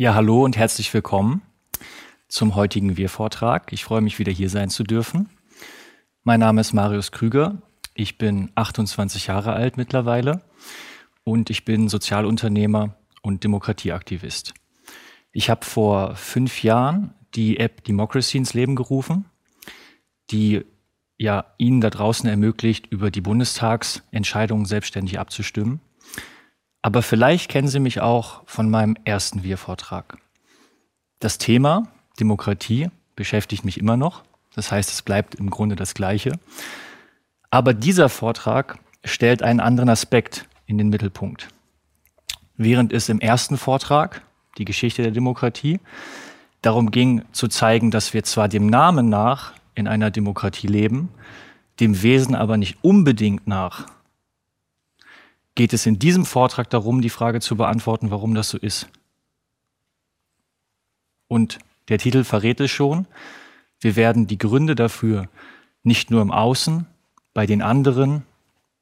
Ja, 0.00 0.14
hallo 0.14 0.44
und 0.46 0.56
herzlich 0.56 0.94
willkommen 0.94 1.42
zum 2.26 2.54
heutigen 2.54 2.96
Wir-Vortrag. 2.96 3.70
Ich 3.70 3.84
freue 3.84 4.00
mich, 4.00 4.18
wieder 4.18 4.32
hier 4.32 4.48
sein 4.48 4.70
zu 4.70 4.82
dürfen. 4.82 5.28
Mein 6.22 6.40
Name 6.40 6.62
ist 6.62 6.72
Marius 6.72 7.12
Krüger. 7.12 7.60
Ich 7.92 8.16
bin 8.16 8.50
28 8.54 9.26
Jahre 9.26 9.52
alt 9.52 9.76
mittlerweile 9.76 10.40
und 11.22 11.50
ich 11.50 11.66
bin 11.66 11.90
Sozialunternehmer 11.90 12.96
und 13.20 13.44
Demokratieaktivist. 13.44 14.54
Ich 15.32 15.50
habe 15.50 15.66
vor 15.66 16.16
fünf 16.16 16.62
Jahren 16.62 17.12
die 17.34 17.58
App 17.58 17.84
Democracy 17.84 18.38
ins 18.38 18.54
Leben 18.54 18.76
gerufen, 18.76 19.26
die 20.30 20.64
ja 21.18 21.44
Ihnen 21.58 21.82
da 21.82 21.90
draußen 21.90 22.26
ermöglicht, 22.26 22.86
über 22.86 23.10
die 23.10 23.20
Bundestagsentscheidungen 23.20 24.64
selbstständig 24.64 25.18
abzustimmen. 25.18 25.82
Aber 26.82 27.02
vielleicht 27.02 27.50
kennen 27.50 27.68
Sie 27.68 27.80
mich 27.80 28.00
auch 28.00 28.42
von 28.46 28.70
meinem 28.70 28.96
ersten 29.04 29.42
Wir-Vortrag. 29.42 30.18
Das 31.18 31.38
Thema 31.38 31.88
Demokratie 32.18 32.88
beschäftigt 33.16 33.64
mich 33.64 33.78
immer 33.78 33.96
noch. 33.96 34.22
Das 34.54 34.72
heißt, 34.72 34.90
es 34.90 35.02
bleibt 35.02 35.34
im 35.34 35.50
Grunde 35.50 35.76
das 35.76 35.94
Gleiche. 35.94 36.32
Aber 37.50 37.74
dieser 37.74 38.08
Vortrag 38.08 38.78
stellt 39.04 39.42
einen 39.42 39.60
anderen 39.60 39.90
Aspekt 39.90 40.48
in 40.66 40.78
den 40.78 40.88
Mittelpunkt. 40.88 41.48
Während 42.56 42.92
es 42.92 43.08
im 43.08 43.20
ersten 43.20 43.56
Vortrag, 43.56 44.22
die 44.58 44.64
Geschichte 44.64 45.02
der 45.02 45.12
Demokratie, 45.12 45.80
darum 46.62 46.90
ging 46.90 47.24
zu 47.32 47.48
zeigen, 47.48 47.90
dass 47.90 48.14
wir 48.14 48.24
zwar 48.24 48.48
dem 48.48 48.66
Namen 48.66 49.08
nach 49.08 49.54
in 49.74 49.88
einer 49.88 50.10
Demokratie 50.10 50.66
leben, 50.66 51.08
dem 51.80 52.02
Wesen 52.02 52.34
aber 52.34 52.56
nicht 52.56 52.78
unbedingt 52.82 53.46
nach, 53.46 53.86
geht 55.60 55.74
es 55.74 55.84
in 55.84 55.98
diesem 55.98 56.24
Vortrag 56.24 56.70
darum, 56.70 57.02
die 57.02 57.10
Frage 57.10 57.38
zu 57.42 57.54
beantworten, 57.54 58.10
warum 58.10 58.34
das 58.34 58.48
so 58.48 58.56
ist. 58.56 58.88
Und 61.28 61.58
der 61.90 61.98
Titel 61.98 62.24
verrät 62.24 62.60
es 62.60 62.70
schon, 62.70 63.06
wir 63.78 63.94
werden 63.94 64.26
die 64.26 64.38
Gründe 64.38 64.74
dafür 64.74 65.28
nicht 65.82 66.10
nur 66.10 66.22
im 66.22 66.30
Außen, 66.30 66.86
bei 67.34 67.44
den 67.44 67.60
anderen, 67.60 68.22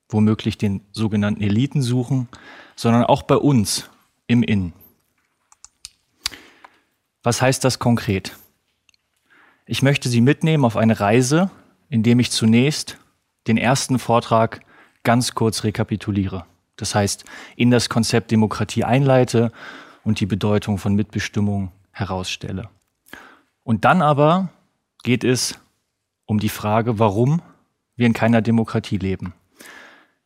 womöglich 0.09 0.57
den 0.57 0.83
sogenannten 0.93 1.43
Eliten 1.43 1.83
suchen, 1.83 2.29
sondern 2.77 3.03
auch 3.03 3.25
bei 3.25 3.39
uns 3.39 3.91
im 4.29 4.45
Innen. 4.45 4.73
Was 7.25 7.43
heißt 7.43 7.65
das 7.65 7.81
konkret? 7.81 8.37
Ich 9.67 9.83
möchte 9.83 10.09
Sie 10.09 10.21
mitnehmen 10.21 10.65
auf 10.65 10.77
eine 10.77 11.01
Reise, 11.01 11.51
indem 11.89 12.21
ich 12.21 12.31
zunächst 12.31 12.99
den 13.49 13.57
ersten 13.57 13.99
Vortrag 13.99 14.61
ganz 15.03 15.35
kurz 15.35 15.65
rekapituliere. 15.65 16.47
Das 16.79 16.95
heißt, 16.95 17.25
in 17.57 17.71
das 17.71 17.91
Konzept 17.91 18.31
Demokratie 18.31 18.85
einleite 18.85 19.53
und 20.05 20.21
die 20.21 20.27
Bedeutung 20.27 20.79
von 20.79 20.95
Mitbestimmung 20.95 21.71
herausstelle. 21.91 22.71
Und 23.63 23.85
dann 23.85 24.01
aber 24.01 24.49
geht 25.03 25.25
es 25.25 25.59
um 26.25 26.39
die 26.39 26.49
Frage, 26.49 26.99
warum 26.99 27.43
wir 27.97 28.07
in 28.07 28.15
keiner 28.15 28.41
Demokratie 28.41 28.97
leben. 28.97 29.35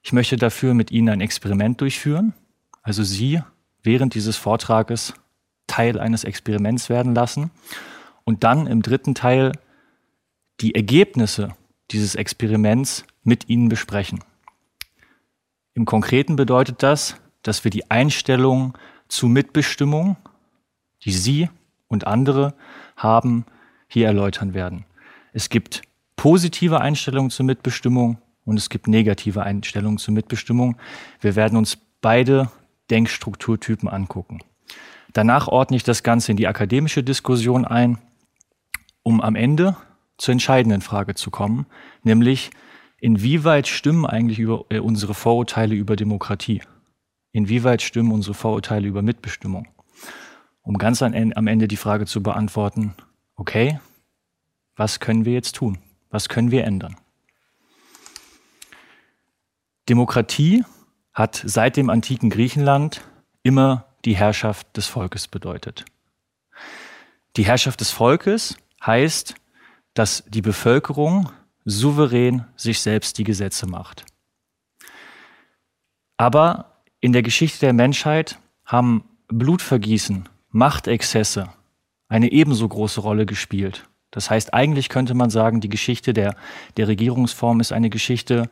Ich 0.03 0.13
möchte 0.13 0.37
dafür 0.37 0.75
mit 0.75 0.91
Ihnen 0.91 1.09
ein 1.09 1.21
Experiment 1.21 1.81
durchführen, 1.81 2.35
also 2.83 3.03
Sie 3.03 3.41
während 3.83 4.15
dieses 4.15 4.37
Vortrages 4.37 5.15
Teil 5.67 5.99
eines 5.99 6.25
Experiments 6.25 6.89
werden 6.89 7.15
lassen 7.15 7.51
und 8.25 8.45
dann 8.45 8.67
im 8.67 8.83
dritten 8.83 9.15
Teil 9.15 9.53
die 10.61 10.75
Ergebnisse 10.75 11.57
dieses 11.91 12.15
Experiments 12.15 13.05
mit 13.23 13.49
Ihnen 13.49 13.69
besprechen. 13.69 14.21
Im 15.75 15.85
Konkreten 15.85 16.37
bedeutet 16.37 16.83
das, 16.83 17.17
dass 17.43 17.65
wir 17.65 17.71
die 17.71 17.91
Einstellung 17.91 18.77
zu 19.09 19.29
Mitbestimmung, 19.29 20.17
die 21.05 21.13
Sie 21.13 21.49
und 21.89 22.07
andere 22.07 22.55
haben, 22.97 23.45
hier 23.89 24.07
erläutern 24.07 24.55
werden. 24.55 24.85
Es 25.33 25.49
gibt 25.49 25.83
positive 26.17 26.81
Einstellungen 26.81 27.31
zur 27.31 27.47
Mitbestimmung 27.47 28.19
und 28.45 28.57
es 28.57 28.69
gibt 28.69 28.87
negative 28.87 29.43
Einstellungen 29.43 29.99
zur 29.99 30.15
Mitbestimmung. 30.15 30.77
Wir 31.21 31.37
werden 31.37 31.57
uns 31.57 31.79
beide 32.01 32.51
Denkstrukturtypen 32.91 33.89
angucken. 33.89 34.41
Danach 35.13 35.49
ordne 35.49 35.77
ich 35.77 35.83
das 35.85 36.03
Ganze 36.03 36.33
in 36.33 36.37
die 36.37 36.47
akademische 36.47 37.03
Diskussion 37.03 37.65
ein, 37.65 37.99
um 39.03 39.21
am 39.21 39.35
Ende 39.35 39.77
zur 40.17 40.33
entscheidenden 40.33 40.81
Frage 40.81 41.15
zu 41.15 41.31
kommen, 41.31 41.67
nämlich 42.03 42.51
inwieweit 43.03 43.67
stimmen 43.67 44.07
eigentlich 44.07 44.39
über, 44.39 44.65
äh, 44.71 44.79
unsere 44.79 45.13
Vorurteile 45.13 45.75
über 45.75 45.97
Demokratie? 45.97 46.63
Inwieweit 47.33 47.83
stimmen 47.83 48.13
unsere 48.13 48.35
Vorurteile 48.35 48.87
über 48.87 49.03
Mitbestimmung? 49.03 49.67
Um 50.63 50.79
ganz 50.79 51.03
am 51.03 51.13
Ende 51.13 51.67
die 51.67 51.77
Frage 51.77 52.07
zu 52.07 52.23
beantworten, 52.23 52.95
okay, 53.35 53.81
was 54.77 55.01
können 55.01 55.25
wir 55.25 55.33
jetzt 55.33 55.57
tun? 55.57 55.79
Was 56.11 56.29
können 56.29 56.53
wir 56.53 56.65
ändern? 56.65 56.97
Demokratie 59.89 60.65
hat 61.13 61.43
seit 61.45 61.77
dem 61.77 61.91
antiken 61.91 62.31
Griechenland 62.31 63.03
immer 63.43 63.87
die 64.05 64.15
Herrschaft 64.15 64.77
des 64.77 64.87
Volkes 64.87 65.27
bedeutet. 65.27 65.85
Die 67.37 67.45
Herrschaft 67.45 67.81
des 67.81 67.91
Volkes 67.91 68.57
heißt, 68.87 69.35
dass 69.95 70.23
die 70.29 70.43
Bevölkerung 70.43 71.31
souverän 71.65 72.45
sich 72.57 72.81
selbst 72.81 73.19
die 73.19 73.25
Gesetze 73.25 73.67
macht. 73.67 74.05
Aber 76.17 76.83
in 77.01 77.13
der 77.13 77.23
Geschichte 77.23 77.61
der 77.61 77.73
Menschheit 77.73 78.39
haben 78.65 79.05
Blutvergießen, 79.29 80.29
Machtexzesse 80.51 81.49
eine 82.09 82.31
ebenso 82.31 82.69
große 82.69 83.01
Rolle 83.01 83.27
gespielt. 83.27 83.89
Das 84.11 84.29
heißt, 84.29 84.53
eigentlich 84.53 84.91
könnte 84.91 85.15
man 85.15 85.31
sagen, 85.31 85.61
die 85.61 85.71
Geschichte 85.71 86.13
der, 86.13 86.37
der 86.77 86.87
Regierungsform 86.87 87.61
ist 87.61 87.73
eine 87.73 87.89
Geschichte 87.89 88.51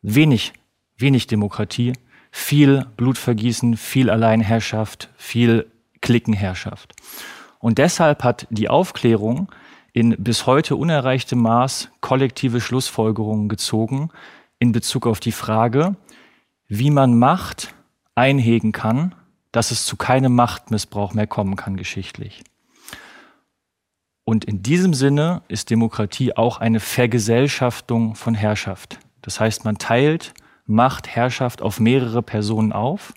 wenig, 0.00 0.52
wenig 0.96 1.26
Demokratie, 1.26 1.92
viel 2.30 2.86
Blutvergießen, 2.96 3.76
viel 3.76 4.10
Alleinherrschaft, 4.10 5.10
viel 5.16 5.66
Klickenherrschaft. 6.00 6.94
Und 7.58 7.78
deshalb 7.78 8.22
hat 8.22 8.46
die 8.50 8.68
Aufklärung 8.68 9.50
in 9.92 10.16
bis 10.18 10.46
heute 10.46 10.76
unerreichtem 10.76 11.40
Maß 11.40 11.90
kollektive 12.00 12.60
Schlussfolgerungen 12.60 13.48
gezogen 13.48 14.10
in 14.58 14.72
Bezug 14.72 15.06
auf 15.06 15.20
die 15.20 15.32
Frage, 15.32 15.96
wie 16.66 16.90
man 16.90 17.18
Macht 17.18 17.74
einhegen 18.14 18.72
kann, 18.72 19.14
dass 19.52 19.70
es 19.70 19.86
zu 19.86 19.96
keinem 19.96 20.34
Machtmissbrauch 20.34 21.14
mehr 21.14 21.26
kommen 21.26 21.56
kann 21.56 21.76
geschichtlich. 21.76 22.42
Und 24.24 24.44
in 24.44 24.62
diesem 24.62 24.92
Sinne 24.92 25.42
ist 25.48 25.70
Demokratie 25.70 26.36
auch 26.36 26.58
eine 26.58 26.80
Vergesellschaftung 26.80 28.14
von 28.14 28.34
Herrschaft. 28.34 28.98
Das 29.22 29.40
heißt, 29.40 29.64
man 29.64 29.78
teilt 29.78 30.34
Macht, 30.66 31.08
Herrschaft 31.08 31.62
auf 31.62 31.80
mehrere 31.80 32.22
Personen 32.22 32.74
auf, 32.74 33.14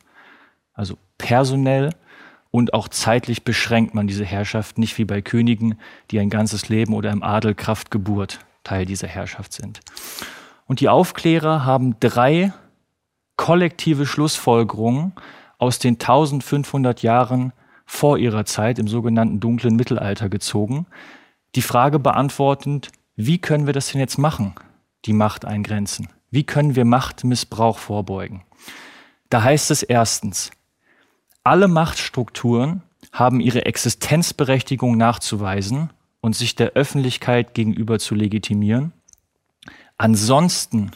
also 0.74 0.98
personell 1.18 1.90
und 2.52 2.74
auch 2.74 2.90
zeitlich 2.90 3.44
beschränkt 3.44 3.96
man 3.96 4.08
diese 4.08 4.26
Herrschaft, 4.26 4.78
nicht 4.78 4.98
wie 4.98 5.06
bei 5.06 5.22
Königen, 5.22 5.80
die 6.12 6.20
ein 6.20 6.30
ganzes 6.30 6.70
Leben 6.70 6.94
oder 6.94 7.12
im 7.12 7.24
Adel 7.24 7.56
Kraft 7.56 7.90
Geburt 7.90 8.40
Teil 8.64 8.86
dieser 8.86 9.08
Herrschaft 9.08 9.54
sind. 9.54 9.80
Und 10.68 10.82
die 10.82 10.90
Aufklärer 10.90 11.66
haben 11.66 12.00
drei 12.00 12.54
kollektive 13.38 14.06
Schlussfolgerungen 14.06 15.14
aus 15.58 15.80
den 15.80 15.96
1500 15.96 17.02
Jahren 17.02 17.54
vor 17.86 18.18
ihrer 18.18 18.46
Zeit 18.46 18.80
im 18.80 18.88
sogenannten 18.88 19.40
dunklen 19.40 19.76
Mittelalter 19.76 20.30
gezogen, 20.30 20.86
die 21.56 21.62
Frage 21.62 22.00
beantwortend, 22.00 22.90
wie 23.16 23.40
können 23.40 23.66
wir 23.66 23.74
das 23.74 23.92
denn 23.92 24.00
jetzt 24.00 24.18
machen, 24.18 24.54
die 25.06 25.14
Macht 25.14 25.44
eingrenzen? 25.44 26.08
Wie 26.30 26.44
können 26.44 26.76
wir 26.76 26.86
Machtmissbrauch 26.86 27.78
vorbeugen? 27.78 28.44
Da 29.30 29.44
heißt 29.44 29.72
es 29.72 29.84
erstens, 29.84 30.52
alle 31.44 31.68
Machtstrukturen 31.68 32.84
haben 33.12 33.40
ihre 33.40 33.66
Existenzberechtigung 33.66 34.98
nachzuweisen 34.98 35.90
und 36.22 36.36
sich 36.36 36.56
der 36.56 36.72
Öffentlichkeit 36.74 37.54
gegenüber 37.54 38.00
zu 38.00 38.16
legitimieren. 38.16 38.94
Ansonsten 39.98 40.92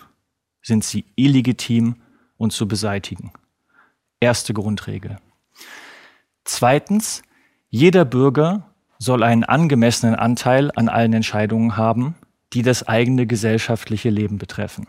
sind 0.61 0.83
sie 0.83 1.05
illegitim 1.15 1.95
und 2.37 2.53
zu 2.53 2.67
beseitigen. 2.67 3.31
Erste 4.19 4.53
Grundregel. 4.53 5.17
Zweitens, 6.43 7.23
jeder 7.69 8.05
Bürger 8.05 8.69
soll 8.97 9.23
einen 9.23 9.43
angemessenen 9.43 10.15
Anteil 10.15 10.71
an 10.75 10.89
allen 10.89 11.13
Entscheidungen 11.13 11.75
haben, 11.75 12.15
die 12.53 12.61
das 12.61 12.87
eigene 12.87 13.27
gesellschaftliche 13.27 14.09
Leben 14.09 14.37
betreffen. 14.37 14.87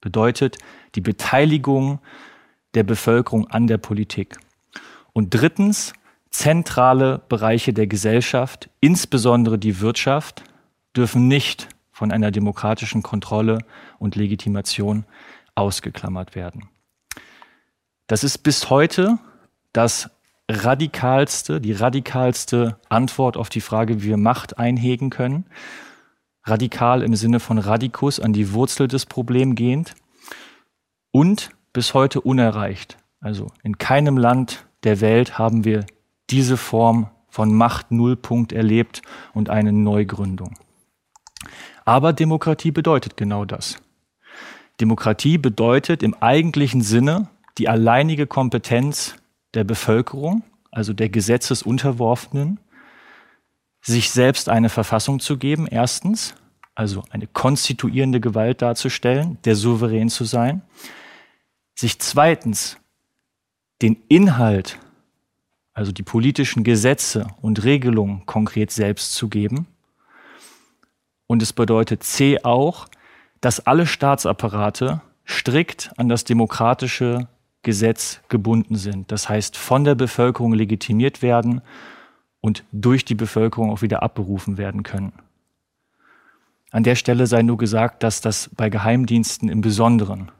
Bedeutet 0.00 0.58
die 0.94 1.00
Beteiligung 1.00 2.00
der 2.74 2.82
Bevölkerung 2.82 3.48
an 3.48 3.66
der 3.66 3.78
Politik. 3.78 4.38
Und 5.12 5.30
drittens, 5.30 5.92
zentrale 6.30 7.22
Bereiche 7.28 7.72
der 7.72 7.86
Gesellschaft, 7.86 8.70
insbesondere 8.80 9.58
die 9.58 9.80
Wirtschaft, 9.80 10.44
dürfen 10.96 11.28
nicht 11.28 11.68
von 11.92 12.12
einer 12.12 12.30
demokratischen 12.30 13.02
Kontrolle 13.02 13.58
und 13.98 14.14
Legitimation 14.14 15.04
ausgeklammert 15.54 16.34
werden. 16.34 16.68
Das 18.06 18.24
ist 18.24 18.38
bis 18.38 18.70
heute 18.70 19.18
das 19.72 20.10
radikalste, 20.48 21.60
die 21.60 21.72
radikalste 21.72 22.78
Antwort 22.88 23.36
auf 23.36 23.48
die 23.48 23.60
Frage, 23.60 24.02
wie 24.02 24.08
wir 24.08 24.16
Macht 24.16 24.58
einhegen 24.58 25.10
können. 25.10 25.44
Radikal 26.44 27.02
im 27.02 27.14
Sinne 27.16 27.40
von 27.40 27.58
Radikus 27.58 28.20
an 28.20 28.32
die 28.32 28.52
Wurzel 28.52 28.88
des 28.88 29.04
Problems 29.04 29.56
gehend 29.56 29.94
und 31.10 31.50
bis 31.72 31.94
heute 31.94 32.20
unerreicht. 32.20 32.96
Also 33.20 33.48
in 33.62 33.78
keinem 33.78 34.16
Land 34.16 34.66
der 34.84 35.00
Welt 35.00 35.38
haben 35.38 35.64
wir 35.64 35.84
diese 36.30 36.56
Form 36.56 37.08
von 37.28 37.54
Macht-Nullpunkt 37.54 38.52
erlebt 38.52 39.02
und 39.34 39.50
eine 39.50 39.72
Neugründung. 39.72 40.54
Aber 41.84 42.12
Demokratie 42.12 42.70
bedeutet 42.70 43.16
genau 43.16 43.44
das. 43.44 43.78
Demokratie 44.80 45.38
bedeutet 45.38 46.02
im 46.02 46.14
eigentlichen 46.14 46.82
Sinne 46.82 47.28
die 47.58 47.68
alleinige 47.68 48.26
Kompetenz 48.26 49.16
der 49.54 49.64
Bevölkerung, 49.64 50.42
also 50.70 50.92
der 50.92 51.08
Gesetzesunterworfenen, 51.08 52.60
sich 53.80 54.10
selbst 54.10 54.48
eine 54.48 54.68
Verfassung 54.68 55.18
zu 55.20 55.38
geben, 55.38 55.66
erstens, 55.66 56.34
also 56.74 57.02
eine 57.10 57.26
konstituierende 57.26 58.20
Gewalt 58.20 58.62
darzustellen, 58.62 59.38
der 59.44 59.56
Souverän 59.56 60.10
zu 60.10 60.24
sein, 60.24 60.62
sich 61.78 62.00
zweitens 62.00 62.76
den 63.82 64.02
Inhalt, 64.08 64.80
also 65.74 65.92
die 65.92 66.02
politischen 66.02 66.64
Gesetze 66.64 67.28
und 67.40 67.62
Regelungen 67.62 68.26
konkret 68.26 68.72
selbst 68.72 69.14
zu 69.14 69.28
geben. 69.28 69.68
Und 71.28 71.40
es 71.40 71.52
bedeutet 71.52 72.02
C 72.02 72.40
auch, 72.42 72.88
dass 73.40 73.64
alle 73.64 73.86
Staatsapparate 73.86 75.02
strikt 75.24 75.92
an 75.96 76.08
das 76.08 76.24
demokratische 76.24 77.28
Gesetz 77.62 78.22
gebunden 78.28 78.74
sind. 78.74 79.12
Das 79.12 79.28
heißt, 79.28 79.56
von 79.56 79.84
der 79.84 79.94
Bevölkerung 79.94 80.54
legitimiert 80.54 81.22
werden 81.22 81.60
und 82.40 82.64
durch 82.72 83.04
die 83.04 83.14
Bevölkerung 83.14 83.70
auch 83.70 83.82
wieder 83.82 84.02
abberufen 84.02 84.58
werden 84.58 84.82
können. 84.82 85.12
An 86.72 86.82
der 86.82 86.96
Stelle 86.96 87.28
sei 87.28 87.42
nur 87.42 87.56
gesagt, 87.56 88.02
dass 88.02 88.20
das 88.20 88.50
bei 88.56 88.68
Geheimdiensten 88.68 89.48
im 89.48 89.60
Besonderen 89.60 90.32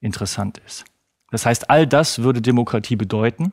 interessant 0.00 0.58
ist. 0.66 0.84
Das 1.30 1.46
heißt, 1.46 1.70
all 1.70 1.86
das 1.86 2.22
würde 2.22 2.42
Demokratie 2.42 2.96
bedeuten. 2.96 3.52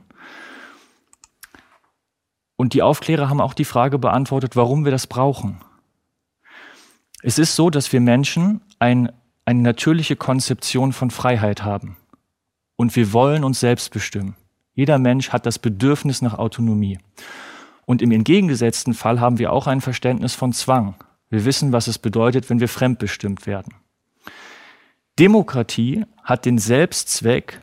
Und 2.56 2.74
die 2.74 2.82
Aufklärer 2.82 3.30
haben 3.30 3.42
auch 3.42 3.54
die 3.54 3.66
Frage 3.66 4.00
beantwortet, 4.00 4.56
warum 4.56 4.84
wir 4.84 4.92
das 4.92 5.06
brauchen. 5.08 5.62
Es 7.22 7.38
ist 7.38 7.56
so, 7.56 7.70
dass 7.70 7.92
wir 7.94 8.02
Menschen 8.02 8.62
ein, 8.80 9.12
eine 9.46 9.62
natürliche 9.62 10.16
Konzeption 10.16 10.94
von 10.94 11.12
Freiheit 11.12 11.64
haben. 11.64 11.98
Und 12.76 12.96
wir 12.96 13.14
wollen 13.14 13.44
uns 13.44 13.60
selbst 13.60 13.92
bestimmen. 13.92 14.36
Jeder 14.74 15.00
Mensch 15.00 15.30
hat 15.30 15.46
das 15.46 15.58
Bedürfnis 15.60 16.22
nach 16.22 16.38
Autonomie. 16.38 17.00
Und 17.86 18.02
im 18.02 18.12
entgegengesetzten 18.12 18.94
Fall 18.94 19.20
haben 19.20 19.40
wir 19.40 19.52
auch 19.52 19.66
ein 19.66 19.82
Verständnis 19.82 20.36
von 20.36 20.54
Zwang. 20.54 20.96
Wir 21.30 21.46
wissen, 21.46 21.72
was 21.72 21.88
es 21.88 21.98
bedeutet, 21.98 22.50
wenn 22.50 22.60
wir 22.60 22.70
fremdbestimmt 22.70 23.48
werden. 23.48 23.74
Demokratie 25.20 26.06
hat 26.24 26.46
den 26.46 26.58
Selbstzweck, 26.60 27.62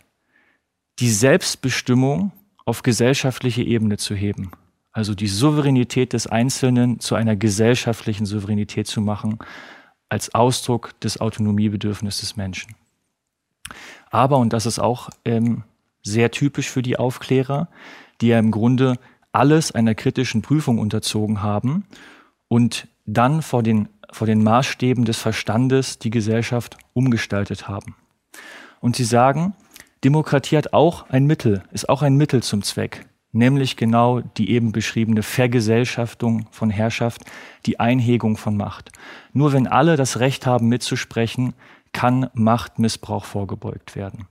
die 0.99 1.11
Selbstbestimmung 1.11 2.33
auf 2.65 2.83
gesellschaftliche 2.83 3.63
Ebene 3.63 3.97
zu 3.97 4.15
heben. 4.15 4.51
Also 4.93 5.15
die 5.15 5.27
Souveränität 5.27 6.13
des 6.13 6.27
Einzelnen 6.27 7.01
zu 7.01 7.15
einer 7.15 7.37
gesellschaftlichen 7.37 8.27
Souveränität 8.27 8.87
zu 8.87 9.01
machen, 9.01 9.39
als 10.09 10.35
Ausdruck 10.35 10.99
des 11.01 11.21
Autonomiebedürfnisses 11.21 12.21
des 12.21 12.37
Menschen. 12.37 12.75
Aber, 14.11 14.39
und 14.39 14.53
das 14.53 14.67
ist 14.67 14.79
auch 14.79 15.11
ähm, 15.25 15.65
sehr 16.03 16.31
typisch 16.31 16.71
für 16.71 16.83
die 16.83 16.97
Aufklärer, 16.99 17.69
die 18.21 18.29
ja 18.29 18.39
im 18.39 18.51
Grunde 18.51 18.97
alles 19.33 19.73
einer 19.73 19.95
kritischen 19.95 20.43
Prüfung 20.43 20.79
unterzogen 20.79 21.43
haben 21.43 21.85
und 22.47 22.87
dann 23.07 23.43
vor 23.43 23.63
den, 23.63 23.89
vor 24.15 24.29
den 24.29 24.45
Maßstäben 24.45 25.05
des 25.05 25.19
Verstandes 25.19 25.99
die 25.99 26.11
Gesellschaft 26.11 26.79
umgestaltet 26.93 27.67
haben. 27.67 27.97
Und 28.81 28.95
sie 28.95 29.05
sagen, 29.05 29.55
Demokratie 30.05 30.57
hat 30.57 30.73
auch 30.73 31.11
ein 31.11 31.27
Mittel, 31.27 31.65
ist 31.73 31.89
auch 31.89 32.03
ein 32.03 32.15
Mittel 32.15 32.41
zum 32.41 32.63
Zweck, 32.63 33.07
nämlich 33.33 33.77
genau 33.77 34.21
die 34.21 34.51
eben 34.51 34.71
beschriebene 34.71 35.25
Vergesellschaftung 35.25 36.47
von 36.53 36.71
Herrschaft, 36.71 37.23
die 37.67 37.81
Einhegung 37.81 38.37
von 38.37 38.57
Macht. 38.57 38.93
Nur 39.33 39.53
wenn 39.53 39.67
alle 39.67 39.97
das 39.97 40.21
Recht 40.21 40.47
haben 40.47 40.69
mitzusprechen, 40.69 41.55
kann 41.93 42.31
Machtmissbrauch 42.35 43.25
vorgebeugt 43.25 43.97
werden. 43.97 44.29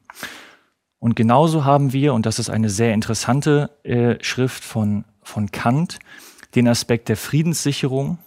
Und 0.97 1.17
genauso 1.17 1.65
haben 1.65 1.91
wir, 1.91 2.13
und 2.13 2.25
das 2.25 2.39
ist 2.39 2.49
eine 2.49 2.69
sehr 2.69 2.93
interessante 2.93 3.69
äh, 3.83 4.15
Schrift 4.23 4.63
von, 4.63 5.03
von 5.23 5.51
Kant, 5.51 5.99
den 6.55 6.69
Aspekt 6.69 7.09
der 7.09 7.17
Friedenssicherung. 7.17 8.17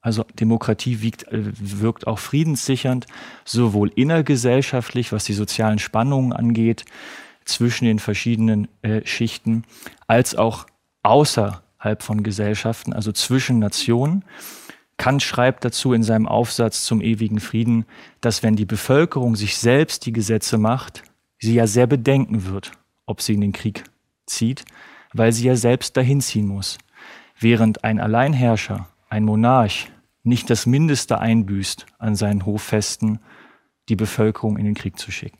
Also 0.00 0.24
Demokratie 0.38 1.02
wiegt, 1.02 1.28
äh, 1.28 1.42
wirkt 1.58 2.06
auch 2.06 2.18
friedenssichernd, 2.18 3.06
sowohl 3.44 3.90
innergesellschaftlich, 3.94 5.12
was 5.12 5.24
die 5.24 5.34
sozialen 5.34 5.78
Spannungen 5.78 6.32
angeht, 6.32 6.84
zwischen 7.44 7.84
den 7.84 7.98
verschiedenen 7.98 8.68
äh, 8.82 9.04
Schichten, 9.04 9.64
als 10.06 10.34
auch 10.34 10.66
außerhalb 11.02 12.02
von 12.02 12.22
Gesellschaften, 12.22 12.92
also 12.92 13.12
zwischen 13.12 13.58
Nationen. 13.58 14.24
Kant 14.96 15.22
schreibt 15.22 15.64
dazu 15.64 15.92
in 15.92 16.02
seinem 16.02 16.28
Aufsatz 16.28 16.84
zum 16.84 17.00
ewigen 17.00 17.40
Frieden, 17.40 17.86
dass 18.20 18.42
wenn 18.42 18.56
die 18.56 18.66
Bevölkerung 18.66 19.34
sich 19.34 19.56
selbst 19.56 20.04
die 20.06 20.12
Gesetze 20.12 20.58
macht, 20.58 21.02
sie 21.38 21.54
ja 21.54 21.66
sehr 21.66 21.86
bedenken 21.86 22.44
wird, 22.46 22.72
ob 23.06 23.22
sie 23.22 23.34
in 23.34 23.40
den 23.40 23.52
Krieg 23.52 23.84
zieht, 24.26 24.64
weil 25.12 25.32
sie 25.32 25.46
ja 25.46 25.56
selbst 25.56 25.96
dahin 25.96 26.20
ziehen 26.20 26.46
muss. 26.46 26.78
Während 27.38 27.82
ein 27.82 27.98
Alleinherrscher, 27.98 28.88
ein 29.10 29.24
Monarch, 29.24 29.90
nicht 30.22 30.48
das 30.48 30.64
Mindeste 30.64 31.18
einbüßt 31.18 31.86
an 31.98 32.16
seinen 32.16 32.46
Hoffesten, 32.46 33.18
die 33.88 33.96
Bevölkerung 33.96 34.56
in 34.56 34.64
den 34.64 34.74
Krieg 34.74 34.98
zu 34.98 35.10
schicken. 35.10 35.38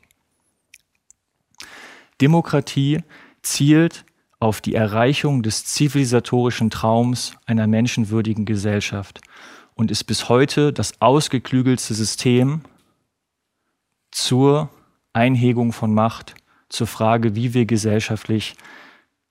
Demokratie 2.21 3.03
zielt 3.43 4.05
auf 4.41 4.61
die 4.61 4.75
Erreichung 4.75 5.43
des 5.43 5.65
zivilisatorischen 5.65 6.71
Traums 6.71 7.37
einer 7.47 7.67
menschenwürdigen 7.67 8.45
Gesellschaft 8.45 9.21
und 9.75 9.91
ist 9.91 10.05
bis 10.05 10.29
heute 10.29 10.73
das 10.73 11.01
ausgeklügelste 11.01 11.95
System 11.95 12.63
zur 14.11 14.71
Einhegung 15.13 15.73
von 15.73 15.95
Macht, 15.95 16.35
zur 16.69 16.87
Frage, 16.87 17.35
wie 17.37 17.55
wir 17.55 17.67
gesellschaftlich 17.67 18.57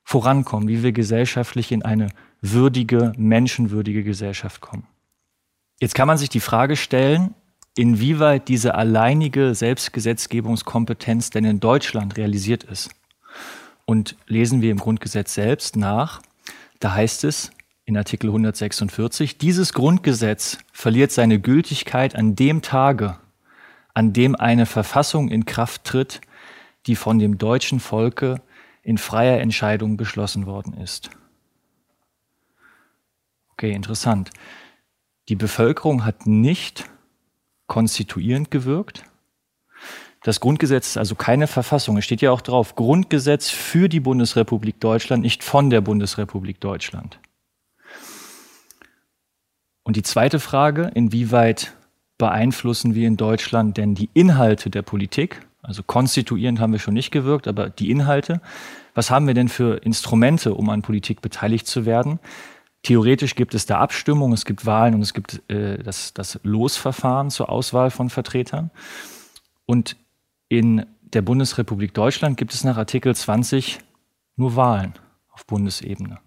vorankommen, 0.04 0.68
wie 0.68 0.84
wir 0.84 0.92
gesellschaftlich 0.92 1.72
in 1.72 1.84
eine 1.84 2.10
würdige, 2.42 3.14
menschenwürdige 3.18 4.04
Gesellschaft 4.04 4.62
kommen. 4.62 4.88
Jetzt 5.80 5.96
kann 5.96 6.08
man 6.08 6.18
sich 6.18 6.30
die 6.30 6.40
Frage 6.40 6.76
stellen, 6.76 7.34
inwieweit 7.76 8.48
diese 8.48 8.76
alleinige 8.76 9.56
Selbstgesetzgebungskompetenz 9.56 11.30
denn 11.30 11.46
in 11.46 11.60
Deutschland 11.60 12.18
realisiert 12.18 12.64
ist. 12.64 12.90
Und 13.86 14.16
lesen 14.28 14.62
wir 14.62 14.72
im 14.72 14.78
Grundgesetz 14.78 15.34
selbst 15.34 15.76
nach, 15.76 16.22
da 16.80 16.94
heißt 16.94 17.24
es 17.24 17.52
in 17.86 17.98
Artikel 17.98 18.28
146, 18.28 19.38
dieses 19.38 19.74
Grundgesetz 19.74 20.60
verliert 20.72 21.12
seine 21.12 21.40
Gültigkeit 21.40 22.16
an 22.16 22.36
dem 22.36 22.62
Tage, 22.62 23.18
an 23.94 24.14
dem 24.14 24.36
eine 24.36 24.66
Verfassung 24.66 25.30
in 25.30 25.46
Kraft 25.46 25.86
tritt, 25.86 26.22
die 26.86 26.96
von 26.96 27.18
dem 27.18 27.38
deutschen 27.38 27.80
Volke 27.80 28.42
in 28.84 28.98
freier 28.98 29.40
Entscheidung 29.40 29.98
beschlossen 29.98 30.46
worden 30.46 30.74
ist. 30.76 31.10
Okay, 33.60 33.74
interessant. 33.74 34.30
Die 35.28 35.36
Bevölkerung 35.36 36.06
hat 36.06 36.26
nicht 36.26 36.90
konstituierend 37.68 38.52
gewirkt, 38.52 39.04
das 40.24 40.40
Grundgesetz 40.40 40.92
ist 40.92 40.98
also 40.98 41.16
keine 41.16 41.46
Verfassung. 41.46 41.98
Es 41.98 42.06
steht 42.06 42.22
ja 42.22 42.32
auch 42.32 42.40
drauf, 42.40 42.76
Grundgesetz 42.76 43.50
für 43.50 43.90
die 43.90 44.00
Bundesrepublik 44.00 44.80
Deutschland, 44.80 45.24
nicht 45.24 45.44
von 45.44 45.70
der 45.70 45.82
Bundesrepublik 45.82 46.62
Deutschland. 46.62 47.20
Und 49.84 49.98
die 49.98 50.04
zweite 50.04 50.40
Frage, 50.40 50.92
inwieweit 50.94 51.74
beeinflussen 52.18 52.96
wir 52.96 53.10
in 53.10 53.18
Deutschland 53.18 53.76
denn 53.76 53.94
die 53.94 54.10
Inhalte 54.14 54.70
der 54.70 54.84
Politik? 54.84 55.46
Also 55.62 55.84
konstituierend 55.84 56.62
haben 56.62 56.72
wir 56.72 56.80
schon 56.80 56.94
nicht 56.94 57.12
gewirkt, 57.12 57.46
aber 57.46 57.70
die 57.70 57.92
Inhalte. 57.92 58.40
Was 58.94 59.12
haben 59.12 59.28
wir 59.28 59.34
denn 59.34 59.50
für 59.50 59.84
Instrumente, 59.84 60.54
um 60.54 60.70
an 60.70 60.82
Politik 60.82 61.22
beteiligt 61.22 61.68
zu 61.68 61.86
werden? 61.86 62.20
Theoretisch 62.84 63.36
gibt 63.36 63.54
es 63.54 63.66
da 63.66 63.80
Abstimmung, 63.80 64.32
es 64.32 64.46
gibt 64.46 64.66
Wahlen 64.66 64.96
und 64.96 65.02
es 65.02 65.14
gibt 65.14 65.42
äh, 65.50 65.78
das, 65.84 66.14
das 66.14 66.40
Losverfahren 66.44 67.30
zur 67.30 67.50
Auswahl 67.50 67.92
von 67.92 68.10
Vertretern. 68.10 68.72
Und 69.66 69.98
in 70.48 70.86
der 71.02 71.22
Bundesrepublik 71.22 71.94
Deutschland 71.94 72.38
gibt 72.38 72.54
es 72.54 72.64
nach 72.64 72.78
Artikel 72.78 73.16
20 73.16 73.80
nur 74.36 74.56
Wahlen 74.56 74.94
auf 75.32 75.46
Bundesebene. 75.46 76.20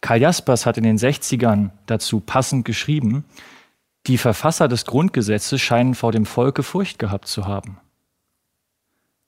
Karl 0.00 0.20
Jaspers 0.20 0.66
hat 0.66 0.78
in 0.78 0.84
den 0.84 0.98
60ern 0.98 1.70
dazu 1.86 2.20
passend 2.20 2.64
geschrieben, 2.64 3.24
die 4.06 4.18
Verfasser 4.18 4.68
des 4.68 4.84
Grundgesetzes 4.84 5.60
scheinen 5.60 5.94
vor 5.94 6.12
dem 6.12 6.26
Volke 6.26 6.62
Furcht 6.62 6.98
gehabt 6.98 7.26
zu 7.26 7.46
haben. 7.46 7.78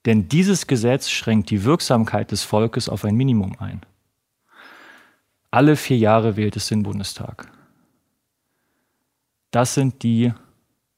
Denn 0.07 0.29
dieses 0.29 0.67
Gesetz 0.67 1.11
schränkt 1.11 1.51
die 1.51 1.65
Wirksamkeit 1.65 2.31
des 2.31 2.45
Volkes 2.45 2.89
auf 2.89 3.05
ein 3.05 3.17
Minimum 3.17 3.57
ein. 3.59 3.83
Alle 5.51 5.77
vier 5.77 5.97
Jahre 5.97 6.37
wählt 6.37 6.57
es 6.57 6.69
den 6.69 6.83
Bundestag. 6.83 7.51
Das 9.51 9.75
sind 9.75 10.03
die 10.03 10.33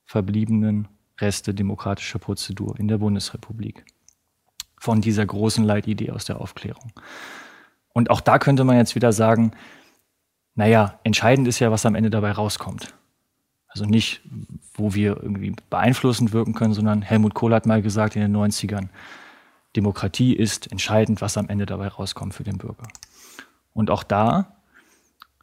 verbliebenen 0.07 0.89
Reste 1.21 1.55
demokratischer 1.55 2.19
Prozedur 2.19 2.79
in 2.79 2.89
der 2.89 2.99
Bundesrepublik. 2.99 3.85
Von 4.79 5.01
dieser 5.01 5.25
großen 5.25 5.63
Leitidee 5.63 6.11
aus 6.11 6.25
der 6.25 6.41
Aufklärung. 6.41 6.93
Und 7.93 8.11
auch 8.11 8.21
da 8.21 8.39
könnte 8.39 8.65
man 8.65 8.77
jetzt 8.77 8.95
wieder 8.95 9.13
sagen, 9.13 9.53
naja, 10.55 10.99
entscheidend 11.05 11.47
ist 11.47 11.61
ja, 11.61 11.71
was 11.71 11.87
am 11.87 11.95
Ende 11.95 12.11
dabei 12.11 12.33
rauskommt. 12.33 12.95
Also 13.69 13.85
nicht, 13.85 14.21
wo 14.75 14.95
wir 14.95 15.23
irgendwie 15.23 15.55
beeinflussend 15.71 16.33
wirken 16.33 16.55
können, 16.55 16.75
sondern 16.75 17.03
Helmut 17.03 17.35
Kohl 17.35 17.55
hat 17.55 17.67
mal 17.67 17.83
gesagt 17.83 18.17
in 18.17 18.23
den 18.23 18.37
90ern, 18.37 18.89
Demokratie 19.77 20.35
ist 20.35 20.73
entscheidend, 20.73 21.21
was 21.21 21.37
am 21.37 21.49
Ende 21.49 21.67
dabei 21.67 21.87
rauskommt 21.87 22.35
für 22.35 22.43
den 22.43 22.59
Bürger. 22.59 22.89
Und 23.73 23.91
auch 23.91 24.03
da 24.03 24.57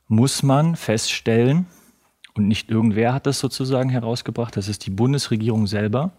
muss 0.08 0.44
man 0.44 0.76
feststellen, 0.76 1.68
und 2.34 2.48
nicht 2.48 2.70
irgendwer 2.70 3.14
hat 3.14 3.26
das 3.26 3.40
sozusagen 3.40 3.90
herausgebracht, 3.90 4.56
das 4.56 4.68
ist 4.68 4.86
die 4.86 4.92
Bundesregierung 4.92 5.66
selber, 5.66 6.12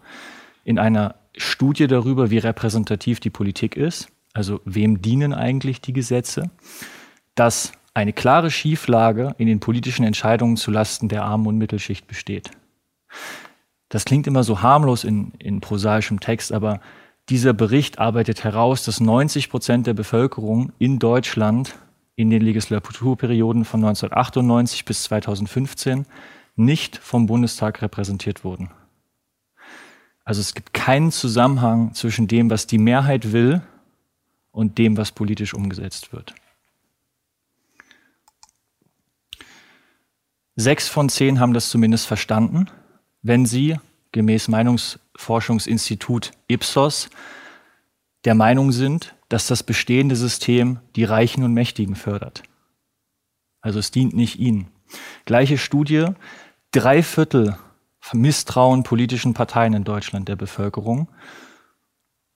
in 0.65 0.77
einer 0.77 1.15
Studie 1.37 1.87
darüber, 1.87 2.29
wie 2.29 2.37
repräsentativ 2.37 3.19
die 3.19 3.29
Politik 3.29 3.77
ist, 3.77 4.09
also 4.33 4.59
wem 4.65 5.01
dienen 5.01 5.33
eigentlich 5.33 5.81
die 5.81 5.93
Gesetze, 5.93 6.49
dass 7.35 7.71
eine 7.93 8.13
klare 8.13 8.51
Schieflage 8.51 9.33
in 9.37 9.47
den 9.47 9.59
politischen 9.59 10.05
Entscheidungen 10.05 10.57
zulasten 10.57 11.09
der 11.09 11.23
Armen 11.23 11.47
und 11.47 11.57
Mittelschicht 11.57 12.07
besteht. 12.07 12.51
Das 13.87 14.05
klingt 14.05 14.27
immer 14.27 14.43
so 14.43 14.61
harmlos 14.61 15.03
in, 15.03 15.31
in 15.39 15.61
prosaischem 15.61 16.19
Text, 16.19 16.51
aber 16.51 16.81
dieser 17.29 17.53
Bericht 17.53 17.97
arbeitet 17.99 18.43
heraus, 18.43 18.83
dass 18.83 18.99
90 18.99 19.49
Prozent 19.49 19.87
der 19.87 19.93
Bevölkerung 19.93 20.71
in 20.79 20.99
Deutschland 20.99 21.75
in 22.19 22.29
den 22.29 22.41
Legislaturperioden 22.41 23.63
von 23.63 23.79
1998 23.79 24.83
bis 24.83 25.03
2015 25.03 26.05
nicht 26.57 26.97
vom 26.97 27.27
Bundestag 27.27 27.81
repräsentiert 27.81 28.43
wurden. 28.43 28.71
Also 30.25 30.41
es 30.41 30.53
gibt 30.53 30.73
keinen 30.73 31.13
Zusammenhang 31.13 31.93
zwischen 31.93 32.27
dem, 32.27 32.49
was 32.49 32.67
die 32.67 32.77
Mehrheit 32.77 33.31
will 33.31 33.61
und 34.51 34.77
dem, 34.79 34.97
was 34.97 35.13
politisch 35.13 35.53
umgesetzt 35.53 36.11
wird. 36.11 36.35
Sechs 40.57 40.89
von 40.89 41.07
zehn 41.07 41.39
haben 41.39 41.53
das 41.53 41.69
zumindest 41.69 42.05
verstanden, 42.05 42.69
wenn 43.21 43.45
sie 43.45 43.77
gemäß 44.11 44.49
Meinungsforschungsinstitut 44.49 46.31
Ipsos 46.49 47.09
der 48.25 48.35
Meinung 48.35 48.73
sind, 48.73 49.15
dass 49.29 49.47
das 49.47 49.63
bestehende 49.63 50.15
System 50.15 50.79
die 50.95 51.03
Reichen 51.03 51.43
und 51.43 51.53
Mächtigen 51.53 51.95
fördert. 51.95 52.43
Also 53.61 53.79
es 53.79 53.91
dient 53.91 54.15
nicht 54.15 54.39
ihnen. 54.39 54.67
Gleiche 55.25 55.57
Studie, 55.57 56.07
drei 56.71 57.03
Viertel 57.03 57.57
misstrauen 58.13 58.83
politischen 58.83 59.33
Parteien 59.33 59.73
in 59.73 59.83
Deutschland 59.83 60.27
der 60.27 60.35
Bevölkerung. 60.35 61.09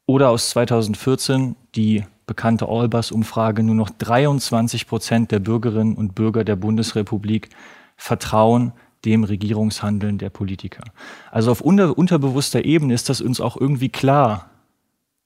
Oder 0.05 0.29
aus 0.29 0.50
2014 0.51 1.55
die 1.75 2.03
bekannte 2.25 2.67
Allbus-Umfrage, 2.67 3.63
nur 3.63 3.75
noch 3.75 3.89
23 3.89 4.88
Prozent 4.88 5.31
der 5.31 5.39
Bürgerinnen 5.39 5.95
und 5.95 6.15
Bürger 6.15 6.43
der 6.43 6.55
Bundesrepublik 6.55 7.50
vertrauen 7.95 8.73
dem 9.05 9.23
Regierungshandeln 9.23 10.17
der 10.17 10.29
Politiker. 10.29 10.83
Also 11.31 11.51
auf 11.51 11.62
unter, 11.62 11.97
unterbewusster 11.97 12.63
Ebene 12.63 12.93
ist 12.93 13.09
das 13.09 13.21
uns 13.21 13.41
auch 13.41 13.57
irgendwie 13.59 13.89
klar, 13.89 14.50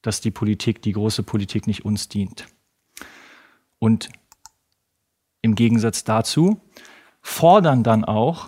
dass 0.07 0.21
die 0.21 0.31
Politik, 0.31 0.81
die 0.81 0.93
große 0.93 1.21
Politik 1.21 1.67
nicht 1.67 1.83
uns 1.83 2.07
dient. 2.07 2.47
Und 3.77 4.07
im 5.41 5.53
Gegensatz 5.53 6.05
dazu 6.05 6.61
fordern 7.21 7.83
dann 7.83 8.05
auch, 8.05 8.47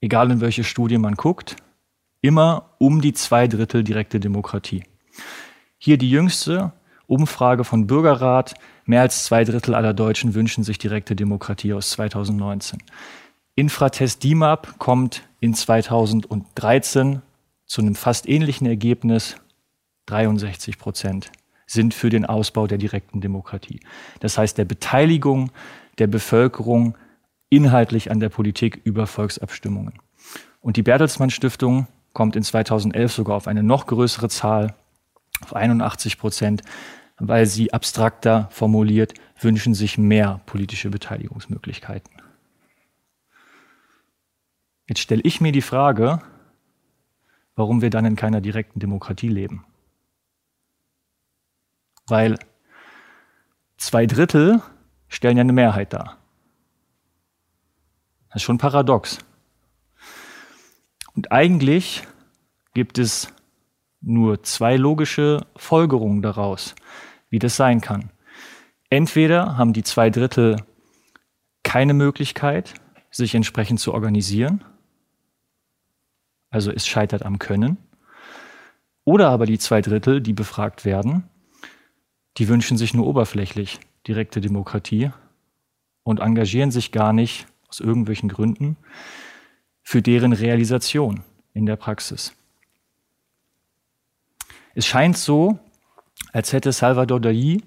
egal 0.00 0.28
in 0.32 0.40
welche 0.40 0.64
Studie 0.64 0.98
man 0.98 1.14
guckt, 1.14 1.54
immer 2.20 2.74
um 2.78 3.00
die 3.00 3.12
zwei 3.12 3.46
Drittel 3.46 3.84
direkte 3.84 4.18
Demokratie. 4.18 4.82
Hier 5.78 5.98
die 5.98 6.10
jüngste 6.10 6.72
Umfrage 7.06 7.62
von 7.62 7.86
Bürgerrat. 7.86 8.54
Mehr 8.84 9.02
als 9.02 9.24
zwei 9.24 9.44
Drittel 9.44 9.76
aller 9.76 9.94
Deutschen 9.94 10.34
wünschen 10.34 10.64
sich 10.64 10.78
direkte 10.78 11.14
Demokratie 11.14 11.74
aus 11.74 11.90
2019. 11.90 12.82
Infratest 13.54 14.24
DIMAP 14.24 14.80
kommt 14.80 15.22
in 15.38 15.54
2013 15.54 17.22
zu 17.66 17.82
einem 17.82 17.94
fast 17.94 18.28
ähnlichen 18.28 18.66
Ergebnis 18.66 19.36
63 20.10 20.78
Prozent 20.78 21.30
sind 21.66 21.94
für 21.94 22.08
den 22.08 22.24
Ausbau 22.24 22.66
der 22.66 22.78
direkten 22.78 23.20
Demokratie. 23.20 23.80
Das 24.20 24.38
heißt, 24.38 24.56
der 24.56 24.64
Beteiligung 24.64 25.50
der 25.98 26.06
Bevölkerung 26.06 26.96
inhaltlich 27.50 28.10
an 28.10 28.20
der 28.20 28.28
Politik 28.28 28.80
über 28.84 29.06
Volksabstimmungen. 29.06 29.94
Und 30.60 30.76
die 30.76 30.82
Bertelsmann 30.82 31.30
Stiftung 31.30 31.86
kommt 32.12 32.36
in 32.36 32.42
2011 32.42 33.12
sogar 33.12 33.36
auf 33.36 33.46
eine 33.46 33.62
noch 33.62 33.86
größere 33.86 34.28
Zahl, 34.28 34.74
auf 35.40 35.54
81 35.54 36.18
Prozent, 36.18 36.62
weil 37.18 37.46
sie 37.46 37.72
abstrakter 37.72 38.48
formuliert, 38.50 39.14
wünschen 39.40 39.74
sich 39.74 39.98
mehr 39.98 40.40
politische 40.46 40.90
Beteiligungsmöglichkeiten. 40.90 42.10
Jetzt 44.88 45.00
stelle 45.00 45.22
ich 45.24 45.40
mir 45.40 45.52
die 45.52 45.62
Frage, 45.62 46.22
warum 47.56 47.82
wir 47.82 47.90
dann 47.90 48.04
in 48.04 48.16
keiner 48.16 48.40
direkten 48.40 48.80
Demokratie 48.80 49.28
leben. 49.28 49.64
Weil 52.08 52.38
zwei 53.76 54.06
Drittel 54.06 54.62
stellen 55.08 55.36
ja 55.36 55.42
eine 55.42 55.52
Mehrheit 55.52 55.92
dar. 55.92 56.18
Das 58.28 58.36
ist 58.36 58.42
schon 58.42 58.58
paradox. 58.58 59.18
Und 61.14 61.32
eigentlich 61.32 62.06
gibt 62.74 62.98
es 62.98 63.32
nur 64.00 64.42
zwei 64.42 64.76
logische 64.76 65.46
Folgerungen 65.56 66.22
daraus, 66.22 66.74
wie 67.30 67.38
das 67.38 67.56
sein 67.56 67.80
kann. 67.80 68.10
Entweder 68.90 69.56
haben 69.56 69.72
die 69.72 69.82
zwei 69.82 70.10
Drittel 70.10 70.56
keine 71.62 71.94
Möglichkeit, 71.94 72.74
sich 73.10 73.34
entsprechend 73.34 73.80
zu 73.80 73.92
organisieren, 73.92 74.64
also 76.50 76.70
es 76.70 76.86
scheitert 76.86 77.24
am 77.24 77.38
Können, 77.38 77.76
oder 79.04 79.28
aber 79.30 79.46
die 79.46 79.58
zwei 79.58 79.80
Drittel, 79.80 80.20
die 80.20 80.32
befragt 80.32 80.84
werden, 80.84 81.28
die 82.38 82.48
wünschen 82.48 82.78
sich 82.78 82.94
nur 82.94 83.06
oberflächlich 83.06 83.80
direkte 84.06 84.40
Demokratie 84.40 85.10
und 86.04 86.20
engagieren 86.20 86.70
sich 86.70 86.92
gar 86.92 87.12
nicht 87.12 87.46
aus 87.68 87.80
irgendwelchen 87.80 88.28
Gründen 88.28 88.76
für 89.82 90.02
deren 90.02 90.32
Realisation 90.32 91.24
in 91.52 91.66
der 91.66 91.76
Praxis. 91.76 92.32
Es 94.74 94.86
scheint 94.86 95.18
so, 95.18 95.58
als 96.32 96.52
hätte 96.52 96.70
Salvador 96.70 97.20
Dali 97.20 97.64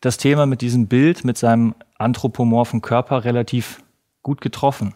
das 0.00 0.18
Thema 0.18 0.44
mit 0.44 0.60
diesem 0.60 0.86
Bild, 0.86 1.24
mit 1.24 1.38
seinem 1.38 1.74
anthropomorphen 1.96 2.82
Körper 2.82 3.24
relativ 3.24 3.82
gut 4.22 4.42
getroffen. 4.42 4.94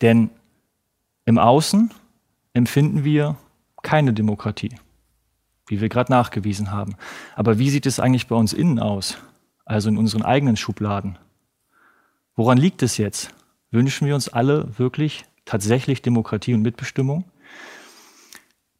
Denn 0.00 0.30
im 1.26 1.38
Außen 1.38 1.92
empfinden 2.54 3.04
wir 3.04 3.36
keine 3.82 4.14
Demokratie 4.14 4.74
wie 5.70 5.80
wir 5.80 5.88
gerade 5.88 6.12
nachgewiesen 6.12 6.70
haben. 6.70 6.96
Aber 7.36 7.58
wie 7.58 7.70
sieht 7.70 7.86
es 7.86 8.00
eigentlich 8.00 8.26
bei 8.26 8.36
uns 8.36 8.52
innen 8.52 8.78
aus? 8.78 9.16
Also 9.64 9.88
in 9.88 9.96
unseren 9.96 10.22
eigenen 10.22 10.56
Schubladen. 10.56 11.16
Woran 12.34 12.58
liegt 12.58 12.82
es 12.82 12.96
jetzt? 12.96 13.32
Wünschen 13.70 14.06
wir 14.06 14.14
uns 14.14 14.28
alle 14.28 14.78
wirklich 14.78 15.24
tatsächlich 15.44 16.02
Demokratie 16.02 16.54
und 16.54 16.62
Mitbestimmung? 16.62 17.24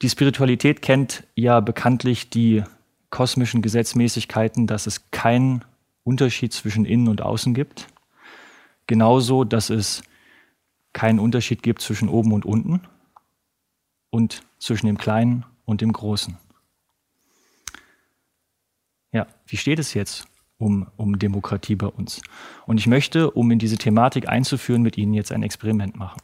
Die 0.03 0.09
Spiritualität 0.09 0.83
kennt 0.83 1.25
ja 1.35 1.61
bekanntlich 1.61 2.31
die 2.31 2.65
kosmischen 3.11 3.63
Gesetzmäßigkeiten, 3.63 4.67
dass 4.67 4.87
es 4.87 5.11
keinen 5.11 5.65
Unterschied 6.05 6.53
zwischen 6.53 6.85
innen 6.85 7.09
und 7.09 7.23
außen 7.23 7.55
gibt. 7.55 7.87
Genauso, 8.87 9.45
dass 9.45 9.71
es 9.71 10.03
keinen 10.93 11.21
Unterschied 11.21 11.63
gibt 11.63 11.83
zwischen 11.83 12.09
oben 12.09 12.33
und 12.33 12.45
unten 12.45 12.81
und 14.11 14.43
zwischen 14.59 14.87
dem 14.87 14.99
Kleinen 14.99 15.45
und 15.65 15.83
dem 15.83 15.93
Großen. 15.93 16.37
Ja, 19.13 19.27
wie 19.47 19.57
steht 19.57 19.79
es 19.79 19.95
jetzt 19.95 20.27
um, 20.59 20.87
um 20.97 21.19
Demokratie 21.19 21.75
bei 21.75 21.87
uns? 21.87 22.23
Und 22.67 22.79
ich 22.79 22.87
möchte, 22.87 23.31
um 23.31 23.51
in 23.51 23.59
diese 23.59 23.79
Thematik 23.79 24.29
einzuführen, 24.29 24.83
mit 24.83 24.97
Ihnen 24.97 25.15
jetzt 25.15 25.33
ein 25.33 25.43
Experiment 25.43 25.97
machen. 25.97 26.21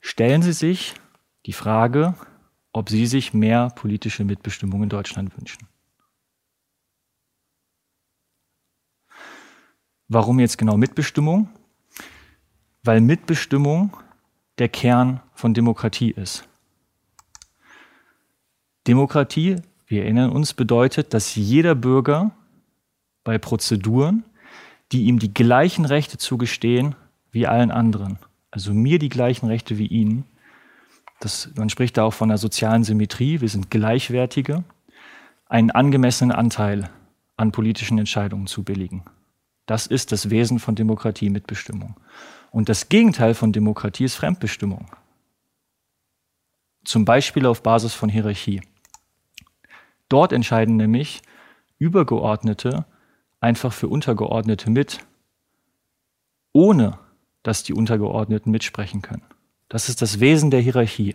Stellen 0.00 0.42
Sie 0.42 0.52
sich 0.52 0.94
die 1.46 1.52
Frage, 1.52 2.14
ob 2.72 2.88
Sie 2.90 3.06
sich 3.06 3.34
mehr 3.34 3.70
politische 3.70 4.24
Mitbestimmung 4.24 4.82
in 4.82 4.88
Deutschland 4.88 5.36
wünschen. 5.36 5.66
Warum 10.08 10.38
jetzt 10.38 10.58
genau 10.58 10.76
Mitbestimmung? 10.76 11.48
Weil 12.82 13.00
Mitbestimmung 13.00 13.96
der 14.58 14.68
Kern 14.68 15.20
von 15.34 15.54
Demokratie 15.54 16.10
ist. 16.10 16.48
Demokratie, 18.86 19.56
wir 19.86 20.02
erinnern 20.02 20.30
uns, 20.30 20.54
bedeutet, 20.54 21.14
dass 21.14 21.34
jeder 21.34 21.74
Bürger 21.74 22.32
bei 23.24 23.38
Prozeduren, 23.38 24.24
die 24.92 25.04
ihm 25.04 25.18
die 25.18 25.32
gleichen 25.32 25.84
Rechte 25.84 26.18
zugestehen 26.18 26.94
wie 27.30 27.46
allen 27.46 27.70
anderen, 27.70 28.18
also 28.50 28.72
mir 28.72 28.98
die 28.98 29.08
gleichen 29.08 29.46
Rechte 29.46 29.78
wie 29.78 29.86
Ihnen, 29.86 30.24
das, 31.20 31.50
man 31.56 31.70
spricht 31.70 31.96
da 31.96 32.04
auch 32.04 32.14
von 32.14 32.30
einer 32.30 32.38
sozialen 32.38 32.84
Symmetrie, 32.84 33.40
wir 33.40 33.48
sind 33.48 33.70
Gleichwertige, 33.70 34.64
einen 35.48 35.70
angemessenen 35.70 36.32
Anteil 36.32 36.90
an 37.36 37.52
politischen 37.52 37.98
Entscheidungen 37.98 38.46
zu 38.46 38.64
billigen. 38.64 39.02
Das 39.66 39.86
ist 39.86 40.12
das 40.12 40.30
Wesen 40.30 40.58
von 40.58 40.74
Demokratie, 40.74 41.30
Mitbestimmung. 41.30 41.96
Und 42.50 42.68
das 42.68 42.88
Gegenteil 42.88 43.34
von 43.34 43.52
Demokratie 43.52 44.04
ist 44.04 44.14
Fremdbestimmung. 44.14 44.86
Zum 46.84 47.04
Beispiel 47.04 47.46
auf 47.46 47.62
Basis 47.62 47.94
von 47.94 48.08
Hierarchie. 48.08 48.62
Dort 50.08 50.32
entscheiden 50.32 50.76
nämlich 50.76 51.22
Übergeordnete 51.78 52.86
einfach 53.40 53.72
für 53.72 53.88
Untergeordnete 53.88 54.70
mit, 54.70 55.00
ohne 56.52 56.98
dass 57.42 57.62
die 57.62 57.74
Untergeordneten 57.74 58.50
mitsprechen 58.50 59.02
können. 59.02 59.22
Das 59.68 59.88
ist 59.88 60.02
das 60.02 60.20
Wesen 60.20 60.50
der 60.50 60.60
Hierarchie. 60.60 61.14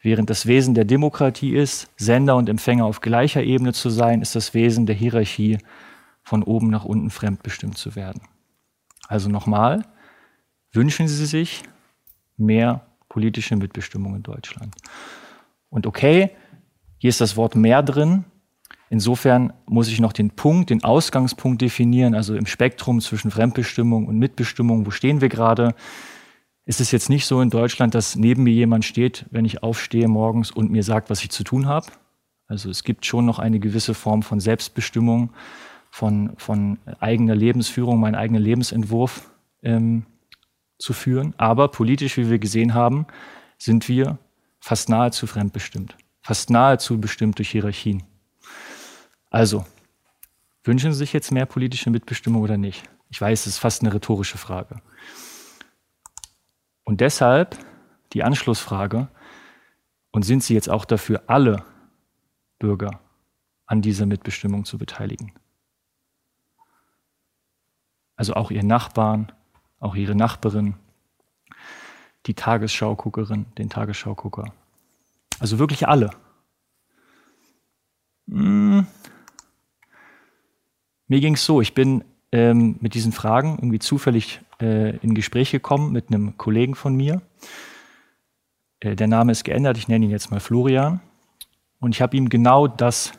Während 0.00 0.28
das 0.28 0.46
Wesen 0.46 0.74
der 0.74 0.84
Demokratie 0.84 1.54
ist, 1.54 1.90
Sender 1.96 2.36
und 2.36 2.48
Empfänger 2.48 2.84
auf 2.84 3.00
gleicher 3.00 3.42
Ebene 3.42 3.72
zu 3.72 3.88
sein, 3.88 4.20
ist 4.20 4.34
das 4.34 4.52
Wesen 4.52 4.86
der 4.86 4.94
Hierarchie, 4.94 5.58
von 6.22 6.42
oben 6.42 6.70
nach 6.70 6.84
unten 6.84 7.10
fremdbestimmt 7.10 7.76
zu 7.76 7.96
werden. 7.96 8.22
Also 9.08 9.28
nochmal, 9.28 9.84
wünschen 10.72 11.06
Sie 11.06 11.26
sich 11.26 11.62
mehr 12.36 12.86
politische 13.08 13.56
Mitbestimmung 13.56 14.16
in 14.16 14.22
Deutschland. 14.22 14.74
Und 15.68 15.86
okay, 15.86 16.30
hier 17.04 17.10
ist 17.10 17.20
das 17.20 17.36
Wort 17.36 17.54
mehr 17.54 17.82
drin. 17.82 18.24
Insofern 18.88 19.52
muss 19.66 19.88
ich 19.88 20.00
noch 20.00 20.14
den 20.14 20.30
Punkt, 20.30 20.70
den 20.70 20.84
Ausgangspunkt 20.84 21.60
definieren, 21.60 22.14
also 22.14 22.34
im 22.34 22.46
Spektrum 22.46 23.02
zwischen 23.02 23.30
Fremdbestimmung 23.30 24.06
und 24.06 24.18
Mitbestimmung. 24.18 24.86
Wo 24.86 24.90
stehen 24.90 25.20
wir 25.20 25.28
gerade? 25.28 25.74
Ist 26.64 26.80
es 26.80 26.92
jetzt 26.92 27.10
nicht 27.10 27.26
so 27.26 27.42
in 27.42 27.50
Deutschland, 27.50 27.94
dass 27.94 28.16
neben 28.16 28.44
mir 28.44 28.54
jemand 28.54 28.86
steht, 28.86 29.26
wenn 29.30 29.44
ich 29.44 29.62
aufstehe 29.62 30.08
morgens 30.08 30.50
und 30.50 30.70
mir 30.70 30.82
sagt, 30.82 31.10
was 31.10 31.22
ich 31.22 31.28
zu 31.28 31.44
tun 31.44 31.66
habe? 31.66 31.88
Also 32.46 32.70
es 32.70 32.84
gibt 32.84 33.04
schon 33.04 33.26
noch 33.26 33.38
eine 33.38 33.60
gewisse 33.60 33.92
Form 33.92 34.22
von 34.22 34.40
Selbstbestimmung, 34.40 35.28
von, 35.90 36.32
von 36.38 36.78
eigener 37.00 37.34
Lebensführung, 37.34 38.00
meinen 38.00 38.14
eigenen 38.14 38.42
Lebensentwurf 38.42 39.30
ähm, 39.62 40.06
zu 40.78 40.94
führen. 40.94 41.34
Aber 41.36 41.68
politisch, 41.68 42.16
wie 42.16 42.30
wir 42.30 42.38
gesehen 42.38 42.72
haben, 42.72 43.04
sind 43.58 43.90
wir 43.90 44.16
fast 44.58 44.88
nahezu 44.88 45.26
fremdbestimmt, 45.26 45.98
fast 46.24 46.48
nahezu 46.48 46.98
bestimmt 46.98 47.38
durch 47.38 47.50
Hierarchien. 47.50 48.02
Also, 49.30 49.66
wünschen 50.64 50.92
Sie 50.92 50.98
sich 50.98 51.12
jetzt 51.12 51.30
mehr 51.30 51.44
politische 51.44 51.90
Mitbestimmung 51.90 52.42
oder 52.42 52.56
nicht? 52.56 52.82
Ich 53.10 53.20
weiß, 53.20 53.40
es 53.40 53.54
ist 53.54 53.58
fast 53.58 53.82
eine 53.82 53.92
rhetorische 53.92 54.38
Frage. 54.38 54.80
Und 56.82 57.00
deshalb 57.00 57.58
die 58.14 58.24
Anschlussfrage, 58.24 59.08
und 60.12 60.22
sind 60.22 60.42
Sie 60.42 60.54
jetzt 60.54 60.70
auch 60.70 60.84
dafür, 60.84 61.24
alle 61.26 61.64
Bürger 62.58 63.00
an 63.66 63.82
dieser 63.82 64.06
Mitbestimmung 64.06 64.64
zu 64.64 64.78
beteiligen? 64.78 65.34
Also 68.16 68.34
auch 68.34 68.50
Ihr 68.50 68.62
Nachbarn, 68.64 69.30
auch 69.78 69.94
Ihre 69.94 70.14
Nachbarin, 70.14 70.76
die 72.26 72.34
Tagesschauguckerin, 72.34 73.46
den 73.58 73.68
Tagesschaugucker. 73.68 74.54
Also 75.40 75.58
wirklich 75.58 75.88
alle. 75.88 76.10
Hm. 78.28 78.86
Mir 81.06 81.20
ging 81.20 81.34
es 81.34 81.44
so, 81.44 81.60
ich 81.60 81.74
bin 81.74 82.04
ähm, 82.32 82.76
mit 82.80 82.94
diesen 82.94 83.12
Fragen 83.12 83.56
irgendwie 83.58 83.78
zufällig 83.78 84.40
äh, 84.60 84.96
in 84.98 85.14
Gespräch 85.14 85.50
gekommen 85.50 85.92
mit 85.92 86.08
einem 86.08 86.36
Kollegen 86.38 86.74
von 86.74 86.96
mir. 86.96 87.22
Äh, 88.80 88.96
der 88.96 89.06
Name 89.06 89.32
ist 89.32 89.44
geändert, 89.44 89.76
ich 89.76 89.88
nenne 89.88 90.06
ihn 90.06 90.10
jetzt 90.10 90.30
mal 90.30 90.40
Florian. 90.40 91.00
Und 91.80 91.94
ich 91.94 92.00
habe 92.00 92.16
ihm 92.16 92.28
genau 92.28 92.66
das 92.66 93.12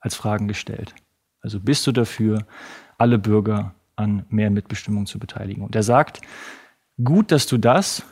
als 0.00 0.16
Fragen 0.16 0.48
gestellt. 0.48 0.94
Also 1.40 1.60
bist 1.60 1.86
du 1.86 1.92
dafür, 1.92 2.46
alle 2.98 3.18
Bürger 3.18 3.74
an 3.96 4.26
mehr 4.28 4.50
Mitbestimmung 4.50 5.06
zu 5.06 5.18
beteiligen? 5.18 5.62
Und 5.62 5.76
er 5.76 5.82
sagt, 5.82 6.20
gut, 7.02 7.30
dass 7.32 7.46
du 7.46 7.58
das, 7.58 8.04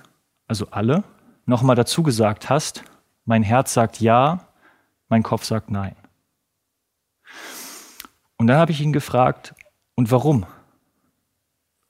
also 0.46 0.68
alle, 0.70 1.05
nochmal 1.46 1.76
dazu 1.76 2.03
gesagt 2.03 2.48
hast. 2.48 2.85
Mein 3.31 3.45
Herz 3.45 3.75
sagt 3.75 4.01
ja, 4.01 4.49
mein 5.09 5.23
Kopf 5.23 5.45
sagt 5.45 5.71
nein. 5.71 5.95
Und 8.37 8.49
dann 8.49 8.57
habe 8.57 8.73
ich 8.73 8.81
ihn 8.81 8.93
gefragt, 8.93 9.55
und 9.95 10.11
warum? 10.11 10.47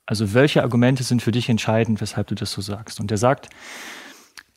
Also 0.04 0.34
welche 0.34 0.62
Argumente 0.62 1.02
sind 1.02 1.22
für 1.22 1.32
dich 1.32 1.48
entscheidend, 1.48 2.02
weshalb 2.02 2.26
du 2.26 2.34
das 2.34 2.52
so 2.52 2.60
sagst? 2.60 3.00
Und 3.00 3.10
er 3.10 3.16
sagt, 3.16 3.48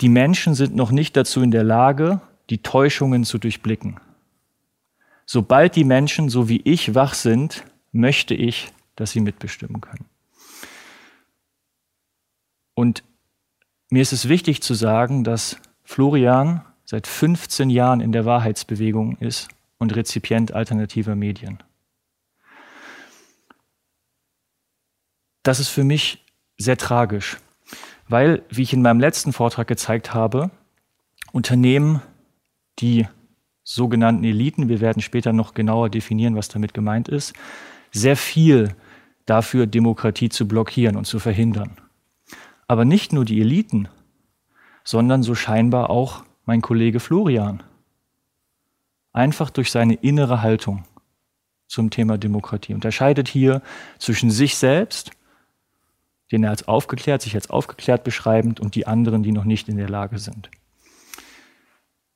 die 0.01 0.09
Menschen 0.09 0.55
sind 0.55 0.75
noch 0.75 0.91
nicht 0.91 1.15
dazu 1.15 1.41
in 1.41 1.51
der 1.51 1.63
Lage, 1.63 2.19
die 2.49 2.61
Täuschungen 2.61 3.23
zu 3.23 3.37
durchblicken. 3.37 4.01
Sobald 5.25 5.77
die 5.77 5.85
Menschen, 5.85 6.27
so 6.27 6.49
wie 6.49 6.59
ich, 6.65 6.93
wach 6.93 7.13
sind, 7.13 7.63
möchte 7.93 8.33
ich, 8.33 8.73
dass 8.97 9.11
sie 9.11 9.21
mitbestimmen 9.21 9.79
können. 9.79 10.03
Und 12.73 13.05
mir 13.89 14.01
ist 14.01 14.11
es 14.11 14.27
wichtig 14.27 14.61
zu 14.61 14.73
sagen, 14.73 15.23
dass 15.23 15.61
Florian 15.85 16.65
seit 16.85 17.07
15 17.07 17.69
Jahren 17.69 18.01
in 18.01 18.11
der 18.11 18.25
Wahrheitsbewegung 18.25 19.17
ist 19.17 19.49
und 19.77 19.95
Rezipient 19.95 20.53
alternativer 20.53 21.15
Medien. 21.15 21.63
das 25.43 25.59
ist 25.59 25.69
für 25.69 25.83
mich 25.83 26.23
sehr 26.57 26.77
tragisch, 26.77 27.37
weil, 28.07 28.41
wie 28.49 28.63
ich 28.63 28.73
in 28.73 28.81
meinem 28.81 28.99
letzten 28.99 29.33
Vortrag 29.33 29.67
gezeigt 29.67 30.13
habe, 30.13 30.49
Unternehmen, 31.31 32.01
die 32.79 33.07
sogenannten 33.63 34.23
Eliten, 34.23 34.69
wir 34.69 34.81
werden 34.81 35.01
später 35.01 35.33
noch 35.33 35.53
genauer 35.53 35.89
definieren, 35.89 36.35
was 36.35 36.47
damit 36.47 36.73
gemeint 36.73 37.07
ist, 37.07 37.33
sehr 37.91 38.17
viel 38.17 38.75
dafür, 39.25 39.67
Demokratie 39.67 40.29
zu 40.29 40.47
blockieren 40.47 40.95
und 40.95 41.05
zu 41.05 41.19
verhindern. 41.19 41.77
Aber 42.67 42.85
nicht 42.85 43.13
nur 43.13 43.25
die 43.25 43.39
Eliten, 43.39 43.87
sondern 44.83 45.23
so 45.23 45.35
scheinbar 45.35 45.89
auch 45.89 46.23
mein 46.45 46.61
Kollege 46.61 46.99
Florian. 46.99 47.63
Einfach 49.11 49.49
durch 49.49 49.71
seine 49.71 49.95
innere 49.95 50.41
Haltung 50.41 50.85
zum 51.67 51.89
Thema 51.89 52.17
Demokratie. 52.17 52.73
Unterscheidet 52.73 53.27
hier 53.27 53.61
zwischen 53.99 54.31
sich 54.31 54.57
selbst 54.57 55.11
den 56.33 56.43
er 56.43 56.49
als 56.49 56.67
aufgeklärt, 56.67 57.21
sich 57.21 57.35
als 57.35 57.51
aufgeklärt 57.51 58.03
beschreibend 58.03 58.59
und 58.59 58.73
die 58.73 58.87
anderen, 58.87 59.21
die 59.21 59.31
noch 59.31 59.43
nicht 59.43 59.69
in 59.69 59.77
der 59.77 59.87
Lage 59.87 60.17
sind. 60.17 60.49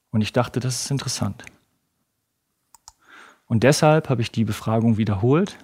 Und 0.10 0.22
ich 0.22 0.34
dachte, 0.34 0.60
das 0.60 0.82
ist 0.82 0.92
interessant. 0.92 1.46
Und 3.46 3.62
deshalb 3.62 4.10
habe 4.10 4.24
ich 4.24 4.32
die 4.32 4.44
Befragung 4.44 4.98
wiederholt 4.98 5.60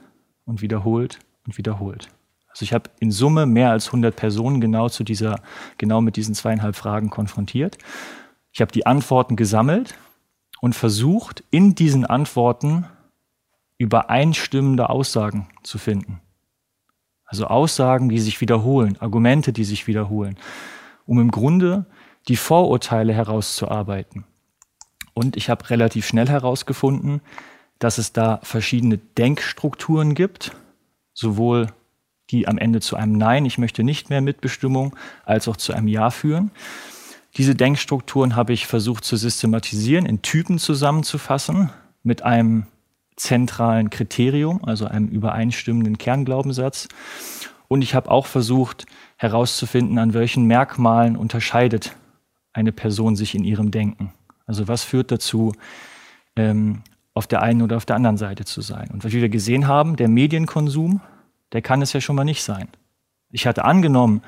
und 0.46 0.62
wiederholt 0.62 1.18
und 1.48 1.58
wiederholt. 1.58 2.10
Also 2.48 2.62
ich 2.62 2.74
habe 2.74 2.92
in 3.00 3.12
Summe 3.12 3.48
mehr 3.48 3.72
als 3.72 3.88
100 3.88 4.16
Personen 4.16 4.62
genau 4.62 4.88
zu 4.88 5.04
dieser, 5.04 5.42
genau 5.80 6.00
mit 6.02 6.16
diesen 6.16 6.36
zweieinhalb 6.36 6.76
Fragen 6.76 7.10
konfrontiert. 7.10 7.80
Ich 8.54 8.62
habe 8.62 8.72
die 8.72 8.86
Antworten 8.86 9.36
gesammelt 9.36 9.96
und 10.62 10.76
versucht, 10.76 11.44
in 11.50 11.76
diesen 11.76 12.06
Antworten 12.06 12.86
übereinstimmende 13.80 14.90
Aussagen 14.90 15.50
zu 15.64 15.78
finden. 15.78 16.22
Also 17.26 17.48
Aussagen, 17.48 18.10
die 18.10 18.20
sich 18.20 18.40
wiederholen, 18.42 18.96
Argumente, 19.00 19.54
die 19.54 19.64
sich 19.64 19.88
wiederholen, 19.88 20.38
um 21.08 21.20
im 21.20 21.32
Grunde 21.32 21.88
die 22.28 22.36
Vorurteile 22.36 23.12
herauszuarbeiten. 23.12 24.24
Und 25.16 25.36
ich 25.36 25.50
habe 25.50 25.70
relativ 25.72 26.06
schnell 26.06 26.30
herausgefunden, 26.30 27.22
dass 27.80 27.98
es 27.98 28.14
da 28.14 28.40
verschiedene 28.44 29.00
Denkstrukturen 29.00 30.14
gibt, 30.14 30.56
sowohl 31.14 31.68
die 32.30 32.48
am 32.48 32.58
Ende 32.60 32.82
zu 32.82 32.96
einem 32.96 33.18
Nein, 33.18 33.46
ich 33.46 33.58
möchte 33.58 33.84
nicht 33.84 34.10
mehr 34.10 34.22
Mitbestimmung, 34.22 34.96
als 35.26 35.48
auch 35.48 35.58
zu 35.58 35.74
einem 35.74 35.88
Ja 35.88 36.12
führen. 36.12 36.52
Diese 37.38 37.56
Denkstrukturen 37.56 38.36
habe 38.36 38.54
ich 38.54 38.68
versucht 38.68 39.04
zu 39.04 39.18
systematisieren, 39.18 40.06
in 40.06 40.22
Typen 40.22 40.60
zusammenzufassen, 40.60 41.72
mit 42.04 42.22
einem 42.22 42.68
zentralen 43.16 43.90
Kriterium, 43.90 44.64
also 44.66 44.86
einem 44.86 45.08
übereinstimmenden 45.08 45.98
Kernglaubenssatz. 45.98 46.88
Und 47.68 47.82
ich 47.82 47.96
habe 47.96 48.12
auch 48.12 48.26
versucht 48.26 48.86
herauszufinden, 49.18 49.98
an 49.98 50.14
welchen 50.14 50.46
Merkmalen 50.46 51.16
unterscheidet 51.16 51.96
eine 52.52 52.72
Person 52.72 53.16
sich 53.16 53.34
in 53.36 53.44
ihrem 53.44 53.72
Denken. 53.72 54.14
Also 54.46 54.68
was 54.68 54.84
führt 54.84 55.12
dazu, 55.12 55.54
ähm, 56.36 56.84
auf 57.14 57.28
der 57.28 57.42
einen 57.42 57.62
oder 57.62 57.78
auf 57.78 57.86
der 57.86 57.96
anderen 57.96 58.18
Seite 58.18 58.46
zu 58.46 58.62
sein. 58.62 58.90
Und 58.92 59.04
was 59.04 59.12
wir 59.12 59.30
gesehen 59.30 59.68
haben, 59.68 59.96
der 59.96 60.08
Medienkonsum, 60.08 61.02
der 61.52 61.62
kann 61.62 61.82
es 61.82 61.94
ja 61.94 62.02
schon 62.02 62.16
mal 62.16 62.24
nicht 62.24 62.44
sein. 62.44 62.68
Ich 63.32 63.48
hatte 63.48 63.66
angenommen, 63.66 64.22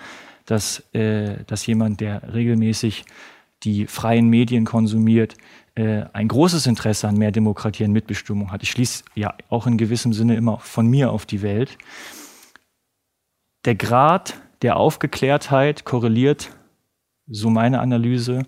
dass, 0.45 0.79
äh, 0.93 1.43
dass 1.45 1.65
jemand, 1.65 2.01
der 2.01 2.33
regelmäßig 2.33 3.05
die 3.63 3.87
freien 3.87 4.29
Medien 4.29 4.65
konsumiert, 4.65 5.37
äh, 5.75 6.05
ein 6.13 6.27
großes 6.27 6.67
Interesse 6.67 7.07
an 7.07 7.17
mehr 7.17 7.31
Demokratie 7.31 7.83
und 7.83 7.91
Mitbestimmung 7.91 8.51
hat. 8.51 8.63
Ich 8.63 8.71
schließe 8.71 9.03
ja 9.15 9.33
auch 9.49 9.67
in 9.67 9.77
gewissem 9.77 10.13
Sinne 10.13 10.35
immer 10.35 10.59
von 10.59 10.87
mir 10.87 11.11
auf 11.11 11.25
die 11.25 11.41
Welt. 11.41 11.77
Der 13.65 13.75
Grad 13.75 14.39
der 14.61 14.77
Aufgeklärtheit 14.77 15.83
korreliert, 15.83 16.51
so 17.27 17.49
meine 17.49 17.79
Analyse, 17.79 18.43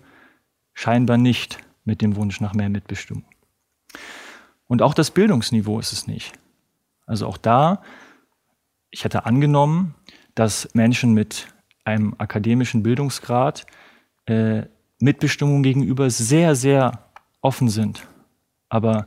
scheinbar 0.72 1.18
nicht 1.18 1.58
mit 1.84 2.02
dem 2.02 2.16
Wunsch 2.16 2.40
nach 2.40 2.54
mehr 2.54 2.68
Mitbestimmung. 2.68 3.24
Und 4.68 4.82
auch 4.82 4.94
das 4.94 5.10
Bildungsniveau 5.10 5.80
ist 5.80 5.92
es 5.92 6.06
nicht. 6.06 6.32
Also 7.06 7.26
auch 7.26 7.38
da, 7.38 7.82
ich 8.90 9.04
hatte 9.04 9.26
angenommen, 9.26 9.94
dass 10.34 10.74
Menschen 10.74 11.14
mit 11.14 11.48
einem 11.88 12.14
akademischen 12.18 12.82
Bildungsgrad 12.82 13.66
äh, 14.26 14.62
Mitbestimmung 15.00 15.62
gegenüber 15.62 16.10
sehr, 16.10 16.54
sehr 16.54 17.04
offen 17.40 17.68
sind. 17.68 18.06
Aber 18.68 19.06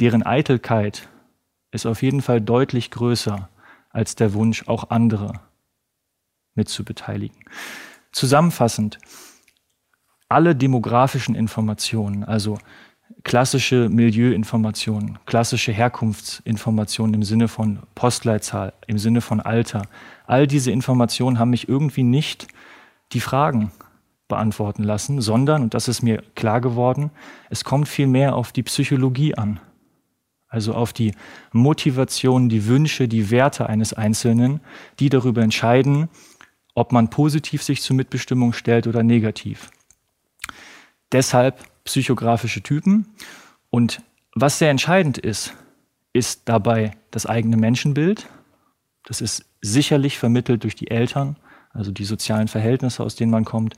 deren 0.00 0.24
Eitelkeit 0.24 1.08
ist 1.70 1.86
auf 1.86 2.02
jeden 2.02 2.22
Fall 2.22 2.40
deutlich 2.40 2.90
größer 2.90 3.48
als 3.90 4.16
der 4.16 4.34
Wunsch, 4.34 4.66
auch 4.68 4.90
andere 4.90 5.40
mitzubeteiligen. 6.54 7.38
Zusammenfassend, 8.10 8.98
alle 10.28 10.56
demografischen 10.56 11.34
Informationen, 11.34 12.24
also 12.24 12.58
klassische 13.24 13.88
Milieuinformationen, 13.88 15.18
klassische 15.26 15.72
Herkunftsinformationen 15.72 17.14
im 17.14 17.22
Sinne 17.22 17.48
von 17.48 17.80
Postleitzahl, 17.94 18.72
im 18.86 18.98
Sinne 18.98 19.20
von 19.20 19.40
Alter, 19.40 19.82
all 20.26 20.46
diese 20.46 20.70
Informationen 20.70 21.38
haben 21.38 21.50
mich 21.50 21.68
irgendwie 21.68 22.02
nicht 22.02 22.48
die 23.12 23.20
Fragen 23.20 23.72
beantworten 24.28 24.82
lassen, 24.82 25.20
sondern, 25.20 25.62
und 25.62 25.74
das 25.74 25.88
ist 25.88 26.02
mir 26.02 26.22
klar 26.34 26.60
geworden, 26.60 27.10
es 27.50 27.64
kommt 27.64 27.88
vielmehr 27.88 28.36
auf 28.36 28.52
die 28.52 28.62
Psychologie 28.62 29.34
an. 29.34 29.60
Also 30.48 30.74
auf 30.74 30.92
die 30.92 31.12
Motivation, 31.52 32.48
die 32.48 32.66
Wünsche, 32.66 33.08
die 33.08 33.30
Werte 33.30 33.68
eines 33.68 33.92
Einzelnen, 33.92 34.60
die 34.98 35.10
darüber 35.10 35.42
entscheiden, 35.42 36.08
ob 36.74 36.92
man 36.92 37.10
positiv 37.10 37.62
sich 37.62 37.82
zur 37.82 37.96
Mitbestimmung 37.96 38.52
stellt 38.52 38.86
oder 38.86 39.02
negativ. 39.02 39.70
Deshalb 41.12 41.64
psychografische 41.88 42.62
Typen. 42.62 43.06
Und 43.70 44.02
was 44.34 44.58
sehr 44.58 44.70
entscheidend 44.70 45.16
ist, 45.16 45.54
ist 46.12 46.42
dabei 46.44 46.92
das 47.10 47.24
eigene 47.24 47.56
Menschenbild. 47.56 48.26
Das 49.06 49.22
ist 49.22 49.46
sicherlich 49.62 50.18
vermittelt 50.18 50.64
durch 50.64 50.76
die 50.76 50.90
Eltern, 50.90 51.36
also 51.72 51.90
die 51.90 52.04
sozialen 52.04 52.48
Verhältnisse, 52.48 53.02
aus 53.02 53.16
denen 53.16 53.30
man 53.30 53.46
kommt. 53.46 53.74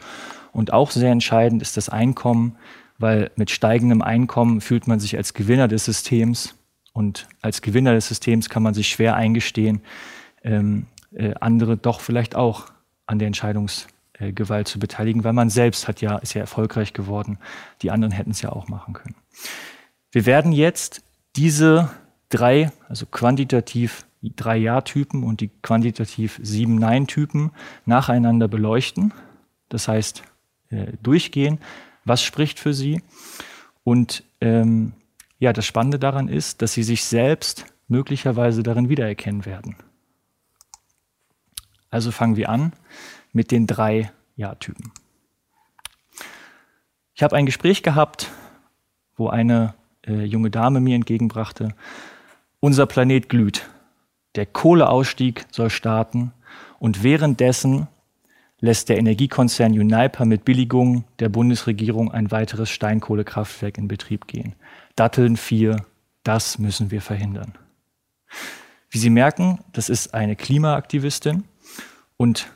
Und 0.51 0.73
auch 0.73 0.91
sehr 0.91 1.13
entscheidend 1.13 1.63
ist 1.63 1.77
das 1.77 1.89
Einkommen, 1.89 2.57
weil 2.99 3.31
mit 3.37 3.51
steigendem 3.51 4.03
Einkommen 4.03 4.61
fühlt 4.61 4.89
man 4.89 4.99
sich 4.99 5.17
als 5.17 5.33
Gewinner 5.33 5.69
des 5.69 5.85
Systems. 5.85 6.57
Und 6.93 7.29
als 7.43 7.63
Gewinner 7.63 7.95
des 7.95 8.09
Systems 8.09 8.49
kann 8.49 8.65
man 8.65 8.75
sich 8.75 8.89
schwer 8.89 9.15
eingestehen, 9.15 9.83
ähm, 10.43 10.87
äh, 11.13 11.35
andere 11.41 11.77
doch 11.77 12.01
vielleicht 12.01 12.35
auch 12.35 12.67
an 13.07 13.21
der 13.21 13.29
Entscheidungsgewalt 14.21 14.69
zu 14.69 14.79
beteiligen, 14.79 15.25
weil 15.25 15.33
man 15.33 15.51
selbst 15.51 15.89
hat 15.89 16.01
ja, 16.01 16.19
ist 16.19 16.35
ja 16.35 16.41
erfolgreich 16.41 16.93
geworden. 16.93 17.39
Die 17.83 17.91
anderen 17.91 18.13
hätten 18.13 18.31
es 18.31 18.43
ja 18.43 18.51
auch 18.51 18.69
machen 18.69 18.95
können. 18.95 19.17
Wir 20.13 20.27
werden 20.27 20.53
jetzt 20.53 21.03
diese 21.37 21.91
drei, 22.29 22.71
also 22.89 23.07
quantitativ 23.07 24.07
drei 24.23 24.59
Ja-Typen 24.59 25.25
und 25.25 25.41
die 25.41 25.49
quantitativ 25.63 26.39
sieben 26.43 26.77
Nein-Typen 26.77 27.53
nacheinander 27.87 28.49
beleuchten. 28.49 29.15
Das 29.71 29.89
heißt, 29.89 30.23
äh, 30.69 30.93
durchgehen, 31.03 31.59
was 32.05 32.23
spricht 32.23 32.59
für 32.59 32.75
sie. 32.75 33.03
Und 33.83 34.25
ähm, 34.43 34.93
ja, 35.39 35.55
das 35.55 35.65
Spannende 35.65 35.99
daran 35.99 36.29
ist, 36.29 36.61
dass 36.61 36.75
sie 36.75 36.83
sich 36.83 37.05
selbst 37.05 37.65
möglicherweise 37.89 38.63
darin 38.63 38.91
wiedererkennen 38.91 39.47
werden. 39.47 39.77
Also 41.89 42.13
fangen 42.13 42.37
wir 42.37 42.51
an 42.51 42.73
mit 43.33 43.51
den 43.51 43.67
drei 43.67 44.11
Ja-Typen. 44.37 44.93
Ich 47.15 47.23
habe 47.23 47.37
ein 47.37 47.47
Gespräch 47.47 47.83
gehabt, 47.83 48.31
wo 49.17 49.29
eine 49.29 49.75
äh, 50.07 50.25
junge 50.25 50.51
Dame 50.51 50.81
mir 50.81 50.95
entgegenbrachte, 50.95 51.75
unser 52.61 52.87
Planet 52.87 53.29
glüht, 53.29 53.69
der 54.37 54.47
Kohleausstieg 54.47 55.47
soll 55.51 55.71
starten 55.71 56.33
und 56.79 57.03
währenddessen 57.03 57.89
lässt 58.61 58.89
der 58.89 58.99
Energiekonzern 58.99 59.73
Uniper 59.73 60.25
mit 60.25 60.45
Billigung 60.45 61.05
der 61.19 61.29
Bundesregierung 61.29 62.13
ein 62.13 62.31
weiteres 62.31 62.71
Steinkohlekraftwerk 62.71 63.79
in 63.79 63.89
Betrieb 63.89 64.27
gehen. 64.27 64.55
Datteln 64.97 65.37
4, 65.37 65.85
das 66.23 66.59
müssen 66.59 66.91
wir 66.91 67.01
verhindern. 67.01 67.55
Wie 68.91 68.99
Sie 68.99 69.11
merken, 69.11 69.61
das 69.73 69.89
ist 69.89 70.15
eine 70.15 70.37
Klimaaktivistin 70.37 71.45
und 72.17 72.51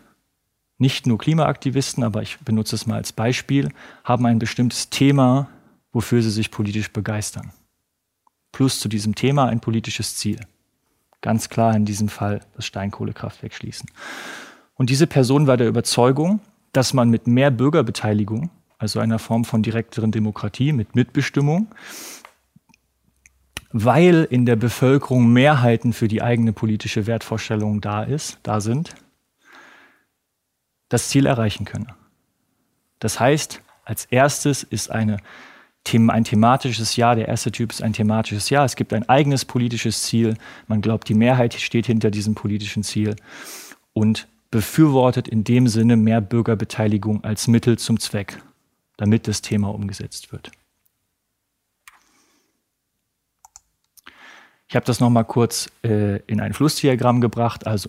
nicht 0.84 1.06
nur 1.06 1.16
Klimaaktivisten, 1.16 2.04
aber 2.04 2.20
ich 2.20 2.38
benutze 2.40 2.76
es 2.76 2.86
mal 2.86 2.96
als 2.96 3.10
Beispiel, 3.10 3.70
haben 4.04 4.26
ein 4.26 4.38
bestimmtes 4.38 4.90
Thema, 4.90 5.48
wofür 5.94 6.20
sie 6.20 6.30
sich 6.30 6.50
politisch 6.50 6.92
begeistern. 6.92 7.54
Plus 8.52 8.80
zu 8.80 8.90
diesem 8.90 9.14
Thema 9.14 9.46
ein 9.46 9.60
politisches 9.60 10.16
Ziel. 10.16 10.40
Ganz 11.22 11.48
klar 11.48 11.74
in 11.74 11.86
diesem 11.86 12.10
Fall 12.10 12.40
das 12.54 12.66
Steinkohlekraftwerk 12.66 13.54
schließen. 13.54 13.88
Und 14.74 14.90
diese 14.90 15.06
Person 15.06 15.46
war 15.46 15.56
der 15.56 15.68
Überzeugung, 15.68 16.40
dass 16.72 16.92
man 16.92 17.08
mit 17.08 17.26
mehr 17.26 17.50
Bürgerbeteiligung, 17.50 18.50
also 18.76 19.00
einer 19.00 19.18
Form 19.18 19.46
von 19.46 19.62
direkteren 19.62 20.10
Demokratie, 20.10 20.74
mit 20.74 20.94
Mitbestimmung, 20.94 21.68
weil 23.72 24.28
in 24.30 24.44
der 24.44 24.56
Bevölkerung 24.56 25.32
Mehrheiten 25.32 25.94
für 25.94 26.08
die 26.08 26.20
eigene 26.20 26.52
politische 26.52 27.06
Wertvorstellung 27.06 27.80
da 27.80 28.02
ist, 28.02 28.38
da 28.42 28.60
sind, 28.60 28.94
das 30.94 31.08
Ziel 31.08 31.26
erreichen 31.26 31.64
könne. 31.64 31.88
Das 33.00 33.18
heißt, 33.18 33.60
als 33.84 34.04
erstes 34.06 34.62
ist 34.62 34.90
eine, 34.90 35.18
ein 35.92 36.24
thematisches 36.24 36.94
Ja, 36.94 37.16
der 37.16 37.26
erste 37.28 37.50
Typ 37.50 37.72
ist 37.72 37.82
ein 37.82 37.92
thematisches 37.92 38.48
Ja. 38.48 38.64
Es 38.64 38.76
gibt 38.76 38.92
ein 38.92 39.08
eigenes 39.08 39.44
politisches 39.44 40.04
Ziel. 40.04 40.36
Man 40.68 40.80
glaubt, 40.80 41.08
die 41.08 41.14
Mehrheit 41.14 41.54
steht 41.54 41.86
hinter 41.86 42.10
diesem 42.10 42.34
politischen 42.34 42.84
Ziel. 42.84 43.16
Und 43.92 44.28
befürwortet 44.52 45.26
in 45.26 45.42
dem 45.42 45.66
Sinne 45.66 45.96
mehr 45.96 46.20
Bürgerbeteiligung 46.20 47.24
als 47.24 47.48
Mittel 47.48 47.76
zum 47.76 47.98
Zweck, 47.98 48.40
damit 48.96 49.26
das 49.26 49.42
Thema 49.42 49.74
umgesetzt 49.74 50.30
wird. 50.30 50.52
Ich 54.68 54.76
habe 54.76 54.86
das 54.86 55.00
nochmal 55.00 55.24
kurz 55.24 55.68
äh, 55.82 56.20
in 56.26 56.40
ein 56.40 56.52
Flussdiagramm 56.52 57.20
gebracht. 57.20 57.66
Also 57.66 57.88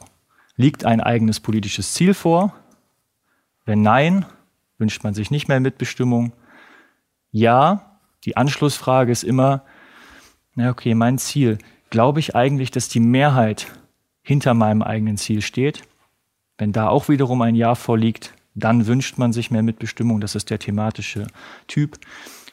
liegt 0.56 0.86
ein 0.86 1.02
eigenes 1.02 1.40
politisches 1.40 1.94
Ziel 1.94 2.16
vor? 2.16 2.56
Wenn 3.66 3.82
nein, 3.82 4.26
wünscht 4.78 5.04
man 5.04 5.14
sich 5.14 5.32
nicht 5.32 5.48
mehr 5.48 5.60
Mitbestimmung. 5.60 6.34
Ja, 7.32 8.00
die 8.24 8.38
Anschlussfrage 8.38 9.12
ist 9.12 9.24
immer, 9.24 9.64
na 10.54 10.70
okay, 10.70 10.96
mein 10.96 11.18
Ziel. 11.18 11.58
Glaube 11.90 12.20
ich 12.20 12.36
eigentlich, 12.36 12.72
dass 12.72 12.90
die 12.90 13.00
Mehrheit 13.00 13.68
hinter 14.22 14.54
meinem 14.54 14.82
eigenen 14.82 15.18
Ziel 15.18 15.42
steht? 15.42 15.84
Wenn 16.58 16.72
da 16.72 16.88
auch 16.88 17.10
wiederum 17.10 17.42
ein 17.42 17.56
Ja 17.56 17.76
vorliegt, 17.76 18.34
dann 18.54 18.88
wünscht 18.88 19.18
man 19.18 19.34
sich 19.34 19.52
mehr 19.52 19.64
Mitbestimmung. 19.64 20.22
Das 20.22 20.36
ist 20.36 20.50
der 20.50 20.60
thematische 20.60 21.28
Typ. 21.68 22.00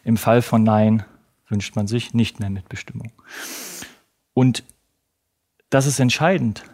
Im 0.04 0.16
Fall 0.16 0.42
von 0.42 0.64
Nein 0.64 1.04
wünscht 1.48 1.76
man 1.76 1.86
sich 1.86 2.12
nicht 2.12 2.40
mehr 2.40 2.50
Mitbestimmung. 2.50 3.12
Und 4.34 4.64
das 5.70 5.86
ist 5.86 6.00
entscheidend. 6.00 6.64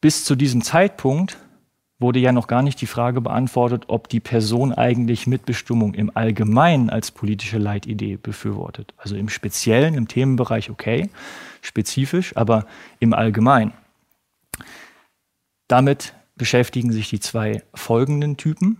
Bis 0.00 0.24
zu 0.24 0.34
diesem 0.34 0.62
Zeitpunkt 0.62 1.36
wurde 2.00 2.18
ja 2.18 2.32
noch 2.32 2.46
gar 2.46 2.62
nicht 2.62 2.80
die 2.80 2.86
Frage 2.86 3.20
beantwortet, 3.20 3.84
ob 3.88 4.08
die 4.08 4.20
Person 4.20 4.72
eigentlich 4.72 5.26
Mitbestimmung 5.26 5.94
im 5.94 6.10
Allgemeinen 6.16 6.88
als 6.88 7.10
politische 7.10 7.58
Leitidee 7.58 8.16
befürwortet. 8.16 8.94
Also 8.96 9.16
im 9.16 9.28
Speziellen, 9.28 9.94
im 9.94 10.08
Themenbereich 10.08 10.70
okay, 10.70 11.10
spezifisch, 11.60 12.36
aber 12.36 12.66
im 12.98 13.12
Allgemeinen. 13.12 13.74
Damit 15.68 16.14
beschäftigen 16.36 16.90
sich 16.90 17.10
die 17.10 17.20
zwei 17.20 17.62
folgenden 17.74 18.38
Typen. 18.38 18.78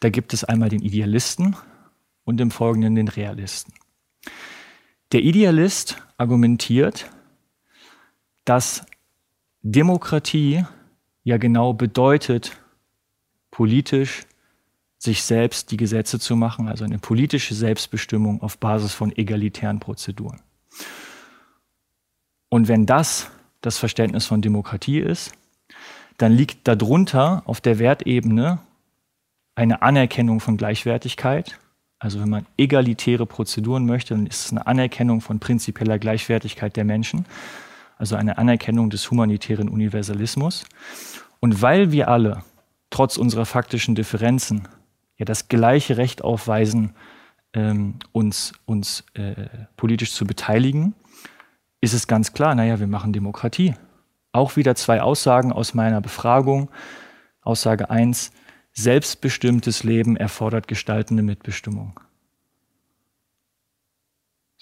Da 0.00 0.10
gibt 0.10 0.34
es 0.34 0.42
einmal 0.42 0.68
den 0.68 0.82
Idealisten 0.82 1.56
und 2.24 2.40
im 2.40 2.50
Folgenden 2.50 2.96
den 2.96 3.08
Realisten. 3.08 3.72
Der 5.12 5.22
Idealist 5.22 5.98
argumentiert, 6.18 7.08
dass 8.44 8.84
Demokratie 9.62 10.64
ja 11.24 11.36
genau 11.36 11.72
bedeutet, 11.72 12.56
politisch 13.50 14.22
sich 14.98 15.22
selbst 15.22 15.70
die 15.70 15.76
Gesetze 15.76 16.20
zu 16.20 16.36
machen, 16.36 16.68
also 16.68 16.84
eine 16.84 16.98
politische 16.98 17.54
Selbstbestimmung 17.54 18.40
auf 18.40 18.58
Basis 18.58 18.94
von 18.94 19.14
egalitären 19.16 19.80
Prozeduren. 19.80 20.40
Und 22.48 22.68
wenn 22.68 22.86
das 22.86 23.30
das 23.60 23.78
Verständnis 23.78 24.26
von 24.26 24.42
Demokratie 24.42 24.98
ist, 24.98 25.32
dann 26.18 26.32
liegt 26.32 26.68
darunter 26.68 27.42
auf 27.46 27.60
der 27.60 27.78
Wertebene 27.78 28.60
eine 29.54 29.82
Anerkennung 29.82 30.40
von 30.40 30.56
Gleichwertigkeit. 30.56 31.58
Also 31.98 32.20
wenn 32.20 32.28
man 32.28 32.46
egalitäre 32.56 33.26
Prozeduren 33.26 33.86
möchte, 33.86 34.14
dann 34.14 34.26
ist 34.26 34.46
es 34.46 34.50
eine 34.52 34.66
Anerkennung 34.66 35.20
von 35.20 35.40
prinzipieller 35.40 35.98
Gleichwertigkeit 35.98 36.76
der 36.76 36.84
Menschen, 36.84 37.24
also 38.02 38.16
eine 38.16 38.36
Anerkennung 38.36 38.90
des 38.90 39.08
humanitären 39.12 39.68
Universalismus. 39.68 40.64
Und 41.38 41.62
weil 41.62 41.92
wir 41.92 42.08
alle, 42.08 42.42
trotz 42.90 43.16
unserer 43.16 43.46
faktischen 43.46 43.94
Differenzen, 43.94 44.66
ja 45.18 45.24
das 45.24 45.46
gleiche 45.46 45.98
Recht 45.98 46.24
aufweisen, 46.24 46.94
ähm, 47.52 48.00
uns, 48.10 48.54
uns 48.66 49.04
äh, 49.14 49.46
politisch 49.76 50.14
zu 50.14 50.26
beteiligen, 50.26 50.94
ist 51.80 51.94
es 51.94 52.08
ganz 52.08 52.32
klar, 52.32 52.56
naja, 52.56 52.80
wir 52.80 52.88
machen 52.88 53.12
Demokratie. 53.12 53.74
Auch 54.32 54.56
wieder 54.56 54.74
zwei 54.74 55.00
Aussagen 55.00 55.52
aus 55.52 55.72
meiner 55.72 56.00
Befragung. 56.00 56.70
Aussage 57.42 57.88
1, 57.88 58.32
selbstbestimmtes 58.72 59.84
Leben 59.84 60.16
erfordert 60.16 60.66
gestaltende 60.66 61.22
Mitbestimmung. 61.22 62.00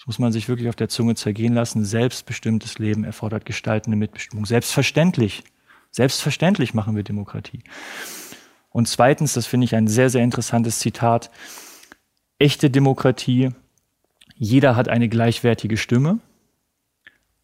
Das 0.01 0.07
muss 0.07 0.17
man 0.17 0.31
sich 0.31 0.49
wirklich 0.49 0.67
auf 0.67 0.75
der 0.75 0.89
Zunge 0.89 1.13
zergehen 1.13 1.53
lassen. 1.53 1.85
Selbstbestimmtes 1.85 2.79
Leben 2.79 3.03
erfordert 3.03 3.45
gestaltende 3.45 3.95
Mitbestimmung. 3.95 4.47
Selbstverständlich. 4.47 5.43
Selbstverständlich 5.91 6.73
machen 6.73 6.95
wir 6.95 7.03
Demokratie. 7.03 7.59
Und 8.71 8.87
zweitens, 8.87 9.33
das 9.33 9.45
finde 9.45 9.65
ich 9.65 9.75
ein 9.75 9.87
sehr, 9.87 10.09
sehr 10.09 10.23
interessantes 10.23 10.79
Zitat, 10.79 11.29
echte 12.39 12.71
Demokratie, 12.71 13.51
jeder 14.33 14.75
hat 14.75 14.89
eine 14.89 15.07
gleichwertige 15.07 15.77
Stimme, 15.77 16.17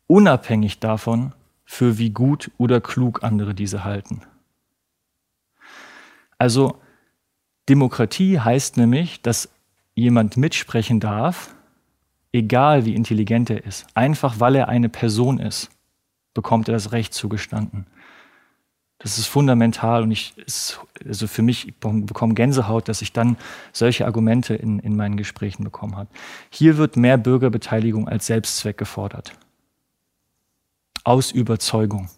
unabhängig 0.07 0.79
davon, 0.79 1.33
für 1.63 1.99
wie 1.99 2.09
gut 2.09 2.49
oder 2.57 2.81
klug 2.81 3.21
andere 3.21 3.53
diese 3.53 3.83
halten. 3.83 4.23
Also 6.39 6.81
Demokratie 7.69 8.39
heißt 8.39 8.77
nämlich, 8.77 9.21
dass 9.21 9.49
jemand 9.93 10.37
mitsprechen 10.37 10.99
darf, 10.99 11.53
egal 12.31 12.85
wie 12.85 12.95
intelligent 12.95 13.49
er 13.49 13.65
ist. 13.65 13.87
Einfach 13.93 14.39
weil 14.39 14.55
er 14.55 14.69
eine 14.69 14.89
Person 14.89 15.39
ist, 15.39 15.69
bekommt 16.33 16.67
er 16.67 16.73
das 16.73 16.91
Recht 16.91 17.13
zugestanden. 17.13 17.87
Das 18.99 19.19
ist 19.19 19.27
fundamental 19.27 20.01
und 20.01 20.11
ich, 20.11 20.35
ist, 20.37 20.79
also 21.05 21.27
für 21.27 21.43
mich, 21.43 21.67
ich 21.67 21.75
bekomme 21.75 22.33
Gänsehaut, 22.33 22.89
dass 22.89 23.03
ich 23.03 23.13
dann 23.13 23.37
solche 23.71 24.05
Argumente 24.05 24.55
in, 24.55 24.79
in 24.79 24.95
meinen 24.95 25.17
Gesprächen 25.17 25.63
bekommen 25.63 25.95
habe. 25.95 26.09
Hier 26.49 26.77
wird 26.77 26.97
mehr 26.97 27.17
Bürgerbeteiligung 27.17 28.07
als 28.07 28.25
Selbstzweck 28.25 28.77
gefordert. 28.77 29.33
Aus 31.03 31.31
Überzeugung. 31.31 32.09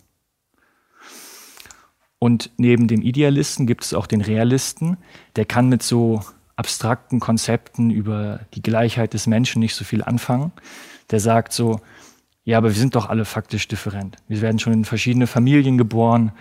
Und 2.18 2.52
neben 2.58 2.88
dem 2.88 3.02
Idealisten 3.02 3.68
gibt 3.68 3.84
es 3.84 3.94
auch 3.94 4.08
den 4.08 4.22
Realisten, 4.22 4.98
der 5.36 5.46
kann 5.46 5.70
mit 5.70 5.84
so 5.84 6.22
abstrakten 6.60 7.22
Konzepten 7.22 7.90
über 7.90 8.42
die 8.54 8.62
Gleichheit 8.62 9.14
des 9.14 9.28
Menschen 9.28 9.62
nicht 9.62 9.76
so 9.76 9.86
viel 9.86 10.04
anfangen. 10.04 10.52
Der 11.10 11.22
sagt 11.22 11.54
so, 11.54 11.80
ja, 12.44 12.58
aber 12.58 12.68
wir 12.68 12.76
sind 12.76 12.96
doch 12.96 13.08
alle 13.08 13.24
faktisch 13.24 13.68
different. 13.70 14.18
Wir 14.28 14.42
werden 14.42 14.60
schon 14.60 14.74
in 14.74 14.84
verschiedene 14.84 15.26
Familien 15.26 15.78
geboren. 15.78 16.34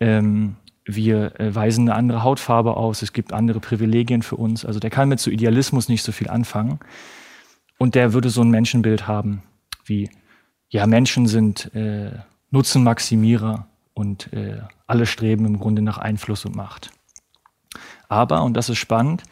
Ähm, 0.00 0.56
wir 0.86 1.38
äh, 1.38 1.54
weisen 1.54 1.88
eine 1.88 1.98
andere 1.98 2.22
Hautfarbe 2.22 2.74
aus, 2.76 3.02
es 3.02 3.12
gibt 3.12 3.34
andere 3.34 3.60
Privilegien 3.60 4.22
für 4.22 4.36
uns. 4.36 4.64
Also 4.64 4.80
der 4.80 4.90
kann 4.90 5.10
mit 5.10 5.20
so 5.20 5.30
Idealismus 5.30 5.90
nicht 5.90 6.02
so 6.02 6.10
viel 6.10 6.30
anfangen. 6.30 6.80
Und 7.78 7.94
der 7.94 8.14
würde 8.14 8.30
so 8.30 8.40
ein 8.40 8.50
Menschenbild 8.50 9.06
haben 9.06 9.42
wie, 9.84 10.10
ja, 10.70 10.86
Menschen 10.86 11.26
sind 11.26 11.74
äh, 11.74 12.12
Nutzenmaximierer 12.50 13.68
und 13.92 14.32
äh, 14.32 14.62
alle 14.86 15.04
streben 15.04 15.44
im 15.44 15.58
Grunde 15.58 15.82
nach 15.82 15.98
Einfluss 15.98 16.46
und 16.46 16.56
Macht. 16.56 16.90
Aber, 18.08 18.42
und 18.42 18.54
das 18.54 18.68
ist 18.68 18.78
spannend, 18.78 19.22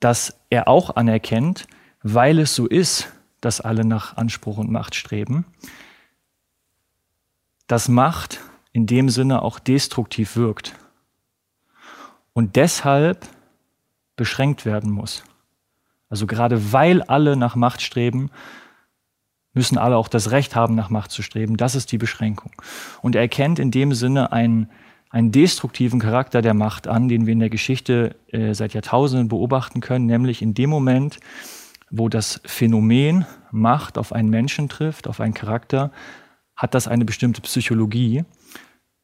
dass 0.00 0.38
er 0.50 0.68
auch 0.68 0.96
anerkennt, 0.96 1.66
weil 2.02 2.38
es 2.38 2.54
so 2.54 2.66
ist, 2.66 3.12
dass 3.40 3.60
alle 3.60 3.84
nach 3.84 4.16
Anspruch 4.16 4.58
und 4.58 4.70
Macht 4.70 4.94
streben, 4.94 5.46
dass 7.66 7.88
Macht 7.88 8.40
in 8.72 8.86
dem 8.86 9.08
Sinne 9.08 9.42
auch 9.42 9.58
destruktiv 9.58 10.36
wirkt 10.36 10.74
und 12.32 12.56
deshalb 12.56 13.26
beschränkt 14.16 14.64
werden 14.64 14.90
muss. 14.90 15.24
Also 16.08 16.26
gerade 16.26 16.72
weil 16.72 17.02
alle 17.02 17.36
nach 17.36 17.56
Macht 17.56 17.82
streben, 17.82 18.30
müssen 19.52 19.78
alle 19.78 19.96
auch 19.96 20.08
das 20.08 20.30
Recht 20.30 20.54
haben, 20.54 20.74
nach 20.74 20.90
Macht 20.90 21.10
zu 21.10 21.22
streben. 21.22 21.56
Das 21.56 21.74
ist 21.74 21.90
die 21.90 21.98
Beschränkung. 21.98 22.52
Und 23.00 23.14
er 23.14 23.22
erkennt 23.22 23.58
in 23.58 23.70
dem 23.70 23.94
Sinne 23.94 24.30
einen, 24.30 24.70
einen 25.10 25.32
destruktiven 25.32 26.00
Charakter 26.00 26.42
der 26.42 26.54
Macht 26.54 26.88
an, 26.88 27.08
den 27.08 27.26
wir 27.26 27.32
in 27.32 27.40
der 27.40 27.50
Geschichte 27.50 28.16
äh, 28.28 28.54
seit 28.54 28.74
Jahrtausenden 28.74 29.28
beobachten 29.28 29.80
können, 29.80 30.06
nämlich 30.06 30.42
in 30.42 30.54
dem 30.54 30.70
Moment, 30.70 31.18
wo 31.90 32.08
das 32.08 32.40
Phänomen 32.44 33.24
Macht 33.50 33.98
auf 33.98 34.12
einen 34.12 34.28
Menschen 34.28 34.68
trifft, 34.68 35.08
auf 35.08 35.20
einen 35.20 35.34
Charakter, 35.34 35.92
hat 36.56 36.74
das 36.74 36.88
eine 36.88 37.04
bestimmte 37.04 37.40
Psychologie. 37.42 38.24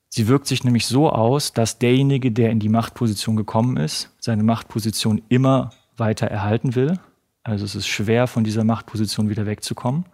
Sie 0.08 0.28
wirkt 0.28 0.46
sich 0.46 0.64
nämlich 0.64 0.86
so 0.86 1.10
aus, 1.10 1.52
dass 1.52 1.78
derjenige, 1.78 2.32
der 2.32 2.50
in 2.50 2.58
die 2.58 2.68
Machtposition 2.68 3.36
gekommen 3.36 3.76
ist, 3.76 4.10
seine 4.18 4.42
Machtposition 4.42 5.22
immer 5.28 5.70
weiter 5.96 6.26
erhalten 6.26 6.74
will. 6.74 6.98
Also 7.44 7.64
es 7.64 7.74
ist 7.74 7.86
schwer, 7.86 8.26
von 8.26 8.44
dieser 8.44 8.64
Machtposition 8.64 9.28
wieder 9.28 9.46
wegzukommen. 9.46 10.04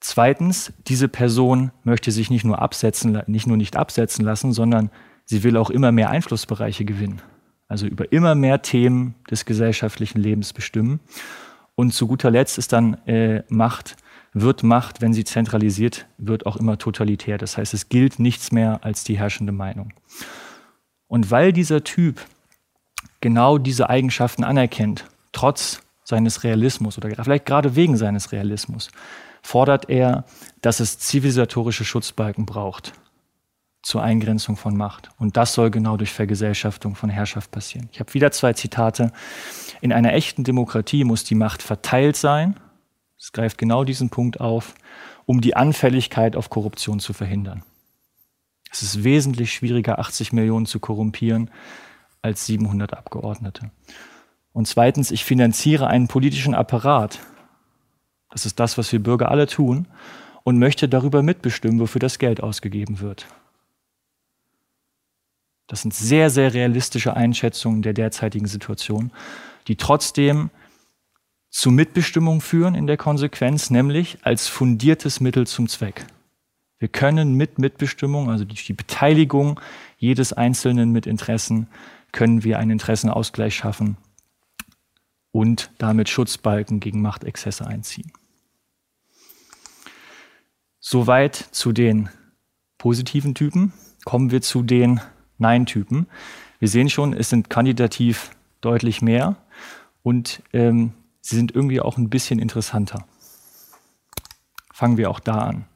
Zweitens, 0.00 0.72
diese 0.88 1.08
Person 1.08 1.72
möchte 1.84 2.10
sich 2.10 2.30
nicht 2.30 2.44
nur 2.44 2.60
absetzen, 2.60 3.22
nicht 3.26 3.46
nur 3.46 3.56
nicht 3.56 3.76
absetzen 3.76 4.24
lassen, 4.24 4.52
sondern 4.52 4.90
sie 5.24 5.42
will 5.42 5.56
auch 5.56 5.70
immer 5.70 5.92
mehr 5.92 6.10
Einflussbereiche 6.10 6.84
gewinnen. 6.84 7.20
Also 7.68 7.86
über 7.86 8.10
immer 8.10 8.34
mehr 8.34 8.62
Themen 8.62 9.14
des 9.30 9.44
gesellschaftlichen 9.44 10.18
Lebens 10.18 10.52
bestimmen. 10.52 11.00
Und 11.74 11.92
zu 11.92 12.06
guter 12.06 12.30
Letzt 12.30 12.58
ist 12.58 12.72
dann 12.72 12.94
äh, 13.06 13.42
Macht 13.48 13.96
wird 14.32 14.62
Macht, 14.62 15.00
wenn 15.00 15.12
sie 15.12 15.24
zentralisiert 15.24 16.06
wird, 16.18 16.46
auch 16.46 16.56
immer 16.56 16.78
totalitär. 16.78 17.38
Das 17.38 17.56
heißt, 17.56 17.74
es 17.74 17.88
gilt 17.88 18.18
nichts 18.18 18.52
mehr 18.52 18.80
als 18.82 19.04
die 19.04 19.18
herrschende 19.18 19.52
Meinung. 19.52 19.92
Und 21.08 21.30
weil 21.30 21.52
dieser 21.52 21.82
Typ 21.82 22.20
genau 23.20 23.58
diese 23.58 23.90
Eigenschaften 23.90 24.44
anerkennt, 24.44 25.04
trotz 25.32 25.82
seines 26.04 26.44
Realismus 26.44 26.96
oder 26.96 27.10
vielleicht 27.22 27.46
gerade 27.46 27.76
wegen 27.76 27.96
seines 27.96 28.32
Realismus, 28.32 28.90
fordert 29.42 29.88
er, 29.88 30.24
dass 30.62 30.80
es 30.80 30.98
zivilisatorische 30.98 31.84
Schutzbalken 31.84 32.46
braucht 32.46 32.92
zur 33.82 34.02
Eingrenzung 34.02 34.56
von 34.56 34.76
Macht. 34.76 35.10
Und 35.18 35.36
das 35.36 35.54
soll 35.54 35.70
genau 35.70 35.96
durch 35.96 36.12
Vergesellschaftung 36.12 36.94
von 36.94 37.08
Herrschaft 37.08 37.50
passieren. 37.50 37.88
Ich 37.92 38.00
habe 38.00 38.12
wieder 38.12 38.30
zwei 38.30 38.52
Zitate. 38.52 39.12
In 39.80 39.92
einer 39.92 40.12
echten 40.12 40.44
Demokratie 40.44 41.04
muss 41.04 41.24
die 41.24 41.34
Macht 41.34 41.62
verteilt 41.62 42.16
sein 42.16 42.56
es 43.20 43.32
greift 43.32 43.58
genau 43.58 43.84
diesen 43.84 44.08
Punkt 44.08 44.40
auf, 44.40 44.74
um 45.26 45.42
die 45.42 45.54
Anfälligkeit 45.54 46.36
auf 46.36 46.48
Korruption 46.48 47.00
zu 47.00 47.12
verhindern. 47.12 47.62
Es 48.72 48.82
ist 48.82 49.04
wesentlich 49.04 49.52
schwieriger, 49.52 49.98
80 49.98 50.32
Millionen 50.32 50.64
zu 50.64 50.80
korrumpieren 50.80 51.50
als 52.22 52.46
700 52.46 52.94
Abgeordnete. 52.94 53.70
Und 54.52 54.68
zweitens, 54.68 55.10
ich 55.10 55.24
finanziere 55.24 55.86
einen 55.86 56.08
politischen 56.08 56.54
Apparat. 56.54 57.18
Das 58.30 58.46
ist 58.46 58.60
das, 58.60 58.78
was 58.78 58.90
wir 58.92 59.02
Bürger 59.02 59.30
alle 59.30 59.46
tun 59.46 59.86
und 60.44 60.58
möchte 60.58 60.88
darüber 60.88 61.22
mitbestimmen, 61.22 61.80
wofür 61.80 61.98
das 61.98 62.18
Geld 62.18 62.42
ausgegeben 62.42 63.00
wird. 63.00 63.26
Das 65.66 65.82
sind 65.82 65.94
sehr, 65.94 66.30
sehr 66.30 66.52
realistische 66.52 67.14
Einschätzungen 67.14 67.82
der 67.82 67.92
derzeitigen 67.92 68.46
Situation, 68.46 69.12
die 69.68 69.76
trotzdem 69.76 70.50
zu 71.48 71.70
Mitbestimmung 71.70 72.40
führen 72.40 72.74
in 72.74 72.86
der 72.86 72.96
Konsequenz, 72.96 73.70
nämlich 73.70 74.18
als 74.22 74.48
fundiertes 74.48 75.20
Mittel 75.20 75.46
zum 75.46 75.68
Zweck. 75.68 76.06
Wir 76.78 76.88
können 76.88 77.34
mit 77.34 77.58
Mitbestimmung, 77.58 78.30
also 78.30 78.44
durch 78.44 78.64
die 78.64 78.72
Beteiligung 78.72 79.60
jedes 79.98 80.32
Einzelnen 80.32 80.90
mit 80.90 81.06
Interessen, 81.06 81.68
können 82.12 82.42
wir 82.42 82.58
einen 82.58 82.72
Interessenausgleich 82.72 83.54
schaffen 83.54 83.96
und 85.30 85.70
damit 85.78 86.08
Schutzbalken 86.08 86.80
gegen 86.80 87.02
Machtexzesse 87.02 87.66
einziehen. 87.66 88.10
Soweit 90.80 91.34
zu 91.36 91.72
den 91.72 92.08
positiven 92.78 93.34
Typen. 93.34 93.72
Kommen 94.04 94.30
wir 94.30 94.40
zu 94.40 94.62
den 94.62 95.00
Nein-Typen. 95.36 96.06
Wir 96.58 96.68
sehen 96.68 96.88
schon, 96.88 97.12
es 97.12 97.28
sind 97.28 97.50
quantitativ 97.50 98.30
deutlich 98.62 99.02
mehr 99.02 99.36
und 100.02 100.42
ähm, 100.52 100.94
sie 101.20 101.36
sind 101.36 101.54
irgendwie 101.54 101.80
auch 101.80 101.98
ein 101.98 102.08
bisschen 102.08 102.38
interessanter. 102.38 103.06
Fangen 104.72 104.96
wir 104.96 105.10
auch 105.10 105.20
da 105.20 105.38
an. 105.38 105.66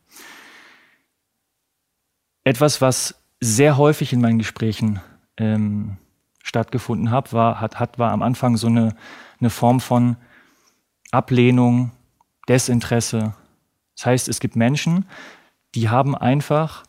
Etwas, 2.45 2.81
was 2.81 3.15
sehr 3.41 3.77
häufig 3.77 4.13
in 4.15 4.23
meinen 4.23 4.39
Gesprächen 4.39 5.01
ähm, 5.37 5.99
stattgefunden 6.43 7.11
hat, 7.11 7.33
war, 7.33 7.61
hat, 7.61 7.79
hat, 7.79 7.99
war 7.99 8.13
am 8.13 8.23
Anfang 8.23 8.57
so 8.57 8.67
eine, 8.67 8.97
eine 9.41 9.51
Form 9.51 9.81
von 9.81 10.17
Ablehnung, 11.11 11.91
Desinteresse. 12.49 13.35
Das 13.97 14.07
heißt, 14.07 14.29
es 14.29 14.41
gibt 14.41 14.57
Menschen, 14.57 15.07
die 15.75 15.89
haben 15.89 16.17
einfach 16.17 16.85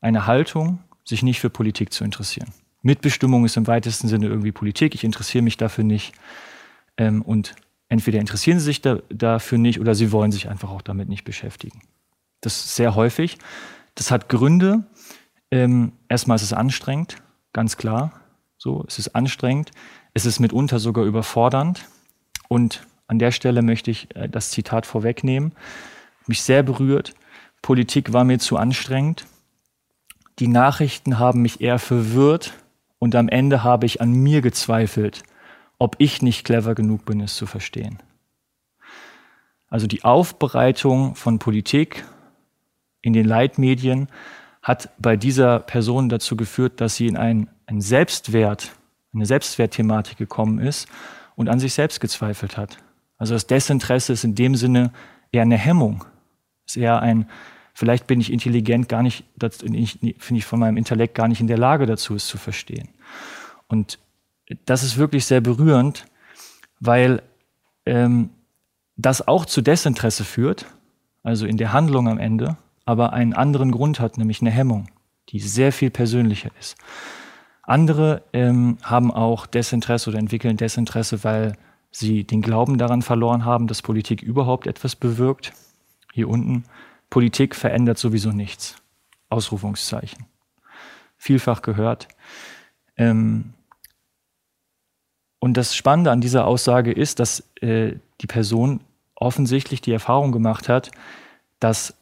eine 0.00 0.26
Haltung, 0.26 0.80
sich 1.04 1.22
nicht 1.22 1.40
für 1.40 1.50
Politik 1.50 1.92
zu 1.92 2.04
interessieren. 2.04 2.52
Mitbestimmung 2.82 3.44
ist 3.44 3.56
im 3.56 3.66
weitesten 3.66 4.08
Sinne 4.08 4.26
irgendwie 4.26 4.52
Politik, 4.52 4.94
ich 4.94 5.04
interessiere 5.04 5.42
mich 5.42 5.56
dafür 5.56 5.84
nicht. 5.84 6.12
Ähm, 6.96 7.22
und 7.22 7.54
entweder 7.88 8.18
interessieren 8.18 8.58
sie 8.58 8.66
sich 8.66 8.80
da, 8.80 8.98
dafür 9.08 9.58
nicht 9.58 9.80
oder 9.80 9.94
sie 9.94 10.12
wollen 10.12 10.32
sich 10.32 10.48
einfach 10.48 10.70
auch 10.70 10.82
damit 10.82 11.08
nicht 11.08 11.24
beschäftigen. 11.24 11.82
Das 12.40 12.56
ist 12.56 12.76
sehr 12.76 12.94
häufig. 12.94 13.38
Das 13.94 14.10
hat 14.10 14.28
Gründe. 14.28 14.84
Ähm, 15.50 15.92
erstmal 16.08 16.36
ist 16.36 16.42
es 16.42 16.52
anstrengend, 16.52 17.16
ganz 17.52 17.76
klar. 17.76 18.20
So, 18.58 18.84
es 18.88 18.98
ist 18.98 19.14
anstrengend. 19.14 19.70
Es 20.14 20.26
ist 20.26 20.40
mitunter 20.40 20.78
sogar 20.78 21.04
überfordernd. 21.04 21.86
Und 22.48 22.86
an 23.06 23.18
der 23.18 23.30
Stelle 23.30 23.62
möchte 23.62 23.90
ich 23.90 24.14
äh, 24.16 24.28
das 24.28 24.50
Zitat 24.50 24.86
vorwegnehmen. 24.86 25.52
Mich 26.26 26.42
sehr 26.42 26.62
berührt. 26.62 27.14
Politik 27.62 28.12
war 28.12 28.24
mir 28.24 28.38
zu 28.38 28.56
anstrengend. 28.56 29.26
Die 30.38 30.48
Nachrichten 30.48 31.18
haben 31.18 31.42
mich 31.42 31.60
eher 31.60 31.78
verwirrt 31.78 32.54
und 32.98 33.14
am 33.14 33.28
Ende 33.28 33.62
habe 33.62 33.86
ich 33.86 34.00
an 34.00 34.12
mir 34.12 34.40
gezweifelt, 34.42 35.22
ob 35.78 35.96
ich 35.98 36.22
nicht 36.22 36.44
clever 36.44 36.74
genug 36.74 37.04
bin, 37.04 37.20
es 37.20 37.34
zu 37.34 37.46
verstehen. 37.46 37.98
Also 39.68 39.86
die 39.86 40.04
Aufbereitung 40.04 41.14
von 41.14 41.38
Politik 41.38 42.04
in 43.00 43.12
den 43.12 43.26
Leitmedien 43.26 44.08
hat 44.62 44.90
bei 44.98 45.16
dieser 45.16 45.58
Person 45.58 46.08
dazu 46.08 46.36
geführt, 46.36 46.80
dass 46.80 46.96
sie 46.96 47.08
in 47.08 47.16
einen 47.16 47.48
Selbstwert, 47.78 48.72
eine 49.12 49.26
Selbstwertthematik 49.26 50.16
gekommen 50.16 50.58
ist 50.58 50.88
und 51.34 51.48
an 51.48 51.58
sich 51.58 51.74
selbst 51.74 52.00
gezweifelt 52.00 52.56
hat. 52.56 52.78
Also 53.18 53.34
das 53.34 53.46
Desinteresse 53.46 54.12
ist 54.12 54.24
in 54.24 54.34
dem 54.34 54.54
Sinne 54.54 54.92
eher 55.32 55.42
eine 55.42 55.58
Hemmung. 55.58 56.04
Ist 56.72 56.76
eher 56.76 57.00
ein, 57.00 57.28
vielleicht 57.74 58.06
bin 58.06 58.20
ich 58.20 58.32
intelligent 58.32 58.88
gar 58.88 59.02
nicht, 59.02 59.24
finde 59.38 60.38
ich 60.38 60.44
von 60.46 60.58
meinem 60.58 60.78
Intellekt 60.78 61.14
gar 61.14 61.28
nicht 61.28 61.40
in 61.40 61.46
der 61.48 61.58
Lage 61.58 61.84
dazu, 61.84 62.14
es 62.14 62.26
zu 62.26 62.38
verstehen. 62.38 62.88
Und 63.68 63.98
das 64.64 64.82
ist 64.82 64.96
wirklich 64.96 65.26
sehr 65.26 65.42
berührend, 65.42 66.06
weil 66.80 67.22
ähm, 67.84 68.30
das 68.96 69.26
auch 69.28 69.44
zu 69.44 69.60
Desinteresse 69.60 70.24
führt, 70.24 70.66
also 71.22 71.46
in 71.46 71.58
der 71.58 71.72
Handlung 71.72 72.08
am 72.08 72.18
Ende, 72.18 72.56
aber 72.86 73.12
einen 73.12 73.34
anderen 73.34 73.70
Grund 73.70 74.00
hat, 74.00 74.16
nämlich 74.16 74.40
eine 74.40 74.50
Hemmung, 74.50 74.88
die 75.28 75.40
sehr 75.40 75.72
viel 75.72 75.90
persönlicher 75.90 76.50
ist. 76.58 76.76
Andere 77.62 78.22
ähm, 78.32 78.78
haben 78.82 79.12
auch 79.12 79.46
Desinteresse 79.46 80.10
oder 80.10 80.18
entwickeln 80.18 80.56
Desinteresse, 80.56 81.22
weil 81.22 81.56
sie 81.90 82.24
den 82.24 82.42
Glauben 82.42 82.78
daran 82.78 83.02
verloren 83.02 83.44
haben, 83.44 83.66
dass 83.66 83.82
Politik 83.82 84.22
überhaupt 84.22 84.66
etwas 84.66 84.96
bewirkt. 84.96 85.52
Hier 86.14 86.28
unten, 86.28 86.64
Politik 87.08 87.56
verändert 87.56 87.96
sowieso 87.96 88.32
nichts. 88.32 88.76
Ausrufungszeichen. 89.30 90.26
Vielfach 91.16 91.62
gehört. 91.62 92.06
Ähm, 92.96 93.54
und 95.38 95.56
das 95.56 95.74
Spannende 95.74 96.10
an 96.10 96.20
dieser 96.20 96.46
Aussage 96.46 96.92
ist, 96.92 97.18
dass 97.18 97.48
äh, 97.62 97.94
die 98.20 98.26
Person 98.26 98.80
offensichtlich 99.14 99.80
die 99.80 99.92
Erfahrung 99.92 100.32
gemacht 100.32 100.68
hat, 100.68 100.90
dass 101.60 101.94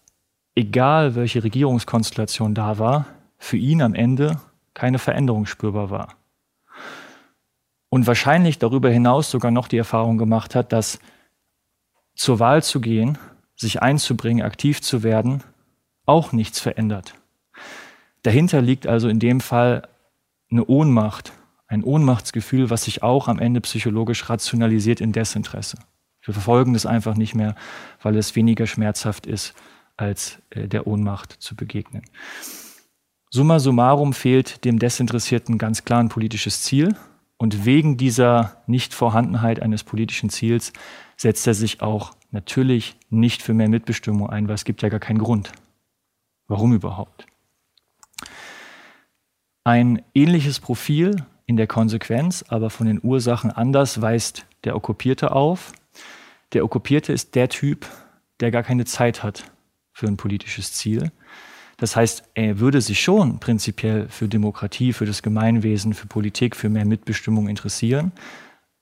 egal 0.56 1.14
welche 1.14 1.44
Regierungskonstellation 1.44 2.54
da 2.54 2.78
war, 2.78 3.06
für 3.38 3.56
ihn 3.56 3.80
am 3.80 3.94
Ende 3.94 4.40
keine 4.74 4.98
Veränderung 4.98 5.46
spürbar 5.46 5.90
war. 5.90 6.16
Und 7.88 8.06
wahrscheinlich 8.08 8.58
darüber 8.58 8.90
hinaus 8.90 9.30
sogar 9.30 9.52
noch 9.52 9.68
die 9.68 9.78
Erfahrung 9.78 10.18
gemacht 10.18 10.54
hat, 10.54 10.72
dass 10.72 10.98
zur 12.14 12.40
Wahl 12.40 12.62
zu 12.62 12.80
gehen, 12.80 13.18
sich 13.60 13.82
einzubringen, 13.82 14.42
aktiv 14.42 14.80
zu 14.80 15.02
werden, 15.02 15.42
auch 16.06 16.32
nichts 16.32 16.60
verändert. 16.60 17.14
Dahinter 18.22 18.62
liegt 18.62 18.86
also 18.86 19.08
in 19.08 19.18
dem 19.18 19.40
Fall 19.40 19.86
eine 20.50 20.64
Ohnmacht, 20.64 21.32
ein 21.66 21.84
Ohnmachtsgefühl, 21.84 22.70
was 22.70 22.84
sich 22.84 23.02
auch 23.02 23.28
am 23.28 23.38
Ende 23.38 23.60
psychologisch 23.60 24.30
rationalisiert 24.30 25.02
in 25.02 25.12
Desinteresse. 25.12 25.76
Wir 26.22 26.32
verfolgen 26.32 26.72
das 26.72 26.86
einfach 26.86 27.16
nicht 27.16 27.34
mehr, 27.34 27.54
weil 28.02 28.16
es 28.16 28.34
weniger 28.34 28.66
schmerzhaft 28.66 29.26
ist, 29.26 29.54
als 29.96 30.38
äh, 30.50 30.66
der 30.66 30.86
Ohnmacht 30.86 31.36
zu 31.38 31.54
begegnen. 31.54 32.02
Summa 33.30 33.58
summarum 33.58 34.14
fehlt 34.14 34.64
dem 34.64 34.78
Desinteressierten 34.78 35.58
ganz 35.58 35.84
klar 35.84 36.00
ein 36.00 36.08
politisches 36.08 36.62
Ziel. 36.62 36.96
Und 37.36 37.64
wegen 37.64 37.96
dieser 37.96 38.56
Nichtvorhandenheit 38.66 39.62
eines 39.62 39.84
politischen 39.84 40.30
Ziels 40.30 40.72
setzt 41.16 41.46
er 41.46 41.54
sich 41.54 41.80
auch 41.82 42.12
natürlich 42.30 42.96
nicht 43.08 43.42
für 43.42 43.54
mehr 43.54 43.68
Mitbestimmung 43.68 44.30
ein, 44.30 44.48
weil 44.48 44.54
es 44.54 44.64
gibt 44.64 44.82
ja 44.82 44.88
gar 44.88 45.00
keinen 45.00 45.18
Grund. 45.18 45.52
Warum 46.46 46.72
überhaupt? 46.72 47.26
Ein 49.64 50.02
ähnliches 50.14 50.58
Profil 50.60 51.24
in 51.46 51.56
der 51.56 51.66
Konsequenz, 51.66 52.44
aber 52.48 52.70
von 52.70 52.86
den 52.86 53.00
Ursachen 53.02 53.50
anders, 53.50 54.00
weist 54.00 54.46
der 54.64 54.76
Okkupierte 54.76 55.32
auf. 55.32 55.72
Der 56.52 56.64
Okkupierte 56.64 57.12
ist 57.12 57.34
der 57.34 57.48
Typ, 57.48 57.86
der 58.40 58.50
gar 58.50 58.62
keine 58.62 58.84
Zeit 58.84 59.22
hat 59.22 59.50
für 59.92 60.06
ein 60.06 60.16
politisches 60.16 60.72
Ziel. 60.72 61.12
Das 61.76 61.96
heißt, 61.96 62.24
er 62.34 62.58
würde 62.60 62.80
sich 62.80 63.00
schon 63.00 63.40
prinzipiell 63.40 64.08
für 64.08 64.28
Demokratie, 64.28 64.92
für 64.92 65.06
das 65.06 65.22
Gemeinwesen, 65.22 65.94
für 65.94 66.06
Politik, 66.06 66.54
für 66.54 66.68
mehr 66.68 66.84
Mitbestimmung 66.84 67.48
interessieren, 67.48 68.12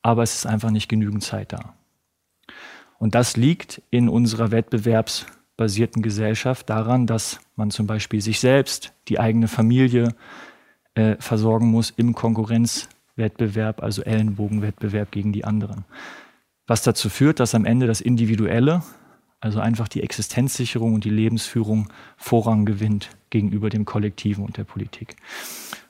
aber 0.02 0.22
es 0.22 0.34
ist 0.34 0.46
einfach 0.46 0.70
nicht 0.70 0.88
genügend 0.88 1.22
Zeit 1.22 1.52
da. 1.52 1.74
Und 2.98 3.14
das 3.14 3.37
liegt 3.37 3.80
in 3.90 4.08
unserer 4.08 4.50
wettbewerbsbasierten 4.50 6.02
Gesellschaft 6.02 6.68
daran, 6.68 7.06
dass 7.06 7.40
man 7.56 7.70
zum 7.70 7.87
Beispiel 7.87 8.20
sich 8.20 8.40
selbst, 8.40 8.92
die 9.08 9.20
eigene 9.20 9.48
Familie 9.48 10.14
äh, 10.94 11.16
versorgen 11.20 11.68
muss 11.70 11.90
im 11.90 12.14
Konkurrenzwettbewerb, 12.14 13.82
also 13.82 14.02
Ellenbogenwettbewerb 14.02 15.12
gegen 15.12 15.32
die 15.32 15.44
anderen. 15.44 15.84
Was 16.66 16.82
dazu 16.82 17.08
führt, 17.08 17.40
dass 17.40 17.54
am 17.54 17.64
Ende 17.64 17.87
das 17.87 18.00
Individuelle, 18.00 18.82
also 19.40 19.61
einfach 19.61 19.88
die 19.88 20.02
Existenzsicherung 20.02 20.94
und 20.94 21.04
die 21.04 21.11
Lebensführung 21.11 21.88
Vorrang 22.16 22.66
gewinnt 22.66 23.11
gegenüber 23.30 23.70
dem 23.70 23.84
Kollektiven 23.84 24.44
und 24.44 24.56
der 24.56 24.64
Politik. 24.64 25.16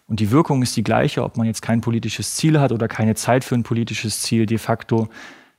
Und 0.07 0.21
die 0.21 0.31
Wirkung 0.31 0.63
ist 0.63 0.77
die 0.77 0.85
gleiche, 0.85 1.25
ob 1.25 1.37
man 1.37 1.47
jetzt 1.47 1.63
kein 1.63 1.81
politisches 1.81 2.37
Ziel 2.37 2.61
hat 2.61 2.73
oder 2.73 2.89
keine 2.89 3.15
Zeit 3.15 3.45
für 3.45 3.55
ein 3.55 3.63
politisches 3.63 4.23
Ziel. 4.23 4.47
De 4.47 4.59
facto 4.59 5.09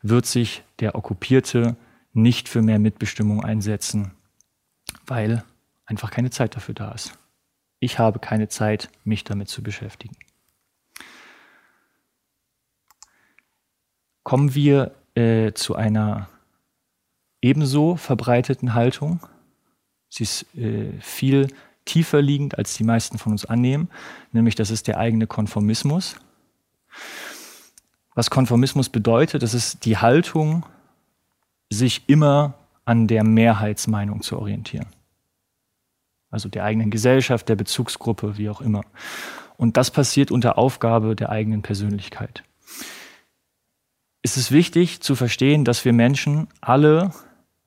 wird 0.01 0.25
sich 0.25 0.63
der 0.79 0.95
Okkupierte 0.95 1.75
nicht 2.13 2.49
für 2.49 2.61
mehr 2.61 2.79
Mitbestimmung 2.79 3.43
einsetzen, 3.43 4.11
weil 5.05 5.43
einfach 5.85 6.11
keine 6.11 6.29
Zeit 6.29 6.55
dafür 6.55 6.75
da 6.75 6.91
ist. 6.91 7.17
Ich 7.79 7.99
habe 7.99 8.19
keine 8.19 8.47
Zeit, 8.47 8.89
mich 9.03 9.23
damit 9.23 9.49
zu 9.49 9.63
beschäftigen. 9.63 10.15
Kommen 14.23 14.53
wir 14.53 14.95
äh, 15.15 15.53
zu 15.53 15.75
einer 15.75 16.29
ebenso 17.41 17.95
verbreiteten 17.95 18.73
Haltung. 18.73 19.25
Sie 20.09 20.23
ist 20.23 20.55
äh, 20.55 20.91
viel 20.99 21.47
tiefer 21.85 22.21
liegend, 22.21 22.57
als 22.57 22.75
die 22.75 22.83
meisten 22.83 23.17
von 23.17 23.31
uns 23.31 23.45
annehmen, 23.45 23.89
nämlich 24.31 24.55
das 24.55 24.69
ist 24.69 24.87
der 24.87 24.99
eigene 24.99 25.25
Konformismus. 25.25 26.15
Was 28.15 28.29
Konformismus 28.29 28.89
bedeutet, 28.89 29.43
das 29.43 29.53
ist 29.53 29.85
die 29.85 29.97
Haltung, 29.97 30.65
sich 31.69 32.03
immer 32.07 32.55
an 32.85 33.07
der 33.07 33.23
Mehrheitsmeinung 33.23 34.21
zu 34.21 34.37
orientieren. 34.37 34.87
Also 36.31 36.49
der 36.49 36.63
eigenen 36.63 36.91
Gesellschaft, 36.91 37.49
der 37.49 37.55
Bezugsgruppe, 37.55 38.37
wie 38.37 38.49
auch 38.49 38.61
immer. 38.61 38.83
Und 39.57 39.77
das 39.77 39.91
passiert 39.91 40.31
unter 40.31 40.57
Aufgabe 40.57 41.15
der 41.15 41.29
eigenen 41.29 41.61
Persönlichkeit. 41.61 42.43
Es 44.21 44.37
ist 44.37 44.51
wichtig 44.51 45.01
zu 45.01 45.15
verstehen, 45.15 45.65
dass 45.65 45.85
wir 45.85 45.93
Menschen 45.93 46.47
alle 46.61 47.11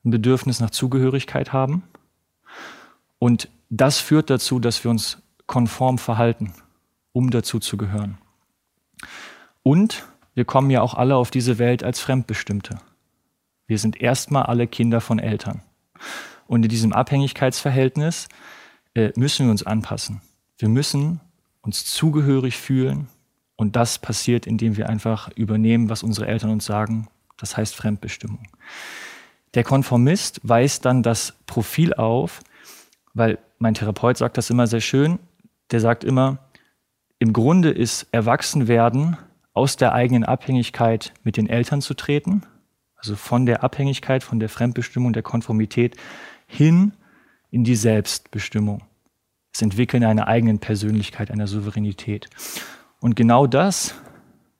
ein 0.05 0.11
Bedürfnis 0.11 0.59
nach 0.59 0.69
Zugehörigkeit 0.69 1.53
haben. 1.53 1.83
Und 3.19 3.49
das 3.69 3.99
führt 3.99 4.29
dazu, 4.29 4.59
dass 4.59 4.83
wir 4.83 4.91
uns 4.91 5.21
konform 5.47 5.97
verhalten, 5.97 6.53
um 7.11 7.31
dazu 7.31 7.59
zu 7.59 7.77
gehören. 7.77 8.17
Und 9.61 10.05
wir 10.33 10.45
kommen 10.45 10.69
ja 10.69 10.81
auch 10.81 10.93
alle 10.93 11.15
auf 11.15 11.31
diese 11.31 11.59
Welt 11.59 11.83
als 11.83 11.99
Fremdbestimmte. 11.99 12.79
Wir 13.67 13.77
sind 13.77 14.01
erstmal 14.01 14.43
alle 14.43 14.67
Kinder 14.67 15.01
von 15.01 15.19
Eltern. 15.19 15.61
Und 16.47 16.63
in 16.63 16.69
diesem 16.69 16.93
Abhängigkeitsverhältnis 16.93 18.27
äh, 18.95 19.11
müssen 19.15 19.45
wir 19.45 19.51
uns 19.51 19.63
anpassen. 19.65 20.21
Wir 20.57 20.69
müssen 20.69 21.21
uns 21.61 21.85
zugehörig 21.85 22.57
fühlen. 22.57 23.07
Und 23.55 23.75
das 23.75 23.99
passiert, 23.99 24.45
indem 24.47 24.75
wir 24.77 24.89
einfach 24.89 25.29
übernehmen, 25.35 25.89
was 25.89 26.03
unsere 26.03 26.27
Eltern 26.27 26.49
uns 26.49 26.65
sagen. 26.65 27.07
Das 27.37 27.55
heißt 27.55 27.75
Fremdbestimmung. 27.75 28.47
Der 29.53 29.63
Konformist 29.63 30.41
weist 30.43 30.85
dann 30.85 31.03
das 31.03 31.33
Profil 31.45 31.93
auf, 31.93 32.41
weil 33.13 33.37
mein 33.59 33.75
Therapeut 33.75 34.17
sagt 34.17 34.37
das 34.37 34.49
immer 34.49 34.67
sehr 34.67 34.81
schön. 34.81 35.19
Der 35.71 35.79
sagt 35.79 36.03
immer, 36.03 36.39
im 37.19 37.31
Grunde 37.31 37.69
ist 37.69 38.07
Erwachsenwerden 38.11 39.17
aus 39.53 39.77
der 39.77 39.93
eigenen 39.93 40.23
Abhängigkeit 40.23 41.13
mit 41.23 41.37
den 41.37 41.47
Eltern 41.47 41.81
zu 41.81 41.93
treten, 41.93 42.43
also 42.95 43.15
von 43.15 43.45
der 43.45 43.63
Abhängigkeit, 43.63 44.23
von 44.23 44.39
der 44.39 44.49
Fremdbestimmung, 44.49 45.13
der 45.13 45.23
Konformität 45.23 45.95
hin 46.47 46.93
in 47.51 47.63
die 47.63 47.75
Selbstbestimmung. 47.75 48.81
das 49.51 49.61
Entwickeln 49.61 50.03
einer 50.03 50.27
eigenen 50.27 50.57
Persönlichkeit, 50.57 51.29
einer 51.29 51.45
Souveränität. 51.45 52.27
Und 52.99 53.15
genau 53.15 53.45
das, 53.45 53.93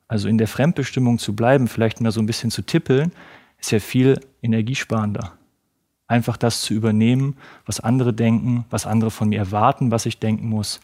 also 0.08 0.28
in 0.28 0.38
der 0.38 0.48
Fremdbestimmung 0.48 1.18
zu 1.18 1.36
bleiben, 1.36 1.68
vielleicht 1.68 2.00
mal 2.00 2.12
so 2.12 2.20
ein 2.20 2.28
bisschen 2.28 2.52
zu 2.52 2.62
tippeln, 2.62 3.12
ist 3.60 3.72
ja 3.72 3.80
viel 3.80 4.20
energiesparender. 4.44 5.34
Einfach 6.08 6.38
das 6.38 6.62
zu 6.62 6.76
übernehmen, 6.76 7.38
was 7.66 7.80
andere 7.80 8.14
denken, 8.14 8.66
was 8.70 8.86
andere 8.86 9.10
von 9.10 9.30
mir 9.30 9.40
erwarten, 9.40 9.90
was 9.90 10.06
ich 10.06 10.20
denken 10.20 10.48
muss. 10.48 10.80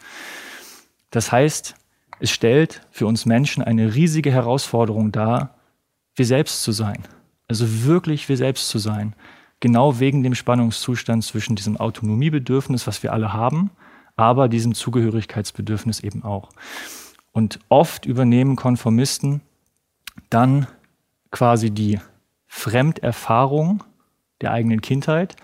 Das 1.12 1.32
heißt, 1.32 1.76
es 2.20 2.32
stellt 2.32 2.82
für 2.92 3.08
uns 3.08 3.26
Menschen 3.26 3.64
eine 3.64 3.96
riesige 3.96 4.32
Herausforderung 4.32 5.12
dar, 5.12 5.56
wir 6.16 6.26
selbst 6.26 6.64
zu 6.64 6.72
sein. 6.72 7.04
Also 7.48 7.86
wirklich 7.86 8.28
wir 8.30 8.38
selbst 8.38 8.70
zu 8.70 8.78
sein. 8.78 9.16
Genau 9.60 10.00
wegen 10.00 10.24
dem 10.24 10.36
Spannungszustand 10.36 11.24
zwischen 11.24 11.56
diesem 11.56 11.78
Autonomiebedürfnis, 11.78 12.88
was 12.88 13.04
wir 13.04 13.14
alle 13.14 13.34
haben, 13.34 13.72
aber 14.16 14.50
diesem 14.50 14.74
Zugehörigkeitsbedürfnis 14.74 16.02
eben 16.02 16.24
auch. 16.24 16.50
Und 17.32 17.60
oft 17.70 18.06
übernehmen 18.06 18.56
Konformisten 18.56 19.42
dann 20.30 20.68
quasi 21.32 21.72
die 21.72 22.00
Fremderfahrung 22.48 23.84
der 24.42 24.52
eigenen 24.52 24.82
Kindheit 24.82 25.36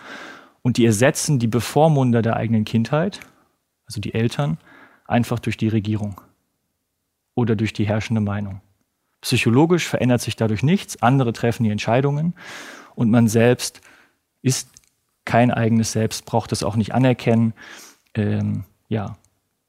und 0.61 0.77
die 0.77 0.85
ersetzen 0.85 1.39
die 1.39 1.47
Bevormunder 1.47 2.21
der 2.21 2.35
eigenen 2.35 2.65
Kindheit, 2.65 3.19
also 3.85 4.01
die 4.01 4.13
Eltern, 4.13 4.57
einfach 5.05 5.39
durch 5.39 5.57
die 5.57 5.67
Regierung 5.67 6.19
oder 7.35 7.55
durch 7.55 7.73
die 7.73 7.85
herrschende 7.85 8.21
Meinung. 8.21 8.61
Psychologisch 9.21 9.87
verändert 9.87 10.21
sich 10.21 10.35
dadurch 10.35 10.63
nichts, 10.63 11.01
andere 11.01 11.33
treffen 11.33 11.63
die 11.63 11.71
Entscheidungen 11.71 12.33
und 12.95 13.11
man 13.11 13.27
selbst 13.27 13.81
ist 14.41 14.69
kein 15.25 15.51
eigenes 15.51 15.91
Selbst, 15.91 16.25
braucht 16.25 16.51
es 16.51 16.63
auch 16.63 16.75
nicht 16.75 16.93
anerkennen. 16.93 17.53
Ähm, 18.13 18.63
ja, 18.87 19.17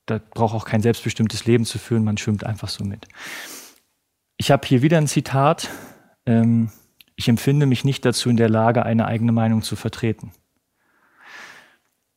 da 0.04 0.20
braucht 0.34 0.54
auch 0.54 0.66
kein 0.66 0.82
selbstbestimmtes 0.82 1.46
Leben 1.46 1.64
zu 1.64 1.78
führen, 1.78 2.04
man 2.04 2.18
schwimmt 2.18 2.44
einfach 2.44 2.68
so 2.68 2.84
mit. 2.84 3.08
Ich 4.36 4.50
habe 4.50 4.66
hier 4.66 4.82
wieder 4.82 4.98
ein 4.98 5.06
Zitat. 5.06 5.70
Ähm, 6.26 6.70
ich 7.16 7.28
empfinde 7.28 7.64
mich 7.64 7.84
nicht 7.84 8.04
dazu 8.04 8.28
in 8.28 8.36
der 8.36 8.50
Lage, 8.50 8.84
eine 8.84 9.06
eigene 9.06 9.32
Meinung 9.32 9.62
zu 9.62 9.74
vertreten. 9.74 10.32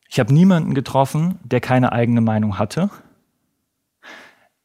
Ich 0.08 0.20
habe 0.20 0.34
niemanden 0.34 0.74
getroffen, 0.74 1.38
der 1.42 1.60
keine 1.60 1.92
eigene 1.92 2.20
Meinung 2.20 2.58
hatte. 2.58 2.90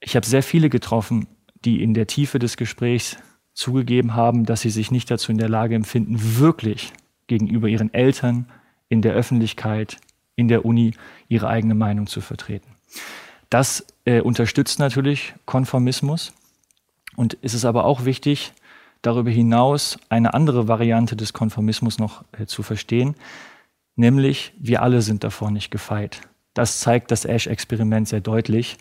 Ich 0.05 0.15
habe 0.15 0.25
sehr 0.25 0.43
viele 0.43 0.69
getroffen, 0.69 1.25
die 1.65 1.81
in 1.81 1.95
der 1.95 2.05
Tiefe 2.05 2.37
des 2.37 2.57
Gesprächs 2.57 3.17
zugegeben 3.55 4.13
haben, 4.13 4.45
dass 4.45 4.61
sie 4.61 4.69
sich 4.69 4.91
nicht 4.91 5.09
dazu 5.09 5.31
in 5.31 5.39
der 5.39 5.49
Lage 5.49 5.73
empfinden, 5.73 6.37
wirklich 6.37 6.93
gegenüber 7.25 7.67
ihren 7.67 7.91
Eltern, 7.91 8.45
in 8.87 9.01
der 9.01 9.13
Öffentlichkeit, 9.13 9.97
in 10.35 10.47
der 10.47 10.63
Uni 10.63 10.93
ihre 11.27 11.47
eigene 11.47 11.73
Meinung 11.73 12.05
zu 12.05 12.21
vertreten. 12.21 12.69
Das 13.49 13.87
äh, 14.05 14.21
unterstützt 14.21 14.77
natürlich 14.77 15.33
Konformismus 15.45 16.33
und 17.15 17.35
es 17.41 17.55
ist 17.55 17.65
aber 17.65 17.85
auch 17.85 18.05
wichtig, 18.05 18.53
darüber 19.01 19.31
hinaus 19.31 19.97
eine 20.09 20.35
andere 20.35 20.67
Variante 20.67 21.15
des 21.15 21.33
Konformismus 21.33 21.97
noch 21.97 22.23
äh, 22.33 22.45
zu 22.45 22.61
verstehen, 22.61 23.15
nämlich 23.95 24.53
wir 24.59 24.83
alle 24.83 25.01
sind 25.01 25.23
davor 25.23 25.49
nicht 25.49 25.71
gefeit. 25.71 26.21
Das 26.53 26.79
zeigt 26.79 27.09
das 27.09 27.25
Ash-Experiment 27.25 28.07
sehr 28.07 28.21
deutlich. 28.21 28.77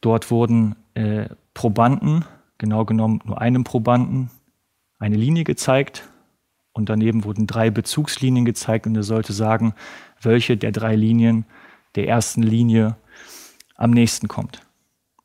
Dort 0.00 0.30
wurden 0.30 0.76
äh, 0.94 1.28
Probanden, 1.54 2.24
genau 2.58 2.84
genommen 2.84 3.20
nur 3.24 3.40
einem 3.40 3.64
Probanden, 3.64 4.30
eine 4.98 5.16
Linie 5.16 5.44
gezeigt 5.44 6.08
und 6.72 6.88
daneben 6.88 7.24
wurden 7.24 7.46
drei 7.46 7.70
Bezugslinien 7.70 8.44
gezeigt 8.44 8.86
und 8.86 8.96
er 8.96 9.02
sollte 9.02 9.32
sagen, 9.32 9.74
welche 10.20 10.56
der 10.56 10.72
drei 10.72 10.94
Linien 10.94 11.44
der 11.94 12.08
ersten 12.08 12.42
Linie 12.42 12.96
am 13.76 13.90
nächsten 13.90 14.28
kommt. 14.28 14.60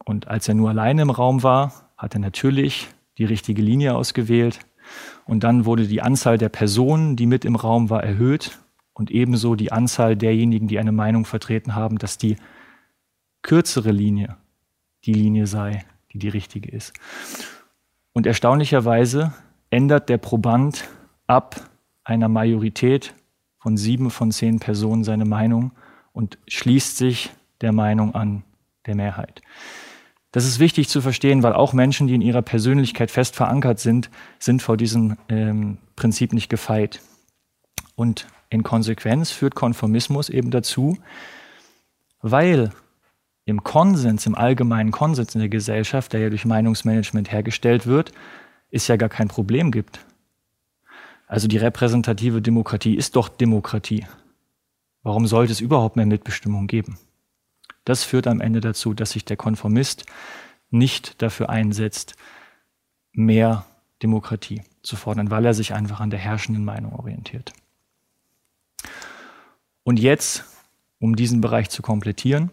Und 0.06 0.28
als 0.28 0.48
er 0.48 0.54
nur 0.54 0.70
alleine 0.70 1.04
im 1.04 1.10
Raum 1.10 1.44
war, 1.44 1.92
hat 1.98 2.14
er 2.16 2.20
natürlich 2.20 2.90
die 3.18 3.26
richtige 3.26 3.62
Linie 3.62 3.96
ausgewählt 3.96 4.60
und 5.26 5.44
dann 5.44 5.66
wurde 5.66 5.88
die 5.88 6.02
Anzahl 6.02 6.38
der 6.38 6.50
Personen, 6.50 7.16
die 7.16 7.26
mit 7.26 7.46
im 7.46 7.56
Raum 7.56 7.90
war, 7.90 8.04
erhöht 8.04 8.60
und 8.94 9.12
ebenso 9.12 9.56
die 9.56 9.72
Anzahl 9.72 10.16
derjenigen, 10.16 10.68
die 10.68 10.80
eine 10.80 10.92
Meinung 10.92 11.26
vertreten 11.26 11.76
haben, 11.76 11.98
dass 11.98 12.18
die 12.18 12.36
kürzere 13.42 13.92
Linie 13.92 14.38
die 15.06 15.14
Linie 15.14 15.48
sei, 15.48 15.86
die 16.12 16.20
die 16.20 16.30
richtige 16.30 16.70
ist. 16.70 16.94
Und 18.14 18.28
erstaunlicherweise 18.28 19.34
ändert 19.70 20.10
der 20.10 20.18
Proband 20.18 20.88
ab 21.28 21.70
einer 22.04 22.30
Majorität 22.30 23.14
von 23.58 23.78
sieben 23.78 24.12
von 24.12 24.32
zehn 24.32 24.60
Personen 24.60 25.04
seine 25.04 25.26
Meinung 25.26 25.72
und 26.12 26.38
schließt 26.48 26.98
sich 26.98 27.32
der 27.62 27.72
Meinung 27.72 28.14
an 28.14 28.44
der 28.86 28.96
Mehrheit. 28.96 29.42
Das 30.32 30.46
ist 30.46 30.60
wichtig 30.60 30.90
zu 30.90 31.00
verstehen, 31.00 31.44
weil 31.44 31.54
auch 31.54 31.74
Menschen, 31.74 32.08
die 32.08 32.16
in 32.16 32.22
ihrer 32.22 32.42
Persönlichkeit 32.42 33.12
fest 33.12 33.36
verankert 33.36 33.80
sind, 33.80 34.10
sind 34.40 34.62
vor 34.62 34.78
diesem 34.78 35.18
ähm, 35.30 35.78
Prinzip 35.96 36.34
nicht 36.34 36.50
gefeit. 36.50 37.02
Und 37.96 38.28
in 38.50 38.64
Konsequenz 38.64 39.32
führt 39.32 39.56
Konformismus 39.56 40.30
eben 40.30 40.52
dazu, 40.52 40.98
weil 42.22 42.72
im 43.46 43.64
Konsens, 43.64 44.26
im 44.26 44.36
allgemeinen 44.36 44.92
Konsens 44.92 45.36
in 45.36 45.40
der 45.40 45.50
Gesellschaft, 45.50 46.14
der 46.14 46.22
ja 46.22 46.30
durch 46.30 46.46
Meinungsmanagement 46.46 47.32
hergestellt 47.32 47.86
wird, 47.86 48.14
es 48.72 48.88
ja 48.88 48.96
gar 48.96 49.10
kein 49.10 49.28
Problem 49.28 49.72
gibt. 49.72 50.00
Also 51.28 51.48
die 51.48 51.58
repräsentative 51.58 52.42
Demokratie 52.42 52.96
ist 52.96 53.16
doch 53.16 53.28
Demokratie. 53.30 54.06
Warum 55.04 55.28
sollte 55.28 55.52
es 55.52 55.60
überhaupt 55.60 55.96
mehr 55.96 56.06
Mitbestimmung 56.06 56.68
geben? 56.68 56.98
Das 57.86 58.04
führt 58.04 58.28
am 58.28 58.40
Ende 58.40 58.62
dazu, 58.62 58.94
dass 58.94 59.12
sich 59.12 59.26
der 59.26 59.36
Konformist 59.36 60.06
nicht 60.70 61.22
dafür 61.22 61.50
einsetzt, 61.50 62.16
mehr 63.12 63.66
Demokratie 64.02 64.64
zu 64.82 64.96
fordern, 64.96 65.30
weil 65.30 65.46
er 65.46 65.54
sich 65.54 65.74
einfach 65.74 66.00
an 66.00 66.10
der 66.10 66.20
herrschenden 66.20 66.64
Meinung 66.64 66.94
orientiert. 66.94 67.52
Und 69.84 70.00
jetzt 70.00 70.46
um 71.04 71.18
diesen 71.18 71.42
Bereich 71.42 71.70
zu 71.70 71.82
komplettieren, 71.82 72.50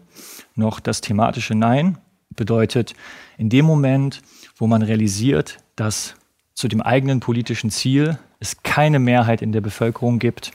noch 0.61 0.79
das 0.79 1.01
thematische 1.01 1.55
Nein 1.55 1.97
bedeutet, 2.29 2.93
in 3.37 3.49
dem 3.49 3.65
Moment, 3.65 4.21
wo 4.55 4.67
man 4.67 4.81
realisiert, 4.81 5.57
dass 5.75 6.15
zu 6.53 6.67
dem 6.67 6.81
eigenen 6.81 7.19
politischen 7.19 7.69
Ziel 7.69 8.17
es 8.39 8.63
keine 8.63 8.99
Mehrheit 8.99 9.41
in 9.41 9.51
der 9.51 9.61
Bevölkerung 9.61 10.19
gibt, 10.19 10.51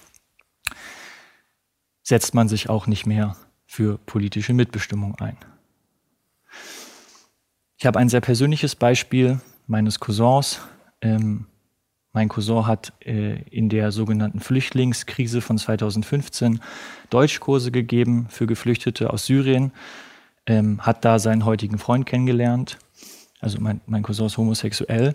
setzt 2.02 2.34
man 2.34 2.48
sich 2.48 2.68
auch 2.68 2.86
nicht 2.86 3.06
mehr 3.06 3.36
für 3.66 3.98
politische 3.98 4.54
Mitbestimmung 4.54 5.16
ein. 5.16 5.36
Ich 7.78 7.84
habe 7.84 7.98
ein 7.98 8.08
sehr 8.08 8.20
persönliches 8.20 8.74
Beispiel 8.74 9.40
meines 9.66 10.00
Cousins, 10.00 10.60
ähm, 11.02 11.46
mein 12.16 12.30
Cousin 12.30 12.66
hat 12.66 12.94
äh, 13.04 13.42
in 13.50 13.68
der 13.68 13.92
sogenannten 13.92 14.40
Flüchtlingskrise 14.40 15.42
von 15.42 15.58
2015 15.58 16.60
Deutschkurse 17.10 17.70
gegeben 17.70 18.26
für 18.30 18.46
Geflüchtete 18.46 19.12
aus 19.12 19.26
Syrien, 19.26 19.70
ähm, 20.46 20.80
hat 20.80 21.04
da 21.04 21.18
seinen 21.18 21.44
heutigen 21.44 21.76
Freund 21.76 22.06
kennengelernt. 22.06 22.78
Also 23.40 23.60
mein, 23.60 23.82
mein 23.84 24.02
Cousin 24.02 24.24
ist 24.24 24.38
homosexuell 24.38 25.12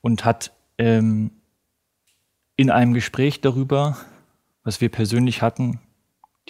und 0.00 0.24
hat 0.24 0.52
ähm, 0.78 1.32
in 2.54 2.70
einem 2.70 2.94
Gespräch 2.94 3.40
darüber, 3.40 3.96
was 4.62 4.80
wir 4.80 4.90
persönlich 4.90 5.42
hatten, 5.42 5.80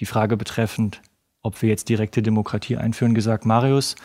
die 0.01 0.07
Frage 0.07 0.37
betreffend, 0.37 1.01
ob 1.41 1.63
wir 1.63 1.71
jetzt 1.71 1.89
direkte 1.89 2.23
Demokratie 2.23 2.77
einführen, 2.77 3.15
gesagt, 3.15 3.47
Marius, 3.47 3.97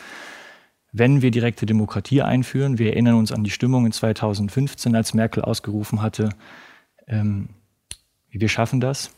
wenn 0.92 1.22
wir 1.22 1.30
direkte 1.30 1.66
Demokratie 1.66 2.22
einführen. 2.22 2.78
Wir 2.78 2.90
erinnern 2.90 3.14
uns 3.14 3.32
an 3.32 3.44
die 3.44 3.50
Stimmung 3.50 3.86
in 3.86 3.92
2015, 3.92 4.94
als 4.94 5.14
Merkel 5.14 5.42
ausgerufen 5.42 6.02
hatte, 6.02 6.30
ähm, 7.06 7.48
wir 8.30 8.48
schaffen 8.48 8.80
das. 8.80 9.10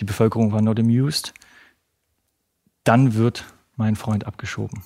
Die 0.00 0.04
Bevölkerung 0.04 0.52
war 0.52 0.60
not 0.60 0.78
amused. 0.78 1.32
Dann 2.84 3.14
wird 3.14 3.44
mein 3.76 3.96
Freund 3.96 4.26
abgeschoben. 4.26 4.82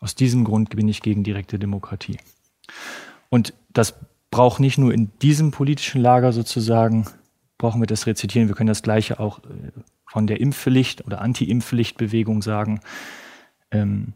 Aus 0.00 0.14
diesem 0.14 0.44
Grund 0.44 0.76
bin 0.76 0.88
ich 0.88 1.00
gegen 1.00 1.24
direkte 1.24 1.58
Demokratie. 1.58 2.18
Und 3.30 3.54
das 3.72 3.94
braucht 4.30 4.60
nicht 4.60 4.78
nur 4.78 4.92
in 4.92 5.10
diesem 5.22 5.50
politischen 5.50 6.00
Lager 6.00 6.32
sozusagen, 6.32 7.06
brauchen 7.56 7.80
wir 7.80 7.86
das 7.86 8.06
rezitieren. 8.06 8.48
Wir 8.48 8.54
können 8.54 8.68
das 8.68 8.82
Gleiche 8.82 9.18
auch 9.18 9.38
äh, 9.38 9.72
von 10.06 10.26
der 10.26 10.40
Impfpflicht 10.40 11.06
oder 11.06 11.20
Anti-Impfpflicht-Bewegung 11.20 12.42
sagen. 12.42 12.80
Ähm, 13.70 14.12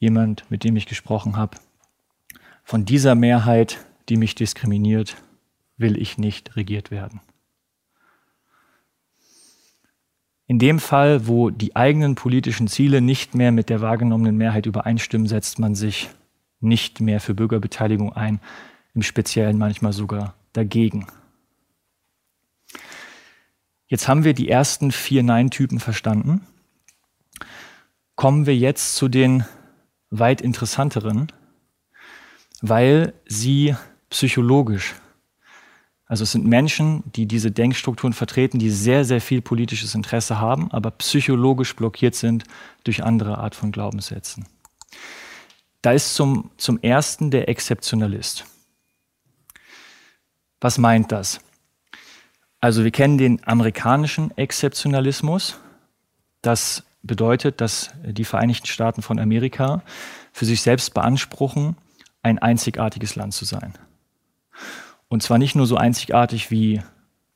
jemand, 0.00 0.50
mit 0.50 0.64
dem 0.64 0.74
ich 0.74 0.86
gesprochen 0.86 1.36
habe, 1.36 1.58
von 2.64 2.84
dieser 2.84 3.14
Mehrheit, 3.14 3.84
die 4.08 4.16
mich 4.16 4.34
diskriminiert, 4.34 5.16
will 5.76 5.96
ich 5.96 6.18
nicht 6.18 6.56
regiert 6.56 6.90
werden. 6.90 7.20
In 10.46 10.58
dem 10.58 10.80
Fall, 10.80 11.28
wo 11.28 11.50
die 11.50 11.76
eigenen 11.76 12.16
politischen 12.16 12.66
Ziele 12.66 13.00
nicht 13.00 13.36
mehr 13.36 13.52
mit 13.52 13.68
der 13.68 13.80
wahrgenommenen 13.80 14.36
Mehrheit 14.36 14.66
übereinstimmen, 14.66 15.28
setzt 15.28 15.60
man 15.60 15.76
sich 15.76 16.10
nicht 16.58 17.00
mehr 17.00 17.20
für 17.20 17.34
Bürgerbeteiligung 17.34 18.12
ein, 18.12 18.40
im 18.94 19.02
Speziellen 19.02 19.58
manchmal 19.58 19.92
sogar 19.92 20.34
dagegen. 20.52 21.06
Jetzt 23.86 24.08
haben 24.08 24.24
wir 24.24 24.34
die 24.34 24.48
ersten 24.48 24.90
vier 24.92 25.22
Nein-Typen 25.22 25.78
verstanden. 25.78 26.46
kommen 28.16 28.44
wir 28.44 28.56
jetzt 28.56 28.96
zu 28.96 29.08
den 29.08 29.44
weit 30.10 30.40
interessanteren, 30.40 31.32
weil 32.60 33.14
sie 33.26 33.74
psychologisch, 34.10 34.94
also 36.06 36.24
es 36.24 36.32
sind 36.32 36.44
Menschen, 36.44 37.04
die 37.14 37.26
diese 37.26 37.52
Denkstrukturen 37.52 38.12
vertreten, 38.12 38.58
die 38.58 38.70
sehr, 38.70 39.04
sehr 39.04 39.20
viel 39.20 39.40
politisches 39.40 39.94
Interesse 39.94 40.40
haben, 40.40 40.70
aber 40.72 40.90
psychologisch 40.90 41.76
blockiert 41.76 42.16
sind 42.16 42.44
durch 42.82 43.04
andere 43.04 43.38
Art 43.38 43.54
von 43.54 43.70
Glaubenssätzen. 43.70 44.46
Da 45.82 45.92
ist 45.92 46.14
zum, 46.14 46.50
zum 46.56 46.78
ersten 46.82 47.30
der 47.30 47.48
Exzeptionalist. 47.48 48.44
Was 50.60 50.78
meint 50.78 51.12
das? 51.12 51.40
Also 52.60 52.84
wir 52.84 52.90
kennen 52.90 53.16
den 53.16 53.46
amerikanischen 53.46 54.36
Exzeptionalismus. 54.36 55.58
Das 56.42 56.82
bedeutet, 57.02 57.60
dass 57.60 57.90
die 58.04 58.24
Vereinigten 58.24 58.66
Staaten 58.66 59.02
von 59.02 59.18
Amerika 59.18 59.82
für 60.32 60.44
sich 60.44 60.62
selbst 60.62 60.94
beanspruchen, 60.94 61.76
ein 62.22 62.38
einzigartiges 62.38 63.16
Land 63.16 63.34
zu 63.34 63.44
sein. 63.44 63.74
Und 65.08 65.22
zwar 65.22 65.38
nicht 65.38 65.54
nur 65.56 65.66
so 65.66 65.76
einzigartig 65.76 66.50
wie 66.50 66.82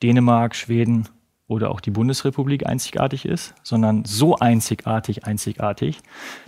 Dänemark, 0.02 0.54
Schweden 0.54 1.08
oder 1.46 1.70
auch 1.70 1.80
die 1.80 1.90
Bundesrepublik 1.90 2.66
einzigartig 2.66 3.24
ist, 3.24 3.54
sondern 3.62 4.04
so 4.04 4.36
einzigartig, 4.36 5.24
einzigartig, 5.24 6.00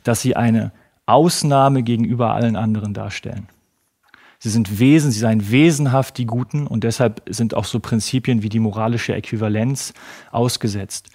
dass 0.05 0.21
sie 0.21 0.37
eine 0.37 0.73
Ausnahme 1.07 1.83
gegenüber 1.83 2.35
allen 2.35 2.57
anderen 2.57 2.95
darstellen. 2.95 3.49
Sie 4.39 4.51
sind 4.51 4.79
Wesen, 4.79 5.11
sie 5.11 5.21
seien 5.21 5.51
wesenhaft 5.51 6.19
die 6.19 6.27
Guten 6.27 6.67
und 6.67 6.85
deshalb 6.85 7.23
sind 7.27 7.55
auch 7.55 7.65
so 7.65 7.81
Prinzipien 7.81 8.43
wie 8.43 8.49
die 8.49 8.61
moralische 8.61 9.15
Äquivalenz 9.15 9.95
ausgesetzt. 10.31 11.09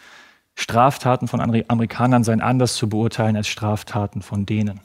Straftaten 0.61 1.27
von 1.27 1.41
Amerikanern 1.41 2.23
seien 2.23 2.39
anders 2.39 2.75
zu 2.75 2.87
beurteilen 2.87 3.35
als 3.35 3.47
Straftaten 3.47 4.21
von 4.21 4.45
Dänen. 4.45 4.79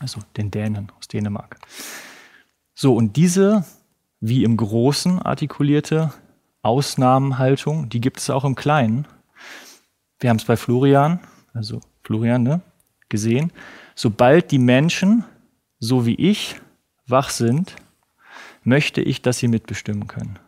Also 0.00 0.20
den 0.36 0.50
Dänen 0.50 0.90
aus 0.98 1.06
Dänemark. 1.06 1.60
So, 2.74 2.96
und 2.96 3.16
diese, 3.16 3.64
wie 4.18 4.42
im 4.42 4.56
Großen 4.56 5.22
artikulierte 5.22 6.12
Ausnahmenhaltung, 6.62 7.88
die 7.88 8.00
gibt 8.00 8.18
es 8.18 8.30
auch 8.30 8.44
im 8.44 8.56
Kleinen. 8.56 9.06
Wir 10.18 10.30
haben 10.30 10.38
es 10.38 10.44
bei 10.44 10.56
Florian, 10.56 11.20
also 11.54 11.80
Florian, 12.02 12.42
ne, 12.42 12.62
gesehen. 13.08 13.52
Sobald 13.94 14.50
die 14.50 14.58
Menschen, 14.58 15.22
so 15.78 16.04
wie 16.04 16.16
ich, 16.16 16.56
wach 17.06 17.30
sind, 17.30 17.76
möchte 18.64 19.02
ich, 19.02 19.22
dass 19.22 19.38
sie 19.38 19.46
mitbestimmen 19.46 20.08
können. 20.08 20.40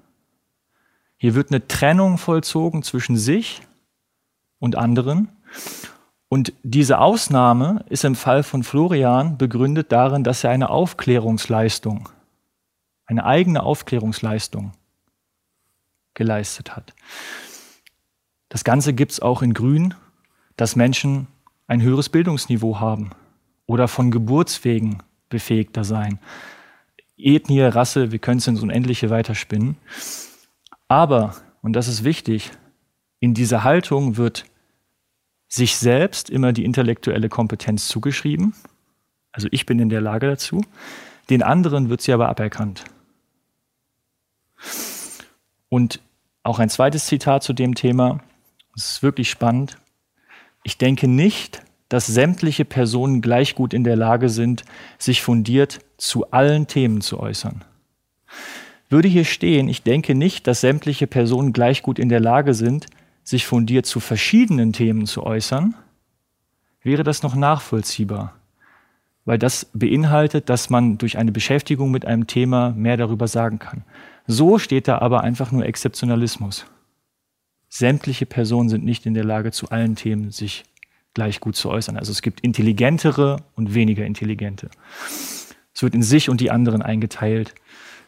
Hier 1.17 1.37
wird 1.37 1.53
eine 1.53 1.69
Trennung 1.69 2.19
vollzogen 2.19 2.83
zwischen 2.83 3.17
sich 3.17 3.63
und 4.65 4.77
anderen. 4.77 5.29
Und 6.29 6.55
diese 6.63 6.99
Ausnahme 6.99 7.85
ist 7.91 8.05
im 8.05 8.15
Fall 8.15 8.43
von 8.43 8.63
Florian 8.63 9.37
begründet 9.37 9.93
darin, 9.93 10.25
dass 10.25 10.43
er 10.43 10.51
eine 10.51 10.71
Aufklärungsleistung, 10.71 12.09
eine 13.05 13.27
eigene 13.27 13.63
Aufklärungsleistung 13.63 14.73
geleistet 16.15 16.75
hat. 16.75 16.95
Das 18.49 18.65
Ganze 18.65 18.95
gibt 18.95 19.13
es 19.13 19.21
auch 19.21 19.43
in 19.43 19.53
Grün, 19.53 19.95
dass 20.57 20.77
Menschen 20.77 21.27
ein 21.67 21.83
höheres 21.83 22.09
Bildungsniveau 22.09 22.81
haben 22.81 23.11
oder 23.67 23.87
von 23.87 24.11
Geburtswegen 24.11 25.03
befähigter 25.29 25.85
sein. 25.85 26.19
Ethnie, 27.19 27.61
Rasse, 27.61 28.13
wir 28.13 28.19
können 28.19 28.39
es 28.39 28.47
ins 28.47 28.63
Unendliche 28.63 29.11
weiterspinnen. 29.11 29.77
Aber, 30.89 31.35
und 31.61 31.75
das 31.75 31.87
ist 31.87 32.03
wichtig, 32.03 32.51
in 33.21 33.35
dieser 33.35 33.63
Haltung 33.63 34.17
wird 34.17 34.47
sich 35.55 35.77
selbst 35.77 36.31
immer 36.31 36.53
die 36.53 36.65
intellektuelle 36.65 37.29
Kompetenz 37.29 37.87
zugeschrieben. 37.87 38.55
Also 39.31 39.47
ich 39.53 39.67
bin 39.67 39.79
in 39.79 39.89
der 39.89 40.01
Lage 40.01 40.27
dazu. 40.27 40.65
Den 41.31 41.45
anderen 41.45 41.89
wird 41.89 42.01
sie 42.01 42.13
aber 42.13 42.29
aberkannt. 42.29 42.83
Und 45.69 46.01
auch 46.43 46.59
ein 46.59 46.71
zweites 46.71 47.07
Zitat 47.07 47.45
zu 47.45 47.53
dem 47.53 47.77
Thema. 47.77 48.21
Das 48.75 48.91
ist 48.91 49.03
wirklich 49.05 49.31
spannend. 49.31 49.79
Ich 50.65 50.77
denke 50.77 51.07
nicht, 51.07 51.63
dass 51.89 52.09
sämtliche 52.09 52.65
Personen 52.65 53.23
gleich 53.23 53.55
gut 53.55 53.75
in 53.75 53.85
der 53.85 53.97
Lage 53.97 54.31
sind, 54.31 54.65
sich 54.99 55.23
fundiert 55.23 55.79
zu 55.99 56.33
allen 56.33 56.67
Themen 56.67 57.01
zu 57.01 57.21
äußern. 57.21 57.63
Würde 58.89 59.07
hier 59.07 59.25
stehen, 59.25 59.69
ich 59.69 59.85
denke 59.85 60.17
nicht, 60.17 60.49
dass 60.49 60.63
sämtliche 60.63 61.07
Personen 61.07 61.53
gleich 61.53 61.83
gut 61.83 62.01
in 62.01 62.09
der 62.09 62.21
Lage 62.21 62.55
sind, 62.55 62.87
sich 63.25 63.47
fundiert 63.47 63.87
zu 63.87 63.99
verschiedenen 63.99 64.73
Themen 64.73 65.07
zu 65.07 65.25
äußern, 65.25 65.75
wäre 66.83 67.03
das 67.03 67.23
noch 67.23 67.35
nachvollziehbar, 67.35 68.35
weil 69.25 69.39
das 69.39 69.67
beinhaltet, 69.73 70.51
dass 70.51 70.71
man 70.71 70.99
durch 70.99 71.19
eine 71.19 71.33
Beschäftigung 71.33 71.91
mit 71.91 72.05
einem 72.05 72.27
Thema 72.27 72.71
mehr 72.71 72.99
darüber 72.99 73.27
sagen 73.27 73.59
kann. 73.59 73.85
So 74.27 74.59
steht 74.59 74.87
da 74.87 74.99
aber 74.99 75.23
einfach 75.23 75.51
nur 75.51 75.65
Exzeptionalismus. 75.65 76.67
Sämtliche 77.69 78.27
Personen 78.27 78.69
sind 78.69 78.85
nicht 78.85 79.07
in 79.07 79.15
der 79.15 79.25
Lage, 79.25 79.51
zu 79.51 79.71
allen 79.71 79.97
Themen 79.97 80.31
sich 80.31 80.65
gleich 81.15 81.41
gut 81.41 81.57
zu 81.57 81.71
äußern. 81.71 81.97
Also 81.97 82.13
es 82.13 82.23
gibt 82.23 82.41
intelligentere 82.41 83.39
und 83.57 83.75
weniger 83.75 84.05
intelligente. 84.05 84.69
Es 85.75 85.83
wird 85.83 85.95
in 85.95 86.03
sich 86.03 86.29
und 86.29 86.41
die 86.41 86.51
anderen 86.51 86.83
eingeteilt. 86.83 87.55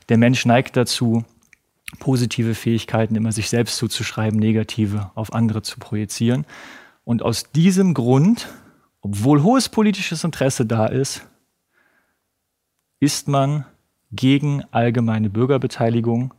Der 0.09 0.19
Mensch 0.19 0.45
neigt 0.47 0.77
dazu, 0.77 1.25
positive 1.99 2.55
Fähigkeiten 2.55 3.15
immer 3.15 3.33
sich 3.33 3.49
selbst 3.49 3.77
zuzuschreiben, 3.77 4.39
negative 4.39 5.11
auf 5.15 5.33
andere 5.33 5.63
zu 5.63 5.79
projizieren. 5.79 6.45
Und 7.05 7.23
aus 7.23 7.51
diesem 7.53 7.95
Grund, 7.95 8.49
obwohl 9.01 9.43
hohes 9.43 9.69
politisches 9.69 10.25
Interesse 10.25 10.67
da 10.67 10.87
ist, 10.87 11.27
ist 12.99 13.29
man 13.29 13.65
gegen 14.11 14.65
allgemeine 14.73 15.31
Bürgerbeteiligung, 15.31 16.35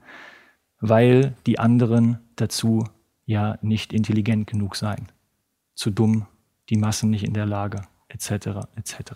weil 0.79 1.35
die 1.45 1.59
anderen 1.59 2.19
dazu 2.35 2.85
ja 3.25 3.57
nicht 3.61 3.93
intelligent 3.93 4.47
genug 4.47 4.75
seien, 4.75 5.07
zu 5.75 5.91
dumm 5.91 6.27
die 6.69 6.77
Massen 6.77 7.09
nicht 7.09 7.23
in 7.23 7.33
der 7.33 7.45
Lage, 7.45 7.81
etc., 8.09 8.67
etc. 8.75 9.13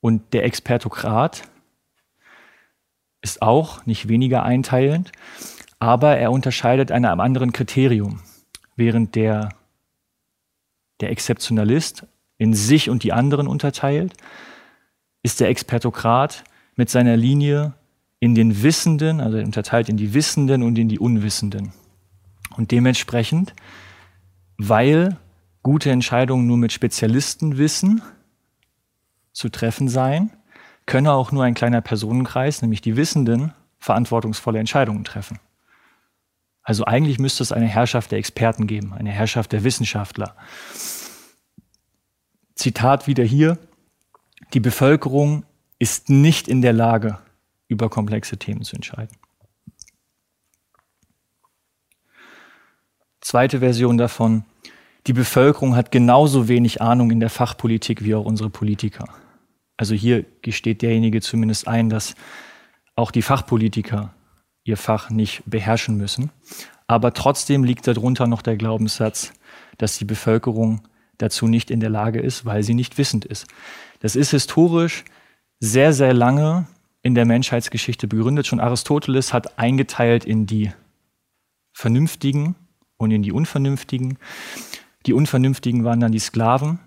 Und 0.00 0.32
der 0.32 0.44
Expertokrat 0.44 1.42
ist 3.22 3.42
auch 3.42 3.84
nicht 3.86 4.08
weniger 4.08 4.42
einteilend, 4.42 5.12
aber 5.78 6.16
er 6.16 6.32
unterscheidet 6.32 6.90
einem 6.90 7.20
anderen 7.20 7.52
Kriterium, 7.52 8.20
während 8.76 9.14
der, 9.14 9.50
der 11.00 11.10
Exzeptionalist 11.10 12.06
in 12.38 12.54
sich 12.54 12.88
und 12.88 13.02
die 13.02 13.12
anderen 13.12 13.46
unterteilt, 13.46 14.14
ist 15.22 15.40
der 15.40 15.48
Expertokrat 15.48 16.44
mit 16.76 16.88
seiner 16.88 17.16
Linie 17.16 17.74
in 18.20 18.34
den 18.34 18.62
Wissenden, 18.62 19.20
also 19.20 19.38
unterteilt 19.38 19.88
in 19.88 19.96
die 19.96 20.14
Wissenden 20.14 20.62
und 20.62 20.78
in 20.78 20.88
die 20.88 20.98
Unwissenden. 20.98 21.72
Und 22.56 22.70
dementsprechend, 22.70 23.54
weil 24.56 25.16
gute 25.62 25.90
Entscheidungen 25.90 26.46
nur 26.46 26.56
mit 26.56 26.72
Spezialistenwissen 26.72 28.02
zu 29.40 29.48
treffen 29.48 29.88
seien, 29.88 30.30
könne 30.84 31.12
auch 31.12 31.32
nur 31.32 31.44
ein 31.44 31.54
kleiner 31.54 31.80
Personenkreis, 31.80 32.60
nämlich 32.60 32.82
die 32.82 32.96
Wissenden, 32.96 33.54
verantwortungsvolle 33.78 34.58
Entscheidungen 34.58 35.02
treffen. 35.02 35.40
Also 36.62 36.84
eigentlich 36.84 37.18
müsste 37.18 37.42
es 37.42 37.50
eine 37.50 37.66
Herrschaft 37.66 38.10
der 38.10 38.18
Experten 38.18 38.66
geben, 38.66 38.92
eine 38.92 39.10
Herrschaft 39.10 39.52
der 39.52 39.64
Wissenschaftler. 39.64 40.36
Zitat 42.54 43.06
wieder 43.06 43.24
hier, 43.24 43.56
die 44.52 44.60
Bevölkerung 44.60 45.44
ist 45.78 46.10
nicht 46.10 46.46
in 46.46 46.60
der 46.60 46.74
Lage, 46.74 47.18
über 47.66 47.88
komplexe 47.88 48.36
Themen 48.36 48.62
zu 48.62 48.76
entscheiden. 48.76 49.16
Zweite 53.22 53.60
Version 53.60 53.96
davon, 53.96 54.44
die 55.06 55.14
Bevölkerung 55.14 55.76
hat 55.76 55.90
genauso 55.90 56.46
wenig 56.48 56.82
Ahnung 56.82 57.10
in 57.10 57.20
der 57.20 57.30
Fachpolitik 57.30 58.04
wie 58.04 58.14
auch 58.14 58.26
unsere 58.26 58.50
Politiker. 58.50 59.06
Also 59.80 59.94
hier 59.94 60.26
gesteht 60.42 60.82
derjenige 60.82 61.22
zumindest 61.22 61.66
ein, 61.66 61.88
dass 61.88 62.14
auch 62.96 63.10
die 63.10 63.22
Fachpolitiker 63.22 64.12
ihr 64.62 64.76
Fach 64.76 65.08
nicht 65.08 65.42
beherrschen 65.46 65.96
müssen. 65.96 66.28
Aber 66.86 67.14
trotzdem 67.14 67.64
liegt 67.64 67.86
darunter 67.86 68.26
noch 68.26 68.42
der 68.42 68.58
Glaubenssatz, 68.58 69.32
dass 69.78 69.96
die 69.96 70.04
Bevölkerung 70.04 70.82
dazu 71.16 71.48
nicht 71.48 71.70
in 71.70 71.80
der 71.80 71.88
Lage 71.88 72.20
ist, 72.20 72.44
weil 72.44 72.62
sie 72.62 72.74
nicht 72.74 72.98
wissend 72.98 73.24
ist. 73.24 73.46
Das 74.00 74.16
ist 74.16 74.32
historisch 74.32 75.06
sehr, 75.60 75.94
sehr 75.94 76.12
lange 76.12 76.66
in 77.00 77.14
der 77.14 77.24
Menschheitsgeschichte 77.24 78.06
begründet. 78.06 78.46
Schon 78.46 78.60
Aristoteles 78.60 79.32
hat 79.32 79.58
eingeteilt 79.58 80.26
in 80.26 80.44
die 80.44 80.72
Vernünftigen 81.72 82.54
und 82.98 83.12
in 83.12 83.22
die 83.22 83.32
Unvernünftigen. 83.32 84.18
Die 85.06 85.14
Unvernünftigen 85.14 85.84
waren 85.84 86.00
dann 86.00 86.12
die 86.12 86.18
Sklaven, 86.18 86.80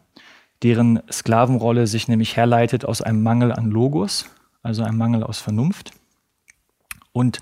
deren 0.64 1.02
Sklavenrolle 1.12 1.88
sich 1.88 2.08
nämlich 2.08 2.38
herleitet 2.38 2.86
aus 2.86 3.02
einem 3.02 3.22
Mangel 3.22 3.52
an 3.52 3.70
Logos, 3.70 4.30
also 4.62 4.84
einem 4.84 4.98
Mangel 4.98 5.24
aus 5.24 5.40
Vernunft. 5.40 5.92
Und 7.12 7.40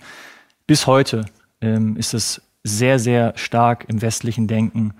bis 0.67 0.87
heute 0.87 1.25
ähm, 1.61 1.95
ist 1.97 2.13
es 2.13 2.41
sehr, 2.63 2.99
sehr 2.99 3.33
stark 3.37 3.85
im 3.87 4.01
westlichen 4.01 4.47
Denken, 4.47 4.93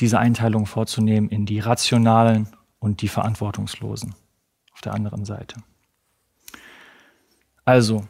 diese 0.00 0.18
Einteilung 0.18 0.66
vorzunehmen 0.66 1.28
in 1.28 1.46
die 1.46 1.60
rationalen 1.60 2.48
und 2.78 3.02
die 3.02 3.08
verantwortungslosen 3.08 4.14
auf 4.72 4.80
der 4.80 4.94
anderen 4.94 5.24
Seite. 5.24 5.56
Also, 7.64 8.06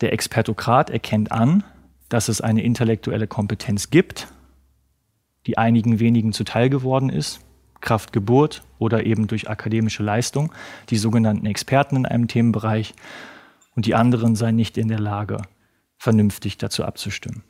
der 0.00 0.12
Expertokrat 0.12 0.90
erkennt 0.90 1.30
an, 1.32 1.64
dass 2.08 2.28
es 2.28 2.40
eine 2.40 2.62
intellektuelle 2.62 3.26
Kompetenz 3.26 3.90
gibt, 3.90 4.28
die 5.46 5.58
einigen 5.58 6.00
wenigen 6.00 6.32
zuteil 6.32 6.70
geworden 6.70 7.10
ist, 7.10 7.40
Kraft 7.80 8.12
Geburt 8.12 8.62
oder 8.78 9.04
eben 9.06 9.26
durch 9.26 9.48
akademische 9.48 10.02
Leistung, 10.02 10.52
die 10.90 10.98
sogenannten 10.98 11.46
Experten 11.46 11.96
in 11.96 12.06
einem 12.06 12.28
Themenbereich, 12.28 12.94
und 13.76 13.86
die 13.86 13.94
anderen 13.94 14.34
seien 14.36 14.56
nicht 14.56 14.76
in 14.76 14.88
der 14.88 14.98
Lage, 14.98 15.42
vernünftig 15.96 16.58
dazu 16.58 16.84
abzustimmen. 16.84 17.42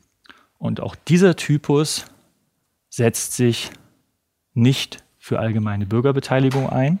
Und 0.57 0.79
auch 0.79 0.95
dieser 0.95 1.35
Typus 1.35 2.05
setzt 2.89 3.33
sich 3.33 3.71
nicht 4.53 5.03
für 5.17 5.39
allgemeine 5.39 5.85
Bürgerbeteiligung 5.85 6.69
ein, 6.69 6.99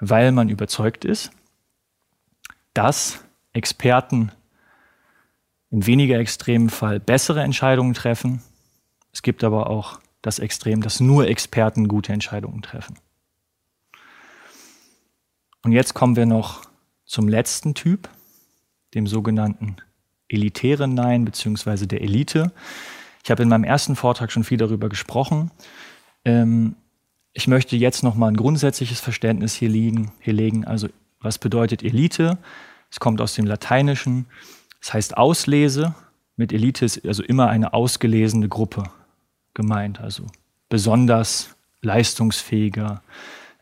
weil 0.00 0.32
man 0.32 0.48
überzeugt 0.48 1.04
ist, 1.04 1.30
dass 2.74 3.24
Experten 3.52 4.32
im 5.70 5.86
weniger 5.86 6.18
extremen 6.18 6.70
Fall 6.70 7.00
bessere 7.00 7.42
Entscheidungen 7.42 7.94
treffen. 7.94 8.42
Es 9.12 9.22
gibt 9.22 9.44
aber 9.44 9.68
auch 9.68 10.00
das 10.22 10.38
Extrem, 10.38 10.82
dass 10.82 11.00
nur 11.00 11.28
Experten 11.28 11.88
gute 11.88 12.12
Entscheidungen 12.12 12.62
treffen. 12.62 12.98
Und 15.62 15.72
jetzt 15.72 15.94
kommen 15.94 16.16
wir 16.16 16.26
noch 16.26 16.62
zum 17.04 17.28
letzten 17.28 17.74
Typ, 17.74 18.08
dem 18.94 19.06
sogenannten 19.06 19.76
elitären 20.28 20.94
Nein 20.94 21.24
bzw. 21.24 21.86
der 21.86 22.02
Elite. 22.02 22.52
Ich 23.24 23.30
habe 23.30 23.42
in 23.42 23.48
meinem 23.48 23.64
ersten 23.64 23.96
Vortrag 23.96 24.30
schon 24.30 24.44
viel 24.44 24.58
darüber 24.58 24.88
gesprochen. 24.88 25.50
Ähm, 26.24 26.76
ich 27.32 27.48
möchte 27.48 27.76
jetzt 27.76 28.02
noch 28.02 28.14
mal 28.14 28.28
ein 28.28 28.36
grundsätzliches 28.36 29.00
Verständnis 29.00 29.54
hier, 29.54 29.68
liegen, 29.68 30.12
hier 30.20 30.32
legen. 30.32 30.64
Also 30.64 30.88
was 31.20 31.38
bedeutet 31.38 31.82
Elite? 31.82 32.38
Es 32.90 33.00
kommt 33.00 33.20
aus 33.20 33.34
dem 33.34 33.46
Lateinischen. 33.46 34.26
Es 34.80 34.92
heißt 34.92 35.16
Auslese. 35.16 35.94
Mit 36.36 36.52
Elite 36.52 36.84
ist 36.84 37.06
also 37.06 37.22
immer 37.22 37.48
eine 37.48 37.74
ausgelesene 37.74 38.48
Gruppe 38.48 38.84
gemeint, 39.58 40.00
also 40.00 40.24
besonders 40.70 41.56
leistungsfähiger 41.82 43.02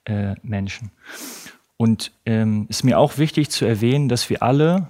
äh, 0.05 0.35
Menschen. 0.43 0.93
Und 1.77 2.13
ähm, 2.25 2.67
ist 2.69 2.85
mir 2.85 2.99
auch 2.99 3.19
wichtig 3.19 3.51
zu 3.51 3.65
erwähnen, 3.65 4.09
dass 4.09 4.31
wir 4.31 4.43
alle 4.43 4.89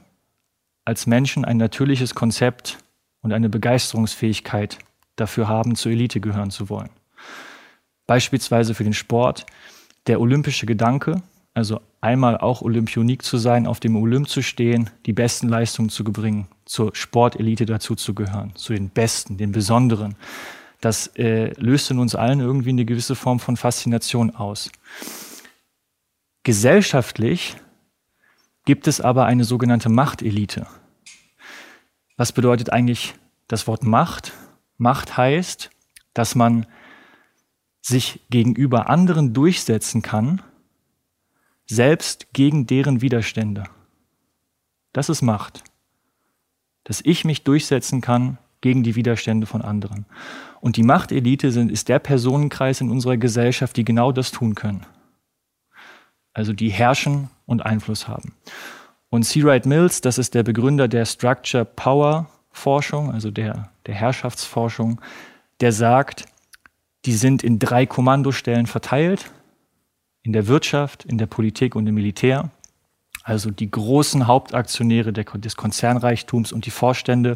als 0.85 1.07
Menschen 1.07 1.45
ein 1.45 1.57
natürliches 1.57 2.15
Konzept 2.15 2.79
und 3.23 3.33
eine 3.33 3.49
Begeisterungsfähigkeit 3.49 4.79
dafür 5.17 5.49
haben, 5.49 5.77
zur 5.77 5.93
Elite 5.93 6.21
gehören 6.21 6.51
zu 6.51 6.69
wollen. 6.69 6.91
Beispielsweise 8.07 8.75
für 8.75 8.85
den 8.85 8.93
Sport 8.93 9.47
der 10.07 10.21
olympische 10.21 10.67
Gedanke, 10.67 11.23
also 11.55 11.81
einmal 12.01 12.37
auch 12.37 12.63
Olympionik 12.63 13.23
zu 13.23 13.39
sein, 13.39 13.67
auf 13.67 13.81
dem 13.81 13.97
Olymp 13.97 14.29
zu 14.29 14.43
stehen, 14.43 14.91
die 15.07 15.13
besten 15.13 15.49
Leistungen 15.49 15.89
zu 15.89 16.05
bringen, 16.05 16.47
zur 16.67 16.95
Sportelite 16.95 17.67
dazu 17.67 17.95
zu 17.95 18.15
gehören, 18.15 18.53
zu 18.55 18.75
den 18.75 18.91
Besten, 18.91 19.39
den 19.39 19.53
Besonderen. 19.53 20.15
Das 20.87 21.09
äh, 21.17 21.53
löst 21.61 21.91
in 21.91 21.99
uns 21.99 22.15
allen 22.15 22.39
irgendwie 22.39 22.69
eine 22.71 22.85
gewisse 22.85 23.17
Form 23.17 23.41
von 23.41 23.57
Faszination 23.57 24.37
aus. 24.37 24.71
Gesellschaftlich 26.45 27.57
gibt 28.67 28.87
es 28.87 29.01
aber 29.01 29.27
eine 29.27 29.43
sogenannte 29.43 29.89
Machtelite. 29.89 30.69
Was 32.17 32.31
bedeutet 32.31 32.73
eigentlich 32.73 33.15
das 33.49 33.67
Wort 33.67 33.83
Macht? 33.83 34.33
Macht 34.79 35.17
heißt, 35.17 35.71
dass 36.15 36.37
man 36.37 36.67
sich 37.83 38.21
gegenüber 38.31 38.89
anderen 38.89 39.35
durchsetzen 39.35 40.03
kann, 40.03 40.41
selbst 41.67 42.33
gegen 42.33 42.69
deren 42.69 43.01
Widerstände. 43.01 43.65
Das 44.93 45.09
ist 45.09 45.21
Macht. 45.21 45.65
Dass 46.85 47.01
ich 47.01 47.25
mich 47.25 47.43
durchsetzen 47.43 48.03
kann 48.03 48.39
gegen 48.61 48.85
die 48.85 48.95
Widerstände 48.95 49.49
von 49.49 49.63
anderen. 49.63 50.07
Und 50.67 50.77
die 50.77 50.83
Machtelite 50.83 51.53
sind, 51.53 51.71
ist 51.71 51.89
der 51.89 52.01
Personenkreis 52.01 52.81
in 52.81 52.91
unserer 52.91 53.17
Gesellschaft, 53.17 53.77
die 53.77 53.85
genau 53.85 54.11
das 54.11 54.33
tun 54.33 54.57
können. 54.57 54.85
Also 56.33 56.53
die 56.53 56.71
herrschen 56.71 57.31
und 57.47 57.65
Einfluss 57.65 58.09
haben. 58.09 58.35
Und 59.09 59.23
C. 59.23 59.45
Wright 59.45 59.65
Mills, 59.65 60.01
das 60.01 60.19
ist 60.19 60.35
der 60.35 60.43
Begründer 60.43 60.89
der 60.89 61.05
Structure 61.05 61.65
Power 61.65 62.29
Forschung, 62.51 63.13
also 63.13 63.31
der, 63.31 63.71
der 63.87 63.95
Herrschaftsforschung, 63.95 65.01
der 65.61 65.71
sagt, 65.71 66.25
die 67.05 67.15
sind 67.15 67.45
in 67.45 67.61
drei 67.61 67.87
Kommandostellen 67.87 68.67
verteilt, 68.67 69.31
in 70.25 70.33
der 70.33 70.49
Wirtschaft, 70.49 71.05
in 71.05 71.17
der 71.17 71.27
Politik 71.27 71.77
und 71.77 71.87
im 71.87 71.95
Militär. 71.95 72.51
Also 73.23 73.53
die 73.53 73.71
großen 73.71 74.27
Hauptaktionäre 74.27 75.13
des 75.13 75.57
Konzernreichtums 75.57 76.51
und 76.51 76.67
die 76.67 76.73
Vorstände 76.73 77.35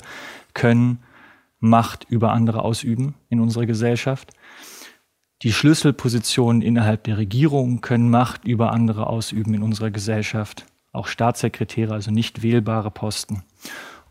können 0.53 0.99
Macht 1.61 2.07
über 2.09 2.33
andere 2.33 2.63
ausüben 2.63 3.15
in 3.29 3.41
unserer 3.41 3.67
Gesellschaft. 3.67 4.33
Die 5.43 5.53
Schlüsselpositionen 5.53 6.63
innerhalb 6.63 7.05
der 7.05 7.19
Regierung 7.19 7.81
können 7.81 8.11
Macht 8.11 8.45
über 8.45 8.73
andere 8.73 9.07
ausüben 9.07 9.55
in 9.55 9.63
unserer 9.63 9.91
Gesellschaft 9.91 10.67
auch 10.93 11.07
Staatssekretäre, 11.07 11.95
also 11.95 12.11
nicht 12.11 12.43
wählbare 12.43 12.91
Posten. 12.91 13.43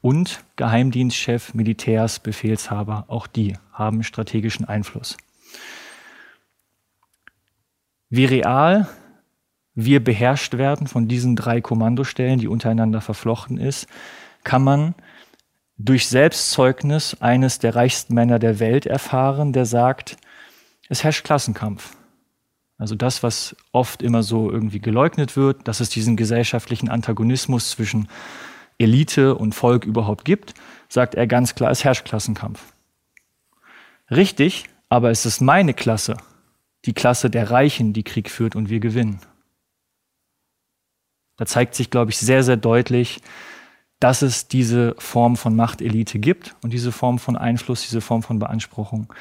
Und 0.02 0.44
Geheimdienstchef, 0.56 1.54
Militärs, 1.54 2.20
Befehlshaber, 2.20 3.06
auch 3.08 3.28
die 3.28 3.58
haben 3.74 4.04
strategischen 4.04 4.66
Einfluss. 4.66 5.18
Wie 8.10 8.26
real 8.26 8.88
wir 9.76 10.04
beherrscht 10.04 10.58
werden 10.58 10.88
von 10.88 11.08
diesen 11.08 11.36
drei 11.36 11.62
Kommandostellen, 11.62 12.40
die 12.40 12.48
untereinander 12.48 13.02
verflochten 13.02 13.58
ist, 13.58 13.88
kann 14.44 14.64
man 14.64 14.96
durch 15.80 16.10
Selbstzeugnis 16.10 17.16
eines 17.22 17.58
der 17.58 17.74
reichsten 17.74 18.14
Männer 18.14 18.38
der 18.38 18.60
Welt 18.60 18.86
erfahren, 18.86 19.54
der 19.54 19.66
sagt, 19.66 20.18
es 20.90 21.04
herrscht 21.04 21.24
Klassenkampf. 21.24 21.96
Also 22.78 22.96
das, 22.96 23.24
was 23.24 23.56
oft 23.72 24.02
immer 24.02 24.22
so 24.22 24.52
irgendwie 24.52 24.80
geleugnet 24.80 25.38
wird, 25.38 25.68
dass 25.68 25.80
es 25.80 25.90
diesen 25.90 26.18
gesellschaftlichen 26.18 26.90
Antagonismus 26.90 27.72
zwischen 27.72 28.10
Elite 28.78 29.36
und 29.36 29.56
Volk 29.56 29.86
überhaupt 29.86 30.26
gibt, 30.26 30.54
sagt 30.90 31.16
er 31.16 31.28
ganz 31.28 31.56
klar, 31.56 31.72
es 31.72 31.84
herrscht 31.84 32.06
Klassenkampf. 32.06 32.74
Richtig, 34.12 34.66
aber 34.90 35.12
es 35.12 35.26
ist 35.26 35.40
meine 35.40 35.74
Klasse, 35.74 36.18
die 36.86 36.94
Klasse 36.94 37.30
der 37.30 37.52
Reichen, 37.52 37.94
die 37.94 38.04
Krieg 38.04 38.30
führt 38.30 38.56
und 38.56 38.70
wir 38.70 38.80
gewinnen. 38.80 39.20
Da 41.38 41.46
zeigt 41.46 41.76
sich, 41.76 41.90
glaube 41.90 42.12
ich, 42.12 42.18
sehr, 42.18 42.44
sehr 42.44 42.58
deutlich, 42.58 43.22
dass 44.00 44.22
es 44.22 44.48
diese 44.48 44.96
Form 44.98 45.36
von 45.36 45.56
Machtelite 45.56 46.20
gibt 46.20 46.56
und 46.62 46.72
diese 46.72 46.92
Form 46.92 47.20
von 47.20 47.36
Einfluss, 47.36 47.82
diese 47.82 48.02
Form 48.02 48.24
von 48.24 48.40
Beanspruchung. 48.40 49.12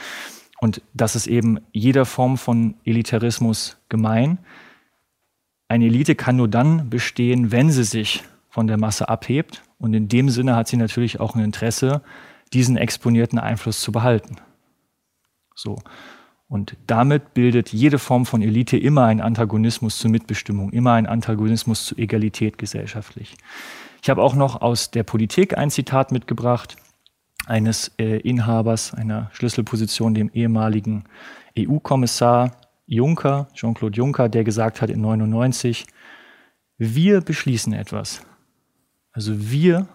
Und 0.61 0.83
das 0.95 1.16
ist 1.16 1.26
eben 1.26 1.61
jeder 1.72 2.05
Form 2.05 2.39
von 2.39 2.74
Elitarismus 2.85 3.76
gemein. 3.89 4.39
Eine 5.68 5.87
Elite 5.87 6.14
kann 6.14 6.37
nur 6.37 6.49
dann 6.49 6.91
bestehen, 6.91 7.53
wenn 7.53 7.70
sie 7.70 7.85
sich 7.85 8.22
von 8.49 8.66
der 8.66 8.79
Masse 8.79 9.09
abhebt. 9.09 9.62
Und 9.79 9.95
in 9.95 10.09
dem 10.09 10.31
Sinne 10.31 10.57
hat 10.57 10.68
sie 10.68 10.76
natürlich 10.76 11.20
auch 11.20 11.35
ein 11.35 11.45
Interesse, 11.45 12.03
diesen 12.53 12.76
exponierten 12.76 13.39
Einfluss 13.39 13.81
zu 13.81 13.93
behalten. 13.93 14.37
So. 15.55 15.79
Und 16.49 16.76
damit 16.87 17.35
bildet 17.35 17.72
jede 17.72 17.99
Form 17.99 18.24
von 18.24 18.41
Elite 18.41 18.79
immer 18.79 19.05
einen 19.05 19.20
Antagonismus 19.20 19.99
zur 19.99 20.11
Mitbestimmung, 20.11 20.70
immer 20.70 20.95
einen 20.95 21.07
Antagonismus 21.07 21.85
zur 21.85 21.99
Egalität 21.99 22.57
gesellschaftlich. 22.57 23.37
Ich 24.03 24.11
habe 24.11 24.22
auch 24.22 24.34
noch 24.34 24.61
aus 24.61 24.90
der 24.90 25.03
Politik 25.03 25.57
ein 25.57 25.70
Zitat 25.70 26.12
mitgebracht 26.12 26.76
eines 27.46 27.92
äh, 27.99 28.18
Inhabers 28.20 28.94
einer 28.94 29.30
Schlüsselposition, 29.32 30.14
dem 30.14 30.30
ehemaligen 30.30 31.05
EU-Kommissar 31.59 32.53
Juncker, 32.86 33.49
Jean-Claude 33.55 33.96
Juncker, 33.96 34.28
der 34.28 34.44
gesagt 34.44 34.80
hat 34.80 34.90
in 34.90 35.01
99, 35.01 35.86
wir 36.78 37.20
beschließen 37.20 37.72
etwas. 37.72 38.22
Also 39.12 39.51
wir, 39.51 39.88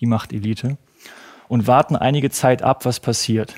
die 0.00 0.06
Machtelite, 0.06 0.78
und 1.48 1.66
warten 1.66 1.96
einige 1.96 2.30
Zeit 2.30 2.62
ab, 2.62 2.84
was 2.84 3.00
passiert. 3.00 3.56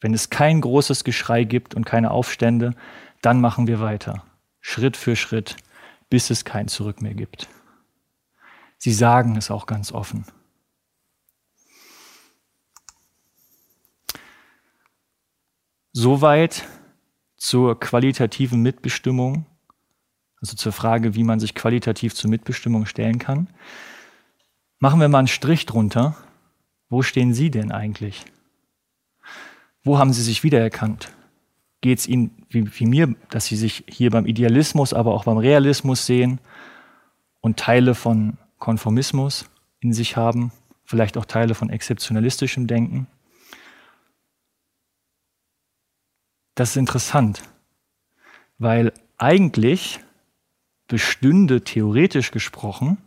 Wenn 0.00 0.14
es 0.14 0.30
kein 0.30 0.60
großes 0.60 1.02
Geschrei 1.02 1.44
gibt 1.44 1.74
und 1.74 1.84
keine 1.84 2.10
Aufstände, 2.10 2.74
dann 3.22 3.40
machen 3.40 3.66
wir 3.66 3.80
weiter, 3.80 4.24
Schritt 4.60 4.96
für 4.96 5.16
Schritt, 5.16 5.56
bis 6.10 6.30
es 6.30 6.44
kein 6.44 6.68
Zurück 6.68 7.02
mehr 7.02 7.14
gibt. 7.14 7.48
Sie 8.78 8.92
sagen 8.92 9.36
es 9.36 9.50
auch 9.50 9.66
ganz 9.66 9.92
offen. 9.92 10.24
Soweit 15.92 16.64
zur 17.36 17.78
qualitativen 17.80 18.60
Mitbestimmung, 18.62 19.46
also 20.40 20.56
zur 20.56 20.72
Frage, 20.72 21.14
wie 21.14 21.24
man 21.24 21.40
sich 21.40 21.54
qualitativ 21.54 22.14
zur 22.14 22.30
Mitbestimmung 22.30 22.86
stellen 22.86 23.18
kann. 23.18 23.48
Machen 24.78 25.00
wir 25.00 25.08
mal 25.08 25.20
einen 25.20 25.28
Strich 25.28 25.64
drunter 25.66 26.16
Wo 26.88 27.02
stehen 27.02 27.34
Sie 27.34 27.50
denn 27.50 27.72
eigentlich? 27.72 28.24
Wo 29.82 29.98
haben 29.98 30.12
Sie 30.12 30.22
sich 30.22 30.44
wiedererkannt? 30.44 31.12
Geht 31.80 31.98
es 31.98 32.06
Ihnen 32.06 32.46
wie, 32.48 32.78
wie 32.78 32.86
mir, 32.86 33.14
dass 33.30 33.46
Sie 33.46 33.56
sich 33.56 33.84
hier 33.88 34.10
beim 34.10 34.26
Idealismus, 34.26 34.92
aber 34.92 35.14
auch 35.14 35.24
beim 35.24 35.38
Realismus 35.38 36.06
sehen 36.06 36.40
und 37.40 37.58
Teile 37.58 37.94
von 37.94 38.38
Konformismus 38.58 39.46
in 39.80 39.92
sich 39.92 40.16
haben, 40.16 40.52
vielleicht 40.84 41.16
auch 41.16 41.24
Teile 41.24 41.54
von 41.54 41.70
exzeptionalistischem 41.70 42.66
Denken? 42.66 43.06
Das 46.54 46.70
ist 46.70 46.76
interessant, 46.76 47.42
weil 48.58 48.92
eigentlich 49.18 50.00
bestünde 50.88 51.64
theoretisch 51.64 52.30
gesprochen 52.30 52.98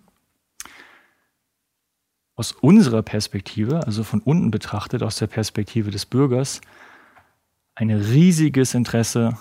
aus 2.35 2.51
unserer 2.53 3.01
Perspektive, 3.01 3.85
also 3.85 4.03
von 4.03 4.21
unten 4.21 4.51
betrachtet, 4.51 5.03
aus 5.03 5.17
der 5.17 5.27
Perspektive 5.27 5.91
des 5.91 6.05
Bürgers, 6.05 6.61
ein 7.75 7.89
riesiges 7.89 8.73
Interesse 8.73 9.37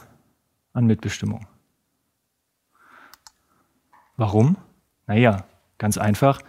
an 0.73 0.87
Mitbestimmung. 0.87 1.47
Warum? 4.17 4.57
Naja, 5.07 5.45
ganz 5.79 5.99
einfach, 5.99 6.41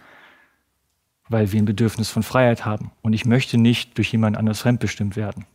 weil 1.28 1.52
wir 1.52 1.62
ein 1.62 1.66
Bedürfnis 1.66 2.10
von 2.10 2.22
Freiheit 2.22 2.64
haben. 2.64 2.90
Und 3.02 3.12
ich 3.12 3.24
möchte 3.24 3.56
nicht 3.56 3.96
durch 3.96 4.12
jemand 4.12 4.36
anders 4.36 4.60
fremdbestimmt 4.60 5.16
werden. 5.16 5.46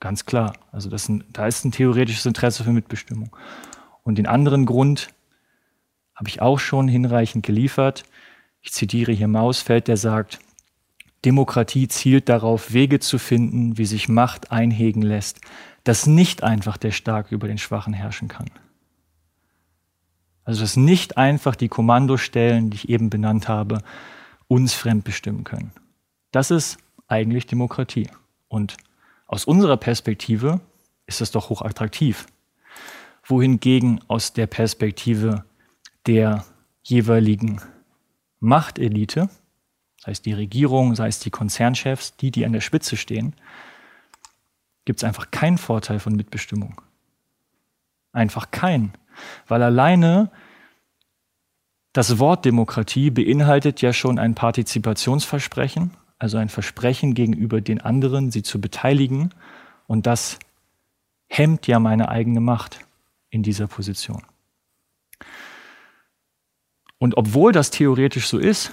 Ganz 0.00 0.26
klar. 0.26 0.54
Also 0.72 0.90
das 0.90 1.08
ein, 1.08 1.24
da 1.32 1.46
ist 1.46 1.64
ein 1.64 1.72
theoretisches 1.72 2.26
Interesse 2.26 2.64
für 2.64 2.72
Mitbestimmung. 2.72 3.34
Und 4.02 4.16
den 4.18 4.26
anderen 4.26 4.66
Grund 4.66 5.08
habe 6.14 6.28
ich 6.28 6.42
auch 6.42 6.58
schon 6.58 6.88
hinreichend 6.88 7.46
geliefert. 7.46 8.04
Ich 8.60 8.72
zitiere 8.72 9.12
hier 9.12 9.28
Mausfeld, 9.28 9.88
der 9.88 9.96
sagt, 9.96 10.40
Demokratie 11.24 11.86
zielt 11.86 12.28
darauf, 12.28 12.72
Wege 12.72 12.98
zu 12.98 13.18
finden, 13.18 13.78
wie 13.78 13.84
sich 13.86 14.08
Macht 14.08 14.50
einhegen 14.50 15.02
lässt, 15.02 15.40
dass 15.84 16.06
nicht 16.06 16.42
einfach 16.42 16.76
der 16.76 16.90
Starke 16.90 17.34
über 17.34 17.46
den 17.46 17.58
Schwachen 17.58 17.92
herrschen 17.92 18.28
kann. 18.28 18.50
Also 20.44 20.62
dass 20.62 20.76
nicht 20.76 21.16
einfach 21.16 21.56
die 21.56 21.68
Kommandostellen, 21.68 22.70
die 22.70 22.76
ich 22.76 22.88
eben 22.88 23.10
benannt 23.10 23.48
habe, 23.48 23.82
uns 24.48 24.74
fremdbestimmen 24.74 25.44
können. 25.44 25.72
Das 26.30 26.50
ist 26.50 26.78
eigentlich 27.06 27.46
Demokratie. 27.46 28.08
Und 28.48 28.76
aus 29.26 29.44
unserer 29.44 29.76
Perspektive 29.76 30.60
ist 31.06 31.20
das 31.20 31.30
doch 31.30 31.50
hochattraktiv. 31.50 32.26
Wohingegen 33.24 34.00
aus 34.08 34.32
der 34.32 34.46
Perspektive 34.46 35.44
der 36.06 36.44
jeweiligen 36.82 37.60
Machtelite, 38.40 39.30
sei 39.98 40.12
es 40.12 40.22
die 40.22 40.32
Regierung, 40.32 40.96
sei 40.96 41.08
es 41.08 41.20
die 41.20 41.30
Konzernchefs, 41.30 42.16
die, 42.16 42.30
die 42.32 42.44
an 42.44 42.52
der 42.52 42.60
Spitze 42.60 42.96
stehen, 42.96 43.34
gibt 44.84 44.98
es 44.98 45.04
einfach 45.04 45.30
keinen 45.30 45.58
Vorteil 45.58 46.00
von 46.00 46.16
Mitbestimmung. 46.16 46.80
Einfach 48.12 48.50
keinen. 48.50 48.92
Weil 49.48 49.62
alleine 49.62 50.30
das 51.92 52.18
Wort 52.18 52.44
Demokratie 52.44 53.10
beinhaltet 53.10 53.82
ja 53.82 53.92
schon 53.92 54.18
ein 54.18 54.34
Partizipationsversprechen, 54.34 55.90
also 56.18 56.38
ein 56.38 56.48
Versprechen 56.48 57.14
gegenüber 57.14 57.60
den 57.60 57.80
anderen, 57.80 58.30
sie 58.30 58.42
zu 58.42 58.60
beteiligen. 58.60 59.34
Und 59.86 60.06
das 60.06 60.38
hemmt 61.28 61.66
ja 61.66 61.78
meine 61.78 62.08
eigene 62.08 62.40
Macht 62.40 62.80
in 63.30 63.42
dieser 63.42 63.66
Position. 63.66 64.22
Und 66.98 67.16
obwohl 67.16 67.52
das 67.52 67.70
theoretisch 67.70 68.28
so 68.28 68.38
ist, 68.38 68.72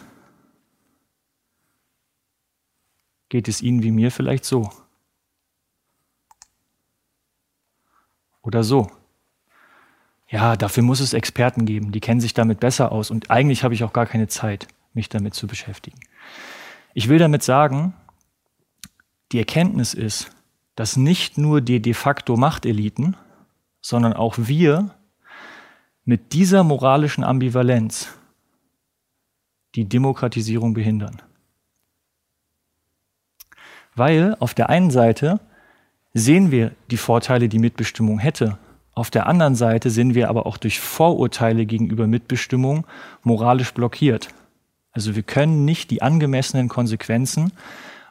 geht 3.30 3.48
es 3.48 3.62
Ihnen 3.62 3.84
wie 3.84 3.92
mir 3.92 4.12
vielleicht 4.12 4.46
so. 4.46 4.70
Oder 8.42 8.64
so. 8.64 8.92
Ja, 10.30 10.56
dafür 10.56 10.84
muss 10.84 11.00
es 11.00 11.14
Experten 11.14 11.66
geben, 11.66 11.92
die 11.92 12.00
kennen 12.00 12.22
sich 12.22 12.34
damit 12.34 12.60
besser 12.60 12.92
aus 12.92 13.10
und 13.10 13.32
eigentlich 13.32 13.64
habe 13.64 13.74
ich 13.74 13.84
auch 13.84 13.94
gar 13.94 14.06
keine 14.06 14.28
Zeit, 14.28 14.68
mich 14.94 15.10
damit 15.10 15.34
zu 15.34 15.48
beschäftigen. 15.48 16.00
Ich 16.94 17.10
will 17.10 17.18
damit 17.18 17.44
sagen, 17.44 17.94
die 19.32 19.40
Erkenntnis 19.40 19.94
ist, 19.94 20.32
dass 20.76 20.98
nicht 20.98 21.38
nur 21.38 21.62
die 21.62 21.82
de 21.82 21.94
facto 21.94 22.38
Machteliten, 22.38 23.18
sondern 23.82 24.14
auch 24.14 24.36
wir 24.38 24.96
mit 26.06 26.34
dieser 26.34 26.64
moralischen 26.64 27.24
Ambivalenz 27.24 28.10
die 29.76 29.86
Demokratisierung 29.86 30.74
behindern. 30.74 31.22
Weil 33.96 34.36
auf 34.40 34.54
der 34.54 34.70
einen 34.70 34.92
Seite 34.92 35.40
sehen 36.14 36.52
wir 36.52 36.72
die 36.90 36.98
Vorteile, 36.98 37.50
die 37.50 37.60
Mitbestimmung 37.60 38.20
hätte. 38.20 38.58
Auf 39.00 39.10
der 39.10 39.28
anderen 39.28 39.56
Seite 39.56 39.92
sind 39.92 40.14
wir 40.14 40.28
aber 40.28 40.46
auch 40.46 40.58
durch 40.58 40.82
Vorurteile 40.82 41.66
gegenüber 41.66 42.06
Mitbestimmung 42.06 42.86
moralisch 43.24 43.74
blockiert. 43.74 44.28
Also 44.92 45.16
wir 45.16 45.24
können 45.24 45.64
nicht 45.64 45.90
die 45.90 46.02
angemessenen 46.02 46.68
Konsequenzen 46.68 47.54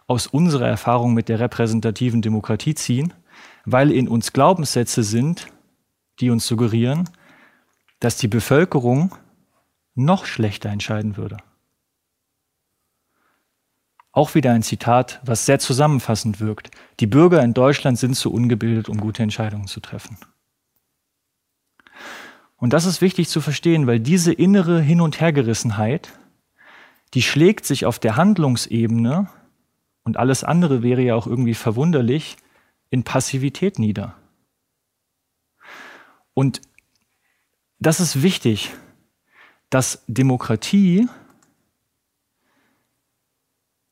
aus 0.06 0.26
unserer 0.26 0.66
Erfahrung 0.66 1.12
mit 1.12 1.28
der 1.28 1.40
repräsentativen 1.40 2.22
Demokratie 2.22 2.74
ziehen, 2.74 3.12
weil 3.66 3.90
in 3.90 4.08
uns 4.08 4.32
Glaubenssätze 4.32 5.02
sind, 5.02 5.48
die 6.20 6.30
uns 6.30 6.46
suggerieren, 6.46 7.10
dass 8.00 8.16
die 8.16 8.28
Bevölkerung 8.28 9.14
noch 9.94 10.24
schlechter 10.24 10.70
entscheiden 10.70 11.18
würde. 11.18 11.36
Auch 14.12 14.34
wieder 14.34 14.52
ein 14.52 14.62
Zitat, 14.62 15.20
was 15.22 15.44
sehr 15.44 15.58
zusammenfassend 15.58 16.40
wirkt. 16.40 16.70
Die 17.00 17.06
Bürger 17.06 17.42
in 17.42 17.52
Deutschland 17.52 17.98
sind 17.98 18.14
zu 18.14 18.32
ungebildet, 18.32 18.88
um 18.88 18.98
gute 18.98 19.22
Entscheidungen 19.22 19.66
zu 19.66 19.80
treffen. 19.80 20.16
Und 22.58 22.72
das 22.72 22.84
ist 22.84 23.00
wichtig 23.00 23.28
zu 23.28 23.40
verstehen, 23.40 23.86
weil 23.86 24.00
diese 24.00 24.32
innere 24.32 24.80
Hin- 24.80 25.00
und 25.00 25.20
Hergerissenheit, 25.20 26.12
die 27.14 27.22
schlägt 27.22 27.64
sich 27.64 27.86
auf 27.86 27.98
der 27.98 28.16
Handlungsebene, 28.16 29.28
und 30.02 30.16
alles 30.16 30.42
andere 30.42 30.82
wäre 30.82 31.02
ja 31.02 31.14
auch 31.14 31.26
irgendwie 31.26 31.54
verwunderlich, 31.54 32.36
in 32.90 33.04
Passivität 33.04 33.78
nieder. 33.78 34.14
Und 36.34 36.62
das 37.78 38.00
ist 38.00 38.22
wichtig, 38.22 38.70
dass 39.70 40.02
Demokratie 40.06 41.08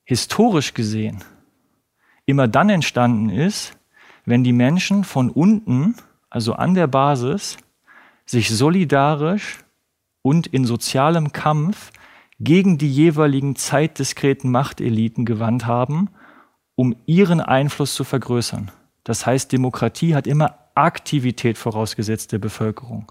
historisch 0.05 0.73
gesehen 0.73 1.23
immer 2.25 2.49
dann 2.49 2.71
entstanden 2.71 3.29
ist, 3.29 3.77
wenn 4.25 4.43
die 4.43 4.53
Menschen 4.53 5.05
von 5.05 5.31
unten, 5.31 5.97
also 6.31 6.55
an 6.55 6.75
der 6.75 6.87
Basis, 6.87 7.59
sich 8.27 8.51
solidarisch 8.51 9.65
und 10.23 10.47
in 10.49 10.65
sozialem 10.65 11.33
Kampf 11.33 11.93
gegen 12.39 12.79
die 12.79 12.91
jeweiligen 12.91 13.57
zeitdiskreten 13.57 14.51
Machteliten 14.51 15.25
gewandt 15.25 15.67
haben, 15.67 16.11
um 16.75 16.97
ihren 17.07 17.41
Einfluss 17.41 17.95
zu 17.95 18.05
vergrößern. 18.05 18.71
Das 19.05 19.25
heißt, 19.25 19.53
Demokratie 19.53 20.15
hat 20.15 20.27
immer 20.27 20.59
Aktivität 20.75 21.57
vorausgesetzt 21.57 22.33
der 22.33 22.39
Bevölkerung. 22.39 23.11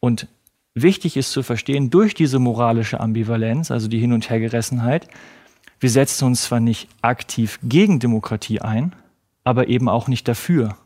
Und 0.00 0.28
wichtig 0.74 1.16
ist 1.16 1.32
zu 1.32 1.42
verstehen, 1.42 1.88
durch 1.88 2.14
diese 2.14 2.38
moralische 2.38 3.00
Ambivalenz, 3.00 3.70
also 3.70 3.88
die 3.88 4.00
Hin- 4.00 4.12
und 4.12 4.28
Hergerissenheit, 4.28 5.08
wir 5.80 5.90
setzen 5.90 6.26
uns 6.26 6.42
zwar 6.42 6.60
nicht 6.60 6.88
aktiv 7.00 7.58
gegen 7.62 8.00
Demokratie 8.00 8.60
ein, 8.60 8.94
aber 9.44 9.68
eben 9.68 9.88
auch 9.88 10.08
nicht 10.08 10.28
dafür. 10.28 10.76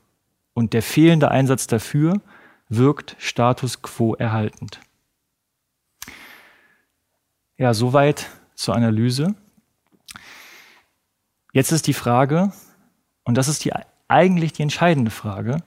Und 0.54 0.72
der 0.72 0.82
fehlende 0.82 1.30
Einsatz 1.30 1.66
dafür 1.66 2.20
wirkt 2.68 3.16
Status 3.18 3.82
quo 3.82 4.14
erhaltend. 4.14 4.80
Ja, 7.56 7.74
soweit 7.74 8.28
zur 8.54 8.74
Analyse. 8.74 9.34
Jetzt 11.52 11.72
ist 11.72 11.86
die 11.86 11.94
Frage, 11.94 12.52
und 13.24 13.36
das 13.36 13.48
ist 13.48 13.64
die, 13.64 13.72
eigentlich 14.06 14.52
die 14.52 14.62
entscheidende 14.62 15.10
Frage, 15.10 15.62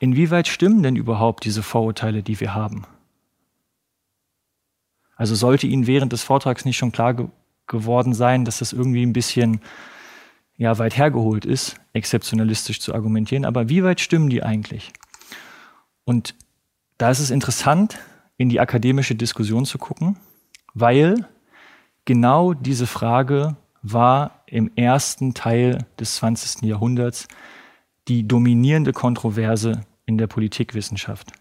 inwieweit 0.00 0.48
stimmen 0.48 0.82
denn 0.82 0.96
überhaupt 0.96 1.44
diese 1.44 1.62
Vorurteile, 1.62 2.22
die 2.22 2.40
wir 2.40 2.54
haben? 2.54 2.84
Also 5.16 5.34
sollte 5.34 5.66
Ihnen 5.66 5.86
während 5.86 6.12
des 6.12 6.22
Vortrags 6.22 6.64
nicht 6.64 6.76
schon 6.76 6.92
klar 6.92 7.30
geworden 7.66 8.14
sein, 8.14 8.44
dass 8.44 8.58
das 8.58 8.72
irgendwie 8.72 9.04
ein 9.04 9.12
bisschen 9.12 9.60
ja, 10.56 10.78
weit 10.78 10.96
hergeholt 10.96 11.44
ist, 11.44 11.76
exzeptionalistisch 11.92 12.80
zu 12.80 12.94
argumentieren. 12.94 13.44
Aber 13.44 13.68
wie 13.68 13.82
weit 13.82 14.00
stimmen 14.00 14.30
die 14.30 14.42
eigentlich? 14.42 14.92
Und 16.04 16.34
da 16.98 17.10
ist 17.10 17.20
es 17.20 17.30
interessant, 17.30 17.98
in 18.36 18.48
die 18.48 18.60
akademische 18.60 19.14
Diskussion 19.14 19.64
zu 19.64 19.78
gucken, 19.78 20.16
weil 20.74 21.26
genau 22.04 22.54
diese 22.54 22.86
Frage 22.86 23.56
war 23.82 24.42
im 24.46 24.70
ersten 24.76 25.34
Teil 25.34 25.78
des 25.98 26.16
20. 26.16 26.62
Jahrhunderts 26.62 27.28
die 28.08 28.26
dominierende 28.26 28.92
Kontroverse 28.92 29.82
in 30.06 30.18
der 30.18 30.26
Politikwissenschaft. 30.26 31.32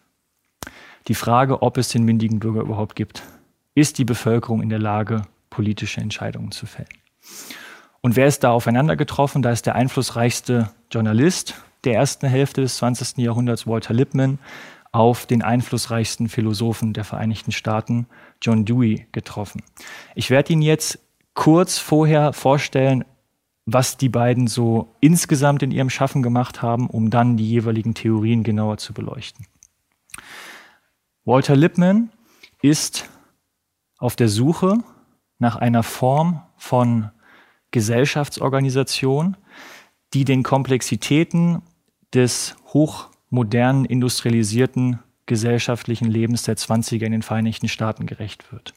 Die 1.07 1.15
Frage, 1.15 1.61
ob 1.61 1.77
es 1.77 1.89
den 1.89 2.03
mündigen 2.03 2.39
Bürger 2.39 2.61
überhaupt 2.61 2.95
gibt. 2.95 3.23
Ist 3.75 3.97
die 3.97 4.05
Bevölkerung 4.05 4.61
in 4.61 4.69
der 4.69 4.79
Lage, 4.79 5.23
politische 5.49 6.01
Entscheidungen 6.01 6.51
zu 6.51 6.65
fällen. 6.65 6.89
Und 8.01 8.15
wer 8.15 8.27
ist 8.27 8.43
da 8.43 8.51
aufeinander 8.51 8.95
getroffen? 8.95 9.41
Da 9.41 9.51
ist 9.51 9.65
der 9.65 9.75
einflussreichste 9.75 10.71
Journalist 10.91 11.55
der 11.83 11.93
ersten 11.93 12.27
Hälfte 12.27 12.61
des 12.61 12.77
20. 12.77 13.17
Jahrhunderts, 13.17 13.67
Walter 13.67 13.93
Lippmann, 13.93 14.39
auf 14.95 15.25
den 15.25 15.41
einflussreichsten 15.41 16.29
Philosophen 16.29 16.93
der 16.93 17.03
Vereinigten 17.03 17.51
Staaten, 17.51 18.07
John 18.41 18.63
Dewey, 18.63 19.07
getroffen. 19.11 19.61
Ich 20.15 20.29
werde 20.29 20.53
Ihnen 20.53 20.61
jetzt 20.61 20.99
kurz 21.33 21.77
vorher 21.77 22.31
vorstellen, 22.31 23.03
was 23.65 23.97
die 23.97 24.07
beiden 24.07 24.47
so 24.47 24.95
insgesamt 25.01 25.63
in 25.63 25.71
ihrem 25.71 25.89
Schaffen 25.89 26.23
gemacht 26.23 26.61
haben, 26.61 26.89
um 26.89 27.09
dann 27.09 27.35
die 27.35 27.45
jeweiligen 27.45 27.93
Theorien 27.93 28.43
genauer 28.43 28.77
zu 28.77 28.93
beleuchten. 28.93 29.47
Walter 31.25 31.57
Lippmann 31.57 32.09
ist 32.61 33.09
auf 33.97 34.15
der 34.15 34.29
Suche 34.29 34.77
nach 35.39 35.57
einer 35.57 35.83
Form 35.83 36.41
von 36.55 37.11
Gesellschaftsorganisation, 37.71 39.35
die 40.13 40.23
den 40.23 40.43
Komplexitäten 40.43 41.63
des 42.13 42.55
hochmodernen, 43.27 43.85
industrialisierten 43.85 44.99
gesellschaftlichen 45.25 46.09
Lebens 46.09 46.43
der 46.43 46.55
20er 46.55 47.05
in 47.05 47.11
den 47.11 47.21
Vereinigten 47.21 47.67
Staaten 47.67 48.05
gerecht 48.05 48.51
wird. 48.51 48.73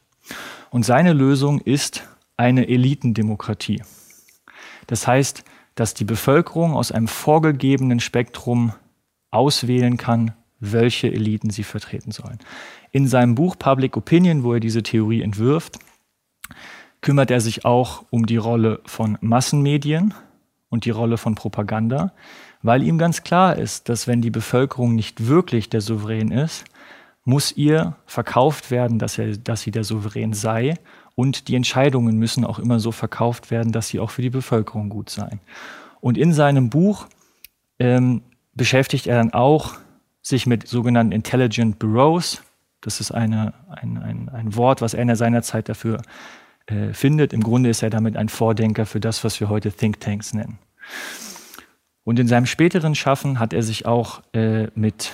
Und 0.71 0.85
seine 0.85 1.13
Lösung 1.13 1.61
ist 1.61 2.09
eine 2.37 2.69
Elitendemokratie. 2.69 3.83
Das 4.87 5.07
heißt, 5.07 5.45
dass 5.75 5.95
die 5.95 6.05
Bevölkerung 6.05 6.75
aus 6.75 6.91
einem 6.91 7.09
vorgegebenen 7.09 8.01
Spektrum 8.01 8.73
auswählen 9.31 9.97
kann, 9.97 10.33
welche 10.61 11.09
Eliten 11.13 11.51
sie 11.51 11.63
vertreten 11.63 12.11
sollen. 12.11 12.39
In 12.91 13.07
seinem 13.07 13.35
Buch 13.35 13.57
Public 13.59 13.97
Opinion, 13.97 14.43
wo 14.43 14.55
er 14.55 14.61
diese 14.61 14.83
Theorie 14.83 15.23
entwirft, 15.23 15.79
kümmert 17.01 17.31
er 17.31 17.41
sich 17.41 17.65
auch 17.65 18.05
um 18.11 18.27
die 18.27 18.39
Rolle 18.39 18.81
von 18.87 19.19
Massenmedien 19.21 20.15
und 20.69 20.85
die 20.85 20.91
Rolle 20.91 21.17
von 21.17 21.35
Propaganda, 21.35 22.13
weil 22.63 22.83
ihm 22.83 22.99
ganz 22.99 23.23
klar 23.23 23.57
ist, 23.57 23.89
dass 23.89 24.07
wenn 24.07 24.21
die 24.21 24.31
Bevölkerung 24.31 24.95
nicht 24.95 25.27
wirklich 25.27 25.69
der 25.69 25.81
Souverän 25.81 26.31
ist, 26.31 26.65
muss 27.25 27.53
ihr 27.53 27.95
verkauft 28.07 28.71
werden, 28.71 28.99
dass, 28.99 29.19
er, 29.19 29.37
dass 29.37 29.61
sie 29.61 29.71
der 29.71 29.85
Souverän 29.85 30.33
sei 30.33 30.75
und 31.15 31.49
die 31.49 31.57
Entscheidungen 31.57 32.17
müssen 32.17 32.45
auch 32.45 32.59
immer 32.59 32.81
so 32.81 32.93
verkauft 32.93 33.51
werden, 33.51 33.73
dass 33.73 33.89
sie 33.89 34.01
auch 34.01 34.11
für 34.11 34.23
die 34.23 34.31
Bevölkerung 34.31 34.89
gut 34.89 35.11
seien. 35.11 35.41
Und 36.01 36.17
in 36.17 36.33
seinem 36.33 36.71
Buch 36.71 37.07
ähm, 37.79 38.23
beschäftigt 38.55 39.07
er 39.07 39.17
dann 39.17 39.33
auch 39.35 39.75
sich 40.23 40.47
mit 40.47 40.69
sogenannten 40.69 41.13
Intelligent 41.13 41.79
Bureaus. 41.79 42.43
Das 42.81 43.01
ist 43.01 43.11
eine, 43.11 43.55
ein, 43.69 43.99
ein, 43.99 44.29
ein 44.29 44.57
Wort, 44.57 44.81
was 44.81 44.95
er 44.95 45.03
in 45.03 45.15
seiner 45.17 45.43
Zeit 45.43 45.69
dafür 45.69 46.03
äh, 46.67 46.93
findet. 46.93 47.33
Im 47.33 47.43
Grunde 47.43 47.71
ist 47.71 47.83
er 47.83 47.91
damit 47.91 48.17
ein 48.17 48.29
Vordenker 48.29 48.87
für 48.87 49.01
das, 49.01 49.25
was 49.25 49.41
wir 49.41 49.49
heute 49.49 49.73
Think 49.73 50.01
Tanks 50.01 50.35
nennen. 50.35 50.59
Und 52.09 52.19
in 52.19 52.27
seinem 52.27 52.47
späteren 52.47 52.95
Schaffen 52.95 53.39
hat 53.39 53.53
er 53.53 53.63
sich 53.63 53.85
auch 53.85 54.23
äh, 54.33 54.69
mit 54.75 55.13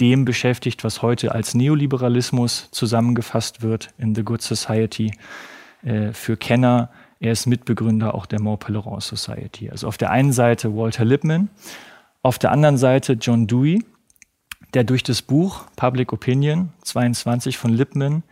dem 0.00 0.24
beschäftigt, 0.24 0.82
was 0.82 1.02
heute 1.02 1.32
als 1.32 1.54
Neoliberalismus 1.54 2.70
zusammengefasst 2.70 3.60
wird 3.60 3.90
in 3.98 4.14
The 4.14 4.22
Good 4.22 4.40
Society 4.40 5.12
äh, 5.82 6.14
für 6.14 6.38
Kenner. 6.38 6.88
Er 7.20 7.32
ist 7.32 7.44
Mitbegründer 7.44 8.14
auch 8.14 8.24
der 8.24 8.40
Mont-Pelerin 8.40 8.98
Society. 9.00 9.68
Also 9.68 9.86
auf 9.86 9.98
der 9.98 10.10
einen 10.10 10.32
Seite 10.32 10.74
Walter 10.74 11.04
Lippmann, 11.04 11.50
auf 12.22 12.38
der 12.38 12.50
anderen 12.50 12.78
Seite 12.78 13.18
John 13.20 13.46
Dewey, 13.46 13.84
der 14.72 14.84
durch 14.84 15.02
das 15.02 15.20
Buch 15.20 15.66
Public 15.76 16.14
Opinion 16.14 16.72
22 16.84 17.58
von 17.58 17.74
Lippmann 17.74 18.22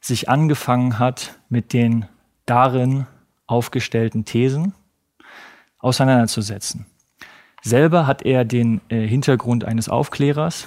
sich 0.00 0.30
angefangen 0.30 0.98
hat, 0.98 1.38
mit 1.50 1.74
den 1.74 2.06
darin 2.46 3.06
aufgestellten 3.46 4.24
Thesen 4.24 4.72
auseinanderzusetzen. 5.78 6.86
Selber 7.62 8.08
hat 8.08 8.22
er 8.22 8.44
den 8.44 8.80
äh, 8.88 9.06
Hintergrund 9.06 9.64
eines 9.64 9.88
Aufklärers, 9.88 10.66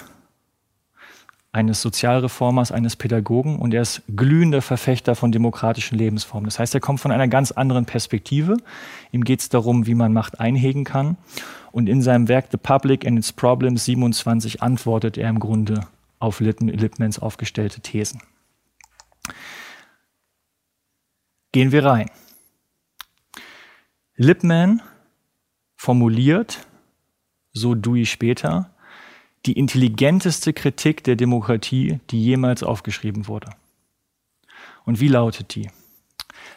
eines 1.52 1.82
Sozialreformers, 1.82 2.72
eines 2.72 2.96
Pädagogen 2.96 3.60
und 3.60 3.74
er 3.74 3.82
ist 3.82 4.02
glühender 4.16 4.62
Verfechter 4.62 5.16
von 5.16 5.32
demokratischen 5.32 5.98
Lebensformen. 5.98 6.46
Das 6.46 6.58
heißt, 6.58 6.74
er 6.74 6.80
kommt 6.80 7.02
von 7.02 7.12
einer 7.12 7.28
ganz 7.28 7.52
anderen 7.52 7.86
Perspektive. 7.86 8.58
Ihm 9.12 9.24
geht 9.24 9.42
es 9.42 9.50
darum, 9.50 9.86
wie 9.86 9.94
man 9.94 10.14
Macht 10.14 10.40
einhegen 10.40 10.86
kann. 10.86 11.18
Und 11.72 11.90
in 11.90 12.02
seinem 12.02 12.30
Werk 12.30 12.48
The 12.52 12.58
Public 12.58 13.06
and 13.06 13.18
its 13.18 13.34
Problems 13.34 13.84
27 13.84 14.62
antwortet 14.64 15.18
er 15.18 15.30
im 15.30 15.40
Grunde 15.40 15.88
auf 16.20 16.40
Lippmans 16.40 17.20
aufgestellte 17.20 17.82
Thesen. 17.82 18.22
Gehen 21.52 21.72
wir 21.72 21.86
rein. 21.86 22.10
Lippmann 24.16 24.82
formuliert, 25.76 26.66
so 27.56 27.74
Dewey 27.74 28.06
später, 28.06 28.70
die 29.46 29.54
intelligenteste 29.54 30.54
Kritik 30.54 31.04
der 31.04 31.16
Demokratie, 31.16 32.00
die 32.12 32.24
jemals 32.24 32.62
aufgeschrieben 32.62 33.28
wurde. 33.28 33.50
Und 34.86 35.00
wie 35.00 35.08
lautet 35.08 35.56
die? 35.56 35.70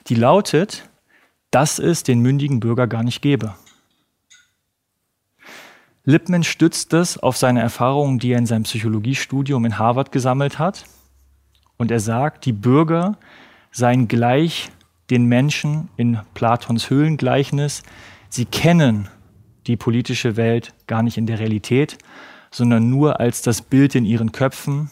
Die 0.08 0.14
lautet, 0.14 0.88
dass 1.50 1.78
es 1.78 2.02
den 2.02 2.20
mündigen 2.20 2.60
Bürger 2.60 2.86
gar 2.86 3.02
nicht 3.02 3.22
gäbe. 3.22 3.54
Lippmann 6.04 6.42
stützt 6.42 6.92
das 6.92 7.18
auf 7.18 7.36
seine 7.36 7.60
Erfahrungen, 7.60 8.18
die 8.18 8.32
er 8.32 8.38
in 8.38 8.46
seinem 8.46 8.62
Psychologiestudium 8.62 9.64
in 9.64 9.78
Harvard 9.78 10.10
gesammelt 10.10 10.58
hat. 10.58 10.84
Und 11.76 11.90
er 11.90 12.00
sagt, 12.00 12.44
die 12.46 12.52
Bürger 12.52 13.18
seien 13.70 14.08
gleich 14.08 14.70
den 15.10 15.26
Menschen 15.26 15.88
in 15.96 16.18
Platons 16.34 16.90
Höhlengleichnis. 16.90 17.82
Sie 18.30 18.46
kennen 18.46 19.08
die 19.68 19.76
politische 19.76 20.36
Welt 20.36 20.74
gar 20.86 21.02
nicht 21.02 21.16
in 21.16 21.26
der 21.26 21.38
Realität, 21.38 21.98
sondern 22.50 22.90
nur 22.90 23.20
als 23.20 23.42
das 23.42 23.62
Bild 23.62 23.94
in 23.94 24.04
ihren 24.04 24.32
Köpfen, 24.32 24.90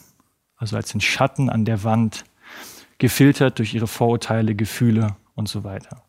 also 0.57 0.77
als 0.77 0.93
den 0.93 1.01
Schatten 1.01 1.51
an 1.51 1.65
der 1.65 1.83
Wand, 1.83 2.25
gefiltert 2.99 3.59
durch 3.59 3.75
ihre 3.75 3.87
Vorurteile, 3.87 4.55
Gefühle 4.55 5.17
und 5.35 5.49
so 5.49 5.65
weiter. 5.65 6.03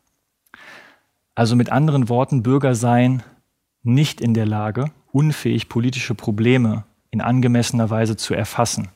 Also 1.36 1.56
mit 1.56 1.72
anderen 1.72 2.10
Worten, 2.10 2.44
Bürger 2.44 2.76
seien 2.76 3.24
nicht 3.84 4.22
in 4.22 4.34
der 4.34 4.46
Lage, 4.46 4.92
unfähig 5.12 5.70
politische 5.70 6.16
Probleme 6.16 6.84
in 7.10 7.22
angemessener 7.22 7.90
Weise 7.90 8.18
zu 8.18 8.34
erfassen. 8.34 8.90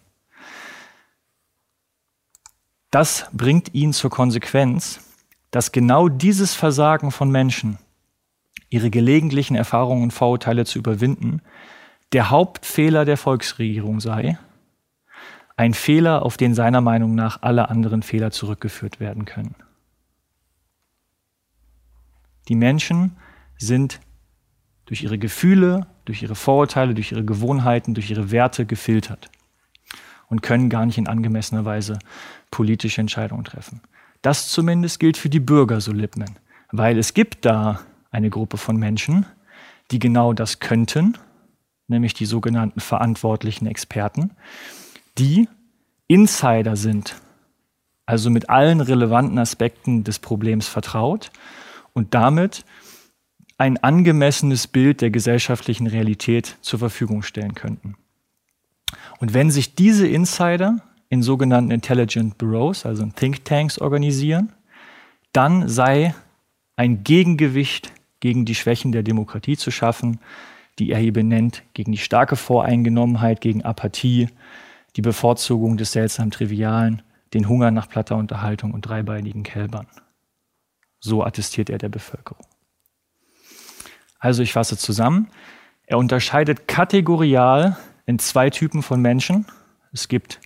Das 2.90 3.28
bringt 3.32 3.74
ihn 3.74 3.94
zur 3.94 4.10
Konsequenz, 4.10 5.00
dass 5.50 5.72
genau 5.72 6.10
dieses 6.10 6.54
Versagen 6.54 7.12
von 7.12 7.32
Menschen, 7.32 7.78
ihre 8.72 8.90
gelegentlichen 8.90 9.56
Erfahrungen 9.56 10.02
und 10.02 10.12
Vorurteile 10.12 10.66
zu 10.66 10.80
überwinden, 10.80 11.42
der 12.14 12.32
Hauptfehler 12.32 13.06
der 13.06 13.18
Volksregierung 13.18 14.00
sei, 14.00 14.40
ein 15.58 15.74
Fehler, 15.74 16.24
auf 16.24 16.38
den 16.38 16.56
seiner 16.56 16.82
Meinung 16.82 17.14
nach 17.14 17.44
alle 17.44 17.70
anderen 17.70 18.02
Fehler 18.02 18.32
zurückgeführt 18.32 19.00
werden 19.00 19.26
können. 19.26 19.56
Die 22.48 22.56
Menschen 22.56 23.18
sind 23.58 24.00
durch 24.86 25.04
ihre 25.04 25.20
Gefühle, 25.20 25.86
durch 26.06 26.24
ihre 26.24 26.36
Vorurteile, 26.36 26.94
durch 26.94 27.12
ihre 27.12 27.26
Gewohnheiten, 27.26 27.94
durch 27.94 28.10
ihre 28.10 28.32
Werte 28.32 28.66
gefiltert 28.66 29.30
und 30.30 30.42
können 30.42 30.70
gar 30.70 30.86
nicht 30.86 30.98
in 30.98 31.08
angemessener 31.08 31.66
Weise 31.66 32.00
politische 32.50 33.02
Entscheidungen 33.02 33.44
treffen. 33.44 33.82
Das 34.22 34.48
zumindest 34.48 35.00
gilt 35.00 35.18
für 35.18 35.30
die 35.30 35.40
Bürger, 35.40 35.82
so 35.82 35.92
Lippmann, 35.92 36.40
weil 36.72 36.98
es 36.98 37.14
gibt 37.14 37.46
da 37.46 37.82
eine 38.12 38.30
Gruppe 38.30 38.58
von 38.58 38.78
Menschen, 38.78 39.26
die 39.90 40.00
genau 40.00 40.34
das 40.34 40.60
könnten 40.60 41.18
nämlich 41.92 42.16
die 42.16 42.26
sogenannten 42.26 42.80
verantwortlichen 42.80 43.68
Experten, 43.68 44.32
die 45.20 45.48
Insider 46.08 46.76
sind, 46.76 47.22
also 48.08 48.32
mit 48.32 48.50
allen 48.50 48.82
relevanten 48.82 49.38
Aspekten 49.38 50.04
des 50.04 50.18
Problems 50.18 50.68
vertraut 50.68 51.32
und 51.94 52.16
damit 52.16 52.66
ein 53.58 53.78
angemessenes 53.78 54.66
Bild 54.68 55.02
der 55.02 55.12
gesellschaftlichen 55.12 55.86
Realität 55.86 56.58
zur 56.62 56.80
Verfügung 56.80 57.22
stellen 57.22 57.54
könnten. 57.54 57.96
Und 59.20 59.36
wenn 59.36 59.52
sich 59.52 59.76
diese 59.76 60.08
Insider 60.08 60.82
in 61.10 61.22
sogenannten 61.22 61.70
Intelligent 61.70 62.40
Bureaus, 62.40 62.86
also 62.86 63.04
in 63.04 63.14
Thinktanks, 63.14 63.78
organisieren, 63.78 64.52
dann 65.32 65.70
sei 65.70 66.16
ein 66.76 67.04
Gegengewicht 67.04 67.94
gegen 68.22 68.46
die 68.46 68.56
Schwächen 68.56 68.94
der 68.94 69.04
Demokratie 69.04 69.58
zu 69.58 69.70
schaffen, 69.72 70.20
die 70.80 70.92
er 70.92 71.00
hier 71.00 71.12
benennt, 71.12 71.64
gegen 71.74 71.92
die 71.92 71.98
starke 71.98 72.38
Voreingenommenheit, 72.38 73.42
gegen 73.42 73.64
Apathie, 73.64 74.30
die 74.96 75.02
Bevorzugung 75.02 75.76
des 75.76 75.92
seltsam 75.92 76.32
Trivialen, 76.32 77.02
den 77.34 77.50
Hunger 77.50 77.72
nach 77.72 77.90
platter 77.90 78.16
Unterhaltung 78.16 78.72
und 78.72 78.82
dreibeinigen 78.82 79.44
Kälbern. 79.44 79.88
So 81.00 81.24
attestiert 81.24 81.70
er 81.70 81.78
der 81.78 81.90
Bevölkerung. 81.90 82.46
Also 84.20 84.44
ich 84.44 84.54
fasse 84.54 84.78
zusammen. 84.78 85.28
Er 85.86 85.98
unterscheidet 85.98 86.68
kategorial 86.68 87.78
in 88.06 88.20
zwei 88.20 88.50
Typen 88.50 88.84
von 88.84 89.02
Menschen. 89.02 89.46
Es 89.92 90.08
gibt 90.08 90.40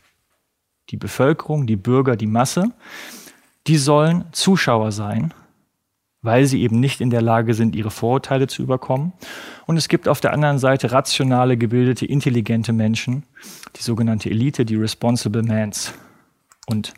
die 0.89 0.97
Bevölkerung, 0.97 1.67
die 1.67 1.75
Bürger, 1.75 2.15
die 2.15 2.27
Masse. 2.27 2.71
Die 3.67 3.77
sollen 3.77 4.25
Zuschauer 4.31 4.91
sein, 4.91 5.33
weil 6.25 6.45
sie 6.45 6.61
eben 6.61 6.79
nicht 6.79 7.01
in 7.01 7.09
der 7.09 7.21
Lage 7.21 7.53
sind, 7.53 7.75
ihre 7.75 7.91
Vorurteile 7.91 8.47
zu 8.47 8.63
überkommen. 8.63 9.13
Und 9.65 9.77
es 9.77 9.87
gibt 9.87 10.07
auf 10.07 10.19
der 10.19 10.33
anderen 10.33 10.59
Seite 10.59 10.91
rationale, 10.91 11.57
gebildete, 11.57 12.05
intelligente 12.05 12.73
Menschen, 12.73 13.23
die 13.75 13.83
sogenannte 13.83 14.29
Elite, 14.29 14.65
die 14.65 14.75
Responsible 14.75 15.43
Mans. 15.43 15.93
Und 16.67 16.93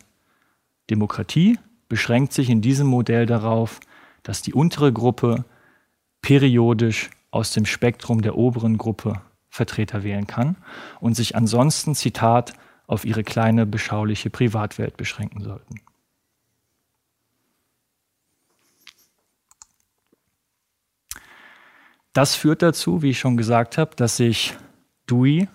Demokratie 0.90 1.58
beschränkt 1.88 2.32
sich 2.32 2.50
in 2.50 2.60
diesem 2.60 2.86
Modell 2.86 3.26
darauf, 3.26 3.80
dass 4.22 4.42
die 4.42 4.54
untere 4.54 4.92
Gruppe 4.92 5.44
periodisch 6.22 7.10
aus 7.30 7.52
dem 7.52 7.66
Spektrum 7.66 8.22
der 8.22 8.36
oberen 8.36 8.78
Gruppe 8.78 9.20
Vertreter 9.50 10.02
wählen 10.04 10.26
kann 10.26 10.56
und 11.00 11.14
sich 11.14 11.36
ansonsten, 11.36 11.94
Zitat, 11.94 12.52
auf 12.86 13.04
ihre 13.04 13.24
kleine, 13.24 13.66
beschauliche 13.66 14.30
Privatwelt 14.30 14.96
beschränken 14.96 15.42
sollten. 15.42 15.80
Das 22.18 22.34
führt 22.34 22.62
dazu, 22.62 23.00
wie 23.00 23.10
ich 23.10 23.20
schon 23.20 23.36
gesagt 23.36 23.78
habe, 23.78 23.94
dass 23.94 24.16
sich 24.16 24.56
Dewey 25.08 25.46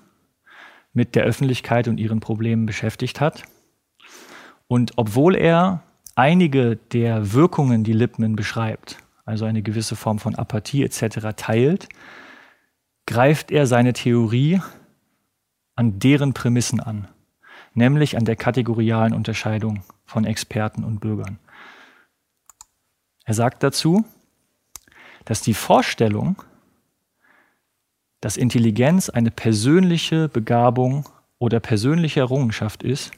mit 0.94 1.14
der 1.14 1.26
Öffentlichkeit 1.26 1.90
und 1.90 2.00
ihren 2.00 2.22
Problemen 2.22 2.66
beschäftigt 2.66 3.20
hat. 3.20 3.44
Und 4.70 4.94
obwohl 4.96 5.36
er 5.36 5.84
einige 6.16 6.78
der 6.78 7.34
Wirkungen, 7.34 7.84
die 7.84 7.92
Lippmann 7.92 8.38
beschreibt, 8.38 9.00
also 9.26 9.44
eine 9.44 9.62
gewisse 9.62 9.98
Form 9.98 10.20
von 10.20 10.36
Apathie 10.36 10.86
etc. 10.86 11.36
teilt, 11.36 11.90
greift 13.08 13.52
er 13.52 13.68
seine 13.68 13.92
Theorie 13.92 14.62
an 15.76 16.00
deren 16.00 16.34
Prämissen 16.34 16.80
an, 16.80 17.10
nämlich 17.74 18.16
an 18.16 18.24
der 18.24 18.38
kategorialen 18.38 19.14
Unterscheidung 19.14 19.84
von 20.06 20.24
Experten 20.24 20.86
und 20.86 21.02
Bürgern. 21.02 21.40
Er 23.26 23.34
sagt 23.34 23.64
dazu, 23.64 24.06
dass 25.26 25.42
die 25.42 25.54
Vorstellung, 25.54 26.42
dass 28.24 28.38
Intelligenz 28.38 29.10
eine 29.10 29.32
persönliche 29.32 30.30
Begabung 30.30 31.10
oder 31.40 31.60
persönliche 31.60 32.22
Errungenschaft 32.22 32.82
ist, 32.82 33.12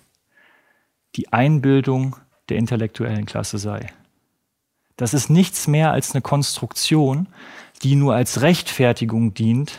die 1.16 1.32
Einbildung 1.32 2.16
der 2.50 2.58
intellektuellen 2.58 3.28
Klasse 3.28 3.60
sei. 3.60 3.94
Das 4.98 5.14
ist 5.14 5.30
nichts 5.30 5.68
mehr 5.68 5.92
als 5.92 6.16
eine 6.16 6.24
Konstruktion, 6.24 7.28
die 7.84 7.94
nur 7.94 8.16
als 8.16 8.42
Rechtfertigung 8.42 9.36
dient 9.36 9.78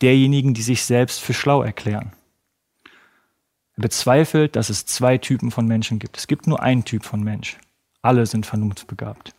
derjenigen, 0.00 0.54
die 0.54 0.62
sich 0.62 0.82
selbst 0.82 1.20
für 1.20 1.34
schlau 1.34 1.62
erklären. 1.62 2.12
Er 3.76 3.82
bezweifelt, 3.82 4.56
dass 4.56 4.70
es 4.70 4.86
zwei 4.86 5.18
Typen 5.18 5.50
von 5.50 5.66
Menschen 5.66 5.98
gibt. 5.98 6.16
Es 6.16 6.26
gibt 6.26 6.46
nur 6.46 6.62
einen 6.62 6.86
Typ 6.86 7.04
von 7.04 7.22
Mensch. 7.22 7.58
Alle 8.00 8.24
sind 8.24 8.46
vernunftbegabt. 8.46 9.34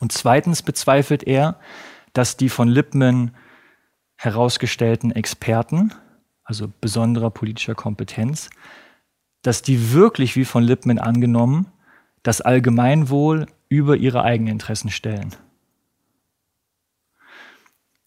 Und 0.00 0.10
zweitens 0.10 0.62
bezweifelt 0.62 1.22
er, 1.22 1.60
dass 2.12 2.36
die 2.36 2.48
von 2.48 2.66
Lippmann 2.66 3.30
herausgestellten 4.16 5.12
Experten, 5.12 5.92
also 6.44 6.72
besonderer 6.80 7.30
politischer 7.30 7.74
Kompetenz, 7.74 8.50
dass 9.42 9.62
die 9.62 9.92
wirklich, 9.92 10.36
wie 10.36 10.44
von 10.44 10.62
Lippmann 10.62 10.98
angenommen, 10.98 11.66
das 12.22 12.40
Allgemeinwohl 12.40 13.46
über 13.68 13.96
ihre 13.96 14.22
Eigeninteressen 14.22 14.90
stellen. 14.90 15.34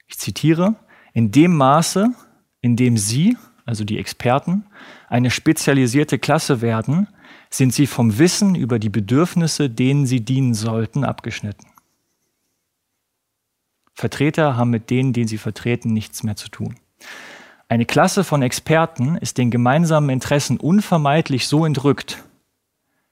Ich 0.08 0.18
zitiere, 0.18 0.76
in 1.14 1.32
dem 1.32 1.56
Maße, 1.56 2.10
in 2.62 2.76
dem 2.76 2.98
Sie, 2.98 3.38
also 3.66 3.84
die 3.84 4.00
Experten, 4.00 4.66
eine 5.08 5.32
spezialisierte 5.32 6.20
Klasse 6.20 6.62
werden, 6.62 7.08
sind 7.50 7.74
sie 7.74 7.88
vom 7.88 8.18
Wissen 8.18 8.56
über 8.56 8.80
die 8.80 8.90
Bedürfnisse, 8.90 9.70
denen 9.70 10.06
sie 10.06 10.22
dienen 10.22 10.54
sollten, 10.54 11.04
abgeschnitten. 11.04 11.68
Vertreter 14.00 14.56
haben 14.56 14.70
mit 14.70 14.90
denen, 14.90 15.12
den 15.12 15.28
sie 15.28 15.38
vertreten, 15.38 15.92
nichts 15.92 16.24
mehr 16.24 16.38
zu 16.38 16.48
tun. 16.48 16.76
Eine 17.68 17.86
Klasse 17.86 18.24
von 18.24 18.42
Experten 18.42 19.18
ist 19.18 19.38
den 19.38 19.52
gemeinsamen 19.52 20.10
Interessen 20.10 20.58
unvermeidlich 20.58 21.50
so 21.50 21.66
entrückt, 21.66 22.24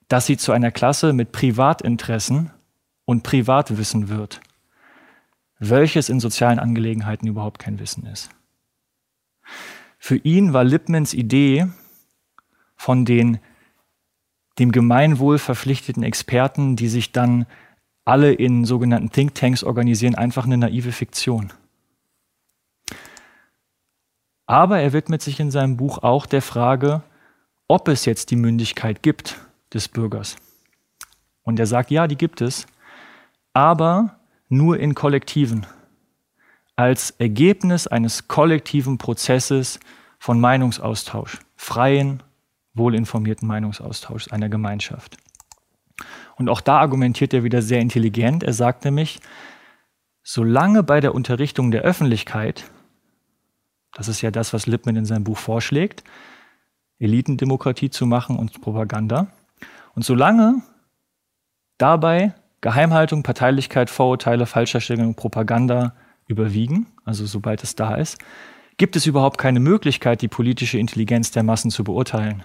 dass 0.08 0.24
sie 0.24 0.38
zu 0.38 0.50
einer 0.50 0.70
Klasse 0.70 1.12
mit 1.12 1.30
Privatinteressen 1.30 2.52
und 3.04 3.22
Privatwissen 3.22 4.08
wird, 4.08 4.40
welches 5.58 6.08
in 6.08 6.20
sozialen 6.20 6.58
Angelegenheiten 6.58 7.28
überhaupt 7.28 7.58
kein 7.58 7.78
Wissen 7.78 8.06
ist. 8.06 8.30
Für 9.98 10.16
ihn 10.16 10.54
war 10.54 10.64
Lippmans 10.64 11.12
Idee 11.12 11.68
von 12.76 13.04
den 13.04 13.40
dem 14.58 14.72
Gemeinwohl 14.72 15.38
verpflichteten 15.38 16.02
Experten, 16.02 16.76
die 16.76 16.88
sich 16.88 17.12
dann 17.12 17.44
alle 18.08 18.32
in 18.32 18.64
sogenannten 18.64 19.10
Thinktanks 19.10 19.62
organisieren, 19.62 20.14
einfach 20.14 20.46
eine 20.46 20.56
naive 20.56 20.92
Fiktion. 20.92 21.52
Aber 24.46 24.80
er 24.80 24.94
widmet 24.94 25.20
sich 25.20 25.38
in 25.40 25.50
seinem 25.50 25.76
Buch 25.76 25.98
auch 25.98 26.24
der 26.24 26.40
Frage, 26.40 27.02
ob 27.66 27.86
es 27.86 28.06
jetzt 28.06 28.30
die 28.30 28.36
Mündigkeit 28.36 29.02
gibt 29.02 29.36
des 29.74 29.88
Bürgers. 29.88 30.36
Und 31.42 31.60
er 31.60 31.66
sagt, 31.66 31.90
ja, 31.90 32.06
die 32.06 32.16
gibt 32.16 32.40
es, 32.40 32.66
aber 33.52 34.16
nur 34.48 34.78
in 34.78 34.94
Kollektiven, 34.94 35.66
als 36.76 37.10
Ergebnis 37.10 37.86
eines 37.86 38.26
kollektiven 38.26 38.96
Prozesses 38.96 39.80
von 40.18 40.40
Meinungsaustausch, 40.40 41.40
freien, 41.56 42.22
wohlinformierten 42.72 43.46
Meinungsaustausch 43.46 44.32
einer 44.32 44.48
Gemeinschaft. 44.48 45.18
Und 46.38 46.48
auch 46.48 46.60
da 46.60 46.78
argumentiert 46.78 47.34
er 47.34 47.44
wieder 47.44 47.62
sehr 47.62 47.80
intelligent. 47.80 48.42
Er 48.42 48.52
sagt 48.52 48.84
nämlich, 48.84 49.20
solange 50.22 50.82
bei 50.82 51.00
der 51.00 51.14
Unterrichtung 51.14 51.70
der 51.70 51.82
Öffentlichkeit, 51.82 52.64
das 53.94 54.08
ist 54.08 54.22
ja 54.22 54.30
das, 54.30 54.52
was 54.52 54.66
Lippmann 54.66 54.96
in 54.96 55.04
seinem 55.04 55.24
Buch 55.24 55.38
vorschlägt, 55.38 56.04
Elitendemokratie 57.00 57.90
zu 57.90 58.06
machen 58.06 58.36
und 58.36 58.60
Propaganda, 58.60 59.28
und 59.94 60.04
solange 60.04 60.62
dabei 61.76 62.34
Geheimhaltung, 62.60 63.22
Parteilichkeit, 63.22 63.90
Vorurteile, 63.90 64.46
Falscherstellung, 64.46 65.14
Propaganda 65.14 65.94
überwiegen, 66.26 66.86
also 67.04 67.26
sobald 67.26 67.64
es 67.64 67.74
da 67.74 67.94
ist, 67.96 68.18
gibt 68.76 68.94
es 68.94 69.06
überhaupt 69.06 69.38
keine 69.38 69.60
Möglichkeit, 69.60 70.22
die 70.22 70.28
politische 70.28 70.78
Intelligenz 70.78 71.30
der 71.32 71.42
Massen 71.42 71.70
zu 71.70 71.82
beurteilen. 71.82 72.44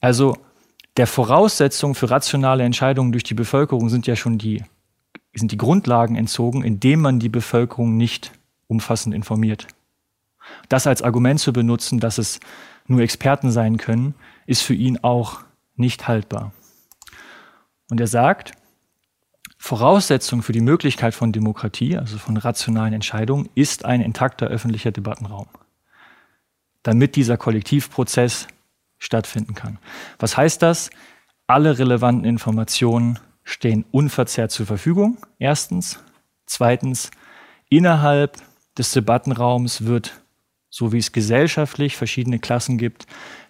Also 0.00 0.36
der 0.96 1.06
Voraussetzung 1.06 1.94
für 1.94 2.10
rationale 2.10 2.64
Entscheidungen 2.64 3.12
durch 3.12 3.24
die 3.24 3.34
Bevölkerung 3.34 3.88
sind 3.88 4.06
ja 4.06 4.16
schon 4.16 4.38
die, 4.38 4.64
sind 5.34 5.52
die 5.52 5.56
Grundlagen 5.56 6.16
entzogen, 6.16 6.64
indem 6.64 7.00
man 7.00 7.20
die 7.20 7.28
Bevölkerung 7.28 7.96
nicht 7.96 8.32
umfassend 8.66 9.14
informiert. 9.14 9.66
Das 10.68 10.86
als 10.86 11.02
Argument 11.02 11.40
zu 11.40 11.52
benutzen, 11.52 12.00
dass 12.00 12.18
es 12.18 12.40
nur 12.86 13.00
Experten 13.00 13.50
sein 13.50 13.76
können, 13.76 14.14
ist 14.46 14.62
für 14.62 14.74
ihn 14.74 14.98
auch 15.02 15.42
nicht 15.76 16.08
haltbar. 16.08 16.52
Und 17.90 18.00
er 18.00 18.06
sagt, 18.06 18.52
Voraussetzung 19.58 20.42
für 20.42 20.52
die 20.52 20.60
Möglichkeit 20.60 21.14
von 21.14 21.32
Demokratie, 21.32 21.96
also 21.96 22.18
von 22.18 22.36
rationalen 22.36 22.94
Entscheidungen, 22.94 23.48
ist 23.54 23.84
ein 23.84 24.00
intakter 24.00 24.46
öffentlicher 24.46 24.92
Debattenraum, 24.92 25.48
damit 26.82 27.16
dieser 27.16 27.36
Kollektivprozess 27.36 28.46
stattfinden 28.98 29.54
kann. 29.54 29.78
Was 30.18 30.36
heißt 30.36 30.62
das? 30.62 30.90
Alle 31.46 31.78
relevanten 31.78 32.24
Informationen 32.24 33.18
stehen 33.44 33.84
unverzerrt 33.90 34.50
zur 34.50 34.66
Verfügung, 34.66 35.18
erstens. 35.38 36.02
Zweitens, 36.46 37.10
innerhalb 37.68 38.36
des 38.76 38.92
Debattenraums 38.92 39.84
wird, 39.84 40.20
so 40.70 40.92
wie 40.92 40.98
es 40.98 41.12
gesellschaftlich 41.12 41.96
verschiedene 41.96 42.38
Klassen 42.38 42.78
gibt, 42.78 43.06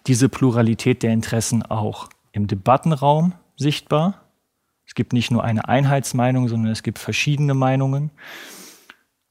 diese 0.07 0.29
Pluralität 0.29 1.03
der 1.03 1.11
Interessen 1.11 1.63
auch 1.63 2.09
im 2.31 2.47
Debattenraum 2.47 3.33
sichtbar. 3.57 4.21
Es 4.85 4.95
gibt 4.95 5.13
nicht 5.13 5.31
nur 5.31 5.43
eine 5.43 5.67
Einheitsmeinung, 5.67 6.47
sondern 6.47 6.71
es 6.71 6.83
gibt 6.83 6.99
verschiedene 6.99 7.53
Meinungen 7.53 8.11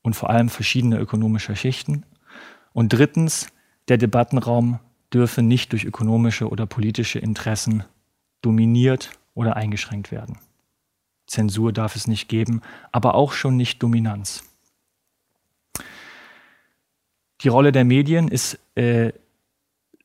und 0.03 0.15
vor 0.15 0.31
allem 0.31 0.49
verschiedene 0.49 0.99
ökonomische 0.99 1.57
Schichten. 1.57 2.05
Und 2.73 2.93
drittens, 2.93 3.49
der 3.89 3.99
Debattenraum 3.99 4.79
dürfe 5.13 5.43
nicht 5.43 5.73
durch 5.73 5.85
ökonomische 5.85 6.49
oder 6.49 6.67
politische 6.67 7.19
Interessen 7.19 7.85
dominiert 8.43 9.11
oder 9.35 9.57
eingeschränkt 9.57 10.13
werden. 10.13 10.39
Zensur 11.27 11.73
darf 11.73 11.97
es 11.97 12.07
nicht 12.07 12.29
geben, 12.29 12.63
aber 12.93 13.15
auch 13.15 13.33
schon 13.33 13.57
nicht 13.57 13.83
Dominanz. 13.83 14.43
Die 17.43 17.49
Rolle 17.49 17.71
der 17.71 17.85
Medien 17.85 18.29
ist 18.29 18.59
äh, 18.75 19.13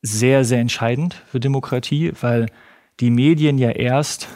sehr, 0.02 0.46
sehr 0.46 0.60
entscheidend 0.60 1.16
für 1.28 1.40
Demokratie, 1.40 2.12
weil 2.22 2.48
die 3.00 3.10
Medien 3.10 3.58
ja 3.58 3.72
erst 3.72 4.28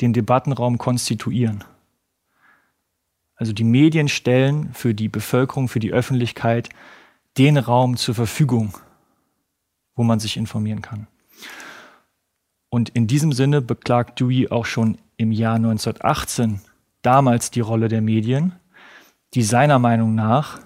den 0.00 0.12
Debattenraum 0.12 0.78
konstituieren. 0.78 1.62
Also 3.36 3.52
die 3.52 3.64
Medien 3.64 4.08
stellen 4.08 4.72
für 4.72 4.94
die 4.94 5.08
Bevölkerung, 5.08 5.68
für 5.68 5.80
die 5.80 5.92
Öffentlichkeit 5.92 6.68
den 7.38 7.56
Raum 7.56 7.96
zur 7.96 8.14
Verfügung, 8.14 8.74
wo 9.94 10.02
man 10.02 10.20
sich 10.20 10.36
informieren 10.36 10.82
kann. 10.82 11.06
Und 12.68 12.88
in 12.90 13.06
diesem 13.06 13.32
Sinne 13.32 13.60
beklagt 13.60 14.18
Dewey 14.20 14.48
auch 14.48 14.64
schon 14.64 14.98
im 15.16 15.30
Jahr 15.30 15.56
1918 15.56 16.60
damals 17.02 17.50
die 17.50 17.60
Rolle 17.60 17.88
der 17.88 18.00
Medien, 18.00 18.52
die 19.34 19.42
seiner 19.42 19.78
Meinung 19.78 20.14
nach 20.14 20.60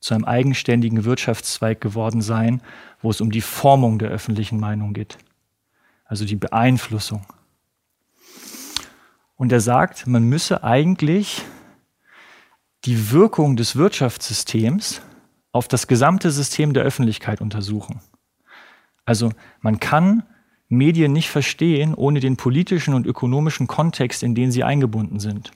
zu 0.00 0.14
einem 0.14 0.24
eigenständigen 0.24 1.04
Wirtschaftszweig 1.04 1.80
geworden 1.80 2.22
seien, 2.22 2.62
wo 3.02 3.10
es 3.10 3.20
um 3.20 3.30
die 3.30 3.40
Formung 3.40 3.98
der 3.98 4.10
öffentlichen 4.10 4.60
Meinung 4.60 4.92
geht, 4.92 5.18
also 6.04 6.24
die 6.24 6.36
Beeinflussung. 6.36 7.26
Und 9.36 9.52
er 9.52 9.60
sagt, 9.60 10.06
man 10.06 10.24
müsse 10.24 10.62
eigentlich 10.64 11.42
die 12.84 13.10
Wirkung 13.10 13.56
des 13.56 13.76
Wirtschaftssystems 13.76 15.02
auf 15.52 15.68
das 15.68 15.86
gesamte 15.86 16.30
System 16.30 16.72
der 16.72 16.84
Öffentlichkeit 16.84 17.40
untersuchen. 17.40 18.00
Also 19.06 19.30
man 19.60 19.80
kann 19.80 20.24
Medien 20.68 21.12
nicht 21.12 21.30
verstehen 21.30 21.94
ohne 21.94 22.20
den 22.20 22.36
politischen 22.36 22.92
und 22.92 23.06
ökonomischen 23.06 23.66
Kontext, 23.66 24.22
in 24.22 24.34
den 24.34 24.50
sie 24.50 24.64
eingebunden 24.64 25.20
sind. 25.20 25.52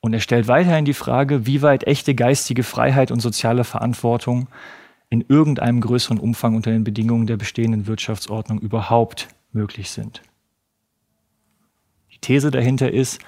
Und 0.00 0.14
er 0.14 0.20
stellt 0.20 0.48
weiterhin 0.48 0.84
die 0.84 0.94
Frage, 0.94 1.46
wie 1.46 1.62
weit 1.62 1.84
echte 1.84 2.14
geistige 2.14 2.62
Freiheit 2.62 3.10
und 3.10 3.20
soziale 3.20 3.64
Verantwortung 3.64 4.48
in 5.10 5.24
irgendeinem 5.28 5.80
größeren 5.80 6.18
Umfang 6.18 6.56
unter 6.56 6.70
den 6.70 6.84
Bedingungen 6.84 7.26
der 7.26 7.36
bestehenden 7.36 7.86
Wirtschaftsordnung 7.86 8.58
überhaupt 8.60 9.28
möglich 9.52 9.90
sind. 9.90 10.22
Die 12.12 12.18
These 12.18 12.50
dahinter 12.50 12.90
ist, 12.90 13.20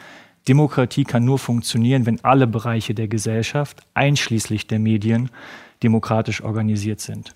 Demokratie 0.49 1.05
kann 1.05 1.25
nur 1.25 1.39
funktionieren, 1.39 2.07
wenn 2.07 2.25
alle 2.25 2.47
Bereiche 2.47 2.95
der 2.95 3.07
Gesellschaft, 3.07 3.87
einschließlich 3.95 4.67
der 4.67 4.79
Medien, 4.79 5.31
demokratisch 5.83 6.43
organisiert 6.43 7.01
sind. 7.01 7.33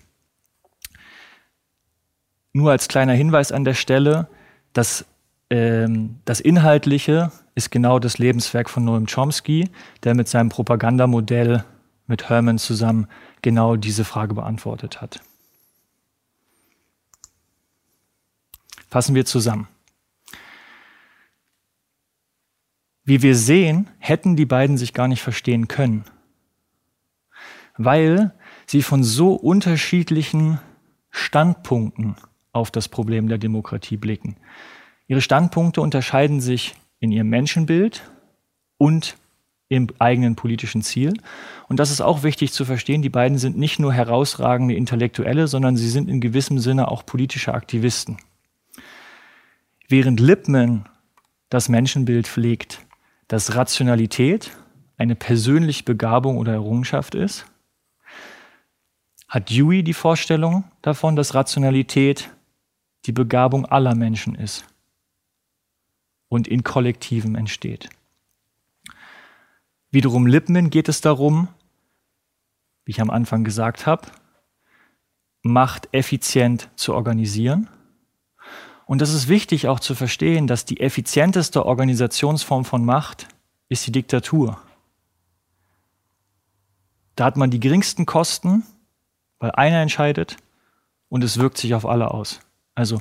Nur 2.52 2.70
als 2.70 2.88
kleiner 2.88 3.14
Hinweis 3.14 3.50
an 3.52 3.64
der 3.64 3.74
Stelle, 3.74 4.28
dass 4.72 5.06
ähm, 5.50 6.18
das 6.24 6.40
Inhaltliche 6.40 7.32
ist 7.54 7.70
genau 7.70 7.98
das 7.98 8.18
Lebenswerk 8.18 8.70
von 8.70 8.84
Noam 8.84 9.06
Chomsky, 9.06 9.70
der 10.04 10.14
mit 10.14 10.28
seinem 10.28 10.48
Propagandamodell 10.48 11.64
mit 12.06 12.28
Herman 12.28 12.58
zusammen 12.58 13.08
genau 13.42 13.76
diese 13.76 14.04
Frage 14.04 14.34
beantwortet 14.34 15.00
hat. 15.00 15.20
Fassen 18.88 19.14
wir 19.14 19.24
zusammen. 19.24 19.68
Wie 23.04 23.22
wir 23.22 23.34
sehen, 23.34 23.90
hätten 23.98 24.36
die 24.36 24.46
beiden 24.46 24.76
sich 24.76 24.92
gar 24.92 25.08
nicht 25.08 25.22
verstehen 25.22 25.66
können, 25.66 26.04
weil 27.76 28.34
sie 28.66 28.82
von 28.82 29.02
so 29.02 29.34
unterschiedlichen 29.34 30.60
Standpunkten 31.10 32.16
auf 32.52 32.70
das 32.70 32.88
Problem 32.88 33.28
der 33.28 33.38
Demokratie 33.38 33.96
blicken. 33.96 34.36
Ihre 35.06 35.20
Standpunkte 35.20 35.80
unterscheiden 35.80 36.40
sich 36.40 36.74
in 37.00 37.10
ihrem 37.10 37.28
Menschenbild 37.28 38.02
und 38.78 39.16
im 39.68 39.88
eigenen 39.98 40.36
politischen 40.36 40.82
Ziel. 40.82 41.14
Und 41.68 41.80
das 41.80 41.90
ist 41.90 42.02
auch 42.02 42.22
wichtig 42.22 42.52
zu 42.52 42.64
verstehen. 42.64 43.00
Die 43.00 43.08
beiden 43.08 43.38
sind 43.38 43.56
nicht 43.56 43.78
nur 43.78 43.92
herausragende 43.92 44.74
Intellektuelle, 44.74 45.48
sondern 45.48 45.76
sie 45.76 45.88
sind 45.88 46.10
in 46.10 46.20
gewissem 46.20 46.58
Sinne 46.58 46.88
auch 46.88 47.06
politische 47.06 47.54
Aktivisten. 47.54 48.18
Während 49.88 50.20
Lippmann 50.20 50.88
das 51.48 51.68
Menschenbild 51.68 52.28
pflegt, 52.28 52.80
dass 53.28 53.54
Rationalität 53.54 54.50
eine 54.98 55.14
persönliche 55.14 55.84
Begabung 55.84 56.36
oder 56.36 56.52
Errungenschaft 56.52 57.14
ist, 57.14 57.46
hat 59.26 59.48
Dewey 59.48 59.82
die 59.82 59.94
Vorstellung 59.94 60.64
davon, 60.82 61.16
dass 61.16 61.34
Rationalität 61.34 62.30
die 63.06 63.12
Begabung 63.12 63.66
aller 63.66 63.94
Menschen 63.94 64.34
ist 64.34 64.64
und 66.28 66.48
in 66.48 66.62
Kollektiven 66.62 67.34
entsteht. 67.34 67.90
Wiederum 69.90 70.26
Lippmann 70.26 70.70
geht 70.70 70.88
es 70.88 71.00
darum, 71.00 71.48
wie 72.84 72.92
ich 72.92 73.00
am 73.00 73.10
Anfang 73.10 73.44
gesagt 73.44 73.86
habe, 73.86 74.08
Macht 75.44 75.88
effizient 75.92 76.70
zu 76.76 76.94
organisieren– 76.94 77.68
und 78.92 79.00
das 79.00 79.14
ist 79.14 79.28
wichtig 79.28 79.68
auch 79.68 79.80
zu 79.80 79.94
verstehen, 79.94 80.46
dass 80.46 80.66
die 80.66 80.80
effizienteste 80.80 81.64
Organisationsform 81.64 82.66
von 82.66 82.84
Macht 82.84 83.26
ist 83.70 83.86
die 83.86 83.92
Diktatur. 83.92 84.60
Da 87.16 87.24
hat 87.24 87.38
man 87.38 87.50
die 87.50 87.58
geringsten 87.58 88.04
Kosten, 88.04 88.64
weil 89.38 89.50
einer 89.52 89.80
entscheidet 89.80 90.36
und 91.08 91.24
es 91.24 91.38
wirkt 91.38 91.56
sich 91.56 91.74
auf 91.74 91.86
alle 91.86 92.10
aus. 92.10 92.40
Also 92.74 93.00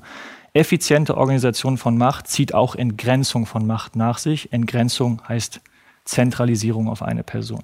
effiziente 0.53 1.17
Organisation 1.17 1.77
von 1.77 1.97
Macht 1.97 2.27
zieht 2.27 2.53
auch 2.53 2.75
Entgrenzung 2.75 3.45
von 3.45 3.65
Macht 3.65 3.95
nach 3.95 4.17
sich. 4.17 4.51
Entgrenzung 4.51 5.21
heißt 5.27 5.61
Zentralisierung 6.05 6.89
auf 6.89 7.01
eine 7.01 7.23
Person. 7.23 7.63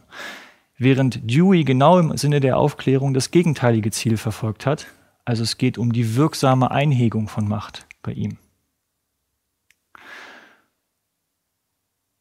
Während 0.78 1.30
Dewey 1.30 1.64
genau 1.64 2.00
im 2.00 2.16
Sinne 2.18 2.40
der 2.40 2.58
Aufklärung 2.58 3.14
das 3.14 3.32
gegenteilige 3.32 3.92
Ziel 3.92 4.18
verfolgt 4.18 4.66
hat, 4.66 4.88
also 5.26 5.44
es 5.44 5.58
geht 5.58 5.78
um 5.78 5.92
die 5.92 6.16
wirksame 6.16 6.72
Einhegung 6.72 7.28
von 7.28 7.48
Macht 7.48 7.86
bei 8.04 8.14
ihm. 8.14 8.38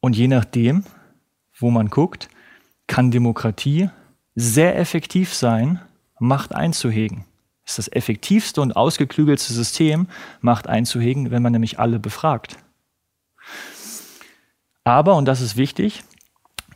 Und 0.00 0.16
je 0.16 0.28
nachdem, 0.28 0.84
wo 1.58 1.70
man 1.70 1.90
guckt, 1.90 2.28
kann 2.86 3.10
Demokratie 3.10 3.90
sehr 4.34 4.78
effektiv 4.78 5.34
sein, 5.34 5.80
Macht 6.18 6.54
einzuhegen. 6.54 7.24
Ist 7.66 7.78
das 7.78 7.90
effektivste 7.90 8.60
und 8.60 8.76
ausgeklügelste 8.76 9.52
System, 9.52 10.06
Macht 10.40 10.68
einzuhegen, 10.68 11.32
wenn 11.32 11.42
man 11.42 11.52
nämlich 11.52 11.80
alle 11.80 11.98
befragt. 11.98 12.56
Aber, 14.84 15.16
und 15.16 15.24
das 15.24 15.40
ist 15.40 15.56
wichtig, 15.56 16.04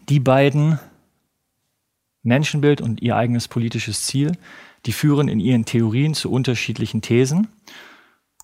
die 0.08 0.18
beiden 0.18 0.80
Menschenbild 2.22 2.80
und 2.80 3.00
ihr 3.00 3.16
eigenes 3.16 3.46
politisches 3.46 4.04
Ziel, 4.04 4.32
die 4.84 4.92
führen 4.92 5.28
in 5.28 5.38
ihren 5.38 5.64
Theorien 5.64 6.14
zu 6.14 6.30
unterschiedlichen 6.30 7.02
Thesen. 7.02 7.46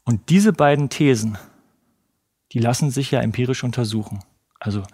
Und 0.05 0.31
diese 0.31 0.53
beiden 0.53 0.89
Thesen, 0.89 1.37
die 2.53 2.61
lassen 2.61 2.93
sich 2.93 3.11
ja 3.11 3.21
empirisch 3.21 3.65
untersuchen. 3.65 4.21
Also 4.61 4.85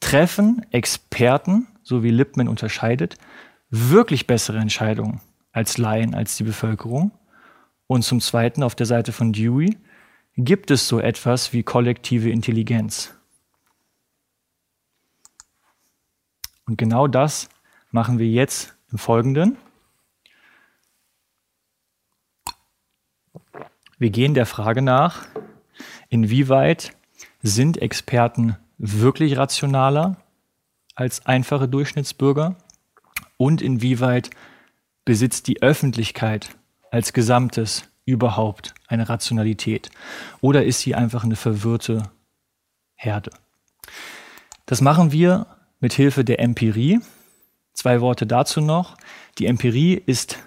treffen 0.00 0.64
Experten, 0.70 1.66
so 1.82 2.04
wie 2.04 2.10
Lippmann 2.10 2.48
unterscheidet, 2.48 3.16
wirklich 3.70 4.28
bessere 4.28 4.58
Entscheidungen 4.58 5.20
als 5.52 5.78
Laien, 5.78 6.14
als 6.14 6.36
die 6.36 6.44
Bevölkerung? 6.44 7.12
Und 7.86 8.02
zum 8.02 8.20
Zweiten 8.20 8.62
auf 8.62 8.74
der 8.74 8.86
Seite 8.86 9.12
von 9.12 9.32
Dewey 9.32 9.76
gibt 10.36 10.70
es 10.70 10.88
so 10.88 10.98
etwas 10.98 11.52
wie 11.52 11.62
kollektive 11.62 12.30
Intelligenz. 12.30 13.14
Und 16.66 16.78
genau 16.78 17.06
das 17.06 17.48
machen 17.90 18.18
wir 18.18 18.28
jetzt 18.28 18.74
im 18.90 18.98
Folgenden. 18.98 19.58
Wir 23.98 24.10
gehen 24.10 24.34
der 24.34 24.46
Frage 24.46 24.82
nach, 24.82 25.26
inwieweit 26.08 26.96
sind 27.42 27.76
Experten 27.78 28.56
wirklich 28.78 29.36
rationaler 29.36 30.16
als 30.94 31.26
einfache 31.26 31.68
Durchschnittsbürger 31.68 32.56
und 33.36 33.62
inwieweit 33.62 34.30
besitzt 35.04 35.48
die 35.48 35.62
Öffentlichkeit 35.62 36.50
als 36.90 37.12
Gesamtes 37.12 37.84
überhaupt 38.04 38.74
eine 38.88 39.08
Rationalität 39.08 39.90
oder 40.40 40.64
ist 40.64 40.80
sie 40.80 40.94
einfach 40.94 41.24
eine 41.24 41.36
verwirrte 41.36 42.10
Herde? 42.94 43.30
Das 44.66 44.80
machen 44.80 45.12
wir 45.12 45.46
mit 45.80 45.92
Hilfe 45.92 46.24
der 46.24 46.40
Empirie. 46.40 47.00
Zwei 47.74 48.00
Worte 48.00 48.26
dazu 48.26 48.60
noch. 48.60 48.96
Die 49.38 49.46
Empirie 49.46 49.94
ist 49.94 50.38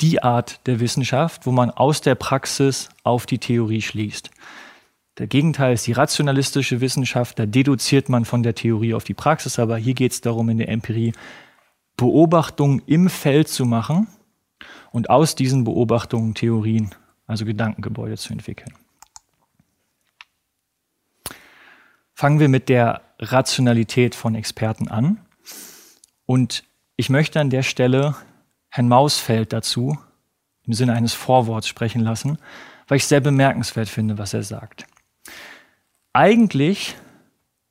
die 0.00 0.22
Art 0.22 0.66
der 0.66 0.80
Wissenschaft, 0.80 1.46
wo 1.46 1.52
man 1.52 1.70
aus 1.70 2.00
der 2.00 2.14
Praxis 2.14 2.88
auf 3.02 3.26
die 3.26 3.38
Theorie 3.38 3.82
schließt. 3.82 4.30
Der 5.18 5.26
Gegenteil 5.26 5.74
ist 5.74 5.86
die 5.86 5.92
rationalistische 5.92 6.80
Wissenschaft, 6.80 7.38
da 7.38 7.44
deduziert 7.44 8.08
man 8.08 8.24
von 8.24 8.42
der 8.42 8.54
Theorie 8.54 8.94
auf 8.94 9.04
die 9.04 9.14
Praxis, 9.14 9.58
aber 9.58 9.76
hier 9.76 9.94
geht 9.94 10.12
es 10.12 10.20
darum, 10.20 10.48
in 10.48 10.58
der 10.58 10.68
Empirie 10.68 11.12
Beobachtungen 12.00 12.82
im 12.86 13.10
Feld 13.10 13.48
zu 13.48 13.66
machen 13.66 14.08
und 14.90 15.10
aus 15.10 15.34
diesen 15.34 15.64
Beobachtungen 15.64 16.34
Theorien, 16.34 16.94
also 17.26 17.44
Gedankengebäude 17.44 18.16
zu 18.16 18.32
entwickeln. 18.32 18.74
Fangen 22.14 22.40
wir 22.40 22.48
mit 22.48 22.70
der 22.70 23.02
Rationalität 23.18 24.14
von 24.14 24.34
Experten 24.34 24.88
an. 24.88 25.20
Und 26.24 26.64
ich 26.96 27.10
möchte 27.10 27.38
an 27.38 27.50
der 27.50 27.62
Stelle 27.62 28.16
Herrn 28.70 28.88
Mausfeld 28.88 29.52
dazu 29.52 29.98
im 30.64 30.72
Sinne 30.72 30.94
eines 30.94 31.12
Vorworts 31.12 31.68
sprechen 31.68 32.00
lassen, 32.00 32.38
weil 32.88 32.96
ich 32.96 33.06
sehr 33.06 33.20
bemerkenswert 33.20 33.90
finde, 33.90 34.16
was 34.16 34.32
er 34.32 34.42
sagt. 34.42 34.86
Eigentlich, 36.14 36.96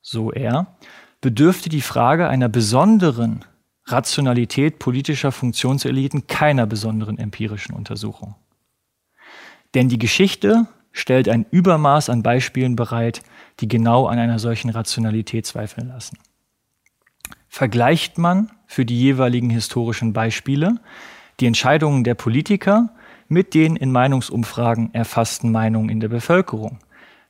so 0.02 0.30
er, 0.30 0.76
bedürfte 1.20 1.68
die 1.68 1.80
Frage 1.80 2.28
einer 2.28 2.48
besonderen 2.48 3.44
Rationalität 3.92 4.78
politischer 4.78 5.32
Funktionseliten 5.32 6.26
keiner 6.26 6.66
besonderen 6.66 7.18
empirischen 7.18 7.74
Untersuchung. 7.74 8.34
Denn 9.74 9.88
die 9.88 9.98
Geschichte 9.98 10.66
stellt 10.92 11.28
ein 11.28 11.46
Übermaß 11.50 12.10
an 12.10 12.22
Beispielen 12.22 12.76
bereit, 12.76 13.22
die 13.60 13.68
genau 13.68 14.06
an 14.06 14.18
einer 14.18 14.38
solchen 14.38 14.70
Rationalität 14.70 15.46
zweifeln 15.46 15.88
lassen. 15.88 16.18
Vergleicht 17.48 18.18
man 18.18 18.50
für 18.66 18.84
die 18.84 18.98
jeweiligen 18.98 19.50
historischen 19.50 20.12
Beispiele 20.12 20.80
die 21.38 21.46
Entscheidungen 21.46 22.04
der 22.04 22.14
Politiker 22.14 22.90
mit 23.28 23.54
den 23.54 23.76
in 23.76 23.92
Meinungsumfragen 23.92 24.92
erfassten 24.92 25.52
Meinungen 25.52 25.88
in 25.88 26.00
der 26.00 26.08
Bevölkerung, 26.08 26.78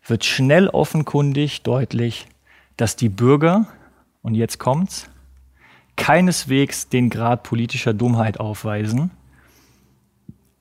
wird 0.07 0.25
schnell 0.25 0.69
offenkundig 0.69 1.63
deutlich, 1.63 2.27
dass 2.77 2.97
die 2.97 3.11
Bürger, 3.11 3.67
und 4.23 4.35
jetzt 4.35 4.59
kommt's, 4.59 5.10
keineswegs 6.01 6.89
den 6.89 7.11
Grad 7.11 7.43
politischer 7.43 7.93
Dummheit 7.93 8.41
aufweisen, 8.41 9.11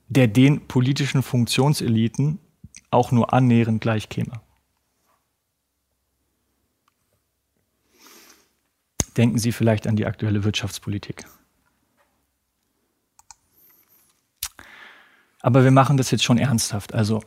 der 0.08 0.28
den 0.28 0.68
politischen 0.68 1.22
Funktionseliten 1.22 2.38
auch 2.90 3.10
nur 3.10 3.32
annähernd 3.32 3.80
gleichkäme. 3.80 4.42
Denken 9.16 9.38
Sie 9.38 9.52
vielleicht 9.52 9.86
an 9.86 9.96
die 9.96 10.04
aktuelle 10.04 10.44
Wirtschaftspolitik. 10.44 11.24
Aber 15.40 15.64
wir 15.64 15.70
machen 15.70 15.96
das 15.96 16.10
jetzt 16.10 16.22
schon 16.22 16.36
ernsthaft. 16.36 16.92
Also 16.92 17.22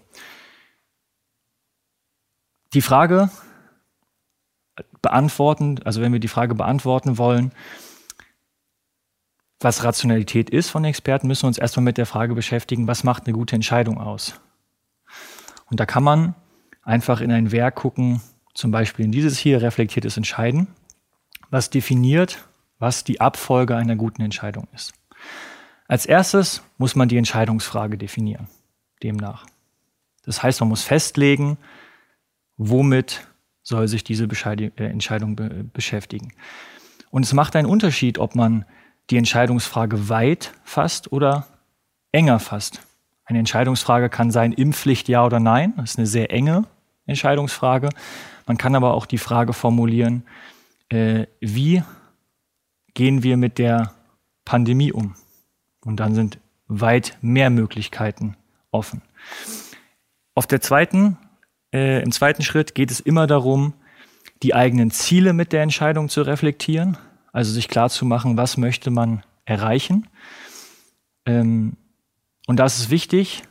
die 2.76 2.82
Frage 2.82 3.32
beantworten, 5.02 5.82
also 5.84 6.00
wenn 6.02 6.14
wir 6.14 6.20
die 6.20 6.28
Frage 6.28 6.54
beantworten 6.54 7.18
wollen, 7.18 7.52
was 9.64 9.84
Rationalität 9.84 10.50
ist 10.50 10.70
von 10.70 10.84
Experten, 10.86 11.28
müssen 11.28 11.44
wir 11.44 11.48
uns 11.48 11.58
erstmal 11.58 11.84
mit 11.84 11.98
der 11.98 12.06
Frage 12.06 12.36
beschäftigen, 12.36 12.88
was 12.88 13.04
macht 13.04 13.26
eine 13.26 13.34
gute 13.34 13.56
Entscheidung 13.56 14.00
aus? 14.00 14.40
Und 15.70 15.80
da 15.80 15.86
kann 15.86 16.04
man 16.04 16.36
einfach 16.84 17.22
in 17.22 17.32
ein 17.32 17.52
Werk 17.52 17.76
gucken, 17.76 18.22
zum 18.54 18.72
Beispiel 18.72 19.06
in 19.06 19.12
dieses 19.12 19.38
hier, 19.38 19.62
reflektiertes 19.62 20.18
Entscheiden, 20.18 20.68
was 21.50 21.70
definiert, 21.70 22.48
was 22.80 23.04
die 23.04 23.22
Abfolge 23.22 23.76
einer 23.76 23.96
guten 23.96 24.22
Entscheidung 24.22 24.68
ist. 24.74 24.94
Als 25.88 26.06
erstes 26.06 26.62
muss 26.78 26.96
man 26.96 27.08
die 27.08 27.18
Entscheidungsfrage 27.18 27.98
definieren, 27.98 28.48
demnach. 29.02 29.46
Das 30.26 30.44
heißt, 30.44 30.60
man 30.62 30.70
muss 30.70 30.84
festlegen, 30.84 31.58
womit 32.58 33.28
soll 33.62 33.88
sich 33.88 34.04
diese 34.04 34.26
äh, 34.26 34.72
Entscheidung 34.78 35.36
beschäftigen. 35.74 36.34
Und 37.10 37.24
es 37.24 37.34
macht 37.34 37.56
einen 37.56 37.68
Unterschied, 37.68 38.18
ob 38.18 38.36
man 38.36 38.66
die 39.10 39.18
Entscheidungsfrage 39.18 40.10
weit 40.10 40.54
fasst 40.64 41.12
oder 41.12 41.48
enger 42.12 42.40
fasst. 42.40 42.82
Eine 43.26 43.40
Entscheidungsfrage 43.40 44.10
kann 44.10 44.32
sein, 44.32 44.54
Impfpflicht 44.54 45.08
ja 45.10 45.26
oder 45.26 45.40
nein. 45.40 45.74
Das 45.78 45.92
ist 45.92 45.98
eine 45.98 46.08
sehr 46.08 46.32
enge 46.32 46.66
Entscheidungsfrage. 47.06 47.90
Man 48.46 48.58
kann 48.58 48.76
aber 48.76 48.94
auch 48.94 49.06
die 49.06 49.18
Frage 49.18 49.54
formulieren, 49.54 50.24
äh, 50.90 51.28
wie 51.40 51.84
gehen 52.94 53.24
wir 53.24 53.38
mit 53.38 53.58
der 53.58 53.94
Pandemie 54.46 54.92
um? 54.92 55.16
Und 55.82 56.00
dann 56.00 56.16
sind 56.16 56.40
weit 56.68 57.18
mehr 57.22 57.50
Möglichkeiten 57.50 58.36
offen. 58.72 59.02
Auf 60.36 60.48
der 60.48 60.62
zweiten, 60.62 61.18
äh, 61.74 62.02
Im 62.02 62.12
zweiten 62.12 62.44
Schritt 62.44 62.76
geht 62.76 62.92
es 62.92 63.00
immer 63.00 63.28
darum, 63.28 63.74
die 64.44 64.54
eigenen 64.54 64.92
Ziele 64.92 65.34
mit 65.34 65.54
der 65.54 65.64
Entscheidung 65.64 66.10
zu 66.10 66.22
reflektieren, 66.22 66.98
also 67.34 67.52
sich 67.52 67.68
klar 67.68 67.90
zu 67.90 68.06
machen, 68.06 68.38
was 68.38 68.56
möchte 68.56 68.92
man 68.92 69.24
erreichen. 69.44 70.08
Ähm, 71.26 71.76
und 72.48 72.58
da 72.58 72.66
ist 72.66 72.80
es 72.80 72.90
wichtig, 72.90 73.44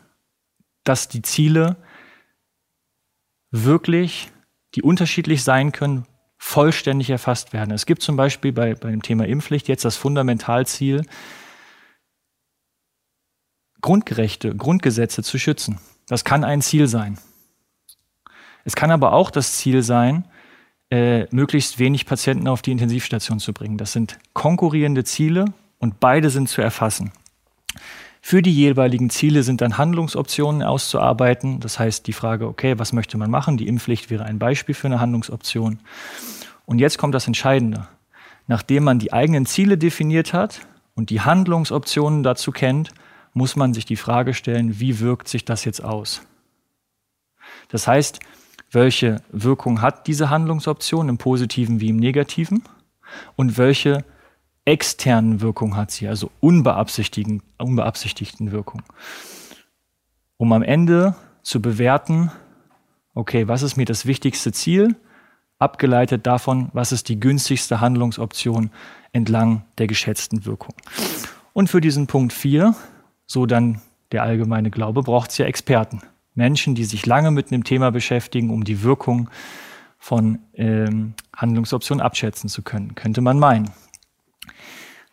dass 0.85 1.09
die 1.09 1.23
Ziele 1.23 1.77
wirklich, 3.51 4.31
die 4.75 4.83
unterschiedlich 4.83 5.45
sein 5.45 5.73
können, 5.73 6.07
vollständig 6.39 7.11
erfasst 7.11 7.53
werden. 7.53 7.73
Es 7.73 7.87
gibt 7.87 8.03
zum 8.03 8.17
Beispiel 8.17 8.53
bei, 8.53 8.75
bei 8.75 8.91
dem 8.91 9.03
Thema 9.03 9.27
Impfpflicht 9.27 9.69
jetzt 9.69 9.85
das 9.85 9.97
Fundamentalziel, 9.97 11.05
Grundgerechte, 13.81 14.55
Grundgesetze 14.55 15.23
zu 15.23 15.39
schützen. 15.39 15.79
Das 16.07 16.25
kann 16.25 16.45
ein 16.45 16.63
Ziel 16.63 16.87
sein. 16.87 17.19
Es 18.65 18.77
kann 18.77 18.91
aber 18.91 19.13
auch 19.13 19.31
das 19.31 19.57
Ziel 19.57 19.83
sein, 19.83 20.29
äh, 20.93 21.27
möglichst 21.31 21.78
wenig 21.78 22.05
Patienten 22.05 22.47
auf 22.47 22.60
die 22.60 22.70
Intensivstation 22.70 23.40
zu 23.40 23.55
bringen. 23.55 23.78
Das 23.78 23.93
sind 23.93 24.19
konkurrierende 24.35 25.05
Ziele 25.05 25.47
und 25.78 26.01
beide 26.01 26.28
sind 26.28 26.51
zu 26.51 26.60
erfassen. 26.60 27.12
Für 28.20 28.43
die 28.43 28.55
jeweiligen 28.55 29.09
Ziele 29.09 29.43
sind 29.43 29.62
dann 29.62 29.78
Handlungsoptionen 29.78 30.62
auszuarbeiten. 30.62 31.60
Das 31.60 31.78
heißt, 31.78 32.06
die 32.06 32.12
Frage, 32.12 32.47
okay, 32.47 32.78
was 32.78 32.93
möchte 32.93 33.16
man 33.16 33.31
machen? 33.31 33.56
Die 33.56 33.69
Impfpflicht 33.69 34.10
wäre 34.10 34.27
ein 34.27 34.39
Beispiel 34.39 34.74
für 34.74 34.86
eine 34.86 35.01
Handlungsoption. 35.01 35.81
Und 36.66 36.78
jetzt 36.78 36.98
kommt 36.98 37.14
das 37.14 37.27
Entscheidende. 37.27 37.89
Nachdem 38.47 38.85
man 38.85 38.98
die 38.98 39.14
eigenen 39.14 39.47
Ziele 39.47 39.78
definiert 39.78 40.35
hat 40.35 40.60
und 40.94 41.09
die 41.09 41.23
Handlungsoptionen 41.23 42.23
dazu 42.23 42.52
kennt, 42.52 42.90
muss 43.32 43.56
man 43.56 43.73
sich 43.73 43.86
die 43.86 43.97
Frage 43.97 44.35
stellen, 44.35 44.78
wie 44.78 45.01
wirkt 45.01 45.27
sich 45.27 45.47
das 45.47 45.64
jetzt 45.64 45.82
aus? 45.82 46.20
Das 47.69 47.89
heißt, 47.89 48.20
welche 48.73 49.23
Wirkung 49.31 49.82
hat 49.82 50.07
diese 50.07 50.31
Handlungsoption 50.31 51.09
im 51.09 51.19
positiven 51.19 51.81
wie 51.81 51.90
im 51.90 51.97
negativen 51.97 52.65
und 53.36 53.59
welche 53.59 54.05
externen 54.65 55.40
Wirkung 55.40 55.77
hat 55.77 55.90
sie, 55.90 56.09
also 56.09 56.31
unbeabsichtigten, 56.40 57.43
unbeabsichtigten 57.59 58.53
Wirkung. 58.53 58.82
Um 60.36 60.53
am 60.53 60.62
Ende 60.62 61.15
zu 61.43 61.61
bewerten, 61.61 62.32
okay, 63.15 63.49
was 63.49 63.62
ist 63.62 63.77
mir 63.77 63.85
das 63.85 64.07
wichtigste 64.07 64.53
Ziel, 64.53 64.97
abgeleitet 65.59 66.27
davon, 66.27 66.70
was 66.73 66.93
ist 66.93 67.09
die 67.09 67.20
günstigste 67.20 67.81
Handlungsoption 67.81 68.70
entlang 69.12 69.65
der 69.78 69.86
geschätzten 69.86 70.44
Wirkung. 70.44 70.74
Und 71.53 71.69
für 71.69 71.81
diesen 71.81 72.07
Punkt 72.07 72.32
4 72.32 72.74
so 73.27 73.47
dann 73.47 73.81
der 74.12 74.23
allgemeine 74.23 74.70
Glaube, 74.70 75.03
braucht 75.03 75.31
es 75.31 75.39
ja 75.39 75.47
Experten. 75.47 76.03
Menschen, 76.35 76.75
die 76.75 76.85
sich 76.85 77.07
lange 77.07 77.31
mit 77.31 77.53
einem 77.53 77.65
Thema 77.65 77.91
beschäftigen, 77.91 78.51
um 78.51 78.65
die 78.65 78.83
Wirkung 78.83 79.29
von 79.99 80.41
ähm, 80.55 81.15
Handlungsoptionen 81.37 82.05
abschätzen 82.05 82.49
zu 82.49 82.63
können, 82.63 82.95
könnte 82.95 83.21
man 83.21 83.39
meinen. 83.39 83.71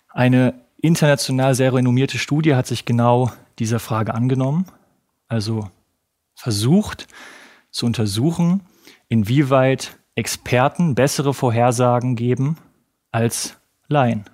Eine 0.09 0.55
international 0.77 1.55
sehr 1.55 1.73
renommierte 1.73 2.17
Studie 2.17 2.55
hat 2.55 2.67
sich 2.67 2.85
genau 2.85 3.31
dieser 3.59 3.79
Frage 3.79 4.13
angenommen, 4.13 4.65
also 5.27 5.69
versucht 6.35 7.07
zu 7.69 7.85
untersuchen, 7.85 8.61
inwieweit 9.09 9.99
Experten 10.15 10.95
bessere 10.95 11.33
Vorhersagen 11.33 12.15
geben 12.15 12.57
als 13.11 13.57
Laien, 13.87 14.25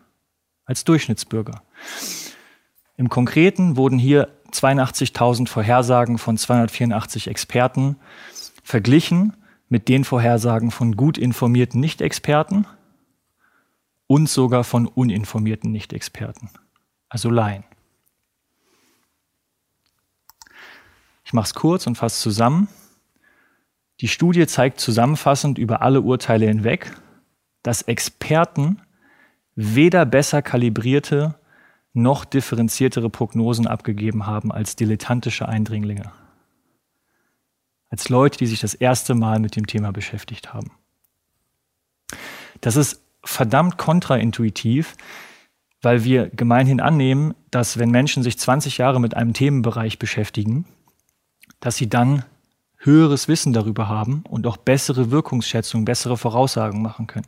als 0.66 0.84
Durchschnittsbürger. 0.84 1.64
Im 2.98 3.10
Konkreten 3.10 3.76
wurden 3.76 3.99
hier 3.99 4.30
82.000 4.64 5.48
Vorhersagen 5.48 6.18
von 6.18 6.38
284 6.38 7.27
Experten 7.27 7.98
verglichen 8.64 9.36
mit 9.69 9.90
den 9.90 10.03
Vorhersagen 10.03 10.72
von 10.72 10.95
gut 10.95 11.18
informierten 11.18 11.80
Nicht-Experten 11.80 12.65
und 14.07 14.30
sogar 14.30 14.64
von 14.64 14.88
uninformierten 14.88 15.72
Nicht-Experten, 15.72 16.49
also 17.10 17.30
Laien. 17.30 17.64
Ich 21.23 21.34
mache 21.34 21.45
es 21.45 21.53
kurz 21.56 21.88
und 21.88 21.95
fasse 21.95 22.22
zusammen. 22.22 22.68
Die 24.02 24.07
Studie 24.07 24.45
zeigt 24.45 24.80
zusammenfassend 24.80 25.57
über 25.57 25.82
alle 25.82 26.02
Urteile 26.02 26.45
hinweg, 26.45 26.95
dass 27.64 27.82
Experten 27.82 28.82
weder 29.56 30.06
besser 30.06 30.41
kalibrierte 30.41 31.36
noch 31.95 32.26
differenziertere 32.26 33.09
Prognosen 33.09 33.67
abgegeben 33.67 34.27
haben 34.27 34.51
als 34.51 34.76
dilettantische 34.76 35.47
Eindringlinge. 35.47 36.11
Als 37.89 38.09
Leute, 38.09 38.38
die 38.38 38.47
sich 38.47 38.59
das 38.59 38.73
erste 38.73 39.15
Mal 39.15 39.39
mit 39.39 39.55
dem 39.55 39.65
Thema 39.65 39.91
beschäftigt 39.91 40.53
haben. 40.53 40.72
Das 42.61 42.76
ist 42.76 43.01
verdammt 43.23 43.77
kontraintuitiv, 43.77 44.95
weil 45.81 46.03
wir 46.03 46.30
gemeinhin 46.30 46.81
annehmen, 46.81 47.34
dass 47.49 47.77
wenn 47.77 47.91
Menschen 47.91 48.23
sich 48.23 48.38
20 48.38 48.77
Jahre 48.77 48.99
mit 48.99 49.15
einem 49.15 49.34
Themenbereich 49.34 49.97
beschäftigen, 49.97 50.65
dass 51.59 51.77
sie 51.77 51.89
dann 51.89 52.26
höheres 52.77 53.27
Wissen 53.27 53.53
darüber 53.53 53.88
haben 53.88 54.23
und 54.30 54.45
auch 54.47 54.57
bessere 54.57 55.11
Wirkungsschätzungen, 55.11 55.85
bessere 55.85 56.17
Voraussagen 56.17 56.81
machen 56.81 57.07
können. 57.07 57.27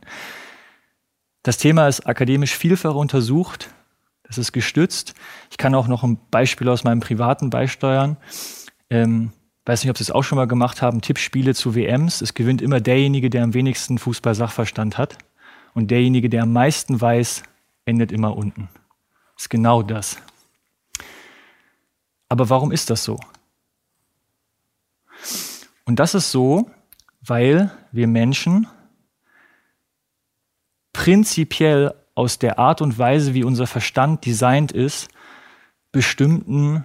Das 1.42 1.56
Thema 1.56 1.88
ist 1.88 2.06
akademisch 2.06 2.54
vielfach 2.54 2.94
untersucht. 2.94 3.70
Das 4.28 4.38
ist 4.38 4.52
gestützt. 4.52 5.14
Ich 5.50 5.56
kann 5.56 5.74
auch 5.74 5.88
noch 5.88 6.04
ein 6.04 6.18
Beispiel 6.30 6.68
aus 6.68 6.84
meinem 6.84 7.00
privaten 7.00 7.50
beisteuern. 7.50 8.18
Ähm, 8.90 9.32
weiß 9.64 9.82
nicht, 9.82 9.90
ob 9.90 9.96
Sie 9.96 10.04
es 10.04 10.10
auch 10.10 10.22
schon 10.22 10.36
mal 10.36 10.46
gemacht 10.46 10.82
haben. 10.82 11.00
Tippspiele 11.00 11.54
zu 11.54 11.74
WMs. 11.74 12.20
Es 12.20 12.34
gewinnt 12.34 12.62
immer 12.62 12.80
derjenige, 12.80 13.30
der 13.30 13.42
am 13.42 13.54
wenigsten 13.54 13.98
Fußball-Sachverstand 13.98 14.98
hat. 14.98 15.18
Und 15.74 15.90
derjenige, 15.90 16.28
der 16.28 16.42
am 16.42 16.52
meisten 16.52 17.00
weiß, 17.00 17.42
endet 17.86 18.12
immer 18.12 18.36
unten. 18.36 18.68
Das 19.34 19.44
ist 19.44 19.48
genau 19.48 19.82
das. 19.82 20.18
Aber 22.28 22.50
warum 22.50 22.70
ist 22.70 22.90
das 22.90 23.04
so? 23.04 23.18
Und 25.86 25.98
das 25.98 26.14
ist 26.14 26.30
so, 26.30 26.70
weil 27.22 27.70
wir 27.92 28.06
Menschen 28.06 28.66
prinzipiell 30.92 31.94
aus 32.18 32.40
der 32.40 32.58
Art 32.58 32.82
und 32.82 32.98
Weise, 32.98 33.32
wie 33.32 33.44
unser 33.44 33.68
Verstand 33.68 34.26
designt 34.26 34.72
ist, 34.72 35.08
bestimmten 35.92 36.84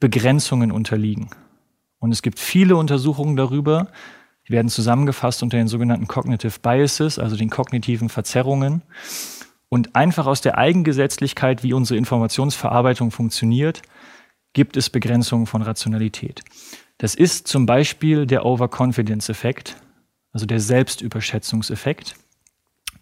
Begrenzungen 0.00 0.70
unterliegen. 0.70 1.30
Und 1.98 2.12
es 2.12 2.20
gibt 2.20 2.38
viele 2.38 2.76
Untersuchungen 2.76 3.36
darüber, 3.36 3.88
die 4.46 4.52
werden 4.52 4.68
zusammengefasst 4.68 5.42
unter 5.42 5.56
den 5.56 5.66
sogenannten 5.66 6.08
Cognitive 6.08 6.58
Biases, 6.60 7.18
also 7.18 7.36
den 7.36 7.48
kognitiven 7.48 8.10
Verzerrungen. 8.10 8.82
Und 9.70 9.96
einfach 9.96 10.26
aus 10.26 10.42
der 10.42 10.58
Eigengesetzlichkeit, 10.58 11.62
wie 11.62 11.72
unsere 11.72 11.96
Informationsverarbeitung 11.96 13.12
funktioniert, 13.12 13.80
gibt 14.52 14.76
es 14.76 14.90
Begrenzungen 14.90 15.46
von 15.46 15.62
Rationalität. 15.62 16.42
Das 16.98 17.14
ist 17.14 17.48
zum 17.48 17.64
Beispiel 17.64 18.26
der 18.26 18.44
Overconfidence-Effekt, 18.44 19.76
also 20.32 20.44
der 20.44 20.60
Selbstüberschätzungseffekt, 20.60 22.16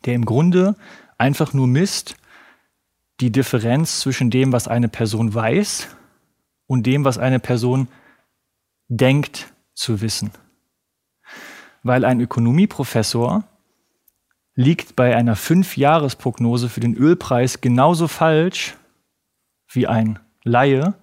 der 0.05 0.15
im 0.15 0.25
Grunde 0.25 0.77
einfach 1.21 1.53
nur 1.53 1.67
misst 1.67 2.17
die 3.21 3.31
Differenz 3.31 4.01
zwischen 4.01 4.31
dem, 4.31 4.53
was 4.53 4.67
eine 4.67 4.89
Person 4.89 5.35
weiß 5.35 5.89
und 6.67 6.87
dem, 6.87 7.05
was 7.05 7.19
eine 7.19 7.39
Person 7.39 7.89
denkt 8.89 9.53
zu 9.75 10.01
wissen. 10.01 10.31
Weil 11.83 12.05
ein 12.05 12.21
Ökonomieprofessor 12.21 13.45
liegt 14.55 14.97
bei 14.97 15.15
einer 15.15 15.37
Fünfjahresprognose 15.37 16.69
für 16.69 16.81
den 16.81 16.95
Ölpreis 16.95 17.61
genauso 17.61 18.09
falsch 18.09 18.77
wie 19.69 19.87
ein 19.87 20.19
Laie, 20.43 20.95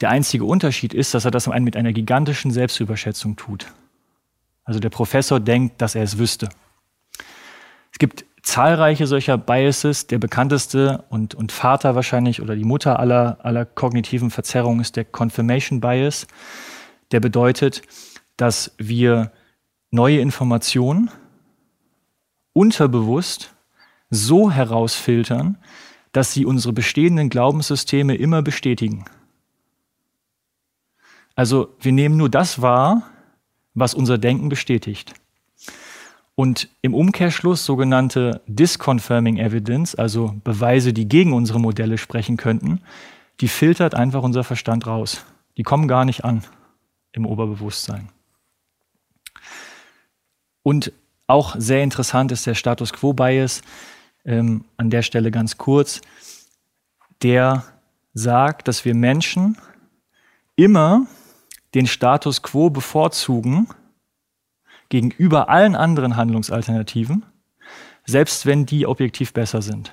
der 0.00 0.10
einzige 0.10 0.44
Unterschied 0.44 0.94
ist, 0.94 1.14
dass 1.14 1.24
er 1.24 1.30
das 1.30 1.46
mit 1.46 1.76
einer 1.76 1.92
gigantischen 1.92 2.50
Selbstüberschätzung 2.50 3.36
tut. 3.36 3.72
Also 4.64 4.80
der 4.80 4.90
Professor 4.90 5.38
denkt, 5.38 5.80
dass 5.80 5.94
er 5.94 6.02
es 6.02 6.18
wüsste. 6.18 6.48
Es 7.92 7.98
gibt 7.98 8.24
zahlreiche 8.42 9.06
solcher 9.06 9.38
Biases. 9.38 10.06
Der 10.06 10.18
bekannteste 10.18 11.04
und, 11.08 11.34
und 11.34 11.52
Vater 11.52 11.94
wahrscheinlich 11.94 12.42
oder 12.42 12.56
die 12.56 12.64
Mutter 12.64 12.98
aller, 12.98 13.38
aller 13.42 13.64
kognitiven 13.64 14.30
Verzerrungen 14.30 14.80
ist 14.80 14.96
der 14.96 15.04
Confirmation 15.04 15.80
Bias. 15.80 16.26
Der 17.12 17.20
bedeutet, 17.20 17.82
dass 18.36 18.74
wir 18.78 19.32
neue 19.90 20.20
Informationen 20.20 21.10
unterbewusst 22.52 23.54
so 24.10 24.50
herausfiltern, 24.50 25.58
dass 26.12 26.32
sie 26.32 26.44
unsere 26.44 26.72
bestehenden 26.72 27.30
Glaubenssysteme 27.30 28.14
immer 28.14 28.42
bestätigen. 28.42 29.04
Also 31.34 31.74
wir 31.80 31.92
nehmen 31.92 32.18
nur 32.18 32.28
das 32.28 32.60
wahr, 32.60 33.08
was 33.74 33.94
unser 33.94 34.18
Denken 34.18 34.50
bestätigt. 34.50 35.14
Und 36.34 36.68
im 36.80 36.94
Umkehrschluss 36.94 37.64
sogenannte 37.64 38.40
Disconfirming 38.46 39.36
Evidence, 39.36 39.94
also 39.94 40.34
Beweise, 40.44 40.92
die 40.92 41.08
gegen 41.08 41.34
unsere 41.34 41.60
Modelle 41.60 41.98
sprechen 41.98 42.36
könnten, 42.36 42.80
die 43.40 43.48
filtert 43.48 43.94
einfach 43.94 44.22
unser 44.22 44.44
Verstand 44.44 44.86
raus. 44.86 45.24
Die 45.56 45.62
kommen 45.62 45.88
gar 45.88 46.04
nicht 46.04 46.24
an 46.24 46.42
im 47.12 47.26
Oberbewusstsein. 47.26 48.08
Und 50.62 50.92
auch 51.26 51.54
sehr 51.58 51.82
interessant 51.82 52.32
ist 52.32 52.46
der 52.46 52.54
Status 52.54 52.92
Quo 52.92 53.12
Bias, 53.12 53.62
ähm, 54.24 54.64
an 54.76 54.90
der 54.90 55.02
Stelle 55.02 55.30
ganz 55.30 55.58
kurz, 55.58 56.00
der 57.22 57.64
sagt, 58.14 58.68
dass 58.68 58.84
wir 58.84 58.94
Menschen 58.94 59.58
immer 60.56 61.06
den 61.74 61.86
Status 61.86 62.42
quo 62.42 62.70
bevorzugen 62.70 63.68
gegenüber 64.92 65.48
allen 65.48 65.74
anderen 65.74 66.16
Handlungsalternativen, 66.16 67.24
selbst 68.04 68.44
wenn 68.44 68.66
die 68.66 68.86
objektiv 68.86 69.32
besser 69.32 69.62
sind. 69.62 69.90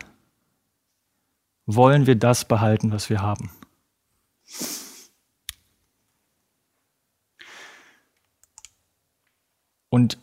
Wollen 1.66 2.06
wir 2.06 2.16
das 2.16 2.44
behalten, 2.44 2.92
was 2.92 3.10
wir 3.10 3.22
haben? 3.22 3.50
Und 9.88 10.18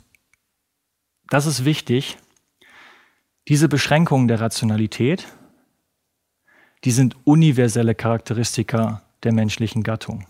das 1.30 1.46
ist 1.46 1.64
wichtig. 1.64 2.18
Diese 3.48 3.70
Beschränkungen 3.70 4.28
der 4.28 4.42
Rationalität, 4.42 5.26
die 6.84 6.90
sind 6.90 7.16
universelle 7.24 7.94
Charakteristika 7.94 9.00
der 9.22 9.32
menschlichen 9.32 9.82
Gattung. 9.82 10.26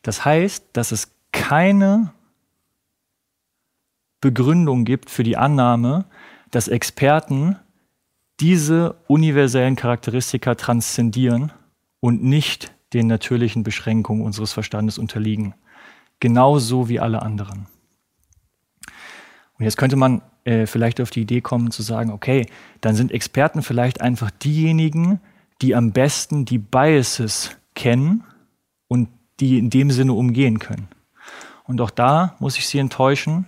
Das 0.00 0.24
heißt, 0.24 0.64
dass 0.72 0.90
es 0.90 1.12
keine 1.32 2.14
Begründung 4.20 4.84
gibt 4.84 5.10
für 5.10 5.22
die 5.22 5.36
Annahme, 5.36 6.04
dass 6.50 6.68
Experten 6.68 7.56
diese 8.40 8.96
universellen 9.06 9.76
Charakteristika 9.76 10.54
transzendieren 10.54 11.52
und 12.00 12.22
nicht 12.22 12.72
den 12.92 13.06
natürlichen 13.06 13.62
Beschränkungen 13.62 14.22
unseres 14.24 14.52
Verstandes 14.52 14.98
unterliegen. 14.98 15.54
Genauso 16.18 16.88
wie 16.88 17.00
alle 17.00 17.22
anderen. 17.22 17.66
Und 19.58 19.64
jetzt 19.64 19.76
könnte 19.76 19.96
man 19.96 20.22
äh, 20.44 20.66
vielleicht 20.66 21.00
auf 21.00 21.10
die 21.10 21.22
Idee 21.22 21.40
kommen 21.40 21.70
zu 21.70 21.82
sagen, 21.82 22.10
okay, 22.10 22.46
dann 22.80 22.94
sind 22.94 23.12
Experten 23.12 23.62
vielleicht 23.62 24.00
einfach 24.00 24.30
diejenigen, 24.30 25.20
die 25.60 25.74
am 25.74 25.92
besten 25.92 26.46
die 26.46 26.58
Biases 26.58 27.56
kennen 27.74 28.24
und 28.88 29.08
die 29.38 29.58
in 29.58 29.70
dem 29.70 29.90
Sinne 29.90 30.14
umgehen 30.14 30.58
können. 30.58 30.88
Und 31.64 31.80
auch 31.80 31.90
da 31.90 32.36
muss 32.38 32.56
ich 32.58 32.66
Sie 32.66 32.78
enttäuschen, 32.78 33.46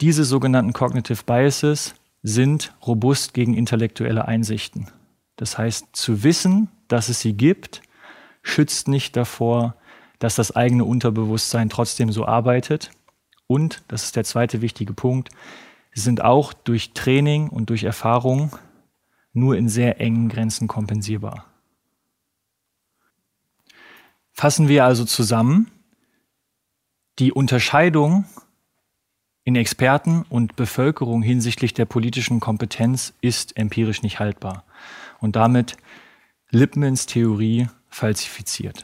diese 0.00 0.24
sogenannten 0.24 0.72
Cognitive 0.72 1.22
Biases 1.24 1.94
sind 2.22 2.74
robust 2.86 3.34
gegen 3.34 3.54
intellektuelle 3.54 4.26
Einsichten. 4.26 4.88
Das 5.36 5.58
heißt, 5.58 5.88
zu 5.92 6.22
wissen, 6.22 6.68
dass 6.88 7.08
es 7.08 7.20
sie 7.20 7.34
gibt, 7.34 7.82
schützt 8.42 8.88
nicht 8.88 9.16
davor, 9.16 9.76
dass 10.18 10.36
das 10.36 10.54
eigene 10.54 10.84
Unterbewusstsein 10.84 11.68
trotzdem 11.68 12.10
so 12.10 12.26
arbeitet. 12.26 12.90
Und, 13.46 13.82
das 13.88 14.04
ist 14.04 14.16
der 14.16 14.24
zweite 14.24 14.62
wichtige 14.62 14.94
Punkt, 14.94 15.28
sind 15.92 16.22
auch 16.22 16.52
durch 16.52 16.92
Training 16.92 17.48
und 17.48 17.70
durch 17.70 17.84
Erfahrung 17.84 18.56
nur 19.32 19.56
in 19.56 19.68
sehr 19.68 20.00
engen 20.00 20.28
Grenzen 20.28 20.66
kompensierbar. 20.68 21.46
Fassen 24.32 24.68
wir 24.68 24.84
also 24.84 25.04
zusammen, 25.04 25.70
die 27.18 27.32
Unterscheidung 27.32 28.24
in 29.44 29.56
Experten 29.56 30.24
und 30.28 30.56
Bevölkerung 30.56 31.22
hinsichtlich 31.22 31.74
der 31.74 31.84
politischen 31.84 32.40
Kompetenz 32.40 33.12
ist 33.20 33.56
empirisch 33.56 34.02
nicht 34.02 34.18
haltbar 34.18 34.64
und 35.20 35.36
damit 35.36 35.76
Lippmans 36.50 37.06
Theorie 37.06 37.68
falsifiziert. 37.90 38.82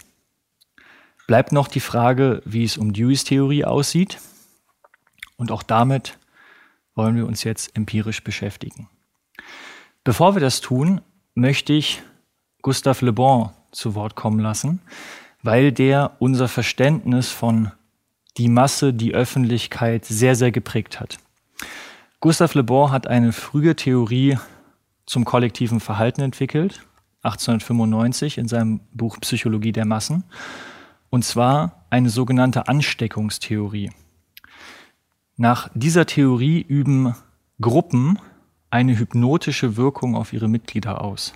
Bleibt 1.26 1.52
noch 1.52 1.68
die 1.68 1.80
Frage, 1.80 2.42
wie 2.44 2.64
es 2.64 2.76
um 2.76 2.92
Deweys 2.92 3.24
Theorie 3.24 3.64
aussieht 3.64 4.18
und 5.36 5.50
auch 5.50 5.62
damit 5.62 6.18
wollen 6.94 7.16
wir 7.16 7.26
uns 7.26 7.44
jetzt 7.44 7.74
empirisch 7.76 8.22
beschäftigen. 8.22 8.88
Bevor 10.04 10.34
wir 10.34 10.40
das 10.40 10.60
tun, 10.60 11.00
möchte 11.34 11.72
ich 11.72 12.02
Gustave 12.60 13.06
Le 13.06 13.12
Bon 13.12 13.50
zu 13.70 13.94
Wort 13.94 14.16
kommen 14.16 14.40
lassen, 14.40 14.82
weil 15.42 15.72
der 15.72 16.16
unser 16.18 16.48
Verständnis 16.48 17.30
von 17.30 17.72
die 18.36 18.48
Masse, 18.48 18.92
die 18.92 19.14
Öffentlichkeit 19.14 20.04
sehr, 20.04 20.34
sehr 20.34 20.52
geprägt 20.52 21.00
hat. 21.00 21.18
Gustave 22.20 22.58
Le 22.58 22.64
Bon 22.64 22.90
hat 22.90 23.06
eine 23.06 23.32
frühe 23.32 23.74
Theorie 23.76 24.38
zum 25.06 25.24
kollektiven 25.24 25.80
Verhalten 25.80 26.20
entwickelt, 26.20 26.86
1895 27.22 28.38
in 28.38 28.48
seinem 28.48 28.80
Buch 28.92 29.18
Psychologie 29.20 29.72
der 29.72 29.84
Massen, 29.84 30.24
und 31.10 31.24
zwar 31.24 31.84
eine 31.90 32.10
sogenannte 32.10 32.68
Ansteckungstheorie. 32.68 33.90
Nach 35.36 35.70
dieser 35.74 36.06
Theorie 36.06 36.60
üben 36.60 37.14
Gruppen 37.60 38.18
eine 38.70 38.96
hypnotische 38.96 39.76
Wirkung 39.76 40.14
auf 40.14 40.32
ihre 40.32 40.48
Mitglieder 40.48 41.00
aus. 41.00 41.34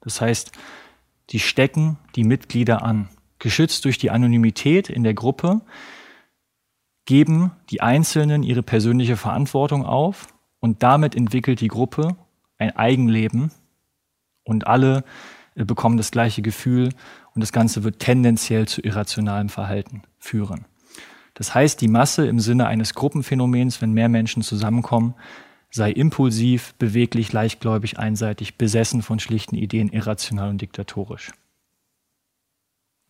Das 0.00 0.20
heißt, 0.20 0.52
die 1.30 1.38
stecken 1.38 1.98
die 2.16 2.24
Mitglieder 2.24 2.82
an. 2.82 3.08
Geschützt 3.40 3.84
durch 3.84 3.98
die 3.98 4.10
Anonymität 4.10 4.88
in 4.88 5.02
der 5.02 5.14
Gruppe 5.14 5.62
geben 7.06 7.50
die 7.70 7.80
Einzelnen 7.80 8.44
ihre 8.44 8.62
persönliche 8.62 9.16
Verantwortung 9.16 9.84
auf 9.84 10.28
und 10.60 10.82
damit 10.82 11.16
entwickelt 11.16 11.60
die 11.60 11.68
Gruppe 11.68 12.16
ein 12.58 12.76
Eigenleben 12.76 13.50
und 14.44 14.66
alle 14.66 15.04
äh, 15.54 15.64
bekommen 15.64 15.96
das 15.96 16.10
gleiche 16.10 16.42
Gefühl 16.42 16.90
und 17.34 17.40
das 17.40 17.52
Ganze 17.52 17.82
wird 17.82 17.98
tendenziell 17.98 18.68
zu 18.68 18.82
irrationalem 18.82 19.48
Verhalten 19.48 20.02
führen. 20.18 20.66
Das 21.34 21.54
heißt, 21.54 21.80
die 21.80 21.88
Masse 21.88 22.26
im 22.26 22.40
Sinne 22.40 22.66
eines 22.66 22.92
Gruppenphänomens, 22.94 23.80
wenn 23.80 23.92
mehr 23.92 24.10
Menschen 24.10 24.42
zusammenkommen, 24.42 25.14
sei 25.70 25.90
impulsiv, 25.90 26.74
beweglich, 26.74 27.32
leichtgläubig, 27.32 27.98
einseitig, 27.98 28.58
besessen 28.58 29.00
von 29.00 29.18
schlichten 29.18 29.56
Ideen, 29.56 29.88
irrational 29.88 30.50
und 30.50 30.60
diktatorisch. 30.60 31.30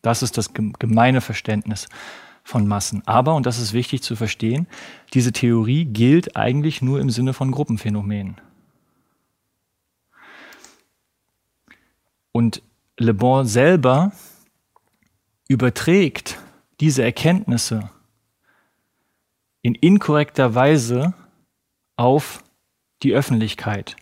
Das 0.03 0.23
ist 0.23 0.39
das 0.39 0.53
gemeine 0.55 1.21
Verständnis 1.21 1.89
von 2.43 2.67
Massen. 2.67 3.03
Aber, 3.07 3.35
und 3.35 3.47
das 3.47 3.59
ist 3.59 3.73
wichtig 3.73 4.03
zu 4.03 4.17
verstehen, 4.17 4.67
diese 5.15 5.33
Theorie 5.33 5.85
gilt 5.85 6.37
eigentlich 6.37 6.83
nur 6.83 7.01
im 7.01 7.11
Sinne 7.11 7.33
von 7.33 7.51
Gruppenphänomenen. 7.51 8.41
Und 12.33 12.63
Le 12.99 13.15
Bon 13.15 13.47
selber 13.47 14.13
überträgt 15.49 16.39
diese 16.81 17.03
Erkenntnisse 17.03 17.91
in 19.63 19.75
inkorrekter 19.75 20.55
Weise 20.55 21.15
auf 21.97 22.43
die 23.03 23.13
Öffentlichkeit 23.15 23.97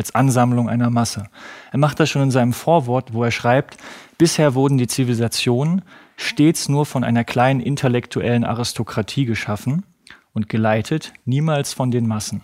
als 0.00 0.14
Ansammlung 0.14 0.70
einer 0.70 0.88
Masse. 0.88 1.24
Er 1.72 1.78
macht 1.78 2.00
das 2.00 2.08
schon 2.08 2.22
in 2.22 2.30
seinem 2.30 2.54
Vorwort, 2.54 3.12
wo 3.12 3.22
er 3.22 3.30
schreibt, 3.30 3.76
bisher 4.16 4.54
wurden 4.54 4.78
die 4.78 4.86
Zivilisationen 4.86 5.82
stets 6.16 6.70
nur 6.70 6.86
von 6.86 7.04
einer 7.04 7.22
kleinen 7.22 7.60
intellektuellen 7.60 8.44
Aristokratie 8.44 9.26
geschaffen 9.26 9.84
und 10.32 10.48
geleitet, 10.48 11.12
niemals 11.26 11.74
von 11.74 11.90
den 11.90 12.06
Massen. 12.06 12.40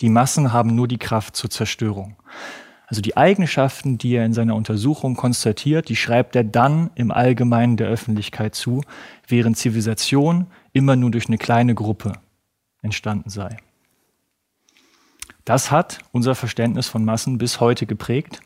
Die 0.00 0.08
Massen 0.08 0.54
haben 0.54 0.74
nur 0.74 0.88
die 0.88 0.98
Kraft 0.98 1.36
zur 1.36 1.50
Zerstörung. 1.50 2.16
Also 2.86 3.02
die 3.02 3.18
Eigenschaften, 3.18 3.98
die 3.98 4.14
er 4.14 4.24
in 4.24 4.32
seiner 4.32 4.54
Untersuchung 4.54 5.14
konstatiert, 5.14 5.90
die 5.90 5.96
schreibt 5.96 6.36
er 6.36 6.44
dann 6.44 6.90
im 6.94 7.10
Allgemeinen 7.10 7.76
der 7.76 7.88
Öffentlichkeit 7.88 8.54
zu, 8.54 8.80
während 9.28 9.58
Zivilisation 9.58 10.46
immer 10.72 10.96
nur 10.96 11.10
durch 11.10 11.28
eine 11.28 11.38
kleine 11.38 11.74
Gruppe 11.74 12.14
entstanden 12.80 13.28
sei. 13.28 13.58
Das 15.44 15.70
hat 15.70 15.98
unser 16.12 16.34
Verständnis 16.34 16.88
von 16.88 17.04
Massen 17.04 17.38
bis 17.38 17.60
heute 17.60 17.86
geprägt. 17.86 18.40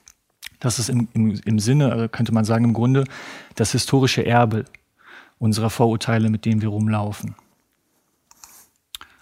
Das 0.61 0.79
ist 0.79 0.89
im, 0.89 1.09
im, 1.13 1.39
im 1.45 1.59
Sinne, 1.59 2.05
äh, 2.05 2.09
könnte 2.09 2.33
man 2.33 2.45
sagen, 2.45 2.65
im 2.65 2.73
Grunde 2.73 3.05
das 3.55 3.73
historische 3.73 4.25
Erbe 4.25 4.65
unserer 5.39 5.71
Vorurteile, 5.71 6.31
mit 6.31 6.45
denen 6.45 6.63
wir 6.63 6.71
rumlaufen. 6.71 7.35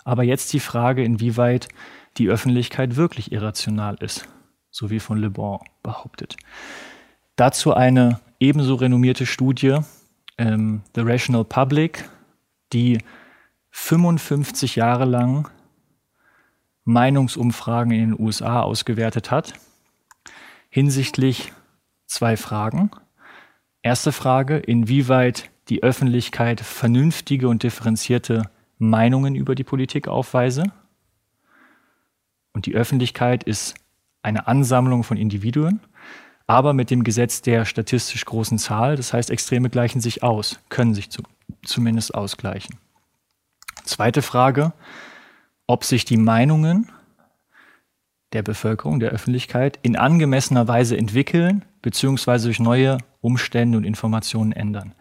Aber 0.04 0.22
jetzt 0.22 0.52
die 0.52 0.60
Frage, 0.60 1.02
inwieweit 1.02 1.68
die 2.18 2.28
Öffentlichkeit 2.28 2.96
wirklich 2.96 3.32
irrational 3.32 3.96
ist, 4.00 4.28
so 4.70 4.90
wie 4.90 5.00
von 5.00 5.18
Le 5.18 5.30
Bon 5.30 5.58
behauptet. 5.82 6.36
Dazu 7.36 7.74
eine 7.74 8.20
ebenso 8.38 8.76
renommierte 8.76 9.26
Studie, 9.26 9.78
ähm, 10.38 10.82
The 10.94 11.00
Rational 11.00 11.44
Public, 11.44 12.08
die 12.72 12.98
55 13.70 14.76
Jahre 14.76 15.04
lang 15.04 15.48
Meinungsumfragen 16.84 17.92
in 17.92 18.10
den 18.10 18.20
USA 18.20 18.60
ausgewertet 18.62 19.30
hat, 19.30 19.54
hinsichtlich 20.68 21.52
zwei 22.06 22.36
Fragen. 22.36 22.90
Erste 23.82 24.12
Frage, 24.12 24.58
inwieweit 24.58 25.50
die 25.68 25.82
Öffentlichkeit 25.82 26.60
vernünftige 26.60 27.48
und 27.48 27.62
differenzierte 27.62 28.50
Meinungen 28.78 29.34
über 29.34 29.54
die 29.54 29.64
Politik 29.64 30.08
aufweise. 30.08 30.64
Und 32.52 32.66
die 32.66 32.74
Öffentlichkeit 32.74 33.44
ist 33.44 33.74
eine 34.22 34.46
Ansammlung 34.46 35.04
von 35.04 35.16
Individuen, 35.16 35.80
aber 36.46 36.72
mit 36.72 36.90
dem 36.90 37.04
Gesetz 37.04 37.42
der 37.42 37.64
statistisch 37.64 38.24
großen 38.24 38.58
Zahl. 38.58 38.96
Das 38.96 39.12
heißt, 39.12 39.30
Extreme 39.30 39.70
gleichen 39.70 40.00
sich 40.00 40.22
aus, 40.22 40.60
können 40.68 40.94
sich 40.94 41.10
zu, 41.10 41.22
zumindest 41.64 42.14
ausgleichen. 42.14 42.78
Zweite 43.84 44.22
Frage, 44.22 44.72
ob 45.66 45.84
sich 45.84 46.04
die 46.04 46.16
Meinungen 46.16 46.90
der 48.32 48.42
Bevölkerung, 48.42 49.00
der 49.00 49.10
Öffentlichkeit 49.10 49.78
in 49.82 49.96
angemessener 49.96 50.66
Weise 50.68 50.96
entwickeln 50.96 51.64
beziehungsweise 51.82 52.48
durch 52.48 52.60
neue 52.60 52.98
Umstände 53.20 53.76
und 53.78 53.84
Informationen 53.84 54.52
ändern. 54.52 54.94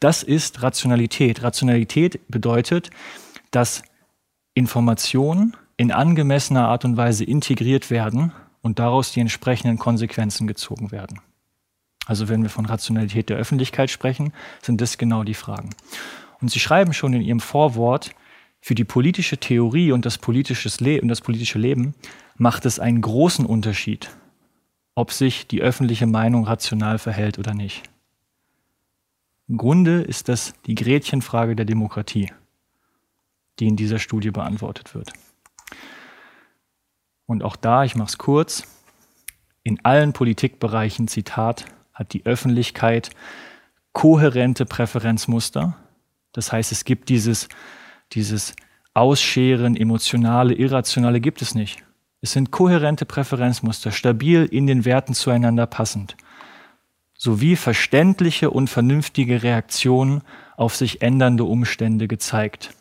Das 0.00 0.22
ist 0.22 0.62
Rationalität. 0.62 1.42
Rationalität 1.42 2.20
bedeutet, 2.28 2.90
dass 3.50 3.82
Informationen 4.54 5.56
in 5.76 5.92
angemessener 5.92 6.68
Art 6.68 6.84
und 6.84 6.96
Weise 6.96 7.24
integriert 7.24 7.90
werden 7.90 8.32
und 8.62 8.78
daraus 8.78 9.12
die 9.12 9.20
entsprechenden 9.20 9.78
Konsequenzen 9.78 10.46
gezogen 10.46 10.92
werden. 10.92 11.20
Also 12.06 12.28
wenn 12.28 12.42
wir 12.42 12.50
von 12.50 12.66
Rationalität 12.66 13.28
der 13.28 13.36
Öffentlichkeit 13.36 13.90
sprechen, 13.90 14.32
sind 14.62 14.80
das 14.80 14.96
genau 14.96 15.24
die 15.24 15.34
Fragen. 15.34 15.70
Und 16.40 16.50
Sie 16.50 16.60
schreiben 16.60 16.92
schon 16.92 17.12
in 17.14 17.20
Ihrem 17.20 17.40
Vorwort, 17.40 18.12
für 18.60 18.74
die 18.74 18.84
politische 18.84 19.38
Theorie 19.38 19.92
und 19.92 20.04
das, 20.04 20.18
politisches 20.18 20.80
Le 20.80 21.00
und 21.00 21.08
das 21.08 21.20
politische 21.20 21.58
Leben 21.58 21.94
macht 22.36 22.66
es 22.66 22.78
einen 22.78 23.00
großen 23.00 23.46
Unterschied, 23.46 24.10
ob 24.94 25.12
sich 25.12 25.46
die 25.46 25.62
öffentliche 25.62 26.06
Meinung 26.06 26.44
rational 26.44 26.98
verhält 26.98 27.38
oder 27.38 27.54
nicht. 27.54 27.88
Im 29.48 29.56
Grunde 29.56 30.02
ist 30.02 30.28
das 30.28 30.54
die 30.66 30.74
Gretchenfrage 30.74 31.56
der 31.56 31.64
Demokratie, 31.64 32.32
die 33.58 33.68
in 33.68 33.76
dieser 33.76 33.98
Studie 33.98 34.30
beantwortet 34.30 34.94
wird. 34.94 35.12
Und 37.26 37.42
auch 37.42 37.56
da, 37.56 37.84
ich 37.84 37.94
mache 37.94 38.08
es 38.08 38.18
kurz, 38.18 38.64
in 39.62 39.84
allen 39.84 40.12
Politikbereichen, 40.12 41.08
Zitat, 41.08 41.66
hat 41.92 42.12
die 42.12 42.24
Öffentlichkeit 42.24 43.10
kohärente 43.92 44.64
Präferenzmuster. 44.64 45.76
Das 46.32 46.52
heißt, 46.52 46.72
es 46.72 46.84
gibt 46.84 47.08
dieses 47.08 47.48
dieses 48.12 48.54
Ausscheren, 48.94 49.76
emotionale, 49.76 50.54
irrationale 50.54 51.20
gibt 51.20 51.42
es 51.42 51.54
nicht. 51.54 51.84
Es 52.20 52.32
sind 52.32 52.50
kohärente 52.50 53.06
Präferenzmuster, 53.06 53.92
stabil 53.92 54.44
in 54.44 54.66
den 54.66 54.84
Werten 54.84 55.14
zueinander 55.14 55.66
passend, 55.66 56.16
sowie 57.14 57.56
verständliche 57.56 58.50
und 58.50 58.68
vernünftige 58.68 59.42
Reaktionen 59.42 60.22
auf 60.56 60.74
sich 60.74 61.02
ändernde 61.02 61.44
Umstände 61.44 62.08
gezeigt, 62.08 62.74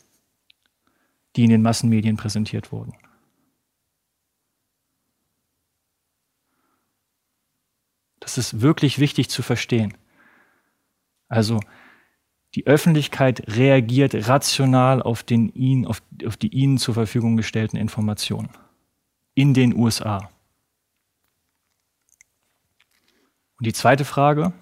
die 1.35 1.43
in 1.43 1.51
den 1.51 1.61
Massenmedien 1.61 2.17
präsentiert 2.17 2.71
wurden. 2.71 2.93
Das 8.19 8.37
ist 8.37 8.61
wirklich 8.61 8.99
wichtig 8.99 9.29
zu 9.29 9.41
verstehen. 9.43 9.95
Also 11.29 11.59
die 12.57 12.65
Öffentlichkeit 12.65 13.55
reagiert 13.55 14.27
rational 14.27 15.03
auf, 15.03 15.21
den 15.21 15.49
ihn, 15.53 15.85
auf, 15.85 16.01
auf 16.25 16.37
die 16.37 16.47
ihnen 16.47 16.79
zur 16.79 16.95
Verfügung 16.95 17.37
gestellten 17.37 17.77
Informationen. 17.77 18.49
In 19.35 19.53
den 19.53 19.75
USA. 19.75 20.27
Und 23.59 23.67
die 23.67 23.73
zweite 23.73 24.05
Frage, 24.05 24.53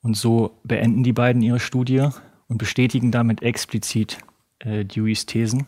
und 0.00 0.16
so 0.16 0.56
beenden 0.64 1.02
die 1.02 1.12
beiden 1.12 1.42
ihre 1.42 1.60
Studie 1.60 2.08
und 2.48 2.56
bestätigen 2.56 3.12
damit 3.12 3.42
explizit 3.42 4.16
äh, 4.60 4.86
Deweys 4.86 5.26
Thesen, 5.26 5.66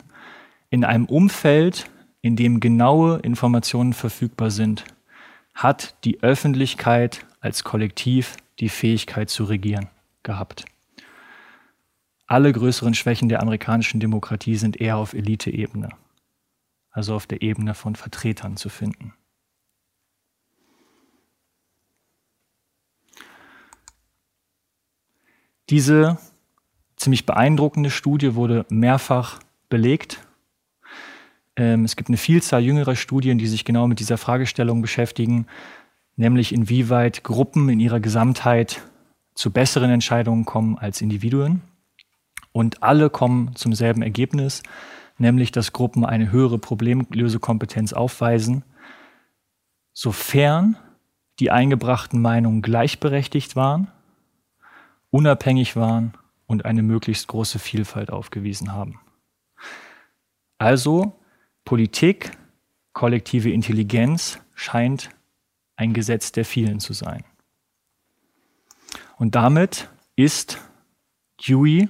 in 0.71 0.85
einem 0.85 1.05
Umfeld, 1.05 1.91
in 2.23 2.35
dem 2.35 2.61
genaue 2.61 3.19
Informationen 3.19 3.93
verfügbar 3.93 4.51
sind, 4.51 4.85
hat 5.53 6.03
die 6.05 6.23
Öffentlichkeit 6.23 7.27
als 7.41 7.63
Kollektiv 7.63 8.39
die 8.59 8.71
Fähigkeit 8.71 9.29
zu 9.29 9.45
regieren 9.45 9.89
gehabt 10.23 10.65
alle 12.29 12.53
größeren 12.53 12.95
Schwächen 12.95 13.29
der 13.29 13.41
amerikanischen 13.41 14.01
Demokratie 14.01 14.57
sind 14.57 14.81
eher 14.81 14.99
auf 14.99 15.15
Eliteebene, 15.15 15.89
also 16.91 17.15
auf 17.15 17.27
der 17.27 17.43
Ebene 17.43 17.75
von 17.75 17.97
Vertretern 17.97 18.57
zu 18.57 18.69
finden. 18.69 19.15
Diese 25.71 26.19
ziemlich 26.97 27.27
beeindruckende 27.27 27.91
Studie 27.91 28.35
wurde 28.35 28.67
mehrfach 28.69 29.41
belegt. 29.69 30.27
Ähm, 31.57 31.85
es 31.85 31.97
gibt 31.97 32.09
eine 32.09 32.17
Vielzahl 32.17 32.63
jüngerer 32.63 32.97
Studien, 32.97 33.39
die 33.39 33.47
sich 33.47 33.65
genau 33.65 33.87
mit 33.87 34.01
dieser 34.01 34.19
Fragestellung 34.19 34.83
beschäftigen, 34.83 35.47
nämlich 36.17 36.53
inwieweit 36.53 37.25
Gruppen 37.25 37.69
in 37.69 37.81
ihrer 37.81 38.01
Gesamtheit 38.01 38.83
zu 39.35 39.51
besseren 39.51 39.91
Entscheidungen 39.91 40.45
kommen 40.45 40.77
als 40.77 41.01
Individuen. 41.01 41.63
Und 42.59 42.83
alle 42.83 43.09
kommen 43.09 43.55
zum 43.55 43.73
selben 43.73 44.03
Ergebnis, 44.03 44.65
nämlich 45.17 45.53
dass 45.53 45.73
Gruppen 45.73 46.05
eine 46.05 46.33
höhere 46.33 46.59
Problemlösekompetenz 46.59 47.93
aufweisen, 47.93 48.65
sofern 49.93 50.77
die 51.39 51.53
eingebrachten 51.53 52.21
Meinungen 52.21 52.61
gleichberechtigt 52.61 53.55
waren, 53.55 53.93
unabhängig 55.11 55.77
waren 55.77 56.15
und 56.49 56.65
eine 56.65 56.83
möglichst 56.83 57.29
große 57.29 57.61
Vielfalt 57.61 58.11
aufgewiesen 58.11 58.73
haben. 58.73 58.99
Also 60.59 61.13
Politik, 61.65 62.33
kollektive 62.93 63.53
Intelligenz 63.53 64.41
scheint 64.57 65.11
ein 65.77 65.93
Gesetz 65.93 66.33
der 66.33 66.45
vielen 66.45 66.81
zu 66.81 66.93
sein. 66.93 67.23
Und 69.17 69.37
damit 69.37 69.89
ist 70.17 70.59
Dewey 71.47 71.89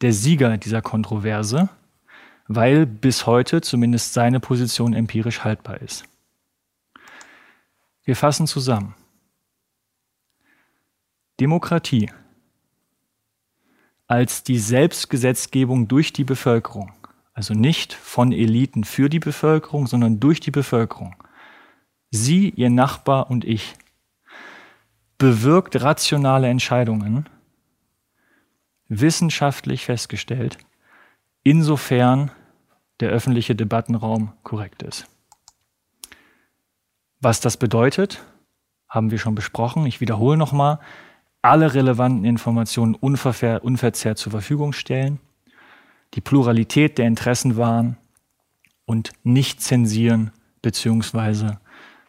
der 0.00 0.12
Sieger 0.12 0.56
dieser 0.58 0.82
Kontroverse, 0.82 1.68
weil 2.48 2.86
bis 2.86 3.26
heute 3.26 3.60
zumindest 3.60 4.12
seine 4.12 4.40
Position 4.40 4.94
empirisch 4.94 5.44
haltbar 5.44 5.80
ist. 5.80 6.04
Wir 8.04 8.16
fassen 8.16 8.46
zusammen. 8.46 8.94
Demokratie 11.40 12.10
als 14.06 14.44
die 14.44 14.58
Selbstgesetzgebung 14.58 15.88
durch 15.88 16.12
die 16.12 16.24
Bevölkerung, 16.24 16.92
also 17.34 17.54
nicht 17.54 17.92
von 17.92 18.30
Eliten 18.32 18.84
für 18.84 19.08
die 19.08 19.18
Bevölkerung, 19.18 19.88
sondern 19.88 20.20
durch 20.20 20.38
die 20.40 20.52
Bevölkerung, 20.52 21.16
Sie, 22.10 22.50
Ihr 22.50 22.70
Nachbar 22.70 23.30
und 23.30 23.44
ich, 23.44 23.74
bewirkt 25.18 25.82
rationale 25.82 26.48
Entscheidungen, 26.48 27.28
wissenschaftlich 28.88 29.84
festgestellt, 29.84 30.58
insofern 31.42 32.30
der 33.00 33.10
öffentliche 33.10 33.54
Debattenraum 33.54 34.32
korrekt 34.42 34.82
ist. 34.82 35.06
Was 37.20 37.40
das 37.40 37.56
bedeutet, 37.56 38.22
haben 38.88 39.10
wir 39.10 39.18
schon 39.18 39.34
besprochen. 39.34 39.86
Ich 39.86 40.00
wiederhole 40.00 40.36
nochmal, 40.36 40.78
alle 41.42 41.74
relevanten 41.74 42.24
Informationen 42.24 42.94
unverzerrt 42.94 44.18
zur 44.18 44.32
Verfügung 44.32 44.72
stellen, 44.72 45.20
die 46.14 46.20
Pluralität 46.20 46.98
der 46.98 47.06
Interessen 47.06 47.56
wahren 47.56 47.96
und 48.84 49.12
nicht 49.22 49.60
zensieren 49.60 50.32
bzw. 50.62 51.56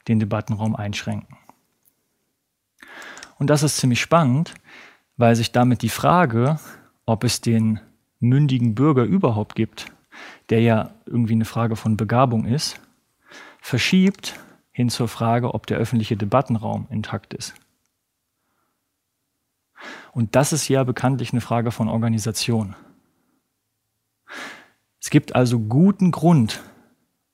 den 0.07 0.19
Debattenraum 0.19 0.75
einschränken. 0.75 1.37
Und 3.37 3.49
das 3.49 3.63
ist 3.63 3.77
ziemlich 3.77 4.01
spannend, 4.01 4.53
weil 5.17 5.35
sich 5.35 5.51
damit 5.51 5.81
die 5.81 5.89
Frage, 5.89 6.59
ob 7.05 7.23
es 7.23 7.41
den 7.41 7.79
mündigen 8.19 8.75
Bürger 8.75 9.03
überhaupt 9.03 9.55
gibt, 9.55 9.91
der 10.49 10.61
ja 10.61 10.91
irgendwie 11.05 11.33
eine 11.33 11.45
Frage 11.45 11.75
von 11.75 11.97
Begabung 11.97 12.45
ist, 12.45 12.79
verschiebt 13.59 14.39
hin 14.71 14.89
zur 14.89 15.07
Frage, 15.07 15.53
ob 15.53 15.67
der 15.67 15.77
öffentliche 15.77 16.15
Debattenraum 16.15 16.87
intakt 16.89 17.33
ist. 17.33 17.53
Und 20.11 20.35
das 20.35 20.53
ist 20.53 20.67
ja 20.67 20.83
bekanntlich 20.83 21.31
eine 21.31 21.41
Frage 21.41 21.71
von 21.71 21.87
Organisation. 21.87 22.75
Es 25.01 25.09
gibt 25.09 25.35
also 25.35 25.59
guten 25.59 26.11
Grund, 26.11 26.61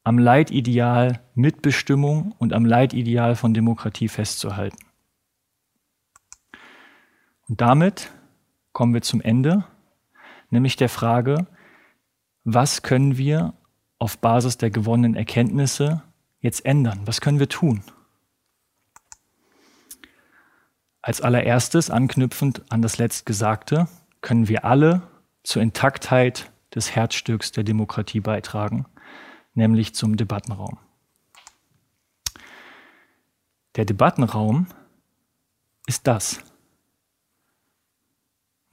am 0.04 0.18
Leitideal 0.20 1.22
Mitbestimmung 1.34 2.36
und 2.38 2.54
am 2.54 2.66
Leitideal 2.66 3.36
von 3.36 3.54
Demokratie 3.54 4.10
festzuhalten. 4.10 4.78
Und 7.54 7.62
damit 7.62 8.10
kommen 8.72 8.96
wir 8.96 9.04
zum 9.04 9.22
Ende, 9.22 9.64
nämlich 10.50 10.76
der 10.76 10.90
Frage, 10.90 11.46
was 12.44 12.82
können 12.82 13.16
wir 13.16 13.54
auf 14.00 14.18
Basis 14.18 14.58
der 14.58 14.72
gewonnenen 14.72 15.14
Erkenntnisse 15.14 16.02
jetzt 16.40 16.66
ändern? 16.66 17.02
Was 17.06 17.22
können 17.22 17.38
wir 17.38 17.50
tun? 17.50 17.84
Als 21.04 21.22
allererstes, 21.22 21.92
anknüpfend 21.92 22.64
an 22.72 22.82
das 22.82 22.98
Letztgesagte, 22.98 23.88
können 24.22 24.48
wir 24.48 24.66
alle 24.66 25.04
zur 25.44 25.62
Intaktheit 25.62 26.52
des 26.74 26.96
Herzstücks 26.96 27.52
der 27.52 27.64
Demokratie 27.64 28.22
beitragen, 28.22 28.88
nämlich 29.54 29.94
zum 29.94 30.18
Debattenraum. 30.18 30.80
Der 33.76 33.86
Debattenraum 33.86 34.66
ist 35.86 36.08
das. 36.08 36.44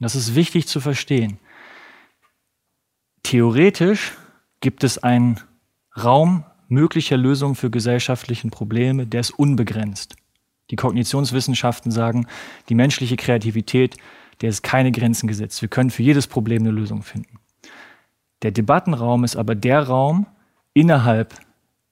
Das 0.01 0.15
ist 0.15 0.35
wichtig 0.35 0.67
zu 0.67 0.81
verstehen. 0.81 1.37
Theoretisch 3.21 4.13
gibt 4.59 4.83
es 4.83 4.97
einen 4.97 5.39
Raum 5.95 6.43
möglicher 6.67 7.17
Lösungen 7.17 7.55
für 7.55 7.69
gesellschaftliche 7.69 8.47
Probleme, 8.49 9.05
der 9.05 9.21
ist 9.21 9.31
unbegrenzt. 9.31 10.15
Die 10.71 10.75
Kognitionswissenschaften 10.75 11.91
sagen, 11.91 12.25
die 12.67 12.75
menschliche 12.75 13.15
Kreativität, 13.15 13.97
der 14.41 14.49
ist 14.49 14.63
keine 14.63 14.91
Grenzen 14.91 15.27
gesetzt. 15.27 15.61
Wir 15.61 15.69
können 15.69 15.91
für 15.91 16.03
jedes 16.03 16.27
Problem 16.27 16.63
eine 16.63 16.71
Lösung 16.71 17.03
finden. 17.03 17.39
Der 18.41 18.51
Debattenraum 18.51 19.23
ist 19.23 19.35
aber 19.35 19.53
der 19.53 19.83
Raum 19.83 20.25
innerhalb 20.73 21.35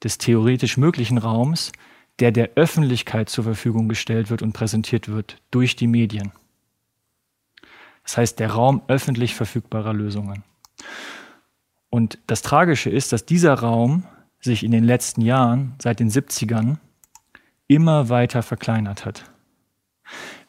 des 0.03 0.17
theoretisch 0.17 0.77
möglichen 0.77 1.19
Raums, 1.19 1.71
der 2.19 2.31
der 2.31 2.51
Öffentlichkeit 2.55 3.29
zur 3.29 3.43
Verfügung 3.43 3.87
gestellt 3.87 4.31
wird 4.31 4.41
und 4.41 4.53
präsentiert 4.53 5.09
wird 5.09 5.37
durch 5.51 5.75
die 5.75 5.87
Medien. 5.87 6.31
Das 8.09 8.17
heißt, 8.17 8.39
der 8.39 8.49
Raum 8.49 8.81
öffentlich 8.87 9.35
verfügbarer 9.35 9.93
Lösungen. 9.93 10.43
Und 11.91 12.17
das 12.25 12.41
Tragische 12.41 12.89
ist, 12.89 13.13
dass 13.13 13.27
dieser 13.27 13.53
Raum 13.53 14.03
sich 14.39 14.63
in 14.63 14.71
den 14.71 14.83
letzten 14.83 15.21
Jahren, 15.21 15.75
seit 15.79 15.99
den 15.99 16.09
70ern, 16.09 16.77
immer 17.67 18.09
weiter 18.09 18.41
verkleinert 18.41 19.05
hat. 19.05 19.29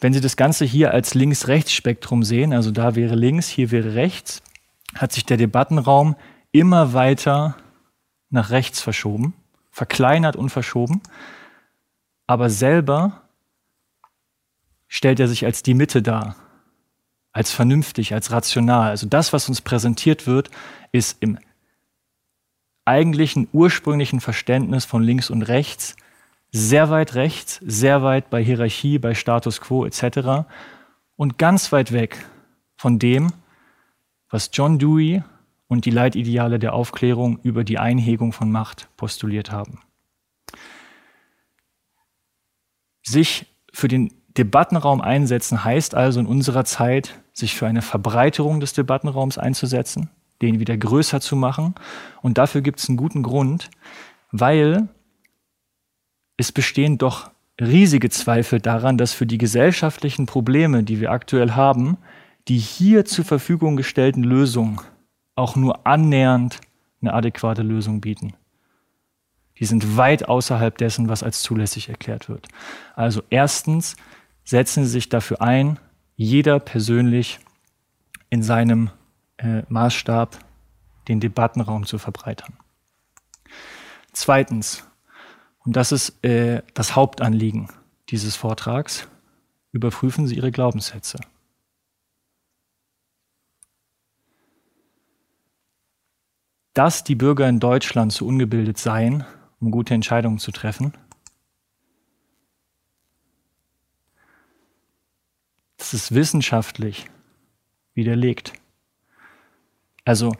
Wenn 0.00 0.14
Sie 0.14 0.22
das 0.22 0.38
Ganze 0.38 0.64
hier 0.64 0.94
als 0.94 1.12
Links-Rechts-Spektrum 1.12 2.22
sehen, 2.22 2.54
also 2.54 2.70
da 2.70 2.94
wäre 2.94 3.14
links, 3.14 3.48
hier 3.48 3.70
wäre 3.70 3.94
rechts, 3.94 4.40
hat 4.94 5.12
sich 5.12 5.26
der 5.26 5.36
Debattenraum 5.36 6.16
immer 6.52 6.94
weiter 6.94 7.58
nach 8.30 8.48
rechts 8.48 8.80
verschoben, 8.80 9.34
verkleinert 9.70 10.34
und 10.34 10.48
verschoben, 10.48 11.02
aber 12.26 12.48
selber 12.48 13.20
stellt 14.88 15.20
er 15.20 15.28
sich 15.28 15.44
als 15.44 15.62
die 15.62 15.74
Mitte 15.74 16.00
dar 16.00 16.36
als 17.32 17.52
vernünftig, 17.52 18.14
als 18.14 18.30
rational. 18.30 18.90
Also 18.90 19.06
das, 19.06 19.32
was 19.32 19.48
uns 19.48 19.60
präsentiert 19.60 20.26
wird, 20.26 20.50
ist 20.92 21.18
im 21.20 21.38
eigentlichen 22.84 23.48
ursprünglichen 23.52 24.20
Verständnis 24.20 24.84
von 24.84 25.02
links 25.02 25.30
und 25.30 25.42
rechts 25.42 25.96
sehr 26.52 26.90
weit 26.90 27.14
rechts, 27.14 27.60
sehr 27.64 28.02
weit 28.02 28.30
bei 28.30 28.42
Hierarchie, 28.42 28.98
bei 28.98 29.14
Status 29.14 29.60
quo 29.60 29.84
etc. 29.84 30.48
und 31.16 31.38
ganz 31.38 31.72
weit 31.72 31.92
weg 31.92 32.26
von 32.76 32.98
dem, 32.98 33.32
was 34.28 34.50
John 34.52 34.78
Dewey 34.78 35.22
und 35.68 35.84
die 35.84 35.90
Leitideale 35.90 36.58
der 36.58 36.74
Aufklärung 36.74 37.38
über 37.42 37.62
die 37.64 37.78
Einhegung 37.78 38.32
von 38.32 38.50
Macht 38.50 38.88
postuliert 38.96 39.52
haben. 39.52 39.80
Sich 43.02 43.46
für 43.72 43.88
den 43.88 44.12
Debattenraum 44.36 45.00
einsetzen 45.00 45.64
heißt 45.64 45.94
also 45.94 46.20
in 46.20 46.26
unserer 46.26 46.64
Zeit, 46.64 47.19
sich 47.32 47.54
für 47.54 47.66
eine 47.66 47.82
Verbreiterung 47.82 48.60
des 48.60 48.72
Debattenraums 48.72 49.38
einzusetzen, 49.38 50.10
den 50.42 50.60
wieder 50.60 50.76
größer 50.76 51.20
zu 51.20 51.36
machen. 51.36 51.74
Und 52.22 52.38
dafür 52.38 52.60
gibt 52.60 52.80
es 52.80 52.88
einen 52.88 52.98
guten 52.98 53.22
Grund, 53.22 53.70
weil 54.32 54.88
es 56.36 56.52
bestehen 56.52 56.98
doch 56.98 57.30
riesige 57.60 58.10
Zweifel 58.10 58.60
daran, 58.60 58.96
dass 58.96 59.12
für 59.12 59.26
die 59.26 59.38
gesellschaftlichen 59.38 60.26
Probleme, 60.26 60.82
die 60.82 61.00
wir 61.00 61.10
aktuell 61.10 61.52
haben, 61.52 61.98
die 62.48 62.58
hier 62.58 63.04
zur 63.04 63.24
Verfügung 63.24 63.76
gestellten 63.76 64.24
Lösungen 64.24 64.80
auch 65.34 65.56
nur 65.56 65.86
annähernd 65.86 66.60
eine 67.00 67.12
adäquate 67.12 67.62
Lösung 67.62 68.00
bieten. 68.00 68.34
Die 69.58 69.66
sind 69.66 69.96
weit 69.96 70.26
außerhalb 70.28 70.76
dessen, 70.78 71.08
was 71.08 71.22
als 71.22 71.42
zulässig 71.42 71.90
erklärt 71.90 72.28
wird. 72.28 72.48
Also 72.94 73.22
erstens, 73.28 73.96
setzen 74.42 74.84
Sie 74.84 74.90
sich 74.90 75.08
dafür 75.10 75.42
ein, 75.42 75.78
jeder 76.22 76.60
persönlich 76.60 77.40
in 78.28 78.42
seinem 78.42 78.90
äh, 79.38 79.62
Maßstab 79.70 80.38
den 81.08 81.18
Debattenraum 81.18 81.86
zu 81.86 81.96
verbreitern. 81.96 82.52
Zweitens, 84.12 84.84
und 85.64 85.76
das 85.76 85.92
ist 85.92 86.22
äh, 86.22 86.62
das 86.74 86.94
Hauptanliegen 86.94 87.70
dieses 88.10 88.36
Vortrags, 88.36 89.08
überprüfen 89.72 90.26
Sie 90.26 90.36
Ihre 90.36 90.50
Glaubenssätze. 90.50 91.18
Dass 96.74 97.02
die 97.02 97.14
Bürger 97.14 97.48
in 97.48 97.60
Deutschland 97.60 98.12
zu 98.12 98.26
ungebildet 98.26 98.76
seien, 98.76 99.24
um 99.58 99.70
gute 99.70 99.94
Entscheidungen 99.94 100.38
zu 100.38 100.52
treffen, 100.52 100.92
Das 105.80 105.94
ist 105.94 106.14
wissenschaftlich 106.14 107.06
widerlegt. 107.94 108.52
Also 110.04 110.36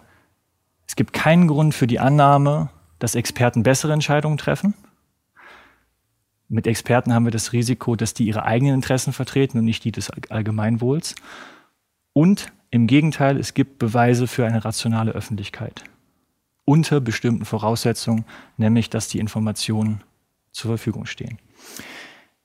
es 0.86 0.96
gibt 0.96 1.14
keinen 1.14 1.48
Grund 1.48 1.74
für 1.74 1.86
die 1.86 1.98
Annahme, 1.98 2.68
dass 2.98 3.14
Experten 3.14 3.62
bessere 3.62 3.94
Entscheidungen 3.94 4.36
treffen. 4.36 4.74
Mit 6.48 6.66
Experten 6.66 7.14
haben 7.14 7.24
wir 7.24 7.32
das 7.32 7.54
Risiko, 7.54 7.96
dass 7.96 8.12
die 8.12 8.26
ihre 8.26 8.44
eigenen 8.44 8.74
Interessen 8.74 9.14
vertreten 9.14 9.58
und 9.58 9.64
nicht 9.64 9.82
die 9.82 9.92
des 9.92 10.10
Allgemeinwohls. 10.28 11.14
Und 12.12 12.52
im 12.70 12.86
Gegenteil, 12.86 13.38
es 13.38 13.54
gibt 13.54 13.78
Beweise 13.78 14.26
für 14.26 14.44
eine 14.44 14.62
rationale 14.64 15.12
Öffentlichkeit. 15.12 15.84
Unter 16.66 17.00
bestimmten 17.00 17.46
Voraussetzungen, 17.46 18.26
nämlich 18.58 18.90
dass 18.90 19.08
die 19.08 19.18
Informationen 19.18 20.02
zur 20.52 20.68
Verfügung 20.68 21.06
stehen. 21.06 21.38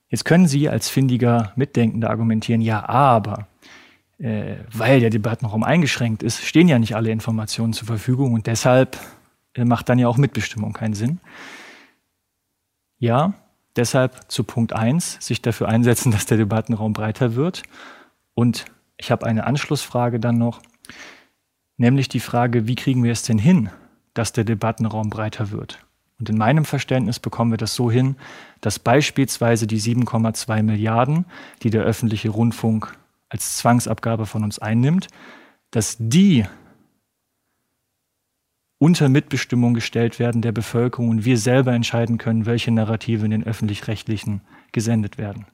Jetzt 0.08 0.24
können 0.24 0.46
Sie 0.46 0.68
als 0.68 0.88
findiger 0.88 1.52
Mitdenkender 1.56 2.10
argumentieren, 2.10 2.60
ja, 2.60 2.88
aber 2.88 3.48
äh, 4.18 4.56
weil 4.72 5.00
der 5.00 5.10
Debattenraum 5.10 5.64
eingeschränkt 5.64 6.22
ist, 6.22 6.44
stehen 6.44 6.68
ja 6.68 6.78
nicht 6.78 6.94
alle 6.94 7.10
Informationen 7.10 7.72
zur 7.72 7.86
Verfügung 7.86 8.34
und 8.34 8.46
deshalb 8.46 8.98
äh, 9.54 9.64
macht 9.64 9.88
dann 9.88 9.98
ja 9.98 10.08
auch 10.08 10.16
Mitbestimmung 10.16 10.72
keinen 10.72 10.94
Sinn. 10.94 11.20
Ja, 12.98 13.34
Deshalb 13.76 14.30
zu 14.32 14.42
Punkt 14.42 14.72
1, 14.72 15.18
sich 15.20 15.42
dafür 15.42 15.68
einsetzen, 15.68 16.10
dass 16.12 16.26
der 16.26 16.38
Debattenraum 16.38 16.92
breiter 16.92 17.34
wird. 17.34 17.62
Und 18.34 18.64
ich 18.96 19.10
habe 19.10 19.26
eine 19.26 19.46
Anschlussfrage 19.46 20.18
dann 20.18 20.38
noch, 20.38 20.62
nämlich 21.76 22.08
die 22.08 22.20
Frage, 22.20 22.66
wie 22.66 22.74
kriegen 22.74 23.04
wir 23.04 23.12
es 23.12 23.22
denn 23.22 23.38
hin, 23.38 23.70
dass 24.14 24.32
der 24.32 24.44
Debattenraum 24.44 25.10
breiter 25.10 25.50
wird? 25.50 25.85
Und 26.18 26.30
in 26.30 26.38
meinem 26.38 26.64
Verständnis 26.64 27.18
bekommen 27.18 27.50
wir 27.50 27.58
das 27.58 27.74
so 27.74 27.90
hin, 27.90 28.16
dass 28.60 28.78
beispielsweise 28.78 29.66
die 29.66 29.80
7,2 29.80 30.62
Milliarden, 30.62 31.26
die 31.62 31.70
der 31.70 31.82
öffentliche 31.82 32.30
Rundfunk 32.30 32.96
als 33.28 33.56
Zwangsabgabe 33.58 34.24
von 34.26 34.44
uns 34.44 34.58
einnimmt, 34.58 35.08
dass 35.70 35.96
die 35.98 36.46
unter 38.78 39.08
Mitbestimmung 39.08 39.74
gestellt 39.74 40.18
werden 40.18 40.42
der 40.42 40.52
Bevölkerung 40.52 41.08
und 41.08 41.24
wir 41.24 41.38
selber 41.38 41.72
entscheiden 41.72 42.18
können, 42.18 42.46
welche 42.46 42.70
Narrative 42.70 43.24
in 43.24 43.30
den 43.30 43.44
öffentlich-rechtlichen 43.44 44.42
gesendet 44.72 45.18
werden. 45.18 45.46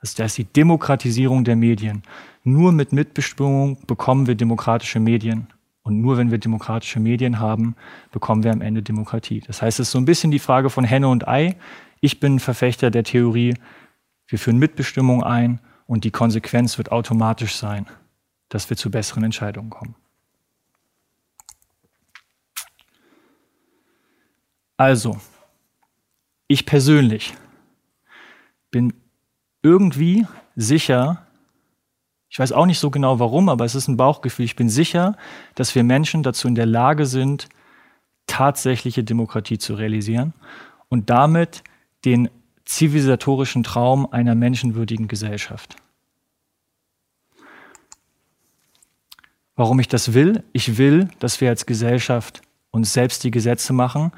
Das 0.00 0.18
ist 0.18 0.38
die 0.38 0.44
Demokratisierung 0.44 1.44
der 1.44 1.56
Medien. 1.56 2.02
Nur 2.42 2.72
mit 2.72 2.92
Mitbestimmung 2.92 3.78
bekommen 3.86 4.26
wir 4.26 4.34
demokratische 4.34 4.98
Medien. 4.98 5.46
Und 5.82 6.00
nur 6.00 6.16
wenn 6.16 6.30
wir 6.30 6.38
demokratische 6.38 7.00
Medien 7.00 7.40
haben, 7.40 7.74
bekommen 8.12 8.44
wir 8.44 8.52
am 8.52 8.60
Ende 8.60 8.82
Demokratie. 8.82 9.40
Das 9.40 9.62
heißt, 9.62 9.80
es 9.80 9.88
ist 9.88 9.92
so 9.92 9.98
ein 9.98 10.04
bisschen 10.04 10.30
die 10.30 10.38
Frage 10.38 10.70
von 10.70 10.84
Henne 10.84 11.08
und 11.08 11.26
Ei. 11.26 11.56
Ich 12.00 12.20
bin 12.20 12.38
Verfechter 12.38 12.90
der 12.90 13.04
Theorie, 13.04 13.54
wir 14.28 14.38
führen 14.38 14.58
Mitbestimmung 14.58 15.22
ein 15.22 15.60
und 15.86 16.04
die 16.04 16.10
Konsequenz 16.10 16.78
wird 16.78 16.92
automatisch 16.92 17.56
sein, 17.56 17.86
dass 18.48 18.70
wir 18.70 18.76
zu 18.76 18.90
besseren 18.90 19.24
Entscheidungen 19.24 19.70
kommen. 19.70 19.94
Also, 24.76 25.20
ich 26.48 26.66
persönlich 26.66 27.34
bin 28.70 28.94
irgendwie 29.62 30.26
sicher, 30.56 31.26
ich 32.32 32.38
weiß 32.38 32.52
auch 32.52 32.64
nicht 32.64 32.78
so 32.78 32.90
genau 32.90 33.18
warum, 33.18 33.50
aber 33.50 33.66
es 33.66 33.74
ist 33.74 33.88
ein 33.88 33.98
Bauchgefühl, 33.98 34.46
ich 34.46 34.56
bin 34.56 34.70
sicher, 34.70 35.18
dass 35.54 35.74
wir 35.74 35.84
Menschen 35.84 36.22
dazu 36.22 36.48
in 36.48 36.54
der 36.54 36.64
Lage 36.64 37.04
sind, 37.04 37.50
tatsächliche 38.26 39.04
Demokratie 39.04 39.58
zu 39.58 39.74
realisieren 39.74 40.32
und 40.88 41.10
damit 41.10 41.62
den 42.06 42.30
zivilisatorischen 42.64 43.64
Traum 43.64 44.10
einer 44.10 44.34
menschenwürdigen 44.34 45.08
Gesellschaft. 45.08 45.76
Warum 49.54 49.78
ich 49.78 49.88
das 49.88 50.14
will? 50.14 50.42
Ich 50.54 50.78
will, 50.78 51.10
dass 51.18 51.42
wir 51.42 51.50
als 51.50 51.66
Gesellschaft 51.66 52.40
uns 52.70 52.94
selbst 52.94 53.24
die 53.24 53.30
Gesetze 53.30 53.74
machen, 53.74 54.10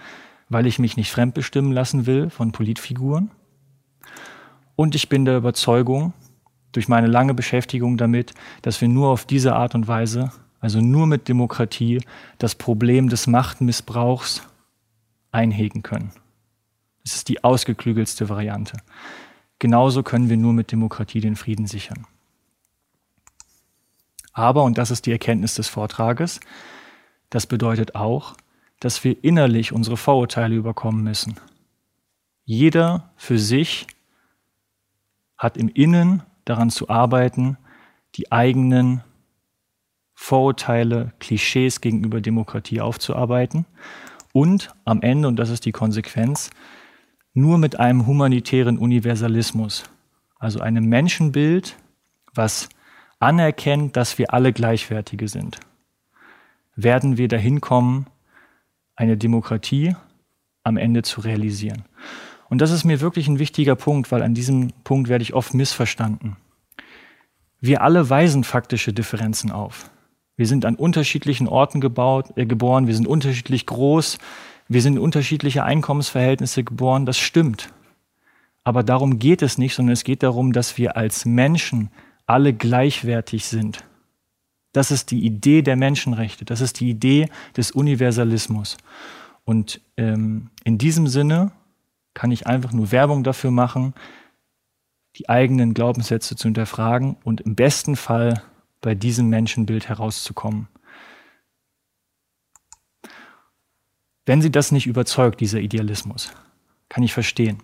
weil 0.49 0.69
ich 0.69 0.79
mich 0.79 0.97
nicht 0.97 1.11
fremdbestimmen 1.11 1.73
lassen 1.73 2.07
will 2.07 2.31
von 2.31 2.53
Politfiguren. 2.53 3.33
Und 4.77 4.95
ich 4.95 5.09
bin 5.09 5.25
der 5.25 5.37
Überzeugung, 5.37 6.13
durch 6.75 6.89
meine 6.89 7.07
lange 7.07 7.35
Beschäftigung 7.35 7.97
damit, 7.97 8.35
dass 8.63 8.81
wir 8.81 8.89
nur 8.89 9.09
auf 9.09 9.25
diese 9.25 9.55
Art 9.55 9.75
und 9.75 9.89
Weise, 9.89 10.33
also 10.61 10.81
nur 10.81 11.07
mit 11.07 11.29
Demokratie, 11.29 12.03
das 12.39 12.55
Problem 12.55 13.09
des 13.09 13.27
Machtmissbrauchs 13.27 14.43
einhegen 15.31 15.83
können. 15.83 16.13
Das 17.05 17.15
ist 17.15 17.29
die 17.29 17.45
ausgeklügelste 17.45 18.29
Variante. 18.29 18.79
Genauso 19.59 20.03
können 20.03 20.29
wir 20.29 20.37
nur 20.37 20.53
mit 20.53 20.73
Demokratie 20.73 21.21
den 21.21 21.37
Frieden 21.37 21.67
sichern. 21.67 22.07
Aber, 24.33 24.65
und 24.65 24.79
das 24.79 24.91
ist 24.91 25.07
die 25.07 25.13
Erkenntnis 25.13 25.55
des 25.55 25.69
Vortrages, 25.69 26.41
das 27.31 27.47
bedeutet 27.47 27.95
auch, 27.95 28.35
dass 28.81 29.05
wir 29.05 29.23
innerlich 29.23 29.73
unsere 29.73 29.97
Vorurteile 29.97 30.57
überkommen 30.57 31.05
müssen. 31.05 31.37
Jeder 32.45 33.11
für 33.17 33.39
sich 33.39 33.87
hat 35.39 35.57
im 35.57 35.69
Innen 35.69 36.23
daran 36.45 36.71
zu 36.71 36.89
arbeiten, 36.89 37.57
die 38.17 38.31
eigenen 38.33 39.03
Vorurteile, 40.15 41.13
Klischees 41.19 41.81
gegenüber 41.81 42.21
Demokratie 42.21 42.81
aufzuarbeiten 42.81 43.67
und 44.33 44.75
am 44.85 45.03
Ende, 45.03 45.29
und 45.29 45.37
das 45.37 45.51
ist 45.51 45.65
die 45.65 45.73
Konsequenz, 45.73 46.51
nur 47.35 47.59
mit 47.59 47.81
einem 47.81 48.07
humanitären 48.07 48.79
Universalismus, 48.79 49.85
also 50.39 50.61
einem 50.61 50.89
Menschenbild, 50.89 51.77
was 52.33 52.69
anerkennt, 53.19 53.97
dass 53.97 54.19
wir 54.19 54.33
alle 54.33 54.53
Gleichwertige 54.53 55.29
sind, 55.29 55.59
werden 56.77 57.17
wir 57.17 57.29
dahin 57.29 57.61
kommen, 57.61 58.07
eine 58.97 59.17
Demokratie 59.17 59.97
am 60.63 60.77
Ende 60.77 61.03
zu 61.03 61.21
realisieren. 61.21 61.85
Und 62.55 62.61
das 62.61 62.71
ist 62.71 62.85
mir 62.85 63.01
wirklich 63.01 63.27
ein 63.27 63.41
wichtiger 63.41 63.75
Punkt, 63.75 64.13
weil 64.13 64.23
an 64.23 64.33
diesem 64.33 64.73
Punkt 64.85 65.09
werde 65.09 65.23
ich 65.23 65.35
oft 65.35 65.55
missverstanden. 65.55 66.37
Wir 67.61 67.83
alle 67.83 68.09
weisen 68.09 68.45
faktische 68.45 68.93
Differenzen 68.93 69.51
auf. 69.51 69.91
Wir 70.37 70.47
sind 70.47 70.65
an 70.65 70.77
unterschiedlichen 70.77 71.49
Orten 71.49 71.81
gebaut, 71.81 72.27
äh, 72.37 72.47
geboren, 72.47 72.87
wir 72.87 72.95
sind 72.95 73.09
unterschiedlich 73.09 73.67
groß, 73.67 74.19
wir 74.69 74.83
sind 74.83 74.93
in 74.93 75.03
unterschiedliche 75.03 75.65
Einkommensverhältnisse 75.65 76.63
geboren, 76.63 77.07
das 77.07 77.19
stimmt. 77.19 77.73
Aber 78.63 78.85
darum 78.85 79.19
geht 79.19 79.43
es 79.43 79.59
nicht, 79.59 79.75
sondern 79.75 79.95
es 79.95 80.05
geht 80.05 80.23
darum, 80.23 80.53
dass 80.53 80.79
wir 80.79 80.97
als 80.97 81.25
Menschen 81.25 81.91
alle 82.25 82.55
gleichwertig 82.55 83.47
sind. 83.47 83.85
Das 84.71 84.93
ist 84.93 85.11
die 85.11 85.27
Idee 85.27 85.63
der 85.63 85.75
Menschenrechte, 85.75 86.45
das 86.45 86.61
ist 86.61 86.79
die 86.79 86.89
Idee 86.89 87.29
des 87.57 87.73
Universalismus. 87.73 88.77
Und 89.45 89.81
ähm, 89.97 90.51
in 90.63 90.79
diesem 90.79 91.09
Sinne 91.09 91.51
kann 92.15 92.31
ich 92.31 92.47
einfach 92.47 92.73
nur 92.73 92.93
Werbung 92.93 93.25
dafür 93.25 93.51
machen, 93.51 93.95
die 95.17 95.29
eigenen 95.29 95.75
Glaubenssätze 95.75 96.37
zu 96.37 96.45
hinterfragen 96.45 97.17
und 97.25 97.41
im 97.43 97.55
besten 97.55 97.97
Fall 97.97 98.43
bei 98.81 98.95
diesem 98.95 99.29
Menschenbild 99.29 99.89
herauszukommen. 99.89 100.69
Wenn 104.27 104.41
Sie 104.41 104.51
das 104.51 104.73
nicht 104.73 104.87
überzeugt, 104.87 105.41
dieser 105.41 105.61
Idealismus, 105.61 106.33
kann 106.89 107.03
ich 107.03 107.13
verstehen, 107.13 107.63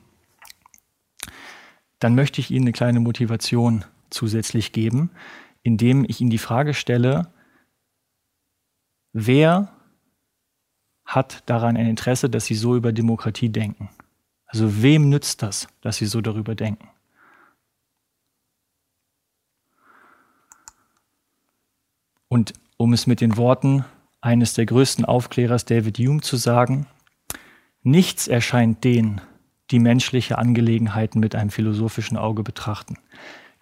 dann 1.98 2.14
möchte 2.14 2.40
ich 2.40 2.50
Ihnen 2.50 2.64
eine 2.64 2.72
kleine 2.72 3.00
Motivation 3.00 3.84
zusätzlich 4.10 4.72
geben, 4.72 5.10
indem 5.62 6.04
ich 6.04 6.20
Ihnen 6.20 6.30
die 6.30 6.38
Frage 6.38 6.74
stelle, 6.74 7.32
wer 9.12 9.72
hat 11.04 11.42
daran 11.46 11.76
ein 11.76 11.86
Interesse, 11.86 12.30
dass 12.30 12.46
Sie 12.46 12.54
so 12.54 12.76
über 12.76 12.92
Demokratie 12.92 13.48
denken? 13.48 13.90
Also 14.52 14.82
wem 14.82 15.08
nützt 15.08 15.42
das, 15.42 15.68
dass 15.80 15.96
Sie 15.96 16.06
so 16.06 16.20
darüber 16.20 16.54
denken? 16.54 16.88
Und 22.28 22.52
um 22.76 22.92
es 22.92 23.06
mit 23.06 23.20
den 23.20 23.36
Worten 23.36 23.84
eines 24.20 24.54
der 24.54 24.66
größten 24.66 25.04
Aufklärers 25.04 25.64
David 25.64 25.98
Hume 25.98 26.20
zu 26.20 26.36
sagen, 26.36 26.86
nichts 27.82 28.28
erscheint 28.28 28.84
denen, 28.84 29.20
die 29.70 29.78
menschliche 29.78 30.38
Angelegenheiten 30.38 31.20
mit 31.20 31.34
einem 31.34 31.50
philosophischen 31.50 32.16
Auge 32.16 32.42
betrachten, 32.42 32.98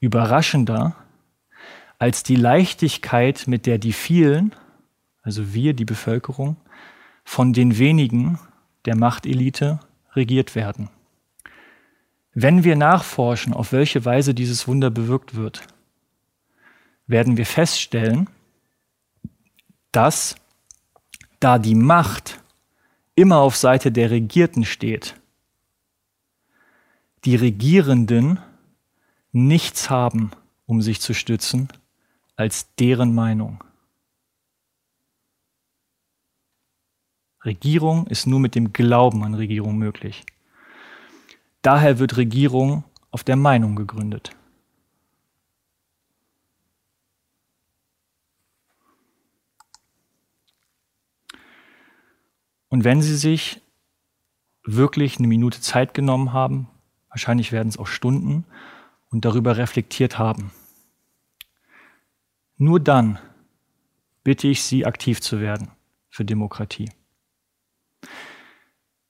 überraschender 0.01 0.97
als 1.99 2.23
die 2.23 2.37
Leichtigkeit, 2.37 3.45
mit 3.47 3.67
der 3.67 3.79
die 3.79 3.93
vielen, 3.93 4.55
also 5.23 5.53
wir, 5.53 5.75
die 5.75 5.85
Bevölkerung, 5.85 6.57
von 7.25 7.53
den 7.53 7.77
wenigen 7.79 8.39
der 8.87 8.97
Machtelite 8.97 9.81
regiert 10.19 10.55
werden. 10.55 10.91
Wenn 12.35 12.63
wir 12.63 12.77
nachforschen, 12.77 13.55
auf 13.55 13.73
welche 13.73 14.05
Weise 14.05 14.35
dieses 14.35 14.69
Wunder 14.69 14.91
bewirkt 14.91 15.35
wird, 15.35 15.63
werden 17.07 17.37
wir 17.39 17.47
feststellen, 17.47 18.29
dass 19.93 20.37
da 21.41 21.59
die 21.59 21.75
Macht 21.75 22.41
immer 23.15 23.39
auf 23.39 23.57
Seite 23.57 23.91
der 23.91 24.11
Regierten 24.11 24.65
steht, 24.65 25.17
die 27.25 27.35
Regierenden 27.35 28.39
nichts 29.33 29.91
haben, 29.91 30.31
um 30.67 30.83
sich 30.83 31.01
zu 31.01 31.15
stützen, 31.15 31.69
als 32.37 32.75
deren 32.77 33.15
Meinung. 33.15 33.65
Regierung 37.45 38.07
ist 38.07 38.27
nur 38.27 38.41
mit 38.41 38.55
dem 38.55 38.73
Glauben 38.73 39.23
an 39.25 39.35
Regierung 39.35 39.79
möglich. 39.79 40.25
Daher 41.63 41.99
wird 41.99 42.17
Regierung 42.17 42.85
auf 43.11 43.25
der 43.25 43.37
Meinung 43.37 43.77
gegründet. 43.77 44.31
Und 52.69 52.85
wenn 52.85 53.01
Sie 53.01 53.17
sich 53.17 53.61
wirklich 54.63 55.19
eine 55.19 55.29
Minute 55.29 55.61
Zeit 55.61 55.95
genommen 55.95 56.33
haben, 56.33 56.69
wahrscheinlich 57.09 57.53
werden 57.53 57.69
es 57.69 57.79
auch 57.79 57.87
Stunden, 57.87 58.45
und 59.11 59.25
darüber 59.25 59.57
reflektiert 59.57 60.19
haben, 60.19 60.53
nur 62.59 62.79
dann 62.79 63.19
bitte 64.23 64.49
ich 64.49 64.63
Sie, 64.63 64.85
aktiv 64.85 65.23
zu 65.23 65.41
werden 65.41 65.71
für 66.11 66.27
Demokratie. 66.27 66.91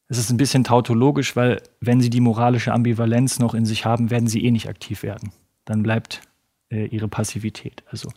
Es 0.08 0.16
ist 0.16 0.30
ein 0.30 0.38
bisschen 0.38 0.64
tautologisch, 0.64 1.36
weil 1.36 1.62
wenn 1.80 2.00
sie 2.00 2.10
die 2.10 2.20
moralische 2.20 2.72
Ambivalenz 2.72 3.38
noch 3.38 3.54
in 3.54 3.66
sich 3.66 3.84
haben, 3.84 4.10
werden 4.10 4.26
sie 4.26 4.44
eh 4.44 4.50
nicht 4.50 4.68
aktiv 4.68 5.02
werden. 5.02 5.32
Dann 5.66 5.82
bleibt 5.82 6.22
äh, 6.70 6.86
ihre 6.86 7.08
Passivität. 7.08 7.84
Also 7.90 8.10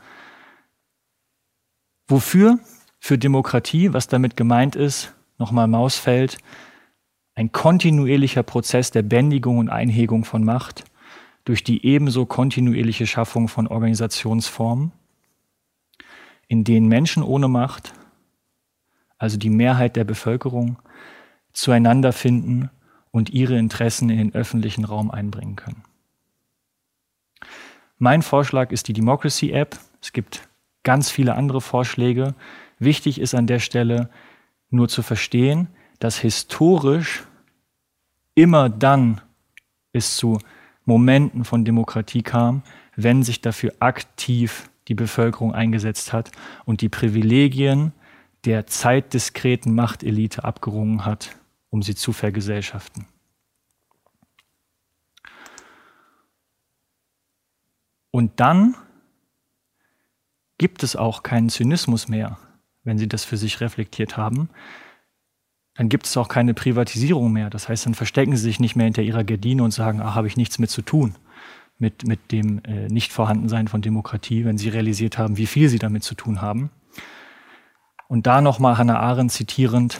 wofür? 2.07 2.59
Für 2.99 3.18
Demokratie, 3.18 3.93
was 3.93 4.07
damit 4.07 4.38
gemeint 4.38 4.76
ist, 4.76 5.13
nochmal 5.38 5.68
Mausfeld, 5.68 6.38
ein 7.34 7.51
kontinuierlicher 7.51 8.43
Prozess 8.43 8.91
der 8.91 9.01
Bändigung 9.01 9.57
und 9.57 9.69
Einhegung 9.69 10.23
von 10.23 10.43
Macht 10.43 10.85
durch 11.43 11.63
die 11.63 11.85
ebenso 11.85 12.26
kontinuierliche 12.26 13.07
Schaffung 13.07 13.47
von 13.47 13.68
Organisationsformen, 13.68 14.91
in 16.47 16.63
denen 16.63 16.88
Menschen 16.88 17.23
ohne 17.23 17.47
Macht, 17.47 17.93
also 19.18 19.38
die 19.38 19.49
Mehrheit 19.49 19.95
der 19.95 20.03
Bevölkerung, 20.03 20.77
zueinander 21.53 22.14
finden 22.14 22.69
und 23.11 23.30
ihre 23.30 23.57
Interessen 23.57 24.10
in 24.10 24.18
den 24.18 24.34
öffentlichen 24.34 24.86
Raum 24.86 25.11
einbringen 25.11 25.56
können. 25.56 25.84
Mein 27.98 28.22
Vorschlag 28.22 28.72
ist 28.72 28.88
die 28.88 28.94
Democracy 28.94 29.52
App. 29.52 29.78
Es 30.02 30.14
gibt 30.14 30.48
ganz 30.84 31.11
viele 31.11 31.36
andere 31.36 31.61
Vorschläge. 31.61 32.34
Wichtig 32.80 33.19
ist 33.19 33.36
an 33.36 33.48
der 33.48 33.60
Stelle 33.60 34.10
nur 34.69 34.88
zu 34.88 35.03
verstehen, 35.03 35.68
dass 35.99 36.18
historisch 36.18 37.23
immer 38.34 38.69
dann 38.69 39.22
es 39.94 40.15
zu 40.15 40.40
Momenten 40.86 41.45
von 41.45 41.64
Demokratie 41.64 42.23
kam, 42.23 42.64
wenn 42.95 43.23
sich 43.23 43.41
dafür 43.41 43.73
aktiv 43.80 44.69
die 44.88 44.95
Bevölkerung 44.95 45.53
eingesetzt 45.53 46.11
hat 46.11 46.32
und 46.65 46.82
die 46.82 46.90
Privilegien 46.90 47.91
der 48.45 48.65
zeitdiskreten 48.65 49.76
Machtelite 49.76 50.44
abgerungen 50.44 51.06
hat 51.06 51.36
um 51.72 51.81
sie 51.81 51.95
zu 51.95 52.14
vergesellschaften. 52.14 53.07
Und 58.11 58.39
dann 58.39 58.76
gibt 60.60 60.84
es 60.84 60.95
auch 60.95 61.23
keinen 61.23 61.49
Zynismus 61.49 62.07
mehr, 62.07 62.38
wenn 62.84 62.99
sie 62.99 63.07
das 63.07 63.23
für 63.23 63.38
sich 63.38 63.61
reflektiert 63.61 64.15
haben. 64.18 64.49
Dann 65.73 65.89
gibt 65.89 66.06
es 66.06 66.15
auch 66.18 66.27
keine 66.27 66.53
Privatisierung 66.53 67.34
mehr. 67.34 67.49
Das 67.49 67.68
heißt, 67.68 67.88
dann 67.88 67.95
verstecken 67.95 68.35
sie 68.35 68.43
sich 68.43 68.60
nicht 68.60 68.76
mehr 68.76 68.84
hinter 68.85 69.02
ihrer 69.02 69.23
Gardine 69.23 69.64
und 69.64 69.72
sagen, 69.72 70.02
ah, 70.02 70.14
habe 70.14 70.27
ich 70.27 70.38
nichts 70.38 70.60
mit 70.60 70.69
zu 70.69 70.84
tun 70.84 71.15
mit, 71.81 72.07
mit 72.07 72.31
dem 72.31 72.61
äh, 72.64 72.88
Nichtvorhandensein 72.88 73.68
von 73.68 73.81
Demokratie, 73.81 74.45
wenn 74.45 74.57
sie 74.57 74.69
realisiert 74.69 75.18
haben, 75.18 75.38
wie 75.38 75.48
viel 75.48 75.68
sie 75.68 75.80
damit 75.80 76.03
zu 76.03 76.14
tun 76.14 76.39
haben. 76.39 76.69
Und 78.07 78.27
da 78.27 78.39
nochmal 78.39 78.77
Hannah 78.77 78.99
Arendt 78.99 79.31
zitierend, 79.31 79.99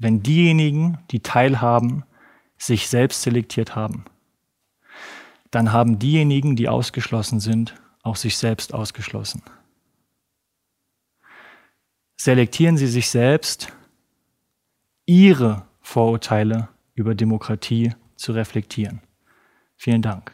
wenn 0.00 0.22
diejenigen, 0.22 0.98
die 1.10 1.20
teilhaben, 1.20 2.04
sich 2.58 2.88
selbst 2.88 3.22
selektiert 3.22 3.76
haben. 3.76 4.04
Dann 5.50 5.72
haben 5.72 5.98
diejenigen, 5.98 6.56
die 6.56 6.68
ausgeschlossen 6.68 7.38
sind, 7.38 7.74
auch 8.02 8.16
sich 8.16 8.36
selbst 8.36 8.74
ausgeschlossen. 8.74 9.42
Selektieren 12.16 12.76
Sie 12.76 12.86
sich 12.86 13.08
selbst, 13.08 13.72
Ihre 15.06 15.66
Vorurteile 15.80 16.68
über 16.94 17.14
Demokratie 17.14 17.94
zu 18.16 18.32
reflektieren. 18.32 19.00
Vielen 19.76 20.02
Dank. 20.02 20.32